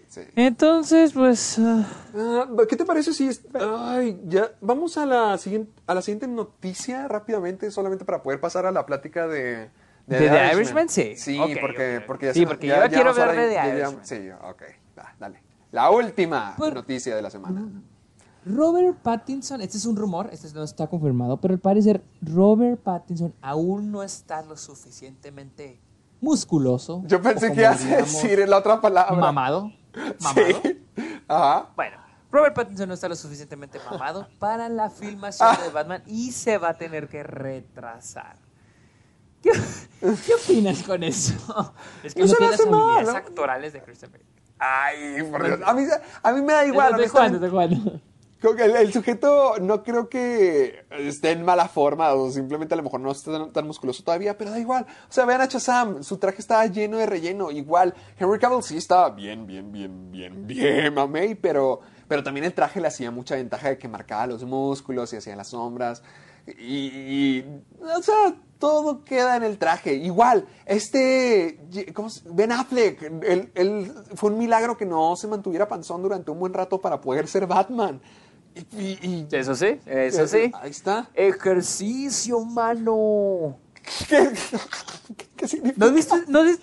Sí. 0.07 0.21
Entonces, 0.35 1.11
pues. 1.13 1.59
Ah, 1.59 2.45
¿Qué 2.69 2.75
te 2.75 2.85
parece 2.85 3.11
si 3.13 3.27
es- 3.27 3.41
ay, 3.53 4.19
ya 4.25 4.51
vamos 4.61 4.97
a 4.97 5.05
la 5.05 5.37
siguiente 5.37 5.71
a 5.87 5.93
la 5.93 6.01
siguiente 6.01 6.27
noticia 6.27 7.07
rápidamente 7.07 7.69
solamente 7.71 8.05
para 8.05 8.21
poder 8.23 8.39
pasar 8.39 8.65
a 8.65 8.71
la 8.71 8.85
plática 8.85 9.27
de 9.27 9.69
¿De 10.07 10.29
The 10.29 10.53
Irishman? 10.53 10.87
Sí. 10.87 11.15
Sí, 11.17 11.39
Ok, 11.39 11.49
porque 11.59 11.97
ok. 11.97 12.03
porque 12.05 12.25
ya 12.27 12.33
Sí, 12.33 12.41
se- 12.41 12.47
porque 12.47 12.67
ya- 12.67 12.75
yo 12.77 12.81
ya 12.83 12.89
quiero 12.89 13.09
hablar 13.09 13.35
de 13.35 13.53
ya- 13.53 13.63
The 13.63 13.67
ya- 13.69 13.77
Irishman. 13.79 14.05
Sí, 14.05 14.29
ok. 14.43 14.61
va, 14.97 15.15
dale. 15.19 15.41
La 15.71 15.89
última 15.89 16.55
Por- 16.55 16.73
noticia 16.75 17.15
de 17.15 17.21
la 17.21 17.29
semana. 17.31 17.63
Robert 18.45 18.97
Pattinson, 19.01 19.61
este 19.61 19.77
es 19.77 19.85
un 19.85 19.95
rumor, 19.95 20.29
este 20.31 20.51
no 20.53 20.63
está 20.63 20.87
confirmado, 20.87 21.37
pero 21.37 21.53
al 21.55 21.59
parecer 21.59 22.03
Robert 22.21 22.79
Pattinson 22.81 23.33
aún 23.41 23.91
no 23.91 24.03
está 24.03 24.43
lo 24.43 24.55
suficientemente 24.55 25.79
musculoso. 26.21 27.01
Yo 27.07 27.21
pensé 27.21 27.51
que 27.53 27.61
ibas 27.61 27.83
a 27.85 27.97
decir 27.97 28.47
la 28.47 28.57
otra 28.57 28.79
palabra. 28.81 29.15
mamado. 29.15 29.71
Mamado. 30.19 30.45
Sí. 30.61 30.81
Ajá. 31.27 31.69
Bueno, 31.75 31.97
Robert 32.31 32.55
Pattinson 32.55 32.87
no 32.87 32.93
está 32.93 33.07
lo 33.09 33.15
suficientemente 33.15 33.79
mamado 33.89 34.27
para 34.39 34.69
la 34.69 34.89
filmación 34.89 35.49
Ah. 35.51 35.59
de 35.63 35.69
Batman 35.69 36.03
y 36.05 36.31
se 36.31 36.57
va 36.57 36.69
a 36.69 36.77
tener 36.77 37.07
que 37.07 37.23
retrasar. 37.23 38.37
¿Qué, 39.41 39.51
qué 40.01 40.33
opinas 40.33 40.83
con 40.83 41.01
eso? 41.03 41.33
Es 42.03 42.13
que 42.13 42.21
No 42.21 42.27
no, 42.27 42.33
se 42.33 42.33
me 42.33 42.37
tiene 42.37 42.51
las 42.51 42.59
hace 42.59 42.69
mal, 42.69 42.81
habilidades 42.81 43.07
¿no? 43.07 43.15
actorales 43.17 43.73
de 43.73 43.79
Bale. 43.79 44.25
Ay, 44.57 45.23
por 45.31 45.45
Dios. 45.45 45.59
A 45.65 45.73
mí, 45.73 45.83
a 46.23 46.31
mí 46.33 46.41
me 46.41 46.53
da 46.53 46.65
igual. 46.65 46.93
¿Desde 46.95 47.17
honestamente. 47.17 47.49
cuándo? 47.49 47.77
¿Desde 47.79 47.89
cuándo? 47.89 48.01
El, 48.43 48.93
sujeto 48.93 49.55
no 49.59 49.81
creo 49.81 50.07
que 50.07 50.85
esté 50.91 51.31
en 51.31 51.43
mala 51.43 51.67
forma 51.67 52.13
o 52.13 52.29
simplemente 52.29 52.75
a 52.75 52.77
lo 52.77 52.83
mejor 52.83 52.99
no 52.99 53.11
está 53.11 53.51
tan, 53.51 53.65
musculoso 53.65 54.03
todavía, 54.03 54.37
pero 54.37 54.51
da 54.51 54.59
igual. 54.59 54.85
O 55.09 55.11
sea, 55.11 55.25
vean 55.25 55.41
a 55.41 55.45
Shazam, 55.45 56.03
su 56.03 56.17
traje 56.17 56.41
estaba 56.41 56.65
lleno 56.67 56.97
de 56.97 57.07
relleno. 57.07 57.49
Igual, 57.49 57.95
Henry 58.19 58.37
Cavill 58.37 58.61
sí 58.61 58.77
estaba 58.77 59.09
bien, 59.09 59.47
bien, 59.47 59.71
bien, 59.71 60.11
bien, 60.11 60.45
bien, 60.45 60.93
mamey, 60.93 61.33
pero, 61.35 61.79
pero 62.07 62.21
también 62.23 62.45
el 62.45 62.53
traje 62.53 62.79
le 62.81 62.87
hacía 62.87 63.09
mucha 63.09 63.35
ventaja 63.35 63.69
de 63.69 63.77
que 63.79 63.87
marcaba 63.87 64.27
los 64.27 64.43
músculos 64.43 65.11
y 65.13 65.17
hacía 65.17 65.35
las 65.35 65.49
sombras. 65.49 66.03
Y, 66.59 67.41
o 67.41 68.01
sea, 68.03 68.35
todo 68.59 69.03
queda 69.03 69.37
en 69.37 69.43
el 69.43 69.57
traje. 69.57 69.95
Igual, 69.95 70.45
este, 70.65 71.59
¿cómo 71.95 72.11
se- 72.11 72.21
Ben 72.29 72.51
Affleck, 72.51 73.01
él- 73.55 73.91
fue 74.13 74.29
un 74.29 74.37
milagro 74.37 74.77
que 74.77 74.85
no 74.85 75.15
se 75.15 75.27
mantuviera 75.27 75.67
panzón 75.67 76.03
durante 76.03 76.29
un 76.29 76.39
buen 76.39 76.53
rato 76.53 76.79
para 76.79 77.01
poder 77.01 77.27
ser 77.27 77.47
Batman. 77.47 77.99
Y, 78.77 79.27
Eso 79.31 79.53
sí, 79.55 79.79
eso 79.85 80.23
eh, 80.23 80.27
sí. 80.27 80.51
Ahí 80.61 80.71
está. 80.71 81.09
Ejercicio, 81.13 82.39
mano. 82.45 83.57
¿Qué, 84.09 84.29
qué- 85.17 85.25
qué 85.35 85.47
significa? 85.47 85.79
¿No 85.79 85.85
has 85.87 85.93
visto, 85.93 86.15
no 86.27 86.39
has- 86.39 86.59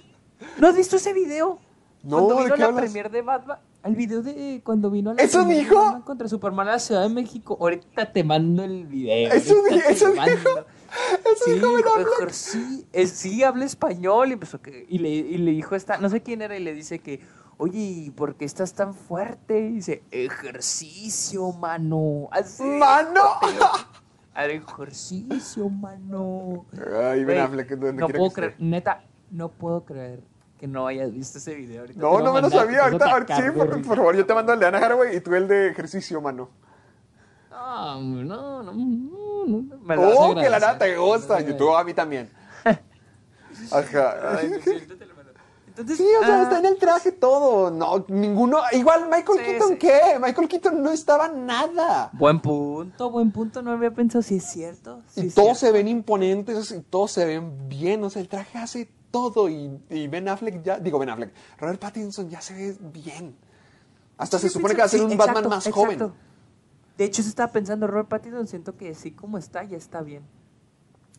no 0.59 0.69
has 0.69 0.77
visto 0.77 0.97
ese 0.97 1.13
video? 1.13 1.59
No, 2.03 2.17
Cuando 2.27 2.35
¿de 2.37 2.43
vino 2.45 2.55
qué 2.55 2.61
la 2.61 2.67
hablas? 2.69 2.81
premier 2.83 3.11
de 3.11 3.23
Batman. 3.23 3.59
El 3.85 3.97
video 3.97 4.23
de 4.23 4.61
cuando 4.65 4.91
vino 4.91 5.11
a 5.11 5.15
la 5.15 5.23
¿Eso 5.23 5.45
dijo? 5.45 5.75
Batman 5.77 6.03
contra 6.03 6.29
Superman 6.29 6.69
a 6.69 6.73
la 6.73 6.79
Ciudad 6.79 7.03
de 7.03 7.09
México. 7.09 7.57
Ahorita 7.61 8.13
te 8.13 8.25
mando 8.25 8.63
el 8.65 8.87
video. 8.87 9.33
Eso 9.33 9.55
eso 9.89 10.13
dijo. 10.13 10.49
Eso 10.51 11.45
Sí, 11.45 11.53
dijo 11.53 11.69
Affleck. 11.69 12.09
ejerci- 12.21 12.87
es- 12.93 13.11
sí, 13.11 13.43
habla 13.43 13.65
español 13.65 14.31
y 14.31 14.33
empezó 14.35 14.61
que, 14.61 14.85
y 14.89 14.99
le, 14.99 15.09
y 15.11 15.39
le 15.39 15.51
dijo 15.53 15.75
esta, 15.75 15.97
no 15.99 16.09
sé 16.11 16.23
quién 16.23 16.43
era, 16.43 16.57
y 16.57 16.63
le 16.63 16.75
dice 16.75 16.99
que, 16.99 17.21
oye, 17.63 17.79
¿y 17.79 18.11
por 18.11 18.35
qué 18.35 18.45
estás 18.45 18.75
tan 18.75 18.93
fuerte? 18.93 19.59
Y 19.61 19.73
dice, 19.75 20.03
ejercicio, 20.11 21.53
mano. 21.53 22.29
Así, 22.33 22.65
¡Mano! 22.65 23.23
Al 24.35 24.51
ejercicio, 24.51 25.69
mano. 25.69 26.67
Ay, 27.01 27.23
Güey, 27.23 27.39
Affleck, 27.39 27.69
¿dónde 27.71 27.93
no 27.93 28.09
puedo 28.09 28.31
creer, 28.31 28.57
neta, 28.59 29.05
no 29.31 29.49
puedo 29.51 29.85
creer 29.85 30.25
que 30.59 30.67
no 30.67 30.87
hayas 30.87 31.13
visto 31.13 31.39
ese 31.39 31.55
video. 31.55 31.83
Ahorita 31.83 32.01
No, 32.01 32.21
no 32.21 32.33
me 32.33 32.41
lo 32.41 32.51
sabía. 32.51 32.85
Ahorita, 32.85 33.37
sí, 33.37 33.43
por, 33.55 33.85
favor, 33.85 34.17
yo 34.17 34.27
te 34.27 34.35
mando 34.35 34.53
el 34.55 34.59
de 34.61 34.67
Ana 34.67 34.79
Haraway 34.79 35.17
y 35.17 35.21
tú 35.21 35.35
el 35.35 35.47
de 35.47 35.69
ejercicio, 35.69 36.21
mano. 36.21 36.51
No, 37.51 38.01
no, 38.01 38.63
no, 38.63 38.73
no, 38.73 39.79
me 39.83 39.97
lo 39.97 40.03
Oh, 40.03 40.35
que 40.35 40.49
la 40.49 40.59
nada 40.59 40.79
te 40.79 40.97
gusta. 40.97 41.41
YouTube 41.41 41.77
a 41.77 41.85
mí 41.85 41.95
también. 41.95 42.31
Ajá. 43.71 44.39
Ay, 44.39 44.51
Entonces, 45.75 45.97
Sí, 45.97 46.07
o 46.21 46.25
sea, 46.25 46.41
ah, 46.41 46.43
está 46.43 46.59
en 46.59 46.67
el 46.67 46.77
traje 46.77 47.13
todo. 47.13 47.71
No, 47.71 48.05
ninguno. 48.09 48.59
Igual 48.73 49.05
Michael 49.07 49.39
Sí, 49.39 49.45
Keaton, 49.45 49.69
sí. 49.71 49.77
¿qué? 49.77 50.01
Michael 50.21 50.49
Keaton 50.49 50.83
no 50.83 50.91
estaba 50.93 51.29
nada. 51.29 52.11
Buen 52.13 52.41
punto, 52.41 53.11
buen 53.11 53.31
punto. 53.33 53.63
No 53.63 53.71
había 53.73 53.91
pensado 53.93 54.21
si 54.23 54.37
es 54.37 54.45
cierto. 54.45 55.01
y 55.17 55.29
es 55.29 55.35
todos 55.35 55.59
cierto. 55.59 55.67
se 55.67 55.73
ven 55.73 55.89
imponentes 55.89 56.71
y 56.73 56.81
todos 56.83 57.11
se 57.13 57.25
ven 57.25 57.69
bien. 57.69 58.05
O 58.05 58.11
sea, 58.11 58.21
el 58.21 58.29
traje 58.29 58.59
hace 58.59 58.91
todo. 59.11 59.49
Y, 59.49 59.81
y 59.89 60.09
Ben 60.09 60.29
Affleck 60.29 60.63
ya. 60.63 60.79
Digo, 60.79 60.99
Ben 60.99 61.09
Affleck. 61.09 61.33
Robert 61.59 61.81
Pattinson 61.81 62.29
ya 62.29 62.41
se 62.43 62.53
ve 62.55 62.77
bien. 62.93 63.35
Hasta 64.19 64.39
se 64.39 64.51
supone 64.51 64.75
pienso- 64.75 64.77
que 64.77 64.81
va 64.83 64.85
a 64.85 64.89
ser 64.89 65.01
sí, 65.01 65.07
un 65.07 65.13
exacto, 65.13 65.33
Batman 65.35 65.51
más 65.51 65.67
exacto. 65.67 65.81
joven. 65.81 66.13
De 66.99 67.05
hecho, 67.07 67.23
se 67.23 67.31
estaba 67.31 67.51
pensando, 67.51 67.87
Robert 67.87 68.09
Pattinson, 68.09 68.47
siento 68.47 68.77
que 68.77 68.95
sí, 68.95 69.13
como 69.13 69.39
está, 69.39 69.65
ya 69.65 69.79
está 69.79 70.03
bien. 70.03 70.23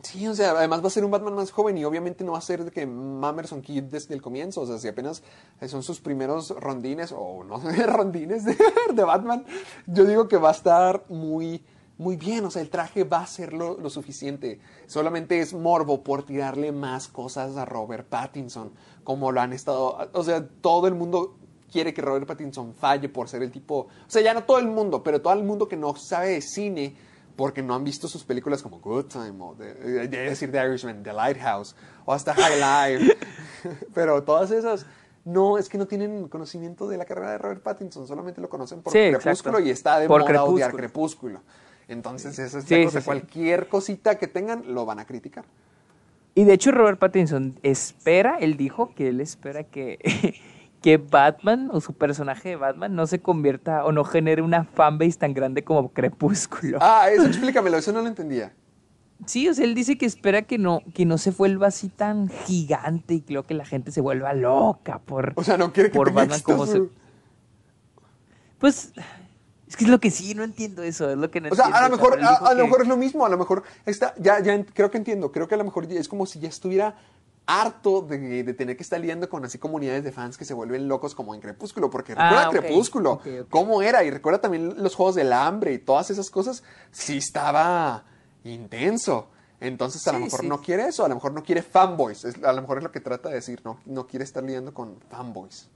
Sí, 0.04 0.28
o 0.28 0.36
sea, 0.36 0.52
además 0.52 0.84
va 0.84 0.88
a 0.88 0.92
ser 0.92 1.06
un 1.06 1.12
Batman 1.12 1.34
más 1.34 1.52
joven 1.52 1.78
y 1.78 1.86
obviamente 1.86 2.26
no 2.26 2.34
va 2.34 2.38
a 2.38 2.42
ser 2.42 2.66
de 2.66 2.72
que 2.72 2.86
Mamerson 2.86 3.62
Kid 3.62 3.84
desde 3.84 4.14
el 4.14 4.22
comienzo. 4.22 4.60
O 4.62 4.66
sea, 4.66 4.78
si 4.78 4.90
apenas 4.90 5.24
son 5.66 5.82
sus 5.82 6.02
primeros 6.02 6.50
rondines, 6.50 7.14
o 7.16 7.46
no 7.46 7.58
rondines 7.88 8.44
de, 8.44 9.04
Batman, 9.04 9.46
yo 9.88 10.04
digo 10.04 10.28
que 10.28 10.36
va 10.36 10.50
a 10.50 10.52
estar 10.52 11.06
muy, 11.08 11.64
muy 11.98 12.18
bien. 12.18 12.44
O 12.44 12.52
sea, 12.52 12.62
el 12.62 12.70
traje 12.70 13.06
va 13.06 13.22
a 13.22 13.28
ser 13.28 13.54
lo, 13.54 13.78
lo 13.78 13.90
suficiente. 13.90 14.60
Solamente 14.88 15.40
es 15.40 15.54
morbo 15.54 16.04
por 16.04 16.26
tirarle 16.26 16.74
más 16.74 17.08
cosas 17.08 17.56
a 17.56 17.64
Robert 17.64 18.06
Pattinson, 18.06 18.74
como 19.06 19.32
lo 19.32 19.40
han 19.40 19.54
estado. 19.54 20.10
O 20.12 20.24
sea, 20.24 20.46
todo 20.46 20.88
el 20.88 20.96
mundo 20.96 21.38
quiere 21.72 21.94
que 21.94 22.02
Robert 22.02 22.28
Pattinson 22.28 22.74
falle 22.74 23.08
por 23.08 23.30
ser 23.30 23.42
el 23.42 23.52
tipo. 23.52 23.88
O 24.06 24.10
sea, 24.10 24.22
ya 24.22 24.34
no 24.34 24.44
todo 24.44 24.60
el 24.60 24.68
mundo, 24.68 25.02
pero 25.02 25.22
todo 25.22 25.32
el 25.32 25.44
mundo 25.44 25.70
que 25.70 25.78
no 25.78 25.96
sabe 25.96 26.32
de 26.32 26.42
cine 26.42 27.13
porque 27.36 27.62
no 27.64 27.74
han 27.76 27.84
visto 27.84 28.08
sus 28.08 28.24
películas 28.24 28.62
como 28.62 28.80
Good 28.80 29.06
Time 29.06 29.34
o 29.40 29.56
de, 29.56 29.74
de- 29.74 30.08
de 30.08 30.18
decir 30.18 30.52
The 30.52 30.66
Irishman, 30.68 31.04
The 31.04 31.14
Lighthouse 31.14 31.76
o 32.06 32.14
hasta 32.14 32.34
High 32.34 33.00
Life. 33.00 33.18
pero 33.94 34.24
todas 34.24 34.52
esas 34.52 34.86
no 35.26 35.58
es 35.58 35.70
que 35.70 35.78
no 35.78 35.88
tienen 35.88 36.28
conocimiento 36.28 36.88
de 36.88 36.98
la 36.98 37.06
carrera 37.06 37.32
de 37.32 37.38
Robert 37.38 37.62
Pattinson, 37.64 38.06
solamente 38.08 38.42
lo 38.42 38.50
conocen 38.50 38.82
por 38.82 38.92
Sí, 38.92 39.00
Crepúsculo 39.00 39.32
exacto. 39.58 39.60
y 39.62 39.70
está 39.70 40.00
de 40.00 40.08
Por 40.08 40.22
moda 40.22 40.44
odiar 40.44 40.72
Crepúsculo. 40.74 41.40
Crepúsculo. 41.40 41.64
Entonces, 41.88 42.38
esa 42.40 42.60
es 42.60 42.66
Sí, 42.66 42.84
cosa. 42.86 43.00
sí. 43.02 43.06
Cualquier 43.06 43.68
cosita 43.68 44.18
que 44.18 44.28
tengan 44.28 44.74
lo 44.74 44.86
van 44.86 45.00
a 45.00 45.06
criticar. 45.06 45.46
Y 46.36 46.46
de 46.46 46.54
hecho, 46.54 46.72
Robert 46.72 46.98
Pattinson 47.00 47.58
espera, 47.62 48.38
él 48.40 48.58
dijo 48.58 48.94
que 48.96 49.10
él 49.10 49.22
espera 49.22 49.64
que, 49.64 50.00
que 50.84 50.98
Batman 50.98 51.70
o 51.72 51.80
su 51.80 51.94
personaje 51.94 52.50
de 52.50 52.56
Batman 52.58 52.94
no 52.94 53.08
se 53.08 53.22
convierta 53.22 53.86
o 53.86 53.94
no 53.94 54.04
genere 54.04 54.42
una 54.42 54.66
fanbase 54.66 55.14
tan 55.14 55.34
grande 55.34 55.64
como 55.64 55.94
Crepúsculo. 55.94 56.78
Ah, 56.82 57.08
eso 57.10 57.26
explícamelo, 57.26 57.78
eso 57.78 57.94
no 57.94 58.02
lo 58.02 58.08
entendía. 58.10 58.52
Sí, 59.26 59.48
o 59.48 59.54
sea, 59.54 59.64
él 59.64 59.76
dice 59.76 59.98
que 59.98 60.06
espera 60.06 60.42
que 60.42 60.58
no, 60.58 60.82
que 60.94 61.06
no 61.06 61.18
se 61.18 61.32
vuelva 61.32 61.68
así 61.68 61.88
tan 61.88 62.28
gigante 62.28 63.14
y 63.14 63.22
creo 63.22 63.44
que 63.44 63.54
la 63.54 63.64
gente 63.64 63.92
se 63.94 64.02
vuelva 64.02 64.34
loca 64.34 65.00
por, 65.00 65.32
O 65.38 65.44
sea, 65.46 65.58
no 65.58 65.72
quiere 65.72 65.90
que 65.90 65.98
por 65.98 66.12
Batman 66.12 66.42
como 66.42 66.66
se... 66.66 66.84
Pues, 68.60 68.92
es 69.66 69.78
que 69.78 69.86
es 69.86 69.90
lo 69.90 70.02
que 70.02 70.12
sí, 70.12 70.36
no 70.36 70.44
entiendo 70.44 70.84
eso, 70.84 71.10
es 71.10 71.18
lo 71.18 71.32
que 71.32 71.40
no 71.40 71.48
O 71.50 71.56
sea, 71.56 71.68
entiendo, 71.68 71.86
a 71.86 71.90
lo 71.90 71.96
mejor, 71.96 72.20
a, 72.22 72.54
lo 72.54 72.64
mejor 72.66 72.82
es 72.82 72.88
lo 72.90 72.98
mismo, 72.98 73.26
a 73.26 73.30
lo 73.30 73.38
mejor 73.38 73.64
está, 73.86 74.14
ya, 74.18 74.42
ya 74.42 74.66
creo 74.66 74.92
que 74.92 74.98
entiendo, 74.98 75.32
creo 75.32 75.48
que 75.48 75.56
a 75.56 75.58
lo 75.58 75.64
mejor 75.64 75.86
es 75.90 76.10
como 76.10 76.26
si 76.26 76.40
ya 76.40 76.50
estuviera 76.50 76.98
harto 77.46 78.02
de, 78.02 78.44
de 78.44 78.54
tener 78.54 78.78
que 78.78 78.84
estar 78.84 79.00
lidiando 79.00 79.30
con 79.30 79.44
así 79.44 79.58
comunidades 79.58 80.04
de 80.04 80.12
fans 80.12 80.38
que 80.38 80.46
se 80.46 80.54
vuelven 80.54 80.88
locos 80.88 81.14
como 81.16 81.36
en 81.36 81.42
Crepúsculo, 81.42 81.90
porque 81.90 82.14
Ah, 82.16 82.30
recuerda 82.48 82.50
Crepúsculo, 82.50 83.12
ok, 83.14 83.28
ok. 83.42 83.48
cómo 83.50 83.82
era, 83.82 84.04
y 84.04 84.10
recuerda 84.12 84.40
también 84.40 84.82
los 84.82 84.96
Juegos 84.96 85.16
del 85.16 85.34
Hambre 85.34 85.74
y 85.74 85.80
todas 85.80 86.10
esas 86.10 86.30
cosas, 86.30 86.64
sí 86.92 87.18
estaba 87.18 88.06
intenso. 88.44 89.28
Entonces 89.60 90.06
a 90.08 90.14
lo 90.14 90.20
mejor 90.20 90.42
sí. 90.42 90.48
no 90.48 90.62
quiere 90.62 90.88
eso, 90.88 91.06
a 91.06 91.08
lo 91.10 91.16
mejor 91.16 91.32
no 91.34 91.42
quiere 91.44 91.62
fanboys, 91.62 92.26
es- 92.26 92.44
a 92.44 92.52
lo 92.52 92.62
mejor 92.62 92.80
es 92.80 92.84
lo 92.84 92.92
que 92.92 93.00
trata 93.00 93.30
de 93.30 93.36
decir, 93.36 93.62
no, 93.64 93.78
no 93.86 94.08
quiere 94.08 94.26
estar 94.26 94.44
lidiando 94.44 94.74
con 94.74 95.00
fanboys. 95.10 95.70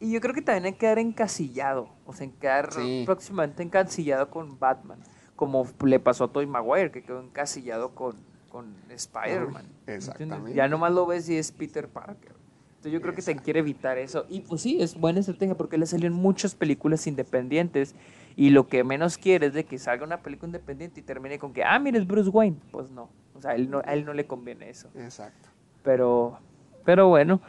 Y 0.00 0.10
yo 0.12 0.20
creo 0.20 0.34
que 0.34 0.42
también 0.42 0.64
hay 0.64 0.72
que 0.72 0.78
quedar 0.78 0.98
encasillado, 0.98 1.90
o 2.06 2.12
sea, 2.12 2.24
en 2.24 2.32
quedar 2.32 2.72
Sí. 2.72 3.02
próximamente 3.06 3.62
encasillado 3.62 4.30
con 4.30 4.58
Batman, 4.58 4.98
como 5.36 5.66
le 5.84 6.00
pasó 6.00 6.24
a 6.24 6.28
Tobey 6.32 6.46
Maguire, 6.46 6.90
que 6.90 7.02
quedó 7.04 7.20
encasillado 7.20 7.94
con, 7.94 8.16
con 8.50 8.74
Spider-Man. 8.90 9.64
Exactamente. 9.86 10.54
Ya 10.54 10.68
nomás 10.68 10.92
lo 10.92 11.06
ves 11.06 11.28
y 11.30 11.38
es 11.38 11.50
Peter 11.52 11.88
Parker. 11.88 12.34
Entonces 12.80 12.92
yo 12.92 13.02
creo 13.02 13.14
que 13.14 13.22
se 13.22 13.36
quiere 13.36 13.60
evitar 13.60 13.98
eso. 13.98 14.26
Y 14.28 14.40
pues 14.40 14.62
sí, 14.62 14.80
es 14.80 14.98
buena 14.98 15.20
estrategia 15.20 15.54
porque 15.54 15.76
le 15.76 15.86
salieron 15.86 16.16
muchas 16.16 16.54
películas 16.54 17.06
independientes 17.06 17.94
y 18.36 18.50
lo 18.50 18.68
que 18.68 18.84
menos 18.84 19.18
quiere 19.18 19.48
es 19.48 19.52
de 19.52 19.64
que 19.64 19.78
salga 19.78 20.04
una 20.04 20.22
película 20.22 20.48
independiente 20.48 21.00
y 21.00 21.02
termine 21.02 21.38
con 21.38 21.52
que, 21.52 21.62
ah, 21.62 21.78
mira, 21.78 21.98
es 21.98 22.06
Bruce 22.06 22.30
Wayne. 22.30 22.56
Pues 22.70 22.90
no, 22.90 23.10
o 23.34 23.40
sea, 23.40 23.50
a 23.50 23.54
él 23.54 23.70
no, 23.70 23.82
a 23.84 23.92
él 23.92 24.04
no 24.04 24.14
le 24.14 24.26
conviene 24.26 24.70
eso. 24.70 24.88
Exacto. 24.94 25.50
Pero, 25.82 26.38
pero 26.84 27.08
bueno, 27.08 27.40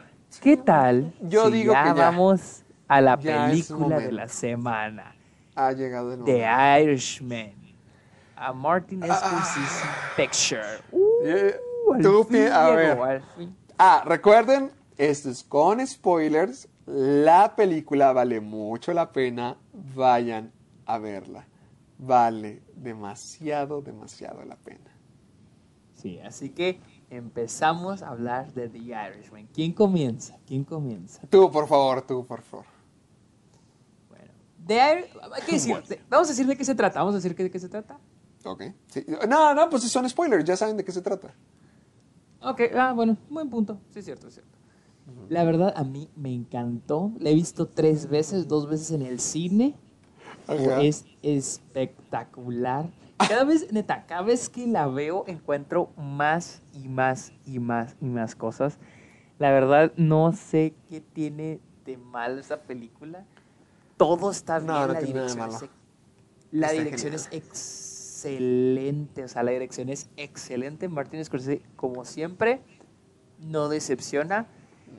¿qué 0.42 0.58
tal? 0.58 1.14
Yo 1.22 1.46
si 1.46 1.52
digo 1.52 1.72
ya 1.72 1.82
que 1.84 1.88
ya. 1.88 1.94
vamos 1.94 2.62
a 2.86 3.00
la 3.00 3.16
película 3.16 4.00
de 4.00 4.12
la 4.12 4.28
semana. 4.28 5.16
Ha 5.54 5.72
llegado 5.72 6.12
el 6.12 6.20
momento. 6.20 6.38
The 6.38 6.82
Irishman. 6.82 7.61
A 8.44 8.52
Martin 8.52 9.02
Scorsese 9.02 9.84
Picture. 10.16 10.80
Uh, 10.90 10.98
Yeah. 11.24 11.52
Tú 12.02 12.24
fin 12.24 12.48
a 12.48 12.70
ver. 12.70 13.22
Ah, 13.78 14.02
recuerden, 14.04 14.70
esto 14.96 15.30
es 15.30 15.42
con 15.44 15.84
spoilers. 15.86 16.68
La 16.86 17.54
película 17.54 18.12
vale 18.12 18.40
mucho 18.40 18.92
la 18.92 19.12
pena. 19.12 19.56
Vayan 19.94 20.52
a 20.86 20.98
verla. 20.98 21.46
Vale 21.98 22.62
demasiado, 22.74 23.80
demasiado 23.82 24.44
la 24.44 24.56
pena. 24.56 24.90
Sí, 25.94 26.18
así 26.20 26.50
que 26.50 26.80
empezamos 27.10 28.02
a 28.02 28.08
hablar 28.08 28.52
de 28.52 28.68
The 28.68 28.78
Irishman. 28.78 29.46
¿Quién 29.54 29.72
comienza? 29.72 30.36
¿Quién 30.46 30.64
comienza? 30.64 31.22
Tú, 31.30 31.48
por 31.50 31.68
favor, 31.68 32.02
tú, 32.02 32.26
por 32.26 32.42
favor. 32.42 32.66
Bueno, 34.08 34.32
The 34.66 34.74
Ir- 34.74 35.06
hay 35.32 35.42
que 35.42 35.52
decir, 35.52 35.80
de- 35.84 36.00
vamos 36.08 36.26
a 36.28 36.30
decir 36.32 36.46
de 36.46 36.56
qué 36.56 36.64
se 36.64 36.74
trata. 36.74 36.98
Vamos 36.98 37.14
a 37.14 37.18
decir 37.18 37.36
de 37.36 37.50
qué 37.50 37.58
se 37.58 37.68
trata. 37.68 37.98
Ok. 38.44 38.62
Sí. 38.88 39.04
No, 39.28 39.54
no, 39.54 39.70
pues 39.70 39.82
son 39.84 40.08
spoilers, 40.08 40.44
ya 40.44 40.56
saben 40.56 40.76
de 40.76 40.84
qué 40.84 40.92
se 40.92 41.02
trata. 41.02 41.34
Ok, 42.40 42.60
ah, 42.76 42.92
bueno, 42.92 43.16
buen 43.30 43.48
punto. 43.48 43.78
Sí, 43.90 44.00
es 44.00 44.04
cierto, 44.04 44.28
es 44.28 44.34
cierto. 44.34 44.58
La 45.28 45.44
verdad, 45.44 45.72
a 45.76 45.84
mí 45.84 46.08
me 46.16 46.32
encantó. 46.32 47.12
La 47.18 47.30
he 47.30 47.34
visto 47.34 47.66
tres 47.66 48.08
veces, 48.08 48.48
dos 48.48 48.68
veces 48.68 48.90
en 48.90 49.02
el 49.02 49.20
cine. 49.20 49.76
Ajá. 50.46 50.82
Es 50.82 51.04
espectacular. 51.22 52.90
Cada 53.16 53.44
vez, 53.44 53.72
neta, 53.72 54.04
cada 54.06 54.22
vez 54.22 54.48
que 54.48 54.66
la 54.66 54.88
veo 54.88 55.24
encuentro 55.28 55.90
más 55.96 56.62
y 56.72 56.88
más 56.88 57.32
y 57.46 57.60
más 57.60 57.94
y 58.00 58.06
más 58.06 58.34
cosas. 58.34 58.78
La 59.38 59.50
verdad, 59.50 59.92
no 59.96 60.32
sé 60.32 60.74
qué 60.88 61.00
tiene 61.00 61.60
de 61.84 61.96
malo 61.96 62.40
esa 62.40 62.62
película. 62.62 63.24
Todo 63.96 64.30
está 64.30 64.58
bien. 64.58 64.66
No, 64.68 64.86
no 64.86 64.92
la 64.92 64.98
tiene 64.98 65.14
nada 65.14 65.26
de 65.26 65.32
dirección, 65.34 65.38
malo. 65.38 65.54
es, 65.54 65.70
la 66.50 66.66
Está 66.68 66.82
dirección 66.82 67.14
es 67.14 67.28
excelente. 68.24 69.24
O 69.24 69.28
sea, 69.28 69.42
la 69.42 69.50
dirección 69.52 69.88
es 69.88 70.08
excelente. 70.16 70.88
Martin 70.88 71.24
Scorsese, 71.24 71.62
como 71.76 72.04
siempre, 72.04 72.60
no 73.38 73.68
decepciona. 73.68 74.46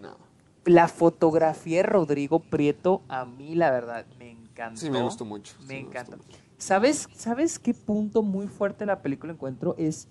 No. 0.02 0.18
La 0.66 0.88
fotografía 0.88 1.78
de 1.78 1.84
Rodrigo 1.84 2.40
Prieto, 2.40 3.02
a 3.08 3.26
mí 3.26 3.56
la 3.56 3.72
verdad 3.72 4.06
me 4.18 4.32
encantó. 4.32 4.80
Sí, 4.80 4.90
me 4.90 5.02
gustó 5.02 5.26
mucho. 5.26 5.56
Me 5.68 5.80
encanta. 5.80 6.18
mucho. 6.18 6.38
¿Sabes, 6.58 7.10
¿Sabes 7.14 7.60
qué 7.60 7.74
punto 7.74 8.22
muy 8.24 8.48
fuerte 8.48 8.80
de 8.80 8.86
la 8.86 9.02
película 9.02 9.34
encuentro? 9.34 9.76
Es 9.78 10.08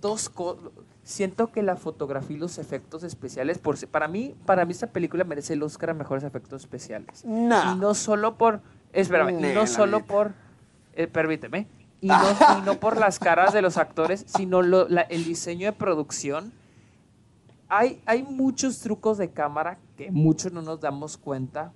dos 0.00 0.28
cosas. 0.28 0.70
Siento 1.02 1.52
que 1.52 1.62
la 1.62 1.76
fotografía 1.76 2.34
y 2.34 2.40
los 2.40 2.56
efectos 2.56 3.04
especiales, 3.04 3.58
por, 3.58 3.76
para 3.88 4.08
mí, 4.08 4.34
para 4.46 4.64
mí 4.64 4.72
esta 4.72 4.86
película 4.86 5.22
merece 5.24 5.52
el 5.52 5.62
Oscar 5.62 5.90
a 5.90 5.94
mejores 5.94 6.24
efectos 6.24 6.62
especiales. 6.62 7.26
No. 7.26 7.74
Y 7.74 7.78
no 7.78 7.92
solo 7.92 8.38
por, 8.38 8.62
espérame, 8.94 9.30
y 9.30 9.42
Nela, 9.42 9.54
no 9.54 9.66
solo 9.66 10.06
por, 10.06 10.32
eh, 10.94 11.06
permíteme, 11.06 11.68
y 12.04 12.08
no, 12.08 12.58
y 12.58 12.62
no 12.62 12.74
por 12.80 12.98
las 12.98 13.18
caras 13.18 13.52
de 13.52 13.62
los 13.62 13.76
actores, 13.78 14.24
sino 14.28 14.62
lo- 14.62 14.88
la- 14.88 15.02
el 15.02 15.24
diseño 15.24 15.66
de 15.66 15.72
producción. 15.72 16.52
Hay, 17.68 18.02
hay 18.06 18.22
muchos 18.22 18.80
trucos 18.80 19.18
de 19.18 19.30
cámara 19.30 19.78
que 19.96 20.10
muchos 20.10 20.52
no 20.52 20.62
nos 20.62 20.80
damos 20.80 21.16
cuenta, 21.16 21.72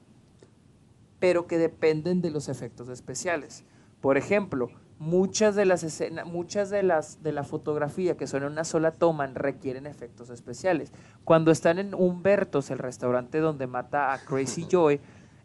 pero 1.18 1.46
que 1.46 1.58
dependen 1.58 2.20
de 2.20 2.30
los 2.30 2.48
efectos 2.48 2.88
especiales. 2.88 3.64
Por 4.00 4.16
ejemplo, 4.16 4.70
muchas 4.98 5.54
de 5.56 5.64
las 5.64 5.82
escenas, 5.82 6.26
muchas 6.26 6.70
de 6.70 6.82
las 6.82 7.22
de 7.22 7.32
la 7.32 7.42
fotografía 7.42 8.16
que 8.16 8.26
son 8.26 8.42
en 8.42 8.52
una 8.52 8.64
sola 8.64 8.92
toma 8.92 9.26
requieren 9.28 9.86
efectos 9.86 10.30
especiales. 10.30 10.92
Cuando 11.24 11.50
están 11.50 11.78
en 11.78 11.94
Humbertos, 11.94 12.70
el 12.70 12.78
restaurante 12.78 13.38
donde 13.38 13.66
mata 13.66 14.12
a 14.12 14.18
Crazy 14.18 14.66
Joy, 14.70 15.00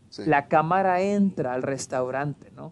Sí. 0.09 0.23
la 0.27 0.47
cámara 0.47 1.01
entra 1.01 1.53
al 1.53 1.63
restaurante, 1.63 2.51
¿no? 2.51 2.71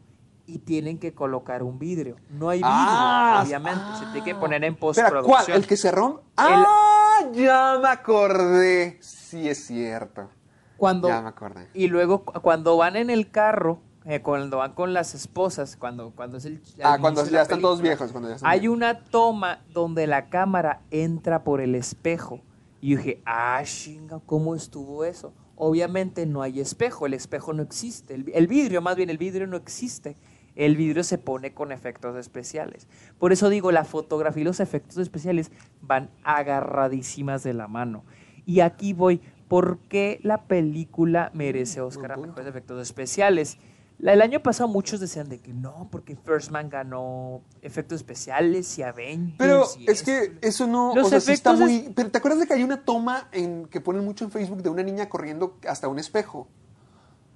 Y 0.53 0.59
tienen 0.59 0.97
que 0.99 1.13
colocar 1.13 1.63
un 1.63 1.79
vidrio. 1.79 2.17
No 2.29 2.49
hay 2.49 2.59
vidrio, 2.59 2.71
Ah, 2.73 3.41
obviamente. 3.45 3.81
Se 3.99 4.05
tiene 4.11 4.23
que 4.23 4.31
ah. 4.31 4.39
poner 4.39 4.63
en 4.65 4.73
Espera, 4.73 4.79
postproducción. 5.09 5.45
¿cuál? 5.45 5.57
¿El 5.57 5.65
que 5.67 5.77
se 5.77 5.91
rompe? 5.91 6.21
¡Ah! 6.35 7.19
Ya 7.33 7.79
me 7.81 7.87
acordé. 7.87 8.97
Sí, 9.01 9.47
es 9.47 9.65
cierto. 9.65 10.29
Cuando, 10.75 11.07
Ya 11.07 11.21
me 11.21 11.29
acordé. 11.29 11.67
Y 11.73 11.87
luego 11.87 12.25
cu- 12.25 12.41
cuando 12.41 12.75
van 12.75 12.95
en 12.97 13.09
el 13.09 13.31
carro, 13.31 13.79
eh, 14.03 14.21
cuando 14.21 14.57
van 14.57 14.73
con 14.73 14.93
las 14.93 15.13
esposas, 15.15 15.77
cuando, 15.77 16.11
cuando 16.11 16.37
es 16.37 16.45
el... 16.45 16.61
Ah, 16.83 16.97
cuando 16.99 17.23
ya 17.25 17.43
están 17.43 17.61
todos 17.61 17.81
viejos. 17.81 18.11
Cuando 18.11 18.27
ya 18.29 18.35
están 18.35 18.49
Hay 18.51 18.59
viejos. 18.61 18.75
una 18.75 18.99
toma 19.05 19.61
donde 19.71 20.07
la 20.07 20.29
cámara 20.29 20.81
entra 20.91 21.43
por 21.43 21.61
el 21.61 21.75
espejo. 21.75 22.41
Y 22.81 22.89
yo 22.89 22.97
dije, 22.97 23.21
ah, 23.25 23.61
chinga, 23.63 24.19
¿cómo 24.25 24.55
estuvo 24.55 25.05
eso? 25.05 25.33
Obviamente 25.55 26.25
no 26.25 26.41
hay 26.41 26.59
espejo, 26.59 27.05
el 27.05 27.13
espejo 27.13 27.53
no 27.53 27.61
existe. 27.61 28.15
El, 28.15 28.31
el 28.33 28.47
vidrio, 28.47 28.81
más 28.81 28.95
bien, 28.95 29.11
el 29.11 29.19
vidrio 29.19 29.45
no 29.45 29.55
existe. 29.55 30.17
El 30.55 30.75
vidrio 30.75 31.03
se 31.03 31.17
pone 31.17 31.53
con 31.53 31.71
efectos 31.71 32.17
especiales. 32.17 32.87
Por 33.19 33.31
eso 33.31 33.49
digo, 33.49 33.71
la 33.71 33.85
fotografía 33.85 34.41
y 34.41 34.45
los 34.45 34.59
efectos 34.59 34.97
especiales 34.97 35.51
van 35.81 36.09
agarradísimas 36.23 37.43
de 37.43 37.53
la 37.53 37.67
mano. 37.67 38.03
Y 38.45 38.59
aquí 38.59 38.93
voy, 38.93 39.21
¿por 39.47 39.79
qué 39.79 40.19
la 40.23 40.45
película 40.45 41.31
merece 41.33 41.81
Oscar 41.81 42.13
a 42.13 42.17
mejores 42.17 42.47
efectos 42.47 42.81
especiales? 42.81 43.57
El 43.99 44.21
año 44.21 44.41
pasado 44.41 44.67
muchos 44.67 44.99
decían 44.99 45.29
de 45.29 45.39
que 45.39 45.53
no, 45.53 45.87
porque 45.91 46.15
First 46.15 46.49
Man 46.49 46.69
ganó 46.69 47.43
efectos 47.61 47.97
especiales 47.97 48.77
y 48.79 48.83
Avengers. 48.83 49.35
Pero 49.37 49.65
y 49.77 49.83
es 49.83 49.99
esto. 49.99 50.05
que 50.05 50.47
eso 50.47 50.65
no, 50.65 50.95
Los 50.95 51.07
o 51.07 51.09
sea, 51.11 51.19
sí 51.19 51.33
está 51.33 51.53
muy... 51.53 51.91
Pero 51.95 52.09
¿te 52.09 52.17
acuerdas 52.17 52.39
de 52.39 52.47
que 52.47 52.53
hay 52.55 52.63
una 52.63 52.83
toma 52.83 53.29
en, 53.31 53.67
que 53.67 53.79
ponen 53.79 54.03
mucho 54.03 54.25
en 54.25 54.31
Facebook 54.31 54.63
de 54.63 54.69
una 54.69 54.81
niña 54.81 55.07
corriendo 55.07 55.59
hasta 55.67 55.87
un 55.87 55.99
espejo? 55.99 56.47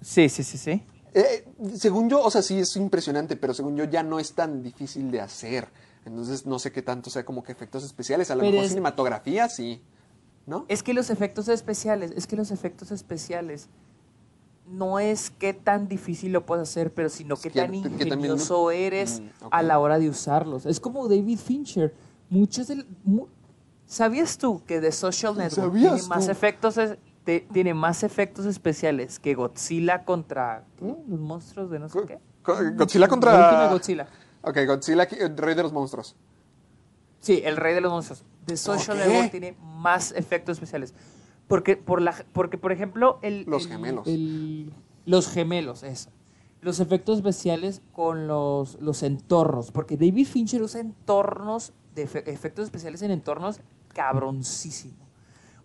Sí, 0.01 0.27
sí, 0.27 0.43
sí, 0.43 0.57
sí. 0.57 0.83
Eh, 1.17 1.47
según 1.75 2.09
yo, 2.09 2.21
o 2.21 2.29
sea, 2.29 2.41
sí 2.41 2.59
es 2.59 2.75
impresionante, 2.75 3.37
pero 3.37 3.53
según 3.53 3.77
yo 3.77 3.85
ya 3.85 4.03
no 4.03 4.19
es 4.19 4.33
tan 4.33 4.61
difícil 4.61 5.09
de 5.11 5.21
hacer. 5.21 5.69
Entonces 6.05 6.45
no 6.45 6.59
sé 6.59 6.71
qué 6.73 6.81
tanto 6.81 7.09
sea 7.09 7.23
como 7.25 7.41
que 7.41 7.51
efectos 7.53 7.83
especiales. 7.85 8.29
A 8.29 8.35
lo 8.35 8.41
Pero 8.41 8.51
mejor 8.51 8.65
es- 8.65 8.71
cinematografía, 8.71 9.47
sí. 9.49 9.81
¿No? 10.45 10.65
Es 10.67 10.83
que 10.83 10.93
los 10.93 11.09
efectos 11.09 11.47
especiales, 11.47 12.11
es 12.15 12.27
que 12.27 12.35
los 12.35 12.51
efectos 12.51 12.91
especiales 12.91 13.67
no 14.67 14.99
es 14.99 15.29
qué 15.31 15.53
tan 15.53 15.87
difícil 15.87 16.31
lo 16.33 16.45
puedes 16.45 16.69
hacer, 16.69 16.93
pero 16.93 17.09
sino 17.09 17.35
qué 17.37 17.49
que- 17.49 17.59
tan 17.61 17.71
que 17.71 17.77
ingenioso 17.77 18.63
no- 18.65 18.71
eres 18.71 19.21
Mm, 19.21 19.45
a 19.51 19.63
la 19.63 19.79
hora 19.79 19.97
de 19.99 20.09
usarlos. 20.09 20.65
Es 20.65 20.79
como 20.79 21.07
David 21.07 21.39
Fincher. 21.39 21.93
Muchos 22.29 22.67
del, 22.67 22.85
mu- 23.03 23.27
¿Sabías 23.87 24.37
tú 24.39 24.63
que 24.65 24.81
The 24.81 24.91
Social 24.91 25.37
Network 25.37 25.67
¿Sabías 25.71 25.93
tiene 25.93 26.07
más 26.07 26.25
tú? 26.25 26.31
efectos 26.31 26.77
es- 26.77 26.97
te- 27.26 27.41
tiene 27.52 27.73
más 27.73 28.03
efectos 28.03 28.45
especiales 28.45 29.19
que 29.19 29.34
Godzilla 29.35 30.06
contra 30.06 30.64
¿qué? 30.77 30.85
los 31.07 31.19
monstruos 31.19 31.69
de 31.69 31.80
no 31.80 31.89
sé 31.89 31.99
qué? 32.07 32.19
co- 32.43 32.56
Godzilla 32.76 33.02
La 33.06 33.07
contra... 33.10 33.34
última 33.34 33.68
Godzilla. 33.68 34.07
Ok, 34.43 34.57
Godzilla, 34.65 35.03
el 35.03 35.35
rey 35.38 35.56
de 35.56 35.64
los 35.64 35.73
monstruos. 35.73 36.15
Sí, 37.19 37.41
el 37.43 37.57
rey 37.57 37.73
de 37.73 37.81
los 37.81 37.91
monstruos. 37.91 38.23
The 38.45 38.56
Social 38.56 38.97
Ok. 38.99 39.06
Network 39.07 39.31
tiene 39.31 39.57
más 39.60 40.11
efectos 40.11 40.53
especiales. 40.57 40.93
Porque, 41.47 41.76
por, 41.77 42.02
la, 42.02 42.14
porque 42.34 42.57
por 42.57 42.72
ejemplo, 42.72 43.19
el, 43.23 43.43
Los 43.47 43.64
el- 43.65 43.69
gemelos. 43.72 44.07
el- 44.07 44.72
los 45.06 45.27
gemelos, 45.30 45.84
eso. 45.84 46.10
Los 46.61 46.80
efectos 46.80 47.18
especiales 47.18 47.81
con 47.91 48.27
los, 48.27 48.80
los 48.81 49.02
entornos. 49.03 49.72
Porque 49.72 49.97
David 49.97 50.27
Fincher 50.27 50.61
usa 50.61 50.81
entornos, 50.81 51.73
de 51.95 52.07
efe- 52.07 52.23
efectos 52.27 52.65
especiales 52.65 53.02
en 53.02 53.10
entornos 53.11 53.60
cabroncísimo. 53.93 55.07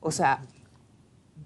O 0.01 0.11
sea, 0.11 0.43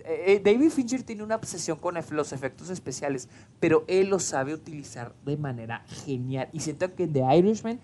eh, 0.07 0.41
David 0.45 0.71
Fincher 0.71 1.03
tiene 1.03 1.23
una 1.23 1.37
obsesión 1.37 1.79
con 1.79 1.95
los 2.11 2.33
efectos 2.33 2.71
especiales, 2.71 3.29
pero 3.61 3.85
él 3.89 4.09
los 4.09 4.23
sabe 4.25 4.55
utilizar 4.55 5.15
de 5.25 5.37
manera 5.37 5.85
genial. 6.05 6.49
Y 6.53 6.61
siento 6.61 6.95
que 6.95 7.05
en 7.05 7.13
The 7.13 7.37
Irishman 7.39 7.81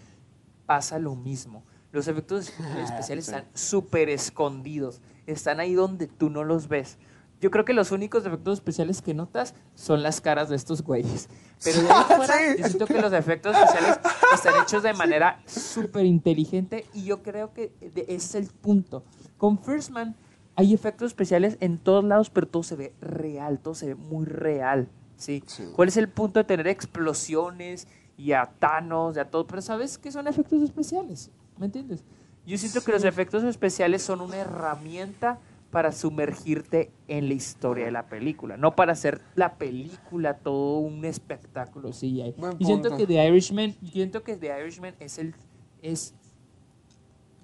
pasa 0.66 0.98
lo 0.98 1.14
mismo. 1.16 1.62
Los 1.92 2.08
efectos 2.08 2.52
especiales 2.84 3.26
están 3.28 3.44
súper 3.54 4.08
escondidos. 4.10 5.00
Están 5.26 5.60
ahí 5.60 5.74
donde 5.74 6.06
tú 6.06 6.30
no 6.30 6.44
los 6.44 6.68
ves. 6.68 6.98
Yo 7.40 7.50
creo 7.50 7.64
que 7.64 7.72
los 7.72 7.90
únicos 7.90 8.26
efectos 8.26 8.58
especiales 8.58 9.00
que 9.00 9.14
notas 9.14 9.54
son 9.74 10.02
las 10.02 10.20
caras 10.20 10.50
de 10.50 10.56
estos 10.56 10.82
güeyes. 10.82 11.28
Pero 11.64 11.80
de 11.82 11.90
ahí 11.90 12.04
fuera, 12.16 12.34
Sí. 12.36 12.56
yo 12.58 12.66
siento 12.66 12.86
que 12.86 13.00
los 13.00 13.12
efectos 13.14 13.56
especiales 13.56 13.98
están 14.34 14.62
hechos 14.62 14.82
de 14.82 14.92
manera 14.92 15.40
súper 15.46 16.04
inteligente 16.04 16.84
y 16.92 17.04
yo 17.04 17.22
creo 17.22 17.54
que 17.54 17.72
ese 17.80 18.14
es 18.14 18.34
el 18.34 18.46
punto. 18.48 19.04
Con 19.38 19.58
First 19.58 19.88
Man 19.90 20.14
hay 20.56 20.74
efectos 20.74 21.08
especiales 21.08 21.56
en 21.60 21.78
todos 21.78 22.04
lados, 22.04 22.30
pero 22.30 22.46
todo 22.46 22.62
se 22.62 22.76
ve 22.76 22.92
real, 23.00 23.58
todo 23.58 23.74
se 23.74 23.88
ve 23.88 23.94
muy 23.94 24.26
real. 24.26 24.88
¿sí? 25.16 25.42
Sí. 25.46 25.64
¿Cuál 25.74 25.88
es 25.88 25.96
el 25.96 26.08
punto 26.08 26.40
de 26.40 26.44
tener 26.44 26.66
explosiones 26.66 27.86
y 28.16 28.32
a 28.32 28.46
Thanos 28.58 29.16
y 29.16 29.20
a 29.20 29.30
todo? 29.30 29.46
Pero 29.46 29.62
sabes 29.62 29.98
que 29.98 30.10
son 30.10 30.26
efectos 30.26 30.62
especiales, 30.62 31.30
¿me 31.58 31.66
entiendes? 31.66 32.04
Yo 32.46 32.58
siento 32.58 32.82
que 32.82 32.92
los 32.92 33.04
efectos 33.04 33.44
especiales 33.44 34.02
son 34.02 34.20
una 34.20 34.36
herramienta 34.36 35.38
para 35.70 35.92
sumergirte 35.92 36.90
en 37.06 37.28
la 37.28 37.34
historia 37.34 37.84
de 37.84 37.92
la 37.92 38.08
película, 38.08 38.56
no 38.56 38.74
para 38.74 38.92
hacer 38.92 39.20
la 39.36 39.54
película 39.54 40.38
todo 40.38 40.78
un 40.78 41.04
espectáculo 41.04 41.90
CGI. 41.90 42.34
Y 42.58 42.64
siento 42.64 42.96
que 42.96 43.06
The 43.06 43.28
Irishman, 43.28 43.76
siento 43.92 44.24
que 44.24 44.36
The 44.36 44.60
Irishman 44.60 44.94
es 44.98 45.18
el 45.18 45.34
es 45.80 46.14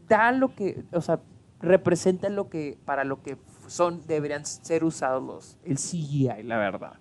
da 0.08 0.32
lo 0.32 0.54
que, 0.54 0.84
o 0.92 1.00
sea, 1.00 1.20
representa 1.60 2.28
lo 2.28 2.48
que 2.48 2.78
para 2.84 3.04
lo 3.04 3.22
que 3.22 3.36
son 3.66 4.06
deberían 4.06 4.44
ser 4.46 4.84
usados 4.84 5.22
los 5.22 5.56
el 5.64 5.76
CGI, 5.78 6.42
la 6.44 6.58
verdad. 6.58 6.94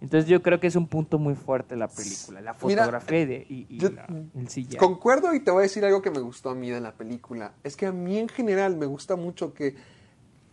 Entonces 0.00 0.28
yo 0.28 0.42
creo 0.42 0.60
que 0.60 0.66
es 0.66 0.76
un 0.76 0.86
punto 0.86 1.18
muy 1.18 1.34
fuerte 1.34 1.76
la 1.76 1.88
película, 1.88 2.40
la 2.42 2.52
fotografía 2.52 3.20
y, 3.22 3.24
de- 3.24 3.46
y- 3.48 3.66
y 3.70 3.78
yo- 3.78 3.90
la- 3.90 4.06
el 4.34 4.48
CGI. 4.48 4.76
Concuerdo 4.76 5.34
y 5.34 5.40
te 5.40 5.50
voy 5.50 5.60
a 5.60 5.62
decir 5.62 5.84
algo 5.84 6.02
que 6.02 6.10
me 6.10 6.20
gustó 6.20 6.50
a 6.50 6.54
mí 6.54 6.68
de 6.70 6.80
la 6.80 6.92
película. 6.92 7.54
Es 7.62 7.76
que 7.76 7.86
a 7.86 7.92
mí 7.92 8.18
en 8.18 8.28
general 8.28 8.76
me 8.76 8.86
gusta 8.86 9.16
mucho 9.16 9.54
que... 9.54 9.76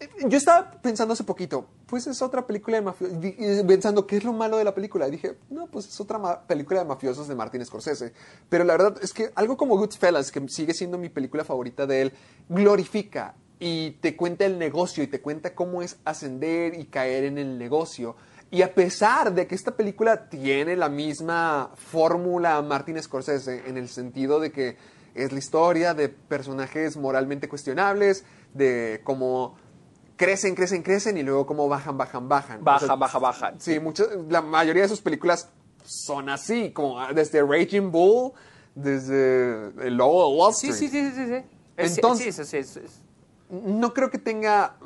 eh, 0.02 0.10
Yo 0.28 0.38
estaba 0.38 0.72
pensando 0.82 1.14
hace 1.14 1.24
poquito, 1.24 1.68
pues 1.86 2.08
es 2.08 2.22
otra 2.22 2.46
película 2.46 2.78
de 2.78 2.84
mafiosos, 2.84 3.18
pensando 3.66 4.06
qué 4.06 4.18
es 4.18 4.24
lo 4.24 4.34
malo 4.34 4.58
de 4.58 4.64
la 4.64 4.74
película. 4.74 5.08
Y 5.08 5.12
dije, 5.12 5.38
no, 5.50 5.68
pues 5.68 5.88
es 5.88 6.00
otra 6.00 6.46
película 6.46 6.82
de 6.82 6.86
mafiosos 6.86 7.28
de 7.28 7.36
Martin 7.36 7.66
Scorsese. 7.66 8.14
Pero 8.50 8.64
la 8.64 8.74
verdad 8.74 8.98
es 9.02 9.14
que 9.14 9.32
algo 9.36 9.56
como 9.58 9.78
Goodfellas, 9.78 10.32
que 10.32 10.46
sigue 10.50 10.74
siendo 10.74 10.98
mi 10.98 11.10
película 11.10 11.46
favorita 11.46 11.86
de 11.86 12.02
él, 12.02 12.14
glorifica 12.50 13.36
y 13.60 13.92
te 14.02 14.16
cuenta 14.16 14.46
el 14.46 14.58
negocio 14.58 15.04
y 15.04 15.08
te 15.08 15.22
cuenta 15.22 15.54
cómo 15.54 15.84
es 15.84 15.98
ascender 16.04 16.74
y 16.74 16.86
caer 16.86 17.26
en 17.26 17.38
el 17.38 17.60
negocio. 17.60 18.16
Y 18.50 18.64
a 18.64 18.74
pesar 18.74 19.34
de 19.34 19.48
que 19.48 19.56
esta 19.56 19.78
película 19.78 20.28
tiene 20.28 20.76
la 20.76 20.90
misma 20.90 21.72
fórmula 21.76 22.62
Martin 22.62 23.02
Scorsese, 23.02 23.64
en 23.68 23.78
el 23.78 23.88
sentido 23.88 24.40
de 24.40 24.52
que 24.52 24.78
es 25.14 25.32
la 25.32 25.40
historia 25.40 25.94
de 25.94 26.10
personajes 26.10 26.98
moralmente 26.98 27.48
cuestionables, 27.48 28.26
de 28.54 29.02
cómo 29.04 29.56
crecen, 30.22 30.54
crecen, 30.56 30.84
crecen 30.84 31.18
y 31.18 31.24
luego 31.24 31.46
cómo 31.48 31.68
bajan, 31.68 31.98
bajan, 31.98 32.30
bajan. 32.30 32.64
Baja, 32.64 32.84
O 32.86 32.88
sea, 32.88 32.96
baja, 32.96 33.18
baja. 33.20 33.54
Sí, 33.58 33.80
muchas, 33.80 34.08
la 34.30 34.42
mayoría 34.42 34.84
de 34.84 34.90
sus 34.90 35.02
películas 35.02 35.50
son 35.84 36.30
así, 36.30 36.72
como 36.72 37.00
desde 37.14 37.42
Raging 37.42 37.92
Bull, 37.92 38.32
desde 38.76 39.72
El 39.86 39.96
Lobo 39.98 40.30
de 40.32 40.38
Wall 40.38 40.54
Sí, 40.54 40.70
Street. 40.70 40.92
sí, 40.92 41.12
sí, 41.12 41.12
sí, 41.16 41.26
sí. 41.28 41.46
Es- 41.76 41.96
Entonces- 41.98 42.36
sí, 42.36 42.46
sí, 42.46 42.58
es- 42.58 43.02
no 43.50 43.94
creo 43.94 44.10
que 44.12 44.18
tenga... 44.20 44.78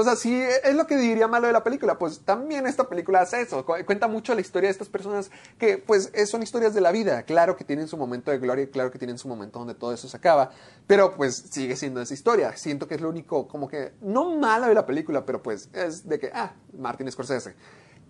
O 0.00 0.04
sea, 0.04 0.16
sí, 0.16 0.40
es 0.64 0.74
lo 0.74 0.86
que 0.86 0.96
diría 0.96 1.26
malo 1.28 1.46
de 1.46 1.52
la 1.52 1.64
película. 1.64 1.98
Pues 1.98 2.20
también 2.20 2.66
esta 2.66 2.88
película 2.88 3.20
hace 3.20 3.40
eso. 3.40 3.64
cu- 3.64 3.74
Cuenta 3.84 4.08
mucho 4.08 4.34
la 4.34 4.40
historia 4.40 4.68
de 4.68 4.72
estas 4.72 4.88
personas 4.88 5.30
que, 5.58 5.78
pues, 5.78 6.12
son 6.26 6.42
historias 6.42 6.74
de 6.74 6.80
la 6.80 6.92
vida. 6.92 7.22
Claro 7.24 7.56
que 7.56 7.64
tienen 7.64 7.88
su 7.88 7.96
momento 7.96 8.30
de 8.30 8.38
gloria 8.38 8.68
claro 8.70 8.90
que 8.90 8.98
tienen 8.98 9.18
su 9.18 9.28
momento 9.28 9.58
donde 9.58 9.74
todo 9.74 9.92
eso 9.92 10.08
se 10.08 10.16
acaba. 10.16 10.50
Pero, 10.86 11.14
pues, 11.16 11.36
sigue 11.50 11.76
siendo 11.76 12.00
esa 12.00 12.14
historia. 12.14 12.56
Siento 12.56 12.86
que 12.88 12.94
es 12.96 13.00
lo 13.00 13.08
único, 13.08 13.48
como 13.48 13.68
que, 13.68 13.92
no 14.00 14.36
malo 14.36 14.66
de 14.66 14.74
la 14.74 14.86
película, 14.86 15.24
pero, 15.24 15.42
pues, 15.42 15.68
es 15.72 16.08
de 16.08 16.18
que, 16.18 16.30
ah, 16.34 16.54
Martin 16.78 17.10
Scorsese. 17.10 17.54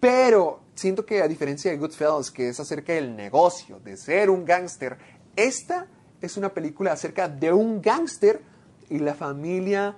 Pero 0.01 0.61
siento 0.75 1.07
que 1.07 1.23
a 1.23 1.29
diferencia 1.29 1.71
de 1.71 1.79
Goodfellas, 1.79 2.31
que 2.31 2.49
es 2.49 2.61
acerca 2.61 2.93
del 2.93 3.17
negocio, 3.17 3.81
de 3.81 3.97
ser 3.97 4.29
un 4.31 4.45
gángster, 4.45 4.99
esta 5.37 5.87
es 6.21 6.37
una 6.37 6.51
película 6.51 6.93
acerca 6.93 7.29
de 7.29 7.53
un 7.53 7.81
gángster 7.81 8.41
y 8.91 8.99
la 8.99 9.15
familia 9.15 9.97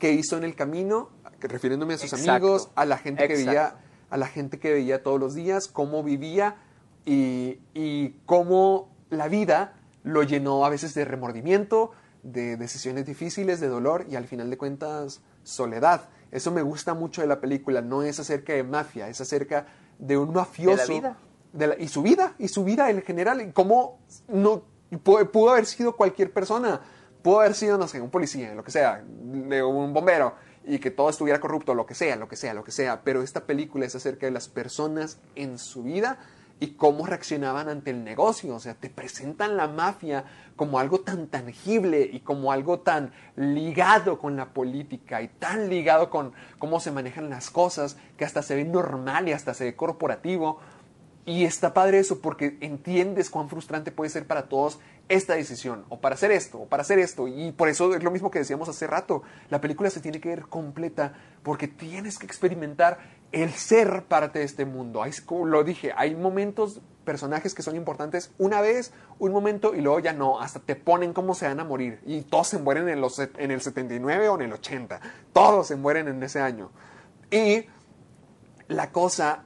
que 0.00 0.12
hizo 0.12 0.36
en 0.36 0.42
el 0.42 0.56
camino, 0.56 1.10
refiriéndome 1.40 1.94
a 1.94 1.98
sus 1.98 2.12
Exacto. 2.12 2.32
amigos, 2.32 2.70
a 2.74 2.84
la 2.86 2.98
gente 2.98 3.28
que 3.28 3.34
veía, 3.34 3.76
a 4.10 4.16
la 4.16 4.26
gente 4.26 4.58
que 4.58 4.72
veía 4.72 5.02
todos 5.04 5.20
los 5.20 5.34
días, 5.36 5.68
cómo 5.68 6.02
vivía 6.02 6.56
y, 7.06 7.60
y 7.74 8.16
cómo 8.26 8.88
la 9.10 9.28
vida 9.28 9.74
lo 10.02 10.22
llenó 10.24 10.64
a 10.64 10.68
veces 10.70 10.94
de 10.94 11.04
remordimiento, 11.04 11.92
de 12.22 12.56
decisiones 12.56 13.06
difíciles, 13.06 13.60
de 13.60 13.68
dolor 13.68 14.06
y 14.10 14.16
al 14.16 14.26
final 14.26 14.50
de 14.50 14.58
cuentas 14.58 15.20
soledad. 15.44 16.08
Eso 16.32 16.50
me 16.50 16.62
gusta 16.62 16.94
mucho 16.94 17.20
de 17.22 17.26
la 17.26 17.40
película, 17.40 17.80
no 17.80 18.02
es 18.02 18.18
acerca 18.20 18.52
de 18.52 18.62
mafia, 18.62 19.08
es 19.08 19.20
acerca 19.20 19.66
de 19.98 20.16
un 20.16 20.32
mafioso. 20.32 20.92
vida. 20.92 21.16
de 21.52 21.66
la- 21.66 21.76
y 21.80 21.88
su 21.88 22.00
vida, 22.02 22.34
y 22.38 22.46
su 22.46 22.62
vida 22.62 22.90
en 22.90 23.02
general, 23.02 23.40
y 23.42 23.50
cómo 23.50 23.98
no 24.28 24.62
pudo 25.02 25.50
haber 25.50 25.66
sido 25.66 25.96
cualquier 25.96 26.32
persona, 26.32 26.80
pudo 27.22 27.40
haber 27.40 27.54
sido, 27.54 27.78
no 27.78 27.88
sé, 27.88 28.00
un 28.00 28.10
policía, 28.10 28.54
lo 28.54 28.64
que 28.64 28.70
sea, 28.70 29.04
un 29.04 29.92
bombero, 29.92 30.34
y 30.64 30.78
que 30.78 30.90
todo 30.90 31.08
estuviera 31.08 31.40
corrupto, 31.40 31.74
lo 31.74 31.86
que 31.86 31.94
sea, 31.94 32.16
lo 32.16 32.28
que 32.28 32.36
sea, 32.36 32.54
lo 32.54 32.64
que 32.64 32.72
sea, 32.72 33.02
pero 33.02 33.22
esta 33.22 33.44
película 33.44 33.86
es 33.86 33.94
acerca 33.94 34.26
de 34.26 34.32
las 34.32 34.48
personas 34.48 35.18
en 35.34 35.58
su 35.58 35.82
vida 35.82 36.18
y 36.60 36.72
cómo 36.72 37.06
reaccionaban 37.06 37.70
ante 37.70 37.90
el 37.90 38.04
negocio, 38.04 38.54
o 38.54 38.60
sea, 38.60 38.74
te 38.74 38.90
presentan 38.90 39.56
la 39.56 39.66
mafia 39.66 40.24
como 40.56 40.78
algo 40.78 41.00
tan 41.00 41.26
tangible 41.28 42.10
y 42.12 42.20
como 42.20 42.52
algo 42.52 42.80
tan 42.80 43.12
ligado 43.34 44.18
con 44.18 44.36
la 44.36 44.50
política 44.50 45.22
y 45.22 45.28
tan 45.28 45.70
ligado 45.70 46.10
con 46.10 46.32
cómo 46.58 46.78
se 46.78 46.90
manejan 46.90 47.30
las 47.30 47.48
cosas 47.48 47.96
que 48.18 48.26
hasta 48.26 48.42
se 48.42 48.56
ve 48.56 48.64
normal 48.64 49.28
y 49.28 49.32
hasta 49.32 49.54
se 49.54 49.64
ve 49.64 49.74
corporativo. 49.74 50.60
Y 51.24 51.44
está 51.44 51.72
padre 51.72 51.98
eso 51.98 52.20
porque 52.20 52.58
entiendes 52.60 53.30
cuán 53.30 53.48
frustrante 53.48 53.90
puede 53.90 54.10
ser 54.10 54.26
para 54.26 54.48
todos 54.48 54.80
esta 55.10 55.34
decisión, 55.34 55.84
o 55.88 56.00
para 56.00 56.14
hacer 56.14 56.30
esto, 56.30 56.60
o 56.60 56.66
para 56.66 56.82
hacer 56.82 57.00
esto. 57.00 57.26
Y 57.26 57.50
por 57.50 57.68
eso 57.68 57.92
es 57.94 58.02
lo 58.02 58.12
mismo 58.12 58.30
que 58.30 58.38
decíamos 58.38 58.68
hace 58.68 58.86
rato. 58.86 59.24
La 59.50 59.60
película 59.60 59.90
se 59.90 60.00
tiene 60.00 60.20
que 60.20 60.28
ver 60.28 60.42
completa 60.42 61.14
porque 61.42 61.66
tienes 61.66 62.16
que 62.16 62.26
experimentar 62.26 62.98
el 63.32 63.50
ser 63.50 64.04
parte 64.04 64.38
de 64.38 64.44
este 64.44 64.64
mundo. 64.64 65.02
Hay, 65.02 65.10
como 65.26 65.46
lo 65.46 65.64
dije, 65.64 65.92
hay 65.96 66.14
momentos, 66.14 66.80
personajes 67.04 67.54
que 67.54 67.62
son 67.62 67.74
importantes 67.74 68.30
una 68.38 68.60
vez, 68.60 68.92
un 69.18 69.32
momento, 69.32 69.74
y 69.74 69.80
luego 69.80 69.98
ya 69.98 70.12
no. 70.12 70.40
Hasta 70.40 70.60
te 70.60 70.76
ponen 70.76 71.12
cómo 71.12 71.34
se 71.34 71.48
van 71.48 71.58
a 71.58 71.64
morir. 71.64 72.00
Y 72.06 72.22
todos 72.22 72.46
se 72.46 72.58
mueren 72.58 72.88
en, 72.88 73.00
los, 73.00 73.18
en 73.18 73.50
el 73.50 73.60
79 73.60 74.28
o 74.28 74.36
en 74.36 74.42
el 74.42 74.52
80. 74.52 75.00
Todos 75.32 75.66
se 75.66 75.74
mueren 75.74 76.06
en 76.06 76.22
ese 76.22 76.40
año. 76.40 76.70
Y 77.32 77.66
la 78.68 78.92
cosa 78.92 79.42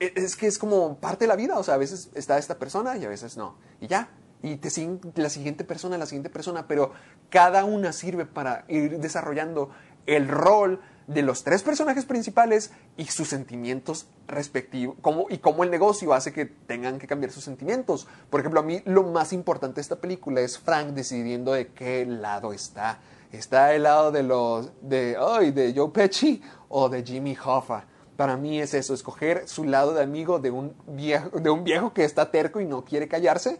e- 0.00 0.12
es 0.16 0.36
que 0.36 0.48
es 0.48 0.58
como 0.58 0.98
parte 0.98 1.24
de 1.24 1.28
la 1.28 1.36
vida, 1.36 1.58
o 1.58 1.62
sea, 1.62 1.74
a 1.74 1.78
veces 1.78 2.10
está 2.14 2.36
esta 2.36 2.58
persona 2.58 2.98
y 2.98 3.06
a 3.06 3.08
veces 3.08 3.38
no. 3.38 3.56
Y 3.80 3.86
ya, 3.86 4.10
y 4.42 4.56
te 4.56 4.70
la 5.14 5.28
siguiente 5.28 5.64
persona, 5.64 5.98
la 5.98 6.06
siguiente 6.06 6.30
persona, 6.30 6.66
pero 6.66 6.92
cada 7.30 7.64
una 7.64 7.92
sirve 7.92 8.26
para 8.26 8.64
ir 8.68 8.98
desarrollando 8.98 9.70
el 10.06 10.28
rol 10.28 10.80
de 11.06 11.22
los 11.22 11.44
tres 11.44 11.62
personajes 11.62 12.04
principales 12.04 12.72
y 12.96 13.06
sus 13.06 13.28
sentimientos 13.28 14.06
respectivos, 14.26 14.96
cómo, 15.00 15.26
y 15.28 15.38
cómo 15.38 15.64
el 15.64 15.70
negocio 15.70 16.14
hace 16.14 16.32
que 16.32 16.46
tengan 16.46 16.98
que 16.98 17.06
cambiar 17.06 17.32
sus 17.32 17.44
sentimientos. 17.44 18.06
Por 18.30 18.40
ejemplo, 18.40 18.60
a 18.60 18.62
mí 18.62 18.82
lo 18.84 19.02
más 19.04 19.32
importante 19.32 19.76
de 19.76 19.82
esta 19.82 19.96
película 19.96 20.40
es 20.40 20.58
Frank 20.58 20.88
decidiendo 20.88 21.52
de 21.52 21.68
qué 21.68 22.06
lado 22.06 22.52
está. 22.52 23.00
¿Está 23.32 23.68
del 23.68 23.84
lado 23.84 24.12
de 24.12 24.22
los 24.22 24.70
de, 24.82 25.16
ay, 25.18 25.52
de 25.52 25.72
Joe 25.74 25.90
Pesci 25.90 26.42
o 26.68 26.88
de 26.88 27.02
Jimmy 27.02 27.36
Hoffa? 27.42 27.86
Para 28.16 28.36
mí 28.36 28.60
es 28.60 28.74
eso, 28.74 28.92
escoger 28.92 29.48
su 29.48 29.64
lado 29.64 29.94
de 29.94 30.02
amigo 30.02 30.38
de 30.38 30.50
un 30.50 30.74
viejo, 30.86 31.30
de 31.40 31.50
un 31.50 31.64
viejo 31.64 31.94
que 31.94 32.04
está 32.04 32.30
terco 32.30 32.60
y 32.60 32.66
no 32.66 32.84
quiere 32.84 33.08
callarse. 33.08 33.58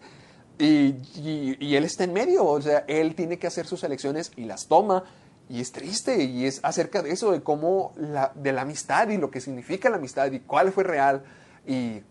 Y, 0.64 0.96
y- 1.16 1.56
y 1.60 1.76
él 1.76 1.84
está 1.84 2.04
en 2.04 2.12
medio, 2.12 2.44
o 2.44 2.60
sea, 2.60 2.84
él 2.86 3.14
tiene 3.14 3.38
que 3.38 3.46
hacer 3.46 3.66
sus 3.66 3.82
elecciones 3.84 4.30
y 4.36 4.44
las 4.44 4.66
toma. 4.68 5.04
Y 5.48 5.60
es 5.60 5.72
triste, 5.72 6.22
y 6.22 6.46
es 6.46 6.60
acerca 6.62 7.02
de 7.02 7.10
eso, 7.10 7.32
de 7.32 7.42
cómo, 7.42 7.92
la, 7.96 8.32
de 8.34 8.52
la 8.52 8.62
amistad 8.62 9.08
y 9.08 9.18
lo 9.18 9.30
que 9.30 9.40
significa 9.40 9.90
la 9.90 9.96
amistad 9.96 10.30
y 10.32 10.40
cuál 10.40 10.72
fue 10.72 10.84
real 10.84 11.24
y 11.66 12.02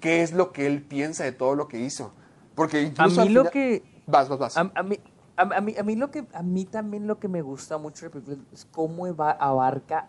qué 0.00 0.22
es 0.22 0.32
lo 0.32 0.52
que 0.52 0.66
él 0.66 0.82
piensa 0.82 1.24
de 1.24 1.32
todo 1.32 1.54
lo 1.54 1.68
que 1.68 1.78
hizo. 1.78 2.12
Porque 2.54 2.78
A 2.78 2.82
incluso 2.82 3.20
mí 3.22 3.28
al 3.28 3.32
lo 3.34 3.40
final- 3.42 3.52
que... 3.52 4.02
Vas, 4.06 4.28
vas, 4.28 4.38
vas. 4.38 4.56
A, 4.58 4.70
a 4.74 4.82
mí, 4.82 4.98
a, 5.36 5.42
a 5.42 5.60
mí, 5.60 5.74
a 5.78 5.82
mí 5.84 5.94
lo 5.96 6.10
que 6.10 6.26
a 6.34 6.42
mí 6.42 6.64
también 6.64 7.06
lo 7.06 7.18
que 7.20 7.28
me 7.28 7.42
gusta 7.42 7.78
mucho 7.78 8.00
de 8.00 8.06
la 8.08 8.12
película 8.12 8.38
es 8.52 8.64
cómo 8.72 9.06
eva- 9.06 9.30
abarca 9.38 10.08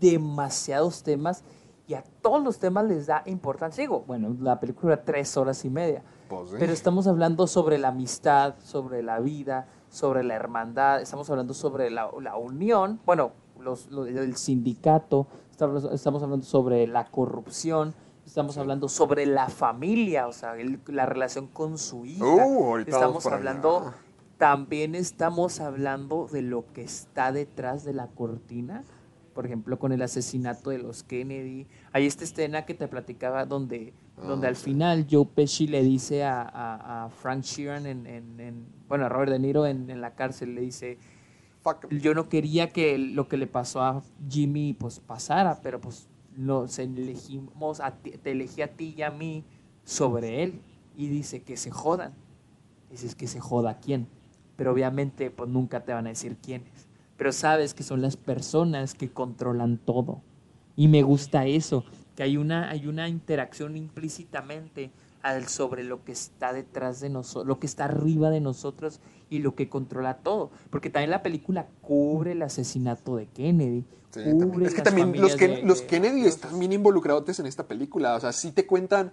demasiados 0.00 1.02
temas 1.02 1.44
y 1.86 1.94
a 1.94 2.02
todos 2.22 2.42
los 2.42 2.58
temas 2.58 2.86
les 2.86 3.06
da 3.06 3.22
importancia. 3.26 3.82
Digo, 3.82 4.04
bueno, 4.06 4.34
la 4.40 4.58
película 4.58 4.94
dura 4.96 5.04
tres 5.04 5.36
horas 5.36 5.64
y 5.64 5.70
media, 5.70 6.02
Sí. 6.46 6.56
pero 6.58 6.72
estamos 6.72 7.06
hablando 7.06 7.46
sobre 7.46 7.78
la 7.78 7.88
amistad, 7.88 8.54
sobre 8.62 9.02
la 9.02 9.20
vida, 9.20 9.68
sobre 9.88 10.22
la 10.24 10.34
hermandad, 10.34 11.00
estamos 11.00 11.28
hablando 11.30 11.54
sobre 11.54 11.90
la, 11.90 12.10
la 12.20 12.36
unión, 12.36 13.00
bueno, 13.04 13.32
los, 13.60 13.90
lo- 13.90 14.06
el 14.06 14.36
sindicato, 14.36 15.26
estamos, 15.50 15.84
estamos 15.84 16.22
hablando 16.22 16.44
sobre 16.46 16.86
la 16.86 17.04
corrupción. 17.10 17.94
Estamos 18.24 18.56
hablando 18.56 18.88
sobre 18.88 19.26
la 19.26 19.48
familia, 19.48 20.28
o 20.28 20.32
sea, 20.32 20.56
el- 20.56 20.80
la 20.86 21.06
relación 21.06 21.48
con 21.48 21.76
su 21.76 22.06
hija. 22.06 22.24
Uh, 22.24 22.76
estamos 22.78 23.26
hablando 23.26 23.78
allá. 23.80 23.94
también 24.38 24.94
estamos 24.94 25.58
hablando 25.60 26.28
de 26.30 26.42
lo 26.42 26.64
que 26.72 26.82
está 26.82 27.32
detrás 27.32 27.82
de 27.84 27.94
la 27.94 28.06
cortina. 28.06 28.84
Por 29.34 29.44
ejemplo, 29.46 29.78
con 29.78 29.90
el 29.92 30.02
asesinato 30.02 30.70
de 30.70 30.78
los 30.78 31.02
Kennedy. 31.02 31.66
Hay 31.92 32.06
esta 32.06 32.22
escena 32.22 32.64
que 32.64 32.74
te 32.74 32.86
platicaba 32.86 33.44
donde, 33.44 33.92
donde 34.16 34.46
al 34.46 34.56
final 34.56 35.06
Joe 35.10 35.26
Pesci 35.26 35.66
le 35.66 35.82
dice 35.82 36.24
a, 36.24 36.42
a- 36.42 37.04
a 37.04 37.08
Frank 37.10 37.42
Sheeran, 37.42 37.86
en, 37.86 38.06
en- 38.06 38.40
en- 38.40 38.66
bueno, 38.88 39.06
a 39.06 39.08
Robert 39.08 39.32
De 39.32 39.38
Niro 39.38 39.66
en, 39.66 39.88
en 39.90 40.00
la 40.00 40.14
cárcel, 40.14 40.54
le 40.54 40.60
dice, 40.60 40.98
Fuck. 41.62 41.88
yo 41.90 42.14
no 42.14 42.28
quería 42.28 42.70
que 42.70 42.98
lo 42.98 43.28
que 43.28 43.36
le 43.36 43.46
pasó 43.46 43.82
a 43.82 44.02
Jimmy 44.28 44.74
pues 44.74 45.00
pasara, 45.00 45.60
pero 45.62 45.80
pues 45.80 46.08
nos 46.36 46.78
elegimos, 46.78 47.80
a 47.80 47.92
ti- 47.92 48.12
te 48.12 48.32
elegí 48.32 48.62
a 48.62 48.68
ti 48.76 48.94
y 48.96 49.02
a 49.02 49.10
mí 49.10 49.44
sobre 49.84 50.42
él. 50.42 50.60
Y 50.96 51.08
dice 51.08 51.42
que 51.42 51.56
se 51.56 51.70
jodan. 51.70 52.12
Dices 52.90 53.14
que 53.14 53.26
se 53.26 53.40
joda 53.40 53.78
quién. 53.80 54.06
Pero 54.56 54.72
obviamente 54.72 55.30
pues 55.30 55.48
nunca 55.48 55.84
te 55.84 55.92
van 55.92 56.06
a 56.06 56.10
decir 56.10 56.36
quiénes. 56.42 56.86
Pero 57.16 57.32
sabes 57.32 57.72
que 57.74 57.82
son 57.82 58.02
las 58.02 58.16
personas 58.16 58.92
que 58.94 59.10
controlan 59.10 59.78
todo. 59.78 60.20
Y 60.76 60.88
me 60.88 61.02
gusta 61.02 61.46
eso, 61.46 61.84
que 62.16 62.22
hay 62.22 62.36
una, 62.36 62.70
hay 62.70 62.86
una 62.86 63.08
interacción 63.08 63.76
implícitamente 63.76 64.90
al, 65.22 65.46
sobre 65.48 65.84
lo 65.84 66.04
que 66.04 66.12
está 66.12 66.52
detrás 66.52 67.00
de 67.00 67.08
nosotros, 67.08 67.46
lo 67.46 67.58
que 67.58 67.66
está 67.66 67.84
arriba 67.84 68.28
de 68.30 68.40
nosotros 68.40 69.00
y 69.30 69.38
lo 69.38 69.54
que 69.54 69.68
controla 69.68 70.14
todo. 70.18 70.50
Porque 70.70 70.90
también 70.90 71.10
la 71.10 71.22
película 71.22 71.66
cubre 71.80 72.32
el 72.32 72.42
asesinato 72.42 73.16
de 73.16 73.26
Kennedy. 73.26 73.84
Sí, 74.10 74.20
cubre. 74.32 74.66
Es 74.66 74.74
que 74.74 74.82
también 74.82 75.12
los, 75.12 75.32
familias 75.32 75.36
Ken- 75.38 75.54
de- 75.60 75.62
los 75.62 75.80
de- 75.80 75.86
Kennedy 75.86 76.24
están 76.26 76.58
bien 76.58 76.72
involucrados 76.72 77.38
en 77.38 77.46
esta 77.46 77.66
película. 77.66 78.14
O 78.16 78.20
sea, 78.20 78.32
sí 78.32 78.52
te 78.52 78.66
cuentan 78.66 79.10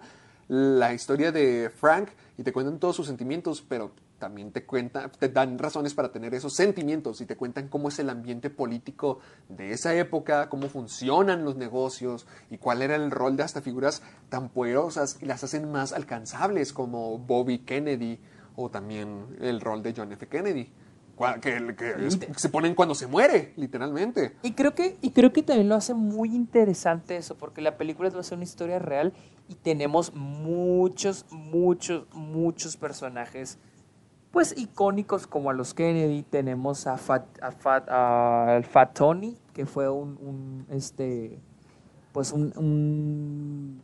la 0.48 0.92
historia 0.92 1.30
de 1.32 1.70
Frank 1.74 2.08
y 2.36 2.42
te 2.42 2.52
cuentan 2.52 2.78
todos 2.78 2.96
sus 2.96 3.06
sentimientos, 3.06 3.64
pero 3.66 3.92
también 4.20 4.52
te 4.52 4.64
cuentan, 4.64 5.10
te 5.18 5.28
dan 5.28 5.58
razones 5.58 5.94
para 5.94 6.12
tener 6.12 6.32
esos 6.34 6.54
sentimientos 6.54 7.20
y 7.20 7.26
te 7.26 7.36
cuentan 7.36 7.66
cómo 7.66 7.88
es 7.88 7.98
el 7.98 8.08
ambiente 8.08 8.50
político 8.50 9.18
de 9.48 9.72
esa 9.72 9.92
época, 9.96 10.48
cómo 10.48 10.68
funcionan 10.68 11.44
los 11.44 11.56
negocios 11.56 12.28
y 12.50 12.58
cuál 12.58 12.82
era 12.82 12.94
el 12.94 13.10
rol 13.10 13.36
de 13.36 13.42
hasta 13.42 13.60
figuras 13.62 14.02
tan 14.28 14.50
poderosas 14.50 15.18
y 15.20 15.26
las 15.26 15.42
hacen 15.42 15.72
más 15.72 15.92
alcanzables 15.92 16.72
como 16.72 17.18
Bobby 17.18 17.58
Kennedy 17.58 18.20
o 18.54 18.70
también 18.70 19.26
el 19.40 19.60
rol 19.60 19.82
de 19.82 19.94
John 19.96 20.12
F. 20.12 20.28
Kennedy. 20.28 20.70
Que, 21.42 21.74
que 21.76 22.06
es- 22.06 22.18
se 22.36 22.48
ponen 22.48 22.74
cuando 22.74 22.94
se 22.94 23.06
muere, 23.06 23.52
literalmente. 23.56 24.36
Y 24.42 24.52
creo 24.52 24.74
que, 24.74 24.96
y 25.02 25.10
creo 25.10 25.34
que 25.34 25.42
también 25.42 25.68
lo 25.68 25.74
hace 25.74 25.92
muy 25.92 26.34
interesante 26.34 27.18
eso, 27.18 27.36
porque 27.36 27.60
la 27.60 27.76
película 27.76 28.08
va 28.08 28.20
a 28.20 28.22
ser 28.22 28.36
una 28.38 28.44
historia 28.44 28.78
real 28.78 29.12
y 29.46 29.54
tenemos 29.56 30.14
muchos, 30.14 31.26
muchos, 31.30 32.06
muchos 32.14 32.78
personajes 32.78 33.58
pues 34.30 34.56
icónicos 34.56 35.26
como 35.26 35.50
a 35.50 35.52
los 35.52 35.74
Kennedy, 35.74 36.22
tenemos 36.22 36.86
a 36.86 36.96
Fat, 36.96 37.24
a 37.42 37.50
Fat, 37.50 37.88
a- 37.90 38.60
Fat 38.68 38.94
Tony, 38.94 39.36
que 39.52 39.66
fue 39.66 39.88
un, 39.88 40.66
este 40.70 41.38
pues 42.12 42.32
un, 42.32 42.52
un- 42.56 43.82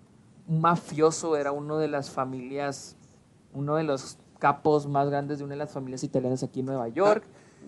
un 0.49 0.61
mafioso, 0.61 1.37
era 1.37 1.53
uno 1.53 1.79
de 1.79 1.89
las 1.89 2.11
familias, 2.11 2.97
uno 3.53 3.75
de 3.77 3.83
los 3.85 4.19
capos 4.39 4.87
más 4.87 5.09
grandes 5.09 5.39
de 5.39 5.45
una 5.45 5.55
de 5.55 5.59
las 5.59 5.73
familias 5.73 6.05
italianas 6.05 6.43
aquí 6.43 6.61
en 6.61 6.67
Nueva 6.67 6.89
York. 6.89 7.25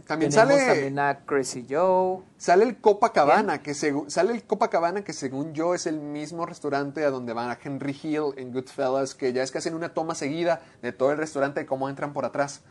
También 0.06 0.30
Tenemos 0.30 0.54
sale, 0.54 0.66
también 0.66 0.98
a 0.98 1.18
Crazy 1.26 1.66
Joe. 1.68 2.22
sale 2.36 2.64
el 2.64 2.80
Copacabana, 2.80 3.62
que 3.62 3.74
según, 3.74 4.10
sale 4.10 4.32
el 4.32 4.42
Copacabana 4.44 5.02
que 5.04 5.12
según 5.12 5.52
yo 5.52 5.74
es 5.74 5.86
el 5.86 5.98
mismo 6.00 6.46
restaurante 6.46 7.04
a 7.04 7.10
donde 7.10 7.32
van 7.32 7.50
a 7.50 7.58
Henry 7.62 7.98
Hill 8.02 8.32
en 8.36 8.52
Goodfellas, 8.52 9.14
que 9.14 9.32
ya 9.32 9.42
es 9.42 9.50
que 9.50 9.58
hacen 9.58 9.74
una 9.74 9.90
toma 9.94 10.14
seguida 10.14 10.62
de 10.82 10.92
todo 10.92 11.12
el 11.12 11.18
restaurante 11.18 11.60
y 11.62 11.64
cómo 11.66 11.88
entran 11.88 12.12
por 12.12 12.24
atrás. 12.24 12.62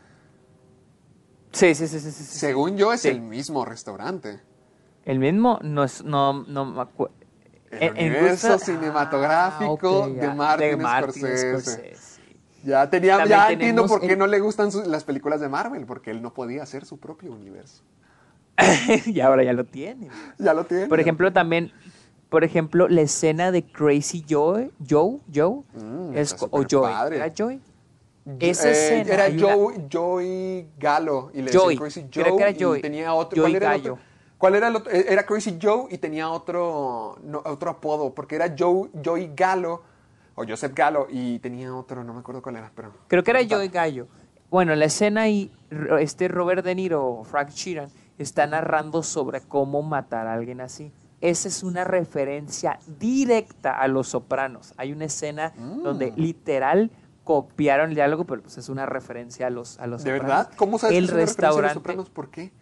Sí, 1.52 1.74
sí, 1.74 1.86
sí, 1.88 2.00
sí, 2.00 2.10
sí. 2.10 2.24
Según 2.24 2.76
yo 2.76 2.92
es 2.92 3.02
Sí. 3.02 3.08
el 3.08 3.20
mismo 3.20 3.64
restaurante. 3.64 4.40
El 5.04 5.18
mismo 5.18 5.58
no 5.62 5.84
es, 5.84 6.02
no, 6.04 6.44
no 6.44 6.64
me 6.66 6.82
acuerdo. 6.82 7.14
El 7.70 7.92
universo 7.92 8.58
cinematográfico 8.58 10.08
de 10.08 10.28
Martin 10.34 10.80
Scorsese. 11.36 12.07
Ya 12.68 12.90
tenía, 12.90 13.24
ya 13.24 13.50
entiendo 13.50 13.86
por 13.86 14.00
qué 14.00 14.12
el- 14.12 14.18
no 14.18 14.26
le 14.26 14.40
gustan 14.40 14.70
sus- 14.70 14.86
las 14.86 15.02
películas 15.04 15.40
de 15.40 15.48
Marvel, 15.48 15.86
porque 15.86 16.10
él 16.10 16.20
no 16.20 16.34
podía 16.34 16.62
hacer 16.62 16.84
su 16.84 16.98
propio 16.98 17.32
universo. 17.32 17.82
y 19.06 19.20
ahora 19.20 19.42
ya 19.42 19.54
lo 19.54 19.64
tiene. 19.64 20.08
Ya 20.38 20.52
lo 20.52 20.64
tiene. 20.66 20.86
Por 20.86 21.00
ejemplo, 21.00 21.32
también, 21.32 21.72
por 22.28 22.44
ejemplo, 22.44 22.86
la 22.88 23.00
escena 23.00 23.50
de 23.52 23.62
Crazy 23.64 24.22
Joe, 24.28 24.70
Joe, 24.86 25.18
Joe, 25.34 25.62
Mm, 25.72 26.14
es, 26.14 26.36
o 26.38 26.82
padre. 26.82 27.16
¿era 27.16 27.32
Joey? 27.36 27.60
Esa 28.40 28.68
Eh, 28.68 28.72
escena, 28.72 29.14
era 29.14 29.24
hay 29.24 29.38
una- 29.42 29.54
Joey, 29.90 30.68
Galo 30.78 31.30
y 31.32 31.38
le 31.40 31.50
decían 31.50 31.76
Crazy 31.76 32.00
Joe 32.12 32.22
creo 32.24 32.36
que 32.36 32.42
era 32.42 32.50
y 32.50 32.62
Joey. 32.62 32.82
tenía 32.82 33.14
otro 33.14 33.40
¿cuál 33.42 33.54
era 33.54 33.74
el 33.74 33.80
otro? 33.80 33.98
¿Cuál 34.36 34.54
era 34.56 34.68
el 34.68 34.76
otro? 34.76 34.92
Eh, 34.92 35.06
Era 35.08 35.24
Crazy 35.24 35.58
Joe 35.60 35.86
y 35.90 35.96
tenía 35.96 36.28
otro 36.28 37.16
no, 37.24 37.40
otro 37.46 37.70
apodo 37.70 38.14
porque 38.14 38.36
era 38.36 38.54
Joe 38.56 38.90
Joey 39.02 39.32
Galo 39.34 39.82
o 40.38 40.44
Joseph 40.48 40.72
Galo 40.74 41.06
y 41.10 41.38
tenía 41.40 41.74
otro, 41.74 42.04
no 42.04 42.14
me 42.14 42.20
acuerdo 42.20 42.40
cuál 42.42 42.56
era, 42.56 42.70
pero 42.74 42.92
Creo 43.08 43.22
que 43.24 43.30
era 43.32 43.40
Joey 43.48 43.68
Gallo. 43.68 44.06
Bueno, 44.50 44.74
la 44.76 44.86
escena 44.86 45.22
ahí, 45.22 45.50
este 46.00 46.28
Robert 46.28 46.64
De 46.64 46.74
Niro, 46.74 47.22
Frank 47.24 47.50
Sheeran, 47.50 47.90
está 48.18 48.46
narrando 48.46 49.02
sobre 49.02 49.40
cómo 49.42 49.82
matar 49.82 50.26
a 50.26 50.34
alguien 50.34 50.60
así. 50.60 50.90
Esa 51.20 51.48
es 51.48 51.62
una 51.62 51.84
referencia 51.84 52.78
directa 52.98 53.72
a 53.78 53.88
Los 53.88 54.08
Sopranos. 54.08 54.72
Hay 54.76 54.92
una 54.92 55.04
escena 55.06 55.52
Mm. 55.56 55.82
donde 55.82 56.12
literal 56.16 56.90
copiaron 57.24 57.90
el 57.90 57.94
diálogo, 57.96 58.24
pero 58.24 58.40
pues 58.42 58.56
es 58.56 58.68
una 58.68 58.86
referencia 58.86 59.48
a 59.48 59.50
los, 59.50 59.78
a 59.80 59.86
los 59.86 60.02
¿De 60.04 60.12
Sopranos. 60.12 60.36
verdad? 60.46 60.52
¿Cómo 60.56 60.78
sabes 60.78 60.96
el 60.96 61.04
que 61.04 61.06
es 61.06 61.10
una 61.12 61.18
a 61.18 61.20
Los 61.20 61.28
restaurante? 61.28 61.74
Sopranos? 61.74 62.10
¿Por 62.10 62.30
qué? 62.30 62.52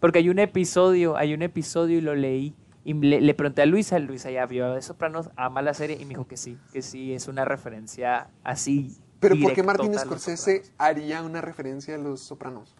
Porque 0.00 0.18
hay 0.18 0.28
un 0.28 0.38
episodio, 0.40 1.16
hay 1.16 1.32
un 1.32 1.42
episodio 1.42 1.96
y 1.98 2.00
lo 2.00 2.14
leí 2.14 2.54
Y 2.84 2.94
le, 2.94 3.20
le 3.20 3.34
pregunté 3.34 3.62
a 3.62 3.66
Luisa, 3.66 3.98
Luisa 4.00 4.30
ya 4.30 4.44
vio 4.46 4.72
de 4.72 4.82
Sopranos, 4.82 5.30
ama 5.36 5.62
la 5.62 5.72
serie 5.74 5.96
y 6.00 6.04
me 6.04 6.10
dijo 6.10 6.26
que 6.26 6.36
sí, 6.36 6.58
que 6.72 6.82
sí, 6.82 7.12
es 7.14 7.28
una 7.28 7.44
referencia 7.44 8.28
así. 8.42 8.96
Pero 9.20 9.36
¿por 9.40 9.52
qué 9.54 9.62
Martin 9.62 9.96
Scorsese 9.98 10.62
haría 10.78 11.22
una 11.22 11.40
referencia 11.40 11.94
a 11.94 11.98
Los 11.98 12.20
Sopranos? 12.20 12.74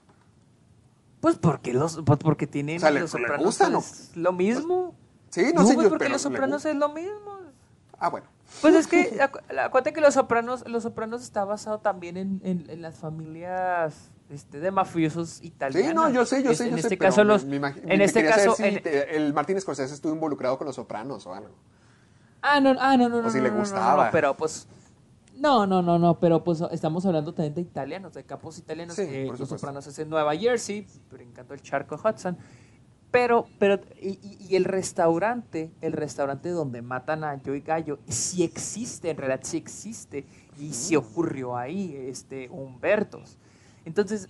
Pues 1.21 1.37
porque 1.39 1.73
los, 1.73 2.03
pues 2.05 2.19
porque 2.19 2.49
tienen 2.49 2.79
O 2.79 2.81
sea, 2.81 2.91
¿le- 2.91 3.01
los 3.01 3.15
le 3.15 3.21
Sopranos 3.21 4.11
lo 4.17 4.33
mismo. 4.33 4.95
Sí, 5.31 5.53
no, 5.55 5.65
sé 5.65 5.75
pues 5.75 5.85
yo, 5.85 5.91
porque 5.91 6.05
pero 6.07 6.13
los 6.15 6.25
¿le 6.25 6.29
Sopranos 6.31 6.65
es 6.65 6.75
lo 6.75 6.89
mismo. 6.89 7.39
Ah, 7.99 8.09
bueno. 8.11 8.27
Pues 8.61 8.75
es 8.75 8.87
que, 8.89 9.19
acuérdate 9.23 9.93
que 9.93 10.01
Los 10.01 10.15
Sopranos, 10.15 10.67
Los 10.69 10.83
Sopranos 10.83 11.23
está 11.23 11.45
basado 11.45 11.79
también 11.79 12.17
en, 12.17 12.41
en- 12.43 12.69
en 12.69 12.83
las 12.83 12.97
familias 12.99 14.11
este, 14.33 14.59
de 14.61 14.71
mafiosos 14.71 15.43
italianos. 15.43 15.89
Sí, 15.89 15.95
no, 15.95 16.11
yo 16.11 16.25
sé, 16.27 16.43
yo 16.43 16.55
sé, 16.55 16.65
En 16.65 16.71
yo 16.71 16.77
este 16.77 16.89
sé, 16.91 16.97
pero 16.97 17.11
caso, 17.11 17.25
los, 17.25 17.45
me 17.45 17.57
en 17.57 17.63
me 17.99 18.05
este 18.05 18.25
caso, 18.25 18.55
si 18.55 18.65
en- 18.65 18.83
te- 18.83 19.17
el 19.17 19.33
Martin 19.33 19.61
Scorsese 19.61 19.95
estuvo 19.95 20.13
involucrado 20.13 20.59
con 20.59 20.67
Los 20.67 20.77
Sopranos 20.77 21.27
o 21.27 21.35
algo. 21.35 21.55
Ah, 22.41 22.61
no, 22.61 22.75
ah, 22.81 22.97
no, 22.97 23.09
no, 23.09 23.23
no. 23.23 23.29
O 23.29 23.31
si 23.31 23.39
no, 23.39 23.45
le 23.45 23.51
no, 23.51 23.55
no, 23.57 23.61
gustaba. 23.61 24.07
no, 24.07 24.11
pero 24.11 24.37
pues. 24.37 24.67
No, 25.37 25.67
no, 25.67 25.83
no, 25.83 25.99
no, 25.99 26.19
pero 26.21 26.43
pues 26.45 26.61
estamos 26.71 27.05
hablando 27.07 27.33
también 27.35 27.55
de 27.55 27.61
italianos, 27.63 28.13
de 28.15 28.25
capos 28.25 28.59
italianos. 28.59 28.95
Sí, 28.97 29.03
eh, 29.07 29.25
por 29.27 29.39
Los. 29.39 29.49
Sopranos 29.49 29.87
es 29.87 29.99
en 29.99 30.09
Nueva 30.09 30.35
Jersey, 30.37 30.87
brincando 31.11 31.55
el 31.55 31.63
charco 31.63 31.97
Hudson. 32.03 32.37
Pero, 33.11 33.47
pero, 33.59 33.79
y, 34.01 34.19
y- 34.23 34.39
y 34.49 34.57
el 34.57 34.65
restaurante, 34.65 35.71
el 35.83 35.93
restaurante 35.93 36.49
donde 36.49 36.81
matan 36.81 37.25
a 37.25 37.39
Joey 37.45 37.61
Gallo, 37.61 37.99
sí 38.09 38.43
existe, 38.43 39.11
en 39.11 39.19
realidad 39.19 39.41
sí 39.43 39.59
existe, 39.59 40.25
y 40.59 40.73
sí 40.73 40.97
ocurrió 40.97 41.55
ahí, 41.57 41.95
este, 42.09 42.49
Humbertos. 42.49 43.37
Entonces, 43.85 44.29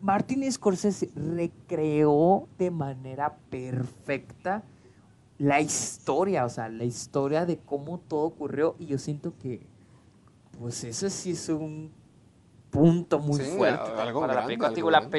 Martin 0.00 0.50
Scorsese 0.50 1.10
recreó 1.14 2.48
de 2.58 2.70
manera 2.70 3.36
perfecta 3.50 4.62
la 5.38 5.60
historia, 5.60 6.44
o 6.44 6.48
sea, 6.48 6.68
la 6.68 6.84
historia 6.84 7.44
de 7.44 7.58
cómo 7.58 7.98
todo 7.98 8.24
ocurrió, 8.24 8.76
y 8.78 8.86
yo 8.86 8.98
siento 8.98 9.34
que, 9.38 9.66
pues 10.58 10.84
eso 10.84 11.10
sí 11.10 11.32
es 11.32 11.48
un 11.48 11.90
punto 12.70 13.18
muy 13.18 13.40
Sí, 13.40 13.56
fuerte 13.56 13.90
algo 13.98 14.20
para 14.20 14.34
la 14.34 14.44
película. 14.46 14.68
algo 14.68 14.76
Digo 14.76 14.90
la, 14.90 15.10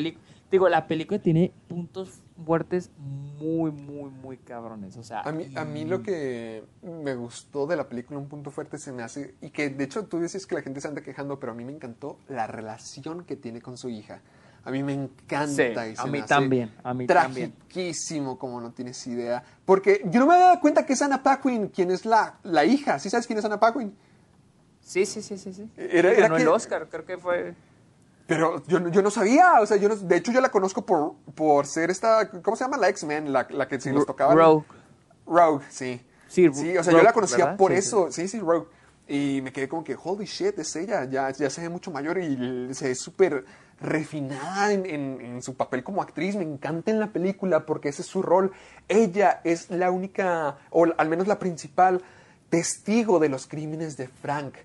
digo, 0.51 0.69
la 0.69 0.87
película 0.87 1.19
tiene 1.19 1.51
puntos 1.67 2.21
fuertes 2.45 2.91
muy, 3.39 3.71
muy, 3.71 4.09
muy 4.09 4.37
cabrones, 4.37 4.97
o 4.97 5.03
sea. 5.03 5.21
A 5.21 5.31
mí, 5.31 5.51
a 5.55 5.65
mí 5.65 5.85
lo 5.85 6.01
que 6.03 6.63
me 6.81 7.15
gustó 7.15 7.67
de 7.67 7.75
la 7.75 7.87
película, 7.89 8.19
un 8.19 8.27
punto 8.29 8.51
fuerte 8.51 8.77
se 8.77 8.91
me 8.91 9.03
hace, 9.03 9.35
y 9.41 9.49
que 9.49 9.69
de 9.69 9.83
hecho 9.83 10.05
tú 10.05 10.19
dices 10.19 10.45
que 10.45 10.55
la 10.55 10.61
gente 10.61 10.81
se 10.81 10.87
anda 10.87 11.01
quejando, 11.01 11.39
pero 11.39 11.51
a 11.51 11.55
mí 11.55 11.65
me 11.65 11.71
encantó 11.73 12.17
la 12.27 12.47
relación 12.47 13.23
que 13.25 13.35
tiene 13.35 13.61
con 13.61 13.77
su 13.77 13.89
hija. 13.89 14.21
A 14.63 14.71
mí 14.71 14.83
me 14.83 14.93
encanta. 14.93 15.47
Sí, 15.85 15.91
y 15.91 15.95
se 15.95 16.01
a 16.01 16.05
mí 16.07 16.21
también, 16.23 16.73
a 16.83 16.93
mí 16.93 17.07
también. 17.07 17.53
Tragiquísimo, 17.53 18.37
como 18.37 18.59
no 18.59 18.71
tienes 18.71 19.05
idea. 19.07 19.41
Porque 19.65 20.01
yo 20.05 20.19
no 20.19 20.27
me 20.27 20.33
había 20.33 20.47
dado 20.47 20.59
cuenta 20.59 20.85
que 20.85 20.91
es 20.93 21.01
Anna 21.01 21.23
Paquin 21.23 21.69
quien 21.69 21.89
es 21.89 22.05
la, 22.05 22.37
la 22.43 22.65
hija. 22.65 22.99
¿Sí 22.99 23.09
sabes 23.09 23.25
quién 23.27 23.39
es 23.39 23.45
Anna 23.45 23.59
Paquin? 23.61 23.95
Sí, 24.81 25.05
sí, 25.05 25.21
sí, 25.21 25.37
sí, 25.37 25.53
sí. 25.53 25.69
Era- 25.77 26.11
era 26.11 26.21
Ganó 26.23 26.37
el 26.37 26.47
Oscar, 26.49 26.87
creo 26.89 27.05
que 27.05 27.17
fue... 27.17 27.53
Pero 28.27 28.61
yo, 28.67 28.79
no- 28.79 28.89
yo 28.89 29.01
no 29.01 29.09
sabía, 29.09 29.53
o 29.61 29.65
sea, 29.65 29.77
yo 29.77 29.87
no- 29.89 29.95
de 29.95 30.17
hecho 30.17 30.31
yo 30.31 30.41
la 30.41 30.49
conozco 30.49 30.85
por, 30.85 31.13
por 31.33 31.65
ser 31.65 31.89
esta, 31.89 32.29
¿cómo 32.29 32.55
se 32.57 32.63
llama? 32.65 32.77
La 32.77 32.89
X-Men, 32.89 33.31
la, 33.33 33.47
la 33.49 33.67
que 33.67 33.79
si 33.79 33.89
los 33.91 34.05
tocaba. 34.05 34.35
Rogue. 34.35 34.65
Rogue, 35.25 35.65
sí. 35.69 36.01
Sí, 36.27 36.47
o 36.77 36.83
sea, 36.83 36.91
yo 36.93 37.01
la 37.01 37.13
conocía 37.13 37.37
¿verdad? 37.37 37.57
por 37.57 37.71
Sí, 37.71 37.77
eso, 37.77 38.11
sí, 38.11 38.27
sí, 38.27 38.39
Rogue. 38.39 38.67
Y 39.07 39.39
me 39.41 39.53
quedé 39.53 39.69
como 39.69 39.83
que, 39.85 39.95
holy 40.01 40.25
shit, 40.25 40.59
es 40.59 40.75
ella, 40.75 41.05
ya, 41.05 41.31
ya 41.31 41.49
se 41.49 41.61
ve 41.61 41.69
mucho 41.69 41.89
mayor 41.91 42.17
y 42.17 42.73
se 42.75 42.89
ve 42.89 42.95
súper 42.95 43.45
refinada 43.79 44.73
en, 44.73 44.85
en- 44.85 45.21
en 45.21 45.41
su 45.41 45.55
papel 45.55 45.83
como 45.83 46.01
actriz. 46.01 46.35
Me 46.35 46.43
encanta 46.43 46.91
en 46.91 46.99
la 46.99 47.07
película 47.13 47.65
porque 47.65 47.87
ese 47.89 48.01
es 48.01 48.07
su 48.09 48.21
rol. 48.21 48.51
Ella 48.89 49.39
es 49.45 49.69
la 49.69 49.89
única, 49.91 50.57
o 50.71 50.85
al 50.97 51.07
menos 51.09 51.27
la 51.27 51.39
principal, 51.39 52.01
testigo 52.49 53.19
de 53.19 53.29
los 53.29 53.47
crímenes 53.47 53.95
de 53.95 54.07
Frank. 54.09 54.55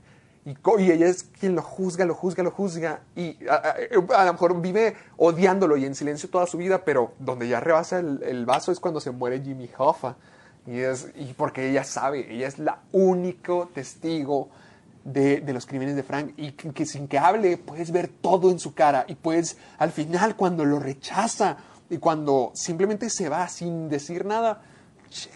Y, 0.44 0.56
y 0.82 0.90
ella 0.90 1.06
es 1.06 1.22
quien 1.22 1.54
lo 1.54 1.62
juzga, 1.62 2.04
lo 2.04 2.14
juzga, 2.14 2.42
lo 2.42 2.50
juzga. 2.50 3.00
Y 3.14 3.36
a, 3.48 3.54
a- 3.54 4.22
a 4.22 4.24
lo 4.24 4.32
mejor 4.32 4.60
vive 4.60 4.96
odiándolo 5.16 5.76
y 5.76 5.84
en 5.84 5.94
silencio 5.94 6.28
toda 6.28 6.46
su 6.46 6.56
vida, 6.58 6.84
pero 6.84 7.12
donde 7.20 7.46
ya 7.48 7.60
rebasa 7.60 8.00
el, 8.00 8.20
el 8.24 8.44
vaso 8.44 8.72
es 8.72 8.80
cuando 8.80 9.00
se 9.00 9.10
muere 9.12 9.40
Jimmy 9.40 9.70
Hoffa. 9.78 10.16
Y, 10.66 10.78
es, 10.80 11.08
y 11.16 11.32
porque 11.34 11.70
ella 11.70 11.84
sabe, 11.84 12.32
ella 12.32 12.46
es 12.48 12.58
la 12.58 12.78
único 12.92 13.68
testigo 13.74 14.48
de, 15.04 15.40
de 15.40 15.52
los 15.52 15.66
crímenes 15.66 15.94
de 15.96 16.02
Frank. 16.02 16.32
Y 16.36 16.52
que, 16.52 16.70
que 16.72 16.86
sin 16.86 17.06
que 17.06 17.18
hable 17.18 17.56
puedes 17.56 17.92
ver 17.92 18.08
todo 18.08 18.50
en 18.50 18.58
su 18.58 18.74
cara. 18.74 19.04
Y 19.06 19.14
puedes, 19.14 19.56
al 19.78 19.92
final, 19.92 20.34
cuando 20.36 20.64
lo 20.64 20.80
rechaza 20.80 21.56
y 21.88 21.98
cuando 21.98 22.50
simplemente 22.54 23.10
se 23.10 23.28
va 23.28 23.46
sin 23.48 23.88
decir 23.88 24.24
nada, 24.24 24.60
che, 25.08 25.30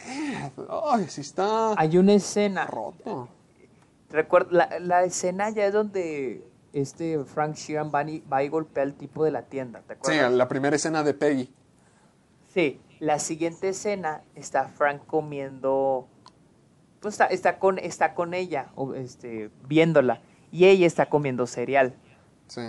ay, 0.85 1.07
sí 1.09 1.21
está 1.21 1.75
Hay 1.77 1.97
una 1.99 2.15
escena, 2.15 2.67
roto. 2.67 3.29
Recuerda, 4.11 4.51
la, 4.53 4.79
la 4.81 5.05
escena 5.05 5.51
ya 5.51 5.67
es 5.67 5.73
donde 5.73 6.45
este 6.73 7.25
Frank 7.25 7.55
Sheeran 7.55 7.91
va 7.95 8.03
y, 8.09 8.21
va 8.21 8.43
y 8.43 8.49
golpea 8.49 8.83
al 8.83 8.95
tipo 8.95 9.25
de 9.25 9.31
la 9.31 9.43
tienda, 9.43 9.81
¿te 9.81 9.95
Sí, 9.95 9.99
acuerdas? 10.13 10.33
la 10.33 10.49
primera 10.49 10.77
escena 10.77 11.03
de 11.03 11.15
Peggy. 11.15 11.53
Sí, 12.53 12.81
la 13.01 13.19
siguiente 13.19 13.69
escena 13.71 14.23
está 14.35 14.69
Frank 14.69 15.03
comiendo, 15.07 16.09
pues 17.01 17.15
está, 17.15 17.27
está 17.27 17.59
con, 17.59 17.79
está 17.79 18.15
con 18.15 18.35
ella, 18.35 18.69
este, 18.97 19.51
viéndola, 19.67 20.21
y 20.53 20.67
ella 20.67 20.87
está 20.87 21.07
comiendo 21.09 21.47
cereal. 21.47 21.95
Sí. 22.47 22.63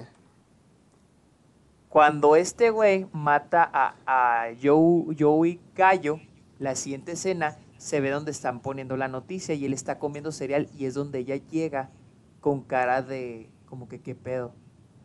Cuando 1.89 2.35
este 2.35 2.69
güey 2.69 3.07
mata 3.13 3.69
a, 3.73 3.95
a 4.05 4.47
Joe- 4.61 5.15
Joey 5.17 5.59
Gallo, 5.75 6.19
la 6.59 6.75
siguiente 6.75 7.13
escena 7.13 7.57
se 7.87 8.01
ve 8.01 8.09
donde 8.09 8.31
están 8.31 8.59
poniendo 8.59 8.97
la 8.97 9.07
noticia 9.07 9.55
y 9.55 9.63
él 9.65 9.71
está 9.73 9.97
comiendo 9.97 10.31
cereal 10.33 10.67
y 10.77 10.85
es 10.85 10.93
donde 10.93 11.19
ella 11.19 11.37
llega 11.37 11.89
con 12.41 12.61
cara 12.61 13.01
de 13.01 13.49
como 13.65 13.87
que 13.87 14.01
qué 14.01 14.13
pedo 14.13 14.53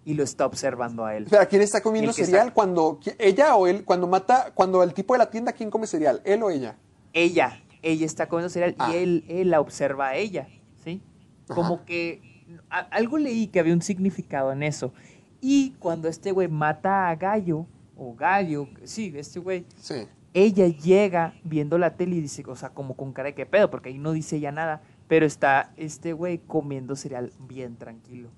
y 0.04 0.14
lo 0.14 0.24
está 0.24 0.46
observando 0.46 1.04
a 1.04 1.14
él. 1.16 1.24
Espera, 1.24 1.46
¿quién 1.46 1.62
está 1.62 1.80
comiendo 1.80 2.12
cereal 2.12 2.48
está- 2.48 2.54
cuando 2.54 2.98
ella 3.18 3.54
o 3.54 3.68
él 3.68 3.84
cuando 3.84 4.08
mata 4.08 4.50
cuando 4.54 4.82
el 4.82 4.94
tipo 4.94 5.14
de 5.14 5.18
la 5.18 5.30
tienda 5.30 5.52
quién 5.52 5.70
come 5.70 5.86
cereal, 5.86 6.20
él 6.24 6.42
o 6.42 6.50
ella? 6.50 6.76
Ella, 7.12 7.62
ella 7.82 8.04
está 8.04 8.26
comiendo 8.28 8.48
cereal 8.50 8.74
Ah. 8.78 8.90
y 8.92 8.96
él, 8.96 9.24
él 9.28 9.50
la 9.50 9.60
observa 9.60 10.08
a 10.08 10.16
ella, 10.16 10.48
¿sí? 10.82 11.00
Como 11.46 11.74
Ajá. 11.76 11.84
que 11.84 12.20
a- 12.68 12.80
algo 12.80 13.16
leí 13.16 13.46
que 13.46 13.60
había 13.60 13.74
un 13.74 13.82
significado 13.82 14.50
en 14.50 14.64
eso. 14.64 14.92
Y 15.40 15.72
cuando 15.78 16.08
este 16.08 16.32
güey 16.32 16.48
mata 16.48 17.08
a 17.08 17.14
Gallo, 17.14 17.66
o 17.96 18.14
Gallo, 18.14 18.66
sí, 18.84 19.12
este 19.16 19.38
güey, 19.38 19.64
Sí. 19.80 20.06
Ella 20.34 20.66
llega 20.68 21.34
viendo 21.44 21.76
la 21.78 21.94
tele 21.96 22.16
y 22.16 22.20
dice, 22.20 22.42
o 22.46 22.56
sea, 22.56 22.70
como 22.70 22.94
con 22.96 23.12
cara 23.12 23.28
de 23.28 23.34
qué 23.34 23.46
pedo, 23.46 23.70
porque 23.70 23.90
ahí 23.90 23.98
no 23.98 24.12
dice 24.12 24.40
ya 24.40 24.50
nada, 24.52 24.80
pero 25.08 25.26
está 25.26 25.72
este 25.76 26.12
güey 26.14 26.38
comiendo 26.38 26.96
cereal 26.96 27.32
bien 27.40 27.76
tranquilo. 27.76 28.30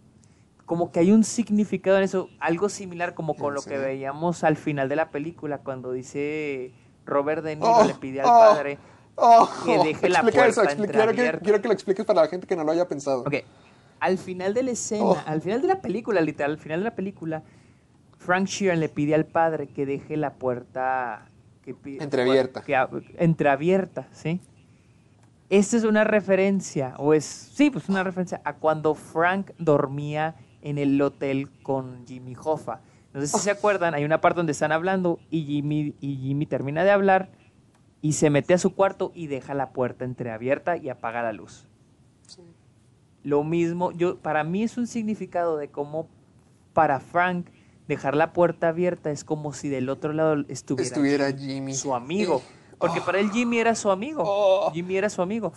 Como 0.67 0.91
que 0.91 1.01
hay 1.01 1.13
un 1.13 1.25
significado 1.25 1.99
en 1.99 2.05
eso, 2.05 2.31
algo 2.41 2.69
similar 2.69 3.15
como 3.15 3.35
con 3.37 3.49
¿En 3.49 3.55
lo 3.55 3.61
que 3.63 3.69
serio? 3.71 3.85
veíamos 3.85 4.43
al 4.45 4.57
final 4.57 4.89
de 4.89 4.97
la 4.97 5.11
película, 5.11 5.59
cuando 5.59 5.93
dice 5.93 6.73
Robert 7.05 7.45
De 7.45 7.55
Niro 7.57 7.69
Oh, 7.71 7.85
le 7.85 7.95
pide 7.95 8.23
al 8.23 8.27
oh, 8.27 8.31
padre 8.31 8.79
oh, 9.17 9.49
que 9.65 9.79
deje 9.79 10.09
la 10.09 10.21
eso, 10.21 10.31
puerta 10.33 10.63
explica- 10.65 10.93
quiero, 10.93 11.13
que, 11.13 11.39
quiero 11.45 11.61
que 11.63 11.69
lo 11.69 11.75
expliques 11.75 12.05
para 12.07 12.23
la 12.23 12.29
gente 12.29 12.47
que 12.47 12.57
no 12.57 12.65
lo 12.65 12.73
haya 12.73 12.89
pensado. 12.89 13.21
Ok, 13.21 13.35
al 14.01 14.19
final 14.19 14.53
de 14.55 14.63
la 14.65 14.71
escena, 14.73 15.05
Oh. 15.05 15.17
al 15.27 15.43
final 15.43 15.61
de 15.63 15.69
la 15.69 15.81
película, 15.83 16.21
literal, 16.23 16.53
al 16.53 16.59
final 16.59 16.81
de 16.81 16.85
la 16.85 16.95
película, 16.97 17.43
Frank 18.19 18.47
Sheeran 18.47 18.81
le 18.81 18.89
pide 18.89 19.15
al 19.15 19.27
padre 19.27 19.67
que 19.69 19.85
deje 19.87 20.17
la 20.17 20.33
puerta 20.33 21.29
que 21.65 21.75
Entreabierta. 22.01 22.63
que 22.63 22.77
entreabierta, 23.19 24.07
¿sí? 24.13 24.41
Esta 25.49 25.77
es 25.77 25.85
una 25.85 26.05
referencia, 26.05 26.95
o 26.99 27.15
es, 27.15 27.25
sí, 27.25 27.71
pues 27.71 27.89
una 27.89 28.03
referencia 28.03 28.41
a 28.45 28.55
cuando 28.55 28.95
Frank 28.95 29.53
dormía 29.59 30.35
en 30.63 30.79
el 30.79 31.01
hotel 31.01 31.51
con 31.63 32.07
Jimmy 32.07 32.35
Hoffa. 32.43 32.81
No 33.13 33.21
sé 33.21 33.29
si 33.29 33.39
se 33.39 33.51
acuerdan, 33.51 33.95
hay 33.95 34.05
una 34.05 34.21
parte 34.21 34.39
donde 34.39 34.53
están 34.53 34.73
hablando 34.73 35.21
y 35.31 35.45
Jimmy, 35.45 35.95
y 36.01 36.17
Jimmy 36.17 36.47
termina 36.47 36.83
de 36.83 36.91
hablar 36.91 37.31
y 38.03 38.13
se 38.13 38.31
mete 38.31 38.55
a 38.55 38.59
su 38.59 38.75
cuarto 38.75 39.13
y 39.15 39.29
deja 39.29 39.55
la 39.55 39.71
puerta 39.71 40.05
entreabierta 40.05 40.77
y 40.77 40.89
apaga 40.89 41.23
la 41.23 41.33
luz. 41.33 41.69
Lo 43.23 43.45
mismo, 43.45 43.93
yo 43.93 44.19
para 44.19 44.45
mí 44.45 44.63
es 44.63 44.77
un 44.77 44.87
significado 44.87 45.57
de 45.57 45.69
cómo 45.69 46.09
para 46.73 47.01
Frank 47.01 47.47
dejar 47.89 48.17
la 48.17 48.33
puerta 48.33 48.69
abierta 48.69 49.11
es 49.11 49.25
como 49.25 49.53
si 49.53 49.69
del 49.69 49.89
otro 49.89 50.13
lado 50.13 50.45
estuviera, 50.49 50.87
Estuviera 50.89 51.33
Jimmy. 51.33 51.75
su 51.75 51.95
amigo. 51.95 52.43
Porque 52.79 52.99
oh. 53.01 53.05
para 53.05 53.21
él 53.21 53.31
Jimmy 53.31 53.59
era 53.59 53.75
su 53.75 53.91
amigo. 53.91 54.23
Oh. 54.27 54.71
Jimmy 54.73 54.97
era 54.97 55.09
su 55.09 55.23
amigo. 55.23 55.53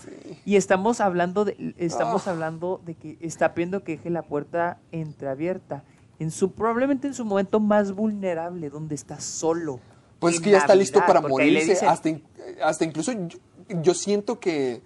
Y 0.46 0.56
estamos 0.56 1.02
hablando 1.02 1.46
de 1.46 1.74
estamos 1.78 2.28
Ah. 2.28 2.32
hablando 2.32 2.80
de 2.86 2.94
que 2.96 3.18
está 3.22 3.54
pidiendo 3.54 3.84
que 3.84 3.94
deje 3.98 4.10
la 4.10 4.22
puerta 4.22 4.80
entreabierta 4.92 5.84
en 6.20 6.32
su 6.32 6.52
probablemente 6.52 7.08
en 7.08 7.14
su 7.14 7.26
momento 7.26 7.60
más 7.60 7.92
vulnerable 7.94 8.70
donde 8.70 8.96
está 8.96 9.20
solo. 9.20 9.80
Pues 10.20 10.36
es 10.36 10.42
que 10.42 10.52
ya 10.52 10.58
está 10.60 10.76
listo 10.76 11.00
para 11.06 11.22
morirse. 11.22 11.72
dicen- 11.74 11.90
Hasta, 11.90 12.10
in- 12.10 12.24
hasta 12.64 12.86
incluso 12.86 13.12
yo, 13.12 13.38
yo 13.82 13.94
siento 13.94 14.40
que 14.40 14.82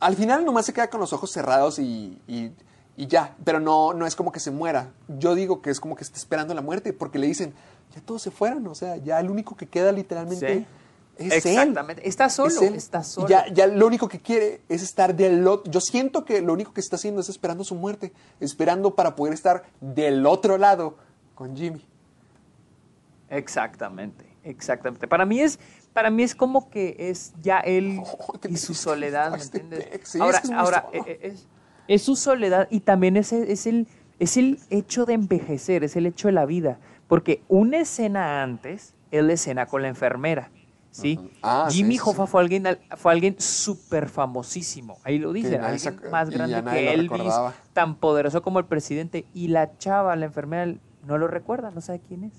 al 0.00 0.16
final 0.16 0.44
nomás 0.44 0.66
se 0.66 0.72
queda 0.72 0.88
con 0.90 1.00
los 1.00 1.12
ojos 1.12 1.30
cerrados 1.30 1.78
y, 1.78 2.18
y- 2.26 2.50
y 2.96 3.06
ya. 3.06 3.36
Pero 3.44 3.60
no, 3.60 3.92
no 3.94 4.06
es 4.06 4.16
como 4.16 4.32
que 4.32 4.40
se 4.40 4.50
muera. 4.50 4.92
Yo 5.08 5.34
digo 5.34 5.62
que 5.62 5.70
es 5.70 5.80
como 5.80 5.96
que 5.96 6.04
está 6.04 6.18
esperando 6.18 6.54
la 6.54 6.62
muerte 6.62 6.92
porque 6.92 7.18
le 7.18 7.26
dicen, 7.26 7.54
ya 7.94 8.00
todos 8.00 8.22
se 8.22 8.30
fueron. 8.30 8.66
O 8.66 8.74
sea, 8.74 8.96
ya 8.96 9.20
el 9.20 9.30
único 9.30 9.56
que 9.56 9.66
queda 9.66 9.92
literalmente 9.92 10.58
Sí. 10.58 10.66
Es 11.18 11.44
él. 11.44 11.52
Exactamente. 11.52 12.08
Está 12.08 12.30
solo, 12.30 12.48
Es 12.48 12.62
él. 12.62 12.74
está 12.74 13.04
solo. 13.04 13.28
Ya, 13.28 13.46
ya 13.52 13.66
lo 13.66 13.86
único 13.86 14.08
que 14.08 14.18
quiere 14.18 14.62
es 14.68 14.82
estar 14.82 15.14
del 15.14 15.46
otro. 15.46 15.70
Yo 15.70 15.80
siento 15.80 16.24
que 16.24 16.40
lo 16.40 16.52
único 16.52 16.72
que 16.72 16.80
está 16.80 16.96
haciendo 16.96 17.20
es 17.20 17.28
esperando 17.28 17.64
su 17.64 17.74
muerte, 17.74 18.12
esperando 18.40 18.94
para 18.94 19.14
poder 19.14 19.34
estar 19.34 19.64
del 19.80 20.24
otro 20.26 20.56
lado 20.56 20.96
con 21.34 21.54
Jimmy. 21.54 21.86
Exactamente, 23.28 24.24
exactamente. 24.44 25.06
Para 25.06 25.24
mí 25.24 25.40
es, 25.40 25.58
para 25.92 26.10
mí 26.10 26.22
es 26.22 26.34
como 26.34 26.70
que 26.70 26.96
es 26.98 27.32
ya 27.40 27.60
él 27.60 28.00
Oh, 28.02 28.34
y 28.48 28.56
su 28.56 28.74
soledad, 28.74 29.32
¿me 29.32 29.42
entiendes? 29.42 29.88
Sí, 30.04 30.18
ahora, 30.20 30.38
es 30.38 30.42
que 30.42 30.46
es 30.46 30.50
muy 30.50 30.60
ahora 30.60 30.86
eh, 30.92 31.02
eh, 31.06 31.18
es, 31.22 31.46
es 31.88 32.02
su 32.02 32.16
soledad 32.16 32.68
y 32.70 32.80
también 32.80 33.16
es, 33.16 33.32
el- 33.32 33.48
es 33.50 33.66
el 33.66 33.86
es 34.18 34.36
el 34.36 34.60
hecho 34.70 35.04
de 35.04 35.14
envejecer, 35.14 35.82
es 35.82 35.96
el 35.96 36.06
hecho 36.06 36.28
de 36.28 36.32
la 36.32 36.46
vida, 36.46 36.78
porque 37.08 37.42
una 37.48 37.78
escena 37.78 38.42
antes 38.44 38.94
es 39.10 39.24
la 39.24 39.32
escena 39.32 39.66
con 39.66 39.82
la 39.82 39.88
enfermera. 39.88 40.50
¿Sí? 40.92 41.18
Ah, 41.42 41.68
Jimmy 41.70 41.94
sí, 41.96 42.02
Hoffa 42.04 42.26
sí. 42.26 42.30
fue 42.30 42.40
alguien, 42.42 42.66
al- 42.66 42.78
fue 42.98 43.12
alguien 43.12 43.34
súper 43.40 44.08
famosísimo. 44.08 44.98
Ahí 45.04 45.18
lo 45.18 45.32
dice, 45.32 45.48
se 45.50 45.58
alguien 45.58 46.10
más 46.10 46.28
grande 46.30 46.62
que 46.70 46.92
Elvis, 46.92 47.32
tan 47.72 47.96
poderoso 47.96 48.42
como 48.42 48.58
el 48.58 48.66
presidente. 48.66 49.24
Y 49.34 49.48
la 49.48 49.76
chava, 49.78 50.14
la 50.16 50.26
enfermera, 50.26 50.72
no 51.06 51.18
lo 51.18 51.26
recuerda, 51.28 51.70
no 51.70 51.80
sabe 51.80 52.00
quién 52.06 52.24
es. 52.24 52.32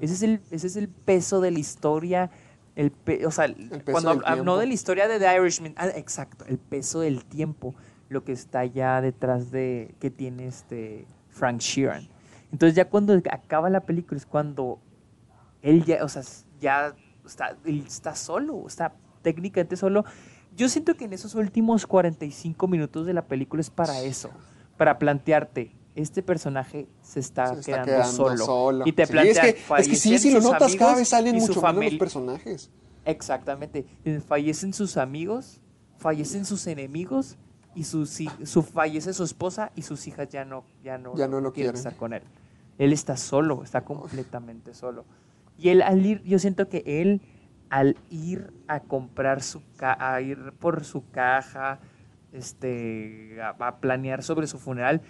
Ese 0.00 0.14
es 0.14 0.22
el, 0.22 0.40
ese 0.50 0.66
es 0.68 0.76
el 0.76 0.88
peso 0.88 1.40
de 1.40 1.50
la 1.50 1.58
historia. 1.58 2.30
El 2.76 2.90
pe- 2.92 3.26
o 3.26 3.30
sea, 3.30 3.46
peso 3.46 3.80
cuando 3.90 4.10
del 4.10 4.20
hab- 4.20 4.28
no 4.28 4.34
tiempo. 4.34 4.56
de 4.58 4.66
la 4.66 4.74
historia 4.74 5.08
de 5.08 5.18
The 5.18 5.36
Irishman, 5.40 5.74
ah, 5.76 5.88
exacto, 5.88 6.44
el 6.46 6.58
peso 6.58 7.00
del 7.00 7.24
tiempo, 7.24 7.74
lo 8.10 8.24
que 8.24 8.32
está 8.32 8.64
ya 8.66 9.00
detrás 9.00 9.50
de 9.50 9.94
que 10.00 10.10
tiene 10.10 10.48
este 10.48 11.06
Frank 11.28 11.60
Sheeran. 11.60 12.08
Entonces 12.52 12.74
ya 12.74 12.84
cuando 12.88 13.14
acaba 13.30 13.70
la 13.70 13.80
película 13.80 14.18
es 14.18 14.26
cuando 14.26 14.80
él 15.62 15.84
ya, 15.84 16.04
o 16.04 16.08
sea, 16.08 16.22
ya 16.60 16.94
está, 17.24 17.56
él 17.64 17.84
está 17.86 18.16
solo, 18.16 18.66
está 18.66 18.92
técnicamente 19.22 19.76
solo. 19.76 20.04
Yo 20.56 20.68
siento 20.68 20.96
que 20.96 21.04
en 21.04 21.12
esos 21.12 21.36
últimos 21.36 21.86
45 21.86 22.66
minutos 22.66 23.06
de 23.06 23.14
la 23.14 23.22
película 23.22 23.60
es 23.60 23.70
para 23.70 24.02
eso, 24.02 24.30
para 24.76 24.98
plantearte, 24.98 25.72
este 25.94 26.22
personaje 26.24 26.88
se 27.02 27.20
está, 27.20 27.54
Se 27.54 27.60
está 27.60 27.82
quedando, 27.82 27.86
quedando 27.86 28.12
solo. 28.12 28.44
solo. 28.44 28.84
Y 28.86 28.92
te 28.92 29.06
Sí, 29.06 29.12
plantean, 29.12 29.46
es, 29.46 29.54
que, 29.54 29.60
es 29.78 29.88
que 29.88 29.96
sí, 29.96 30.08
fallecen 30.08 30.18
si 30.18 30.32
lo 30.32 30.40
notas, 30.40 30.74
cada 30.74 30.96
vez 30.96 31.08
salen 31.08 31.36
mucho 31.36 31.62
menos 31.62 31.84
los 31.84 31.94
personajes. 31.94 32.70
Exactamente. 33.04 33.86
Fallecen 34.26 34.72
sus 34.72 34.96
amigos, 34.96 35.60
fallecen 35.98 36.44
sus 36.44 36.66
enemigos 36.66 37.38
y 37.74 37.82
hij- 37.84 38.46
su, 38.46 38.62
fallece 38.62 39.12
su 39.12 39.24
esposa 39.24 39.70
y 39.76 39.82
sus 39.82 40.06
hijas 40.06 40.28
ya 40.28 40.44
no, 40.44 40.64
ya 40.82 40.98
no, 40.98 41.14
Ya 41.16 41.28
no 41.28 41.40
lo 41.40 41.52
quieren. 41.52 41.74
estar 41.76 41.96
con 41.96 42.12
él. 42.12 42.22
Él 42.78 42.92
está 42.92 43.16
solo, 43.16 43.62
está 43.62 43.82
completamente 43.84 44.74
solo. 44.74 45.04
Y 45.58 45.68
él 45.68 45.82
al 45.82 46.04
ir, 46.04 46.22
yo 46.22 46.38
siento 46.38 46.68
que 46.68 46.82
él 46.86 47.20
al 47.68 47.96
ir 48.10 48.52
a 48.66 48.80
comprar 48.80 49.42
su 49.42 49.62
ca 49.76 49.96
a 50.14 50.20
ir 50.20 50.52
por 50.58 50.82
su 50.84 51.08
caja, 51.10 51.78
este, 52.32 53.38
a, 53.42 53.50
a 53.50 53.76
planear 53.80 54.22
sobre 54.22 54.46
su 54.46 54.58
funeral, 54.58 55.02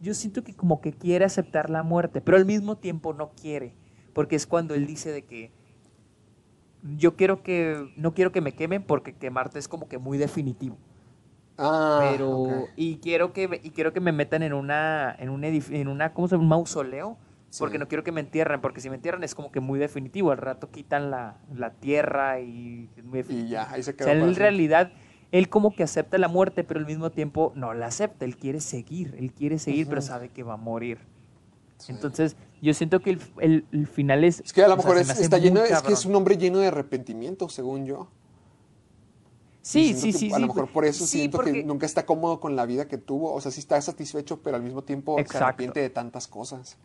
yo 0.00 0.14
siento 0.14 0.42
que 0.42 0.54
como 0.54 0.80
que 0.80 0.92
quiere 0.92 1.24
aceptar 1.24 1.70
la 1.70 1.82
muerte, 1.84 2.20
pero 2.20 2.36
al 2.36 2.44
mismo 2.46 2.76
tiempo 2.76 3.12
no 3.14 3.30
quiere, 3.40 3.74
porque 4.14 4.34
es 4.34 4.46
cuando 4.48 4.74
él 4.74 4.86
dice 4.86 5.12
de 5.12 5.22
que 5.24 5.52
yo 6.96 7.14
quiero 7.16 7.42
que 7.44 7.92
no 7.96 8.12
quiero 8.14 8.32
que 8.32 8.40
me 8.40 8.52
quemen 8.54 8.82
porque 8.82 9.12
quemarte 9.14 9.58
es 9.60 9.68
como 9.68 9.88
que 9.88 9.98
muy 9.98 10.18
definitivo 10.18 10.76
Ah, 11.58 11.98
pero 12.00 12.68
y 12.76 12.96
quiero 12.96 13.32
que 13.32 13.46
me- 13.48 13.60
y 13.62 13.70
quiero 13.70 13.92
que 13.92 14.00
me 14.00 14.12
metan 14.12 14.42
en 14.42 14.52
una 14.54 15.14
en 15.18 15.28
un 15.28 15.42
edif- 15.42 15.72
en 15.74 15.88
una 15.88 16.12
¿cómo 16.14 16.26
se 16.28 16.34
llama? 16.34 16.42
un 16.44 16.48
mausoleo 16.48 17.18
porque 17.58 17.78
no 17.78 17.86
quiero 17.86 18.02
que 18.02 18.12
me 18.12 18.20
entierren 18.22 18.60
porque 18.62 18.80
si 18.80 18.88
me 18.88 18.96
entierran 18.96 19.22
es 19.24 19.34
como 19.34 19.52
que 19.52 19.60
muy 19.60 19.78
definitivo 19.78 20.30
al 20.30 20.38
rato 20.38 20.70
quitan 20.70 21.10
la, 21.10 21.36
la 21.54 21.70
tierra 21.72 22.40
y 22.40 22.88
Y 23.28 23.48
ya, 23.48 23.70
ahí 23.70 23.82
se 23.82 23.90
o 23.90 23.96
quedó. 23.96 24.08
sea, 24.08 24.14
para 24.18 24.26
en 24.30 24.34
realidad 24.36 24.92
él 25.32 25.48
como 25.50 25.74
que 25.74 25.82
acepta 25.82 26.16
la 26.16 26.28
muerte 26.28 26.64
pero 26.64 26.80
al 26.80 26.86
mismo 26.86 27.10
tiempo 27.10 27.52
no 27.54 27.74
la 27.74 27.86
acepta 27.86 28.24
él 28.24 28.36
quiere 28.38 28.60
seguir 28.60 29.14
él 29.18 29.32
quiere 29.34 29.58
seguir 29.58 29.86
pero 29.86 30.00
sabe 30.00 30.30
que 30.30 30.42
va 30.42 30.54
a 30.54 30.56
morir 30.58 30.98
Sí. 31.76 31.90
entonces 31.92 32.36
yo 32.62 32.72
siento 32.74 33.00
que 33.00 33.10
el, 33.10 33.20
el- 33.40 33.64
el 33.72 33.86
final 33.88 34.22
es 34.24 34.40
Es 34.40 34.52
que 34.52 34.62
a 34.62 34.68
lo 34.68 34.74
o 34.74 34.76
sea, 34.80 34.84
mejor 34.92 35.02
es, 35.02 35.20
está 35.20 35.36
lleno, 35.38 35.60
de- 35.60 35.68
es 35.70 35.82
que 35.82 35.92
es 35.92 36.06
un 36.06 36.14
hombre 36.14 36.36
lleno 36.38 36.58
de 36.60 36.68
arrepentimiento, 36.68 37.48
según 37.48 37.84
yo. 37.86 38.08
Sí 39.62 39.94
sí 39.94 40.12
que 40.12 40.18
sí 40.18 40.32
A 40.32 40.36
sí, 40.36 40.40
lo 40.42 40.48
mejor 40.48 40.70
por 40.70 40.84
eso 40.84 41.06
sí, 41.06 41.18
siento 41.18 41.38
porque- 41.38 41.52
que 41.52 41.64
nunca 41.64 41.86
está 41.86 42.04
cómodo 42.04 42.40
con 42.40 42.56
la 42.56 42.66
vida 42.66 42.86
que 42.88 42.98
tuvo. 42.98 43.32
O 43.32 43.40
sea, 43.40 43.50
sí 43.50 43.60
está 43.60 43.80
satisfecho, 43.80 44.42
pero 44.42 44.56
al 44.56 44.62
mismo 44.62 44.82
tiempo 44.82 45.16
se 45.16 45.22
Exacto. 45.22 45.44
arrepiente 45.46 45.80
de 45.80 45.88
tantas 45.90 46.26
cosas. 46.28 46.76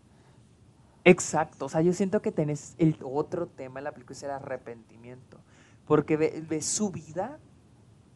Exacto, 1.04 1.66
o 1.66 1.70
sea, 1.70 1.82
yo 1.82 1.94
siento 1.94 2.22
que 2.22 2.32
tenés 2.34 2.76
el 2.78 2.98
otro 3.02 3.48
tema 3.48 3.80
en 3.80 3.86
la 3.86 3.92
película 3.94 4.14
es 4.16 4.24
el 4.24 4.32
arrepentimiento, 4.32 5.38
porque 5.86 6.18
ve, 6.18 6.44
ve 6.50 6.62
su 6.62 6.92
vida 6.92 7.40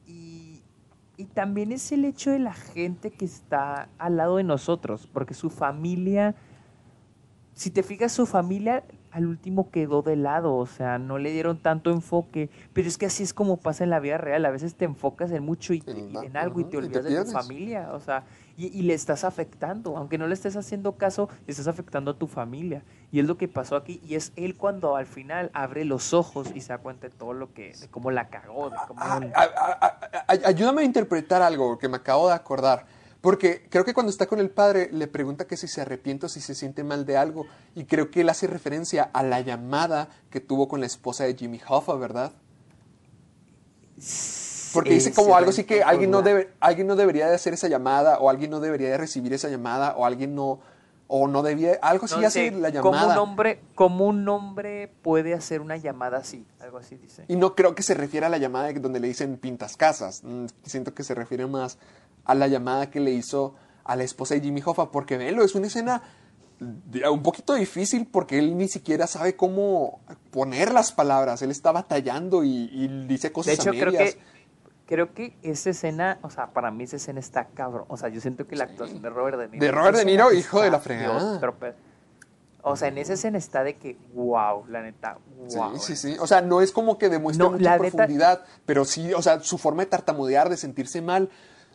y, 0.05 0.61
y 1.15 1.25
también 1.25 1.71
es 1.71 1.89
el 1.93 2.03
hecho 2.03 2.31
de 2.31 2.39
la 2.39 2.53
gente 2.53 3.11
que 3.11 3.23
está 3.23 3.87
al 3.97 4.17
lado 4.17 4.35
de 4.37 4.43
nosotros, 4.43 5.07
porque 5.13 5.33
su 5.33 5.49
familia, 5.49 6.35
si 7.53 7.69
te 7.69 7.81
fijas, 7.81 8.11
su 8.11 8.25
familia 8.25 8.83
al 9.11 9.25
último 9.27 9.69
quedó 9.71 10.01
de 10.01 10.15
lado, 10.15 10.55
o 10.55 10.65
sea, 10.65 10.97
no 10.97 11.17
le 11.17 11.31
dieron 11.31 11.57
tanto 11.57 11.91
enfoque, 11.91 12.49
pero 12.73 12.87
es 12.87 12.97
que 12.97 13.05
así 13.07 13.23
es 13.23 13.33
como 13.33 13.57
pasa 13.57 13.83
en 13.83 13.89
la 13.89 13.99
vida 13.99 14.17
real, 14.17 14.45
a 14.45 14.51
veces 14.51 14.75
te 14.75 14.85
enfocas 14.85 15.31
en 15.31 15.43
mucho 15.43 15.73
y, 15.73 15.81
te- 15.81 15.91
En 15.91 16.15
en 16.23 16.37
algo 16.37 16.59
y 16.61 16.63
te 16.63 16.69
y 16.69 16.71
te 16.71 16.77
olvidas 16.77 17.03
de 17.03 17.09
tu 17.09 17.31
familia, 17.31 17.89
o 17.93 17.99
sea, 17.99 18.23
y, 18.57 18.67
y 18.67 18.83
le 18.83 18.93
estás 18.93 19.23
afectando, 19.23 19.97
aunque 19.97 20.17
no 20.17 20.27
le 20.27 20.33
estés 20.33 20.55
haciendo 20.55 20.93
caso, 20.97 21.29
estás 21.47 21.67
afectando 21.67 22.11
a 22.11 22.17
tu 22.17 22.27
familia. 22.27 22.83
Y 23.11 23.19
es 23.19 23.25
lo 23.25 23.37
que 23.37 23.47
pasó 23.49 23.75
aquí, 23.75 23.99
y 24.03 24.15
es 24.15 24.31
él 24.37 24.55
cuando 24.55 24.95
al 24.95 25.05
final 25.05 25.51
abre 25.53 25.83
los 25.83 26.13
ojos 26.13 26.47
y 26.55 26.61
se 26.61 26.69
da 26.69 26.77
cuenta 26.77 27.07
de 27.09 27.13
todo 27.15 27.33
lo 27.33 27.53
que, 27.53 27.73
de 27.81 27.87
cómo 27.89 28.11
la 28.11 28.29
cagó, 28.29 28.69
de 28.69 28.77
cómo... 28.87 29.01
Ah, 29.01 29.19
ah, 29.35 29.99
ah, 30.11 30.37
ayúdame 30.45 30.83
a 30.83 30.85
interpretar 30.85 31.41
algo 31.41 31.77
que 31.77 31.89
me 31.89 31.97
acabo 31.97 32.27
de 32.29 32.35
acordar. 32.35 32.85
Porque 33.21 33.67
creo 33.69 33.85
que 33.85 33.93
cuando 33.93 34.09
está 34.09 34.25
con 34.25 34.39
el 34.39 34.49
padre 34.49 34.89
le 34.91 35.07
pregunta 35.07 35.45
que 35.45 35.55
si 35.55 35.67
se 35.67 35.81
arrepiente 35.81 36.25
o 36.25 36.29
si 36.29 36.41
se 36.41 36.55
siente 36.55 36.83
mal 36.83 37.05
de 37.05 37.17
algo. 37.17 37.45
Y 37.75 37.85
creo 37.85 38.09
que 38.09 38.21
él 38.21 38.29
hace 38.29 38.47
referencia 38.47 39.09
a 39.13 39.21
la 39.23 39.39
llamada 39.41 40.09
que 40.31 40.39
tuvo 40.39 40.67
con 40.67 40.79
la 40.79 40.87
esposa 40.87 41.23
de 41.25 41.35
Jimmy 41.35 41.61
Hoffa, 41.67 41.93
¿verdad? 41.95 42.33
Porque 44.73 44.91
dice 44.93 45.13
como 45.13 45.35
algo 45.35 45.49
así 45.49 45.65
que 45.65 45.83
alguien 45.83 46.09
no, 46.11 46.21
debe, 46.21 46.49
alguien 46.59 46.87
no 46.87 46.95
debería 46.95 47.27
de 47.27 47.35
hacer 47.35 47.53
esa 47.53 47.67
llamada 47.67 48.19
o 48.19 48.29
alguien 48.29 48.49
no 48.49 48.59
debería 48.59 48.89
de 48.89 48.97
recibir 48.97 49.33
esa 49.33 49.49
llamada 49.49 49.95
o 49.97 50.05
alguien 50.05 50.33
no 50.33 50.59
o 51.13 51.27
no 51.27 51.41
debía 51.43 51.77
algo 51.81 52.05
así 52.05 52.15
No 52.17 52.25
hace 52.25 52.49
sé, 52.49 52.51
la 52.51 52.71
Como 52.71 52.91
un 52.91 53.01
llamada 53.01 53.21
hombre, 53.21 53.61
como 53.75 54.07
un 54.07 54.27
hombre 54.29 54.89
puede 55.01 55.33
hacer 55.33 55.59
una 55.59 55.75
llamada 55.75 56.19
así, 56.19 56.47
algo 56.61 56.77
así 56.77 56.95
dice. 56.95 57.25
y 57.27 57.35
no 57.35 57.53
creo 57.53 57.75
que 57.75 57.83
se 57.83 57.93
refiera 57.95 58.27
a 58.27 58.29
la 58.29 58.37
llamada 58.37 58.67
de 58.67 58.79
donde 58.79 59.01
le 59.01 59.09
dicen 59.09 59.35
pintas 59.35 59.75
casas 59.75 60.21
Mm, 60.23 60.45
siento 60.63 60.93
que 60.93 61.03
se 61.03 61.13
refiere 61.13 61.45
más 61.47 61.77
a 62.25 62.35
la 62.35 62.47
llamada 62.47 62.89
que 62.89 62.99
le 62.99 63.11
hizo 63.11 63.55
a 63.83 63.95
la 63.95 64.03
esposa 64.03 64.35
de 64.35 64.41
Jimmy 64.41 64.61
Hoffa 64.65 64.91
porque 64.91 65.17
velo 65.17 65.43
es 65.43 65.55
una 65.55 65.67
escena 65.67 66.01
de- 66.59 67.07
un 67.09 67.23
poquito 67.23 67.55
difícil 67.55 68.07
porque 68.11 68.37
él 68.37 68.55
ni 68.57 68.67
siquiera 68.67 69.07
sabe 69.07 69.35
cómo 69.35 70.01
poner 70.29 70.71
las 70.71 70.91
palabras 70.91 71.41
él 71.41 71.49
está 71.51 71.71
batallando 71.71 72.43
y, 72.43 72.69
y 72.71 72.87
dice 73.07 73.29
De 73.29 73.33
cosas 73.33 73.53
hecho, 73.55 73.69
a 73.69 73.73
creo 73.73 73.91
medias. 73.91 74.15
que 74.15 74.21
creo 74.85 75.13
que 75.13 75.37
esa 75.41 75.69
escena, 75.71 76.19
o 76.21 76.29
sea, 76.29 76.47
para 76.47 76.69
mí 76.69 76.83
esa 76.83 76.97
escena 76.97 77.21
está 77.21 77.45
cabrón. 77.47 77.85
O 77.87 77.95
sea, 77.95 78.09
yo 78.09 78.19
siento 78.19 78.45
que 78.45 78.57
la 78.57 78.65
actuación 78.65 79.01
de 79.01 79.09
Robert 79.09 79.37
De 79.39 79.47
Niro. 79.47 79.65
De 79.65 79.71
Robert 79.71 79.97
De 79.97 80.03
Niro, 80.05 80.33
hijo 80.33 80.61
de 80.61 80.69
la 80.69 80.79
fregada. 80.79 81.39
Dios, 81.39 81.53
o 82.63 82.75
sea, 82.75 82.89
en 82.89 82.97
esa 82.99 83.13
escena 83.13 83.37
está 83.39 83.63
de 83.63 83.77
que, 83.77 83.97
wow, 84.13 84.65
la 84.67 84.81
neta, 84.83 85.17
wow. 85.55 85.77
Sí, 85.79 85.95
sí, 85.95 86.11
sí. 86.13 86.17
O 86.19 86.27
sea, 86.27 86.41
no 86.41 86.61
es 86.61 86.71
como 86.73 86.97
que 86.99 87.09
demuestre 87.09 87.43
No, 87.43 87.51
mucha 87.53 87.77
neta- 87.77 87.77
profundidad, 87.79 88.43
pero 88.67 88.85
sí, 88.85 89.13
o 89.13 89.21
sea, 89.23 89.39
su 89.39 89.57
forma 89.57 89.81
de 89.83 89.89
tartamudear, 89.89 90.47
de 90.49 90.57
sentirse 90.57 91.01
mal. 91.01 91.29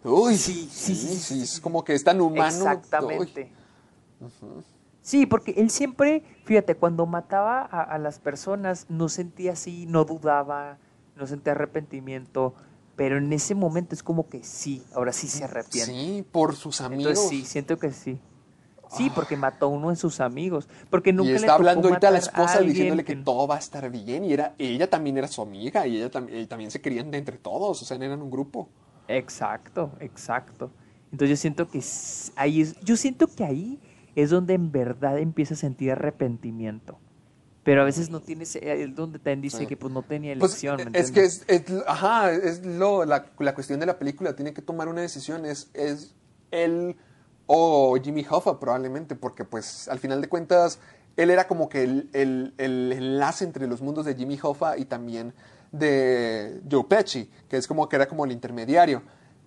Uy, 0.04 0.36
Sí, 0.36 0.68
sí, 0.70 0.94
sí, 0.94 1.42
es 1.42 1.60
como 1.60 1.84
que 1.84 1.94
es 1.94 2.04
tan 2.04 2.20
humano. 2.20 2.46
Exactamente. 2.46 3.52
Sí, 5.02 5.26
porque 5.26 5.52
él 5.56 5.70
siempre, 5.70 6.22
fíjate, 6.44 6.74
cuando 6.74 7.06
mataba 7.06 7.60
a, 7.62 7.82
a 7.82 7.98
las 7.98 8.18
personas, 8.18 8.86
no 8.88 9.08
sentía 9.08 9.52
así, 9.52 9.86
no 9.86 10.04
dudaba, 10.04 10.78
no 11.14 11.26
sentía 11.26 11.52
arrepentimiento, 11.52 12.54
pero 12.96 13.18
en 13.18 13.32
ese 13.32 13.54
momento 13.54 13.94
es 13.94 14.02
como 14.02 14.28
que 14.28 14.42
sí, 14.42 14.82
ahora 14.94 15.12
sí 15.12 15.28
se 15.28 15.44
arrepiente. 15.44 15.92
Sí, 15.92 16.24
por 16.32 16.56
sus 16.56 16.80
amigos. 16.80 17.06
Entonces 17.06 17.28
sí, 17.28 17.44
siento 17.44 17.78
que 17.78 17.92
sí. 17.92 18.18
Sí, 18.90 19.10
porque 19.14 19.36
mató 19.36 19.66
a 19.66 19.68
uno 19.68 19.90
de 19.90 19.96
sus 19.96 20.20
amigos. 20.20 20.68
Porque 20.90 21.12
nunca 21.12 21.30
y 21.30 21.32
le 21.32 21.36
está 21.38 21.48
tocó 21.48 21.56
hablando 21.56 21.88
ahorita 21.88 22.08
a 22.08 22.10
la 22.12 22.18
esposa 22.18 22.54
alguien 22.54 22.72
diciéndole 22.72 23.04
que 23.04 23.16
todo 23.16 23.46
va 23.46 23.56
a 23.56 23.58
estar 23.58 23.90
bien. 23.90 24.24
Y 24.24 24.32
era, 24.32 24.54
ella 24.58 24.88
también 24.88 25.18
era 25.18 25.28
su 25.28 25.42
amiga 25.42 25.86
y 25.86 25.96
ella 25.96 26.10
también 26.10 26.70
se 26.70 26.80
querían 26.80 27.10
de 27.10 27.18
entre 27.18 27.36
todos. 27.36 27.82
O 27.82 27.84
sea, 27.84 27.96
eran 27.96 28.22
un 28.22 28.30
grupo. 28.30 28.68
Exacto, 29.08 29.92
exacto. 30.00 30.70
Entonces 31.12 31.30
yo 31.30 31.40
siento 31.40 31.68
que 31.70 31.80
ahí 32.36 32.60
es, 32.60 32.78
yo 32.80 32.96
siento 32.96 33.26
que 33.28 33.44
ahí 33.44 33.80
es 34.14 34.30
donde 34.30 34.54
en 34.54 34.72
verdad 34.72 35.18
empieza 35.18 35.54
a 35.54 35.56
sentir 35.56 35.92
arrepentimiento. 35.92 36.98
Pero 37.62 37.82
a 37.82 37.84
veces 37.84 38.10
no 38.10 38.20
tienes, 38.20 38.54
eh, 38.56 38.82
es 38.84 38.94
donde 38.94 39.18
también 39.18 39.40
dice 39.42 39.58
Sí. 39.58 39.66
que 39.66 39.76
pues 39.76 39.92
no 39.92 40.02
tenía 40.02 40.34
Pues, 40.38 40.52
elección. 40.62 40.92
¿me 40.92 40.98
es 40.98 41.10
que 41.10 41.24
es- 41.24 41.44
ajá, 41.86 42.30
es 42.32 42.64
lo, 42.64 43.04
la, 43.04 43.26
la 43.38 43.54
cuestión 43.54 43.80
de 43.80 43.86
la 43.86 43.98
película. 43.98 44.36
Tiene 44.36 44.52
que 44.52 44.62
tomar 44.62 44.88
una 44.88 45.00
decisión. 45.00 45.44
Es, 45.44 45.70
es 45.74 46.14
él 46.52 46.96
o 47.46 47.96
Jimmy 48.02 48.24
Hoffa 48.28 48.58
probablemente, 48.60 49.16
porque 49.16 49.44
pues 49.44 49.88
al 49.88 49.98
final 49.98 50.20
de 50.20 50.28
cuentas 50.28 50.78
él 51.16 51.30
era 51.30 51.46
como 51.48 51.68
que 51.68 51.82
el, 51.82 52.08
el- 52.12 52.54
el 52.58 52.92
enlace 52.92 53.44
entre 53.44 53.66
los 53.66 53.80
mundos 53.82 54.04
de 54.06 54.14
Jimmy 54.14 54.38
Hoffa 54.40 54.76
y 54.78 54.84
también 54.84 55.32
de 55.78 56.60
Joe 56.70 56.84
Pesci, 56.84 57.30
que 57.48 57.56
es 57.56 57.66
como 57.66 57.88
que 57.88 57.96
era 57.96 58.06
como 58.06 58.24
el 58.24 58.32
intermediario. 58.32 59.02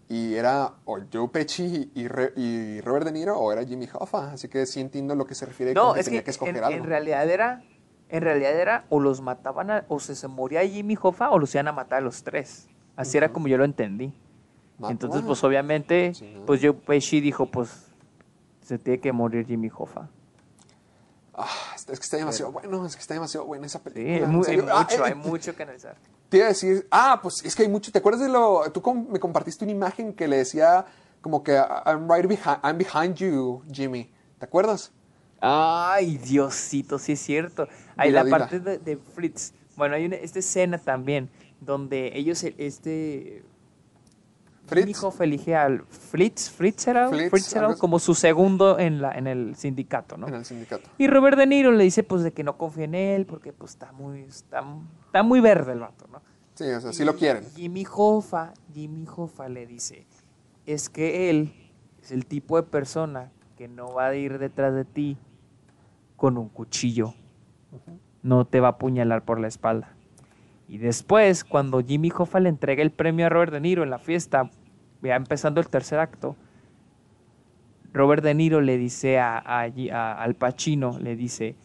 Y 0.07 0.34
era 0.34 0.73
o 0.85 0.97
Joe 1.14 1.27
Pesci 1.30 1.91
y, 1.93 2.07
Re- 2.07 2.34
y 2.35 2.81
Robert 2.81 3.06
De 3.06 3.11
Niro 3.11 3.38
o 3.38 3.51
era 3.51 3.64
Jimmy 3.64 3.88
Hoffa. 3.93 4.31
Así 4.34 4.47
que 4.47 4.65
sí 4.65 4.80
entiendo 4.80 5.14
lo 5.15 5.26
que 5.26 5.35
se 5.35 5.45
refiere 5.45 5.73
No, 5.76 5.85
con 5.85 5.93
que 5.93 5.99
es 5.99 6.06
tenía 6.06 6.22
que, 6.22 6.26
que 6.26 6.31
escoger 6.31 6.57
en, 6.57 6.64
algo. 6.64 6.77
en 6.80 6.84
realidad 6.85 7.30
era, 7.30 7.61
en 8.10 8.22
realidad 8.23 8.53
era 8.53 8.85
o 8.89 8.99
los 8.99 9.22
mataban 9.22 9.69
a- 9.69 9.85
o 9.88 9.99
se, 9.99 10.15
se 10.15 10.27
moría 10.27 10.65
Jimmy 10.68 10.97
Hoffa 10.99 11.30
o 11.30 11.38
los 11.38 11.53
iban 11.53 11.68
a 11.68 11.73
matar 11.73 11.99
a 11.99 12.01
los 12.01 12.23
tres. 12.23 12.68
Así 12.95 13.18
era 13.18 13.30
como 13.31 13.47
yo 13.47 13.57
lo 13.60 13.65
entendí. 13.65 14.11
Entonces, 14.88 15.22
pues 15.26 15.43
obviamente, 15.43 16.14
Sí, 16.15 16.31
¿no? 16.34 16.45
pues 16.45 16.60
yo 16.61 16.76
Pesci 16.80 17.22
dijo, 17.22 17.45
pues 17.45 17.69
se 18.65 18.80
tiene 18.80 18.99
que 18.99 19.11
morir 19.11 19.45
Jimmy 19.45 19.69
Hoffa. 19.76 20.10
Ah, 21.35 21.47
es 21.76 21.85
que 21.85 21.93
está 21.93 22.18
demasiado 22.18 22.51
bueno, 22.51 22.85
es 22.85 22.95
que 22.95 23.01
está 23.01 23.14
demasiado 23.14 23.45
buena 23.45 23.65
esa 23.68 23.80
película. 23.81 24.15
hay. 24.15 24.23
Ah, 24.23 24.27
mucho, 24.27 24.51
eh, 24.51 25.01
hay 25.03 25.15
mucho 25.15 25.56
que 25.56 25.64
analizar. 25.64 25.95
Te 26.30 26.38
iba 26.38 26.45
a 26.45 26.49
decir, 26.49 26.88
ah, 26.91 27.19
pues 27.22 27.43
es 27.43 27.56
que 27.56 27.64
hay 27.64 27.69
mucho. 27.69 27.91
¿Te 27.91 27.99
acuerdas 27.99 28.22
de 28.22 28.30
lo? 28.30 28.64
Tú 28.72 28.81
me 29.10 29.19
compartiste 29.19 29.65
una 29.65 29.72
imagen 29.72 30.14
que 30.14 30.27
le 30.27 30.38
decía 30.38 30.85
como 31.22 31.43
que 31.43 31.53
I'm 31.53 32.07
right 32.10 32.27
behind, 32.27 32.60
I'm 32.64 32.77
behind 32.77 33.15
you, 33.15 33.64
Jimmy. 33.72 34.10
¿Te 34.38 34.45
acuerdas? 34.45 34.91
Ay, 35.41 36.18
Diosito, 36.18 36.99
sí 36.99 37.14
es 37.14 37.19
cierto. 37.19 37.68
Hay 37.97 38.11
la 38.11 38.23
dila. 38.23 38.38
parte 38.38 38.60
de, 38.60 38.77
de 38.77 38.97
Fritz. 38.97 39.53
Bueno, 39.76 39.95
hay 39.95 40.06
una, 40.06 40.18
esta 40.18 40.39
escena 40.39 40.77
también 40.77 41.30
donde 41.61 42.11
ellos, 42.18 42.43
este... 42.43 43.43
Fritz. 44.69 44.85
Jimmy 44.85 45.07
Hoffa 45.07 45.23
elige 45.23 45.55
al 45.55 45.81
Fritz, 45.85 46.49
Fritz, 46.49 46.87
así. 46.87 47.79
como 47.79 47.99
su 47.99 48.15
segundo 48.15 48.79
en, 48.79 49.01
la, 49.01 49.11
en 49.11 49.27
el 49.27 49.55
sindicato, 49.55 50.17
¿no? 50.17 50.27
En 50.27 50.35
el 50.35 50.45
sindicato. 50.45 50.89
Y 50.97 51.07
Robert 51.07 51.37
De 51.37 51.47
Niro 51.47 51.71
le 51.71 51.83
dice 51.83 52.03
pues 52.03 52.23
de 52.23 52.31
que 52.31 52.43
no 52.43 52.57
confía 52.57 52.85
en 52.85 52.95
él 52.95 53.25
porque 53.25 53.51
pues 53.51 53.71
está 53.71 53.91
muy, 53.91 54.21
está, 54.21 54.63
está 55.05 55.23
muy 55.23 55.39
verde 55.39 55.73
el 55.73 55.79
vato, 55.79 56.07
¿no? 56.11 56.21
Sí, 56.55 56.65
o 56.65 56.81
sea, 56.81 56.93
sí 56.93 57.05
lo 57.05 57.15
quieren. 57.15 57.45
Jimmy 57.55 57.85
Hoffa, 57.91 58.53
Jimmy 58.73 59.07
Hoffa 59.15 59.47
le 59.47 59.65
dice, 59.65 60.05
es 60.65 60.89
que 60.89 61.29
él 61.29 61.53
es 62.01 62.11
el 62.11 62.25
tipo 62.25 62.57
de 62.57 62.63
persona 62.63 63.31
que 63.57 63.67
no 63.67 63.93
va 63.93 64.07
a 64.07 64.15
ir 64.15 64.39
detrás 64.39 64.73
de 64.73 64.85
ti 64.85 65.17
con 66.15 66.37
un 66.37 66.49
cuchillo. 66.49 67.13
No 68.21 68.45
te 68.45 68.59
va 68.59 68.67
a 68.67 68.71
apuñalar 68.71 69.23
por 69.23 69.39
la 69.39 69.47
espalda. 69.47 69.95
Y 70.69 70.77
después, 70.77 71.43
cuando 71.43 71.81
Jimmy 71.83 72.11
Hoffa 72.15 72.39
le 72.39 72.47
entrega 72.47 72.81
el 72.83 72.91
premio 72.91 73.25
a 73.25 73.29
Robert 73.29 73.51
De 73.51 73.59
Niro 73.59 73.81
en 73.83 73.89
la 73.89 73.97
fiesta, 73.99 74.49
ya 75.01 75.15
empezando 75.15 75.59
el 75.59 75.67
tercer 75.67 75.97
acto, 75.99 76.35
Robert 77.91 78.23
De 78.23 78.33
Niro 78.35 78.61
le 78.61 78.77
dice 78.77 79.17
a, 79.19 79.39
a- 79.39 79.63
a- 79.91 80.21
al 80.23 80.35
Pacino, 80.35 80.99
le 80.99 81.15
dice, 81.15 81.55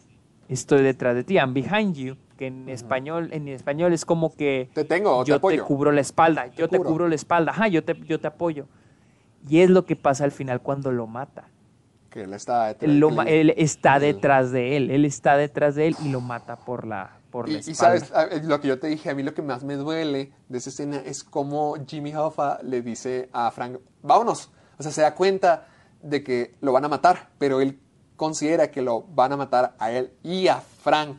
estoy 0.49 0.81
detrás 0.81 1.15
de 1.15 1.23
ti, 1.23 1.35
I'm 1.35 1.53
behind 1.53 1.95
you, 1.95 2.15
que 2.37 2.47
en 2.47 2.67
español, 2.67 3.29
en 3.31 3.47
español 3.47 3.93
es 3.93 4.05
como 4.05 4.35
que 4.35 4.69
Te 4.73 4.83
tengo, 4.83 5.23
te 5.23 5.29
yo 5.29 5.35
apoyo. 5.35 5.65
cubro 5.65 5.91
la 5.91 6.01
espalda, 6.01 6.47
yo 6.47 6.67
te 6.67 6.77
cubro. 6.77 6.89
cubro 6.89 7.07
la 7.07 7.15
espalda, 7.15 7.51
ajá, 7.51 7.67
yo 7.67 7.83
te, 7.83 7.95
yo 8.05 8.19
te 8.19 8.27
apoyo. 8.27 8.65
Y 9.47 9.59
es 9.59 9.69
lo 9.69 9.85
que 9.85 9.95
pasa 9.95 10.23
al 10.23 10.31
final 10.31 10.61
cuando 10.61 10.91
lo 10.91 11.05
mata. 11.05 11.47
Que 12.09 12.23
él 12.23 12.33
está 12.33 12.67
detrás. 12.69 12.89
Él, 12.91 12.99
lo 12.99 13.21
él 13.21 13.53
está 13.55 13.99
detrás 13.99 14.51
de 14.51 14.77
él, 14.77 14.89
él 14.89 15.05
está 15.05 15.37
detrás 15.37 15.75
de 15.75 15.87
él 15.87 15.95
y 16.03 16.09
lo 16.09 16.21
mata 16.21 16.55
por 16.55 16.87
la, 16.87 17.19
por 17.35 17.49
Y, 17.49 17.53
la 17.53 17.57
y 17.57 17.71
espalda. 17.71 18.05
sabes, 18.05 18.45
lo 18.45 18.61
que 18.61 18.69
yo 18.69 18.79
te 18.79 18.87
dije, 18.87 19.09
a 19.09 19.13
mí 19.13 19.21
lo 19.21 19.33
que 19.33 19.41
más 19.41 19.61
me 19.65 19.75
duele 19.75 20.31
de 20.47 20.57
esa 20.57 20.69
escena 20.69 21.01
es 21.03 21.21
cómo 21.21 21.75
Jimmy 21.85 22.15
Hoffa 22.15 22.59
le 22.63 22.81
dice 22.81 23.27
a 23.33 23.51
Frank, 23.51 23.77
vámonos. 24.01 24.51
O 24.77 24.83
sea, 24.83 24.93
se 24.93 25.01
da 25.01 25.15
cuenta 25.15 25.67
de 26.01 26.23
que 26.23 26.55
lo 26.61 26.71
van 26.71 26.85
a 26.85 26.87
matar, 26.87 27.31
pero 27.37 27.59
él 27.59 27.77
considera 28.15 28.71
que 28.71 28.81
lo 28.81 29.01
van 29.01 29.33
a 29.33 29.37
matar 29.37 29.75
a 29.79 29.91
él 29.91 30.13
y 30.23 30.47
a 30.47 30.61
Frank. 30.61 31.17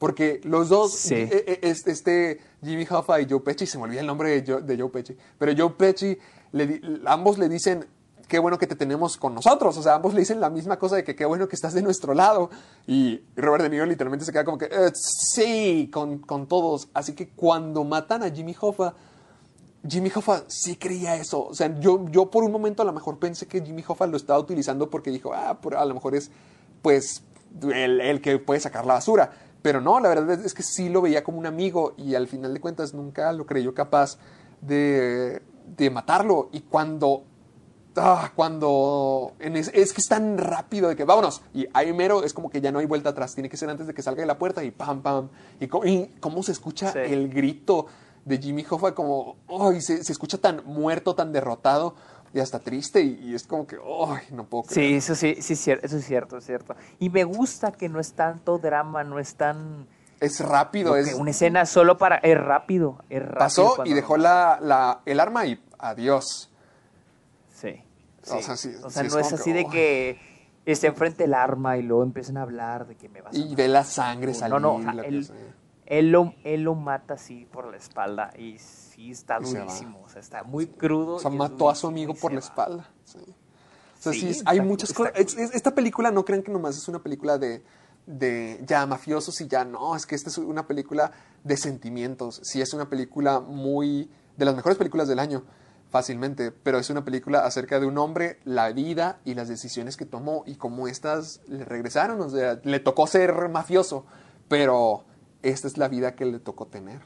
Porque 0.00 0.40
los 0.42 0.68
dos, 0.68 0.92
Sí. 0.94 1.14
eh, 1.14 1.30
eh, 1.62 1.74
este, 1.86 2.40
Jimmy 2.64 2.84
Hoffa 2.90 3.20
y 3.20 3.26
Joe 3.30 3.38
Pesci, 3.38 3.66
se 3.66 3.78
me 3.78 3.84
olvida 3.84 4.00
el 4.00 4.06
nombre 4.08 4.40
de 4.40 4.52
Joe, 4.52 4.62
de 4.62 4.76
Joe 4.76 4.90
Pesci, 4.90 5.16
pero 5.38 5.52
Joe 5.56 5.70
Pesci, 5.78 6.18
le 6.50 6.80
ambos 7.06 7.38
le 7.38 7.48
dicen, 7.48 7.86
qué 8.28 8.38
bueno 8.38 8.58
que 8.58 8.66
te 8.66 8.74
tenemos 8.76 9.16
con 9.16 9.34
nosotros. 9.34 9.76
O 9.76 9.82
sea, 9.82 9.94
ambos 9.94 10.14
le 10.14 10.20
dicen 10.20 10.40
la 10.40 10.50
misma 10.50 10.78
cosa 10.78 10.96
de 10.96 11.04
que 11.04 11.14
qué 11.14 11.24
bueno 11.24 11.48
que 11.48 11.56
estás 11.56 11.74
de 11.74 11.82
nuestro 11.82 12.14
lado. 12.14 12.50
Y 12.86 13.22
Robert 13.36 13.62
De 13.64 13.70
Niro 13.70 13.86
literalmente 13.86 14.24
se 14.24 14.32
queda 14.32 14.44
como 14.44 14.58
que, 14.58 14.66
"Eh, 14.66 14.90
sí, 14.94 15.88
con, 15.92 16.18
con 16.18 16.46
todos. 16.46 16.88
Así 16.94 17.14
que 17.14 17.28
cuando 17.30 17.84
matan 17.84 18.22
a 18.22 18.30
Jimmy 18.30 18.54
Hoffa, 18.60 18.94
Jimmy 19.88 20.10
Hoffa 20.14 20.42
sí 20.48 20.76
creía 20.76 21.14
eso. 21.16 21.46
O 21.46 21.54
sea, 21.54 21.78
yo, 21.78 22.04
yo 22.10 22.30
por 22.30 22.42
un 22.42 22.50
momento 22.50 22.82
a 22.82 22.84
lo 22.84 22.92
mejor 22.92 23.18
pensé 23.18 23.46
que 23.46 23.60
Jimmy 23.64 23.84
Hoffa 23.86 24.06
lo 24.06 24.16
estaba 24.16 24.38
utilizando 24.40 24.90
porque 24.90 25.10
dijo, 25.10 25.32
ah, 25.32 25.58
por- 25.60 25.76
a 25.76 25.84
lo 25.84 25.94
mejor 25.94 26.14
es, 26.16 26.30
pues, 26.82 27.22
el, 27.62 28.00
el 28.00 28.20
que 28.20 28.38
puede 28.38 28.58
sacar 28.60 28.84
la 28.86 28.94
basura. 28.94 29.30
Pero 29.62 29.80
no, 29.80 29.98
la 30.00 30.08
verdad 30.08 30.44
es 30.44 30.54
que 30.54 30.62
sí 30.62 30.88
lo 30.88 31.00
veía 31.02 31.22
como 31.24 31.38
un 31.38 31.46
amigo 31.46 31.94
y 31.96 32.14
al 32.16 32.26
final 32.28 32.52
de 32.54 32.60
cuentas 32.60 32.94
nunca 32.94 33.32
lo 33.32 33.46
creyó 33.46 33.74
capaz 33.74 34.18
de, 34.60 35.40
de 35.76 35.90
matarlo. 35.90 36.48
Y 36.52 36.60
cuando 36.62 37.24
Ah, 37.98 38.32
cuando 38.36 39.32
en 39.38 39.56
es, 39.56 39.68
es 39.74 39.92
que 39.92 40.00
es 40.00 40.08
tan 40.08 40.36
rápido 40.38 40.88
de 40.88 40.96
que 40.96 41.04
vámonos 41.04 41.42
y 41.54 41.66
ahí 41.72 41.92
mero 41.92 42.22
es 42.24 42.34
como 42.34 42.50
que 42.50 42.60
ya 42.60 42.70
no 42.72 42.78
hay 42.78 42.86
vuelta 42.86 43.10
atrás 43.10 43.34
tiene 43.34 43.48
que 43.48 43.56
ser 43.56 43.70
antes 43.70 43.86
de 43.86 43.94
que 43.94 44.02
salga 44.02 44.20
de 44.20 44.26
la 44.26 44.36
puerta 44.38 44.62
y 44.64 44.70
pam 44.70 45.02
pam 45.02 45.28
y, 45.60 45.64
y 45.88 46.06
cómo 46.20 46.42
se 46.42 46.52
escucha 46.52 46.92
Sí. 46.92 46.98
el 46.98 47.28
grito 47.28 47.86
de 48.24 48.38
Jimmy 48.38 48.66
Hoffa 48.68 48.94
como 48.94 49.36
ay 49.48 49.80
se, 49.80 50.02
se 50.04 50.12
escucha 50.12 50.38
tan 50.38 50.62
muerto 50.66 51.14
tan 51.14 51.32
derrotado 51.32 51.94
y 52.34 52.40
hasta 52.40 52.58
triste 52.58 53.00
y, 53.00 53.18
y 53.30 53.34
es 53.34 53.46
como 53.46 53.66
que 53.66 53.76
ay 53.76 54.24
no 54.32 54.44
puedo 54.44 54.64
Sí, 54.64 54.74
creer 54.74 54.94
eso 54.96 55.14
sí, 55.14 55.36
sí, 55.40 55.52
eso 55.54 55.96
es 55.96 56.04
cierto, 56.04 56.36
es 56.38 56.44
cierto. 56.44 56.74
Y 56.98 57.08
me 57.08 57.24
gusta 57.24 57.72
que 57.72 57.88
no 57.88 57.98
es 58.00 58.12
tanto 58.12 58.58
drama, 58.58 59.04
no 59.04 59.18
es 59.18 59.36
tan... 59.36 59.86
es 60.20 60.40
rápido 60.40 60.96
es 60.96 61.14
una 61.14 61.30
escena 61.30 61.64
solo 61.64 61.96
para... 61.96 62.16
Es 62.16 62.36
rápido, 62.36 62.98
es 63.08 63.22
rápido. 63.22 63.38
pasó 63.38 63.76
y 63.86 63.94
dejó 63.94 64.16
la- 64.18 65.00
el 65.06 65.20
arma 65.20 65.46
y 65.46 65.58
adiós 65.78 66.50
Sí. 68.26 68.34
O 68.38 68.42
sea, 68.42 68.56
sí, 68.56 68.72
O 68.82 68.90
sea, 68.90 69.02
sí 69.02 69.06
es 69.08 69.14
no 69.14 69.20
es 69.20 69.32
así 69.32 69.52
que, 69.52 69.54
de 69.54 69.66
que 69.66 70.18
esté 70.66 70.88
enfrente 70.88 71.24
el 71.24 71.34
arma 71.34 71.78
y 71.78 71.82
luego 71.82 72.02
empiecen 72.02 72.36
a 72.36 72.42
hablar 72.42 72.86
de 72.86 72.96
que 72.96 73.08
me 73.08 73.22
vas 73.22 73.34
a 73.34 73.38
y 73.38 73.54
ve 73.54 73.68
la 73.68 73.84
sangre 73.84 74.32
No, 74.32 74.38
salir 74.38 74.60
no, 74.60 74.74
o 74.74 74.82
sea, 74.82 74.92
la 74.94 75.02
él, 75.88 76.10
lo, 76.10 76.34
él 76.42 76.62
lo 76.62 76.74
mata 76.74 77.14
así 77.14 77.46
por 77.52 77.70
la 77.70 77.76
espalda 77.76 78.32
y 78.36 78.58
sí 78.58 79.12
está 79.12 79.38
durísimo, 79.38 80.02
o 80.04 80.08
sea, 80.08 80.20
está 80.20 80.42
muy 80.42 80.66
crudo. 80.66 81.14
O 81.14 81.18
sea, 81.20 81.30
mató 81.30 81.70
a 81.70 81.76
su 81.76 81.86
amigo 81.86 82.12
por 82.14 82.32
la 82.32 82.40
va. 82.40 82.44
espalda. 82.46 82.90
Sí. 83.04 83.18
O 83.20 84.02
sea, 84.02 84.12
Sí, 84.12 84.26
hay 84.44 84.56
está- 84.58 84.62
muchas 84.64 84.92
cosas. 84.92 85.12
es- 85.16 85.36
es- 85.36 85.54
esta 85.54 85.74
película 85.74 86.10
no 86.10 86.24
crean 86.24 86.42
que 86.42 86.50
nomás 86.50 86.76
es 86.76 86.88
una 86.88 86.98
película 87.00 87.38
de, 87.38 87.62
de 88.06 88.60
ya 88.66 88.84
mafiosos 88.86 89.40
y 89.40 89.46
ya 89.46 89.64
no. 89.64 89.94
Es 89.94 90.06
que 90.06 90.16
esta 90.16 90.28
es 90.28 90.38
una 90.38 90.66
película 90.66 91.12
de 91.44 91.56
sentimientos. 91.56 92.40
Sí, 92.42 92.60
es 92.60 92.74
una 92.74 92.88
película 92.90 93.38
muy. 93.40 94.10
de 94.36 94.44
las 94.44 94.54
mejores 94.56 94.76
películas 94.76 95.06
del 95.08 95.18
año, 95.20 95.44
fácilmente. 95.90 96.50
Pero 96.52 96.78
es 96.78 96.90
una 96.90 97.04
película 97.04 97.40
acerca 97.40 97.80
de 97.80 97.86
un 97.86 97.98
hombre, 97.98 98.38
la 98.44 98.70
vida 98.72 99.18
y 99.24 99.34
las 99.34 99.48
decisiones 99.48 99.96
que 99.96 100.04
tomó 100.06 100.42
y 100.46 100.56
cómo 100.56 100.88
estas 100.88 101.40
le 101.48 101.64
regresaron. 101.64 102.20
O 102.20 102.28
sea, 102.28 102.60
le 102.64 102.80
tocó 102.80 103.06
ser 103.06 103.48
mafioso, 103.48 104.04
pero 104.48 105.04
esta 105.42 105.66
es 105.68 105.78
la 105.78 105.88
vida 105.88 106.14
que 106.14 106.24
le 106.26 106.38
tocó 106.38 106.66
tener. 106.66 107.00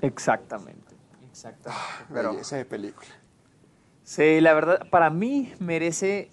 Exactamente. 0.00 0.94
Exactamente. 1.30 1.84
Pero, 2.12 2.30
Belleza 2.32 2.56
de 2.56 2.64
película. 2.64 3.08
sí, 4.02 4.40
la 4.40 4.54
verdad, 4.54 4.88
para 4.90 5.10
mí 5.10 5.52
merece. 5.60 6.30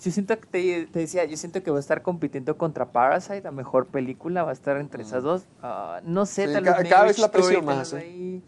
Yo 0.00 0.10
siento 0.12 0.38
que 0.38 0.46
te, 0.46 0.86
te 0.86 0.98
decía, 0.98 1.24
yo 1.24 1.36
siento 1.36 1.62
que 1.62 1.70
va 1.70 1.78
a 1.78 1.80
estar 1.80 2.02
compitiendo 2.02 2.58
contra 2.58 2.92
Parasite, 2.92 3.42
la 3.42 3.52
mejor 3.52 3.86
película, 3.86 4.42
va 4.44 4.50
a 4.50 4.52
estar 4.52 4.76
entre 4.78 5.02
esas 5.02 5.22
dos. 5.22 5.44
Ah, 5.62 6.00
no 6.04 6.26
sé, 6.26 6.46
Mm. 6.46 6.48
Sí, 6.48 6.54
tal 6.54 6.64
vez. 6.64 6.88
cada 6.88 7.04
vez 7.04 7.18
la 7.18 7.30
tal 7.30 7.62
más, 7.62 7.92
¿eh? 7.94 8.42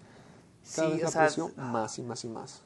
Sí, 0.71 0.81
vez 0.83 1.05
o 1.05 1.11
sea, 1.11 1.29
más 1.57 1.99
y 1.99 2.03
más 2.03 2.25
y 2.25 2.29
más. 2.29 2.63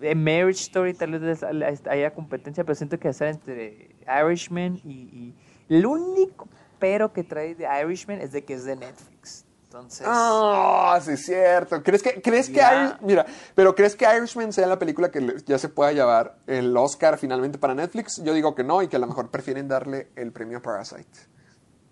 En 0.00 0.22
Marriage 0.22 0.62
Story 0.64 0.92
tal 0.94 1.18
vez 1.18 1.42
haya 1.88 2.12
competencia, 2.14 2.62
pero 2.64 2.74
siento 2.74 2.98
que 2.98 3.08
estar 3.08 3.28
entre 3.28 3.96
Irishman 4.22 4.80
y, 4.84 4.92
y- 4.92 5.34
El 5.68 5.86
único 5.86 6.46
pero 6.78 7.12
que 7.12 7.24
trae 7.24 7.54
de 7.54 7.66
Irishman 7.82 8.20
es 8.20 8.32
de 8.32 8.44
que 8.44 8.54
es 8.54 8.64
de 8.64 8.76
Netflix. 8.76 9.44
Entonces, 9.64 10.06
Ah, 10.08 10.98
sí 11.02 11.12
es 11.12 11.26
cierto. 11.26 11.82
¿Crees 11.82 12.02
que, 12.02 12.22
crees 12.22 12.48
que 12.48 12.60
mira, 13.02 13.26
pero 13.54 13.74
crees 13.74 13.96
que 13.96 14.06
Irishman 14.16 14.52
sea 14.52 14.66
la 14.66 14.78
película 14.78 15.10
que 15.10 15.36
ya 15.44 15.58
se 15.58 15.68
pueda 15.68 15.92
llevar 15.92 16.38
el 16.46 16.74
Oscar 16.76 17.18
finalmente 17.18 17.58
para 17.58 17.74
Netflix? 17.74 18.22
Yo 18.22 18.32
digo 18.32 18.54
que 18.54 18.64
no 18.64 18.80
y 18.82 18.88
que 18.88 18.96
a 18.96 18.98
lo 18.98 19.06
mejor 19.06 19.30
prefieren 19.30 19.68
darle 19.68 20.08
el 20.16 20.32
premio 20.32 20.58
a 20.58 20.62
Parasite. 20.62 21.08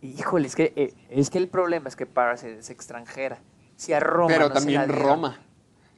híjole, 0.00 0.46
es 0.46 0.54
que, 0.54 0.72
eh, 0.76 0.94
es 1.10 1.28
que 1.30 1.38
el 1.38 1.48
problema 1.48 1.88
es 1.88 1.96
que 1.96 2.06
Parasite 2.06 2.58
es 2.60 2.70
extranjera. 2.70 3.38
Si 3.76 3.92
a 3.92 4.00
Roma 4.00 4.28
pero 4.28 4.48
no 4.48 4.54
se 4.54 4.54
también 4.60 4.80
la 4.80 4.86
Roma. 4.86 5.38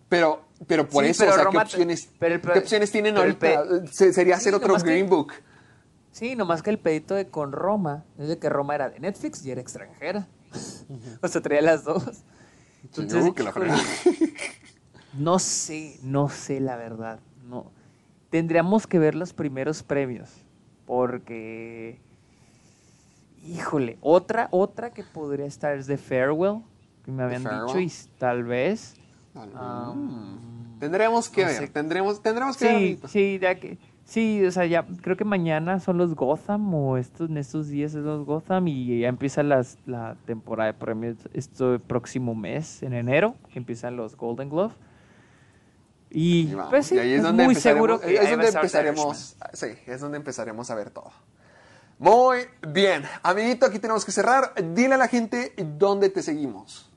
Pero, 0.09 0.43
pero 0.67 0.89
por 0.89 1.05
Sí, 1.05 1.11
eso, 1.11 1.21
pero 1.21 1.33
o 1.33 1.35
sea, 1.35 1.45
Roma 1.45 1.61
¿qué 1.61 1.65
opciones, 1.67 2.09
pero 2.19 2.35
el 2.35 2.41
pro- 2.41 2.53
¿qué 2.55 2.59
opciones 2.61 2.91
tienen 2.91 3.15
pero 3.15 3.25
ahorita? 3.27 3.87
sería 3.93 4.37
hacer 4.37 4.53
Sí, 4.53 4.57
otro 4.57 4.75
que- 4.77 4.83
Green 4.83 5.09
Book. 5.09 5.33
Sí, 6.13 6.35
nomás 6.35 6.63
que 6.63 6.71
el 6.71 6.79
pedito 6.79 7.15
de 7.15 7.29
con 7.29 7.53
Roma 7.53 8.05
es 8.19 8.29
de 8.29 8.39
que 8.39 8.49
Roma 8.49 8.75
era 8.75 8.89
de 8.89 8.99
Netflix 8.99 9.45
y 9.45 9.51
era 9.51 9.61
extranjera. 9.61 10.27
o 11.23 11.29
sea, 11.29 11.41
traía 11.41 11.63
las 11.63 11.85
dos. 11.85 12.03
Entonces, 12.83 13.25
uh, 13.25 13.35
que 13.35 13.43
la 13.43 13.53
no 15.15 15.39
sé, 15.39 15.99
no 16.03 16.29
sé 16.29 16.61
la 16.61 16.77
verdad. 16.77 17.21
No. 17.49 17.71
Tendríamos 18.31 18.87
que 18.87 18.99
ver 18.99 19.15
los 19.15 19.33
primeros 19.33 19.83
premios. 19.83 20.31
Porque 20.87 22.01
Híjole, 23.47 23.99
otra, 24.01 24.49
otra 24.51 24.91
que 24.93 25.03
podría 25.05 25.47
estar 25.47 25.77
es 25.77 25.87
The 25.87 25.97
Farewell, 25.97 26.63
que 27.09 27.13
me 27.13 27.23
habían 27.23 27.43
dicho, 27.43 27.81
y 27.81 27.91
tal 28.19 28.45
vez. 28.45 28.95
Ah, 29.55 29.93
um, 29.95 30.79
Tendremos 30.79 31.31
que 31.31 31.41
no 31.41 31.47
ver, 31.49 31.57
sé. 31.57 31.69
tendremos, 31.69 32.23
tendremos 32.23 32.57
que 32.59 32.67
ver. 32.67 32.75
sí, 32.75 32.77
amiguito. 32.77 33.09
sí, 33.09 33.39
ya 33.41 33.55
que, 33.55 33.79
sí, 34.05 34.45
o 34.45 34.51
sea, 34.51 34.67
ya 34.67 34.87
creo 35.01 35.17
que 35.17 35.25
mañana 35.25 35.81
son 35.81 35.97
los 35.97 36.15
Gotham 36.15 36.75
o 36.75 36.99
estos, 36.99 37.31
en 37.31 37.39
estos 37.39 37.69
días 37.69 37.95
es 37.95 38.05
los 38.05 38.27
Gotham 38.27 38.69
y 38.69 39.01
ya 39.01 39.09
empieza 39.09 39.43
las, 39.43 39.79
la 39.87 40.17
temporada 40.27 40.71
de 40.71 40.79
premios 40.79 41.17
este 41.33 41.79
próximo 41.79 42.35
mes, 42.35 42.83
en 42.83 42.93
enero, 42.93 43.37
empiezan 43.55 43.97
los 43.97 44.15
Golden 44.15 44.51
Glove. 44.51 44.75
Y 46.11 46.55
pues 46.69 46.89
sí, 46.89 46.97
y 46.97 46.99
ahí 46.99 47.13
es 47.15 47.23
donde 47.23 47.45
muy 47.45 47.55
seguro 47.55 48.01
que 48.01 48.17
es 48.17 48.31
donde 48.31 48.49
empezaremos, 48.49 49.35
sí, 49.55 49.69
es 49.87 50.01
donde 50.03 50.19
empezaremos 50.19 50.71
a 50.71 50.75
ver 50.75 50.91
todo. 50.91 51.11
Muy 51.99 52.41
bien, 52.69 53.03
amiguito, 53.23 53.65
aquí 53.65 53.79
tenemos 53.79 54.05
que 54.05 54.13
cerrar. 54.13 54.53
Dile 54.75 54.95
a 54.95 54.99
la 54.99 55.09
gente 55.09 55.55
dónde 55.79 56.11
te 56.11 56.23
seguimos. 56.23 56.88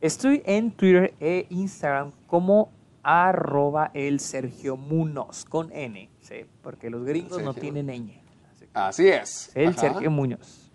Estoy 0.00 0.42
en 0.44 0.72
Twitter 0.72 1.14
e 1.20 1.46
Instagram 1.50 2.12
como 2.26 2.70
arroba 3.02 3.90
el 3.94 4.20
Sergio 4.20 4.76
Munoz 4.76 5.44
con 5.44 5.72
N, 5.72 6.10
¿sí? 6.20 6.44
porque 6.62 6.90
los 6.90 7.04
gringos 7.04 7.40
no 7.42 7.54
tienen 7.54 7.86
ñ. 7.86 8.20
Así 8.74 9.08
es. 9.08 9.50
El 9.54 9.68
Ajá. 9.68 9.80
Sergio 9.80 10.10
Muñoz. 10.10 10.70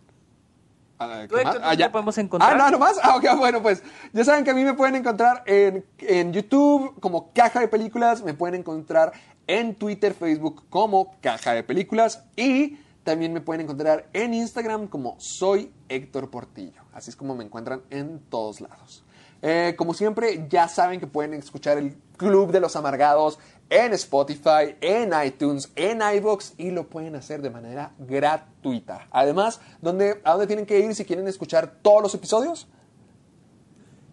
Ah, 0.98 1.26
¿Tú, 1.28 1.36
te 1.78 1.90
podemos 1.90 2.18
encontrar? 2.18 2.54
Ah, 2.54 2.58
no, 2.58 2.72
nomás. 2.72 3.00
Ah, 3.04 3.16
ok, 3.16 3.38
bueno, 3.38 3.62
pues 3.62 3.84
ya 4.14 4.24
saben 4.24 4.44
que 4.44 4.52
a 4.52 4.54
mí 4.54 4.64
me 4.64 4.74
pueden 4.74 4.96
encontrar 4.96 5.44
en, 5.46 5.86
en 6.00 6.32
YouTube 6.32 7.00
como 7.00 7.32
Caja 7.34 7.60
de 7.60 7.68
Películas, 7.68 8.24
me 8.24 8.34
pueden 8.34 8.62
encontrar 8.62 9.12
en 9.48 9.76
Twitter, 9.76 10.14
Facebook 10.14 10.64
como 10.70 11.16
Caja 11.22 11.54
de 11.54 11.64
Películas 11.64 12.24
y 12.36 12.78
también 13.04 13.34
me 13.34 13.42
pueden 13.42 13.62
encontrar 13.62 14.08
en 14.14 14.34
Instagram 14.34 14.88
como 14.88 15.16
Soy 15.20 15.72
Héctor 15.90 16.30
Portillo. 16.30 16.84
Así 16.94 17.10
es 17.10 17.16
como 17.16 17.36
me 17.36 17.44
encuentran 17.44 17.82
en 17.90 18.20
todos 18.30 18.62
lados. 18.62 19.04
Eh, 19.42 19.74
como 19.78 19.94
siempre, 19.94 20.46
ya 20.50 20.68
saben 20.68 21.00
que 21.00 21.08
pueden 21.08 21.34
escuchar 21.34 21.78
el 21.78 21.96
Club 22.18 22.52
de 22.52 22.60
los 22.60 22.76
Amargados 22.76 23.40
en 23.70 23.94
Spotify, 23.94 24.76
en 24.82 25.12
iTunes, 25.26 25.72
en 25.76 26.02
iVoox 26.02 26.54
y 26.58 26.72
lo 26.72 26.88
pueden 26.88 27.16
hacer 27.16 27.42
de 27.42 27.50
manera 27.50 27.94
gratuita. 27.98 29.08
Además, 29.10 29.62
¿dónde, 29.82 30.22
¿a 30.24 30.32
dónde 30.32 30.46
tienen 30.46 30.66
que 30.66 30.80
ir 30.80 30.94
si 30.94 31.06
quieren 31.06 31.28
escuchar 31.28 31.80
todos 31.82 32.04
los 32.04 32.14
episodios? 32.14 32.68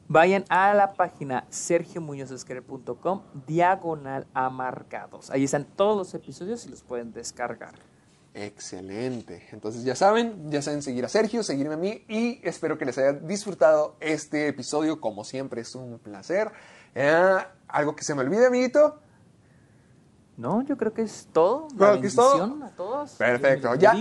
Vayan 0.07 0.45
a 0.49 0.73
la 0.73 0.95
página 0.95 1.45
sergiomuñozesquer.com 1.51 3.23
diagonal 3.47 4.27
amargados. 4.33 5.31
Ahí 5.31 5.45
están 5.45 5.65
todos 5.65 5.99
los 5.99 6.15
episodios 6.15 6.65
y 6.65 6.71
los 6.71 6.83
pueden 6.83 7.13
descargar. 7.13 7.75
Excelente. 8.41 9.49
Entonces 9.51 9.83
ya 9.83 9.97
saben, 9.97 10.49
ya 10.49 10.63
saben 10.63 10.81
seguir 10.81 11.05
a 11.05 11.09
Sergio, 11.09 11.43
seguirme 11.43 11.75
a 11.75 11.77
mí 11.77 12.05
y 12.07 12.41
espero 12.45 12.79
que 12.79 12.85
les 12.85 12.97
haya 12.97 13.13
disfrutado 13.13 13.97
este 13.99 14.47
episodio. 14.47 15.01
Como 15.01 15.25
siempre 15.25 15.63
es 15.63 15.75
un 15.75 15.99
placer. 15.99 16.53
Eh, 16.95 17.37
¿Algo 17.67 17.97
que 17.97 18.05
se 18.05 18.15
me 18.15 18.21
olvide, 18.21 18.47
amiguito? 18.47 19.01
No, 20.39 20.63
yo 20.63 20.77
creo 20.77 20.95
que 20.95 21.03
es 21.03 21.27
todo. 21.33 21.67
La 21.77 21.95
es 21.95 22.15
todo. 22.15 22.39
bendición 22.39 22.63
a 22.63 22.71
todos. 22.77 23.11
Perfecto. 23.15 23.75
Ya, 23.75 23.93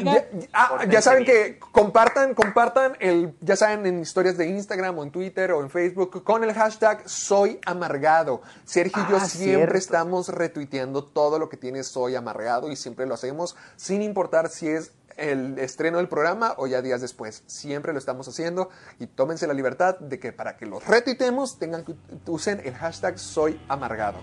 ah, 0.54 0.86
ya 0.88 1.02
saben 1.02 1.26
que 1.26 1.58
compartan, 1.72 2.36
compartan 2.36 2.96
el, 3.00 3.36
ya 3.42 3.56
saben, 3.56 3.88
en 3.88 4.00
historias 4.02 4.38
de 4.38 4.48
Instagram 4.48 5.00
o 5.00 5.04
en 5.04 5.10
Twitter 5.10 5.52
o 5.52 5.62
en 5.62 5.72
Facebook 5.72 6.24
con 6.24 6.44
el 6.44 6.54
hashtag 6.54 7.02
Soy 7.10 7.60
Amargado. 7.66 8.44
Sergio 8.66 9.04
y 9.08 9.12
yo 9.12 9.18
Ah, 9.18 9.26
siempre 9.26 9.56
cierto. 9.58 9.78
estamos 9.80 10.30
retuiteando 10.30 11.04
todo 11.04 11.40
lo 11.40 11.50
que 11.50 11.58
tiene 11.58 11.82
Soy 11.84 12.16
Amargado 12.16 12.72
y 12.72 12.76
siempre 12.76 13.08
lo 13.08 13.16
hacemos 13.16 13.56
sin 13.76 14.04
importar 14.04 14.50
si 14.50 14.68
es 14.68 14.92
el 15.18 15.58
estreno 15.58 15.98
del 15.98 16.08
programa 16.08 16.54
o 16.58 16.68
ya 16.68 16.84
días 16.84 17.02
después. 17.02 17.42
Siempre 17.48 17.94
lo 17.94 17.98
estamos 17.98 18.28
haciendo 18.28 18.70
y 19.00 19.08
tómense 19.08 19.48
la 19.48 19.56
libertad 19.56 19.98
de 19.98 20.20
que 20.20 20.32
para 20.34 20.56
que 20.56 20.68
los 20.68 20.86
retuitemos 20.86 21.58
tengan 21.58 21.84
que 21.84 21.96
usen 22.28 22.62
el 22.64 22.76
hashtag 22.76 23.18
Soy 23.18 23.60
Amargado. 23.68 24.20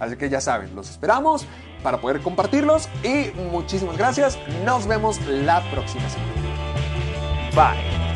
Así 0.00 0.16
que 0.16 0.28
ya 0.28 0.40
saben, 0.40 0.74
los 0.74 0.90
esperamos 0.90 1.46
para 1.82 2.00
poder 2.00 2.20
compartirlos 2.20 2.88
y 3.02 3.30
muchísimas 3.50 3.96
gracias. 3.96 4.38
Nos 4.64 4.86
vemos 4.86 5.20
la 5.26 5.62
próxima 5.70 6.08
semana. 6.08 6.32
Bye. 7.54 8.07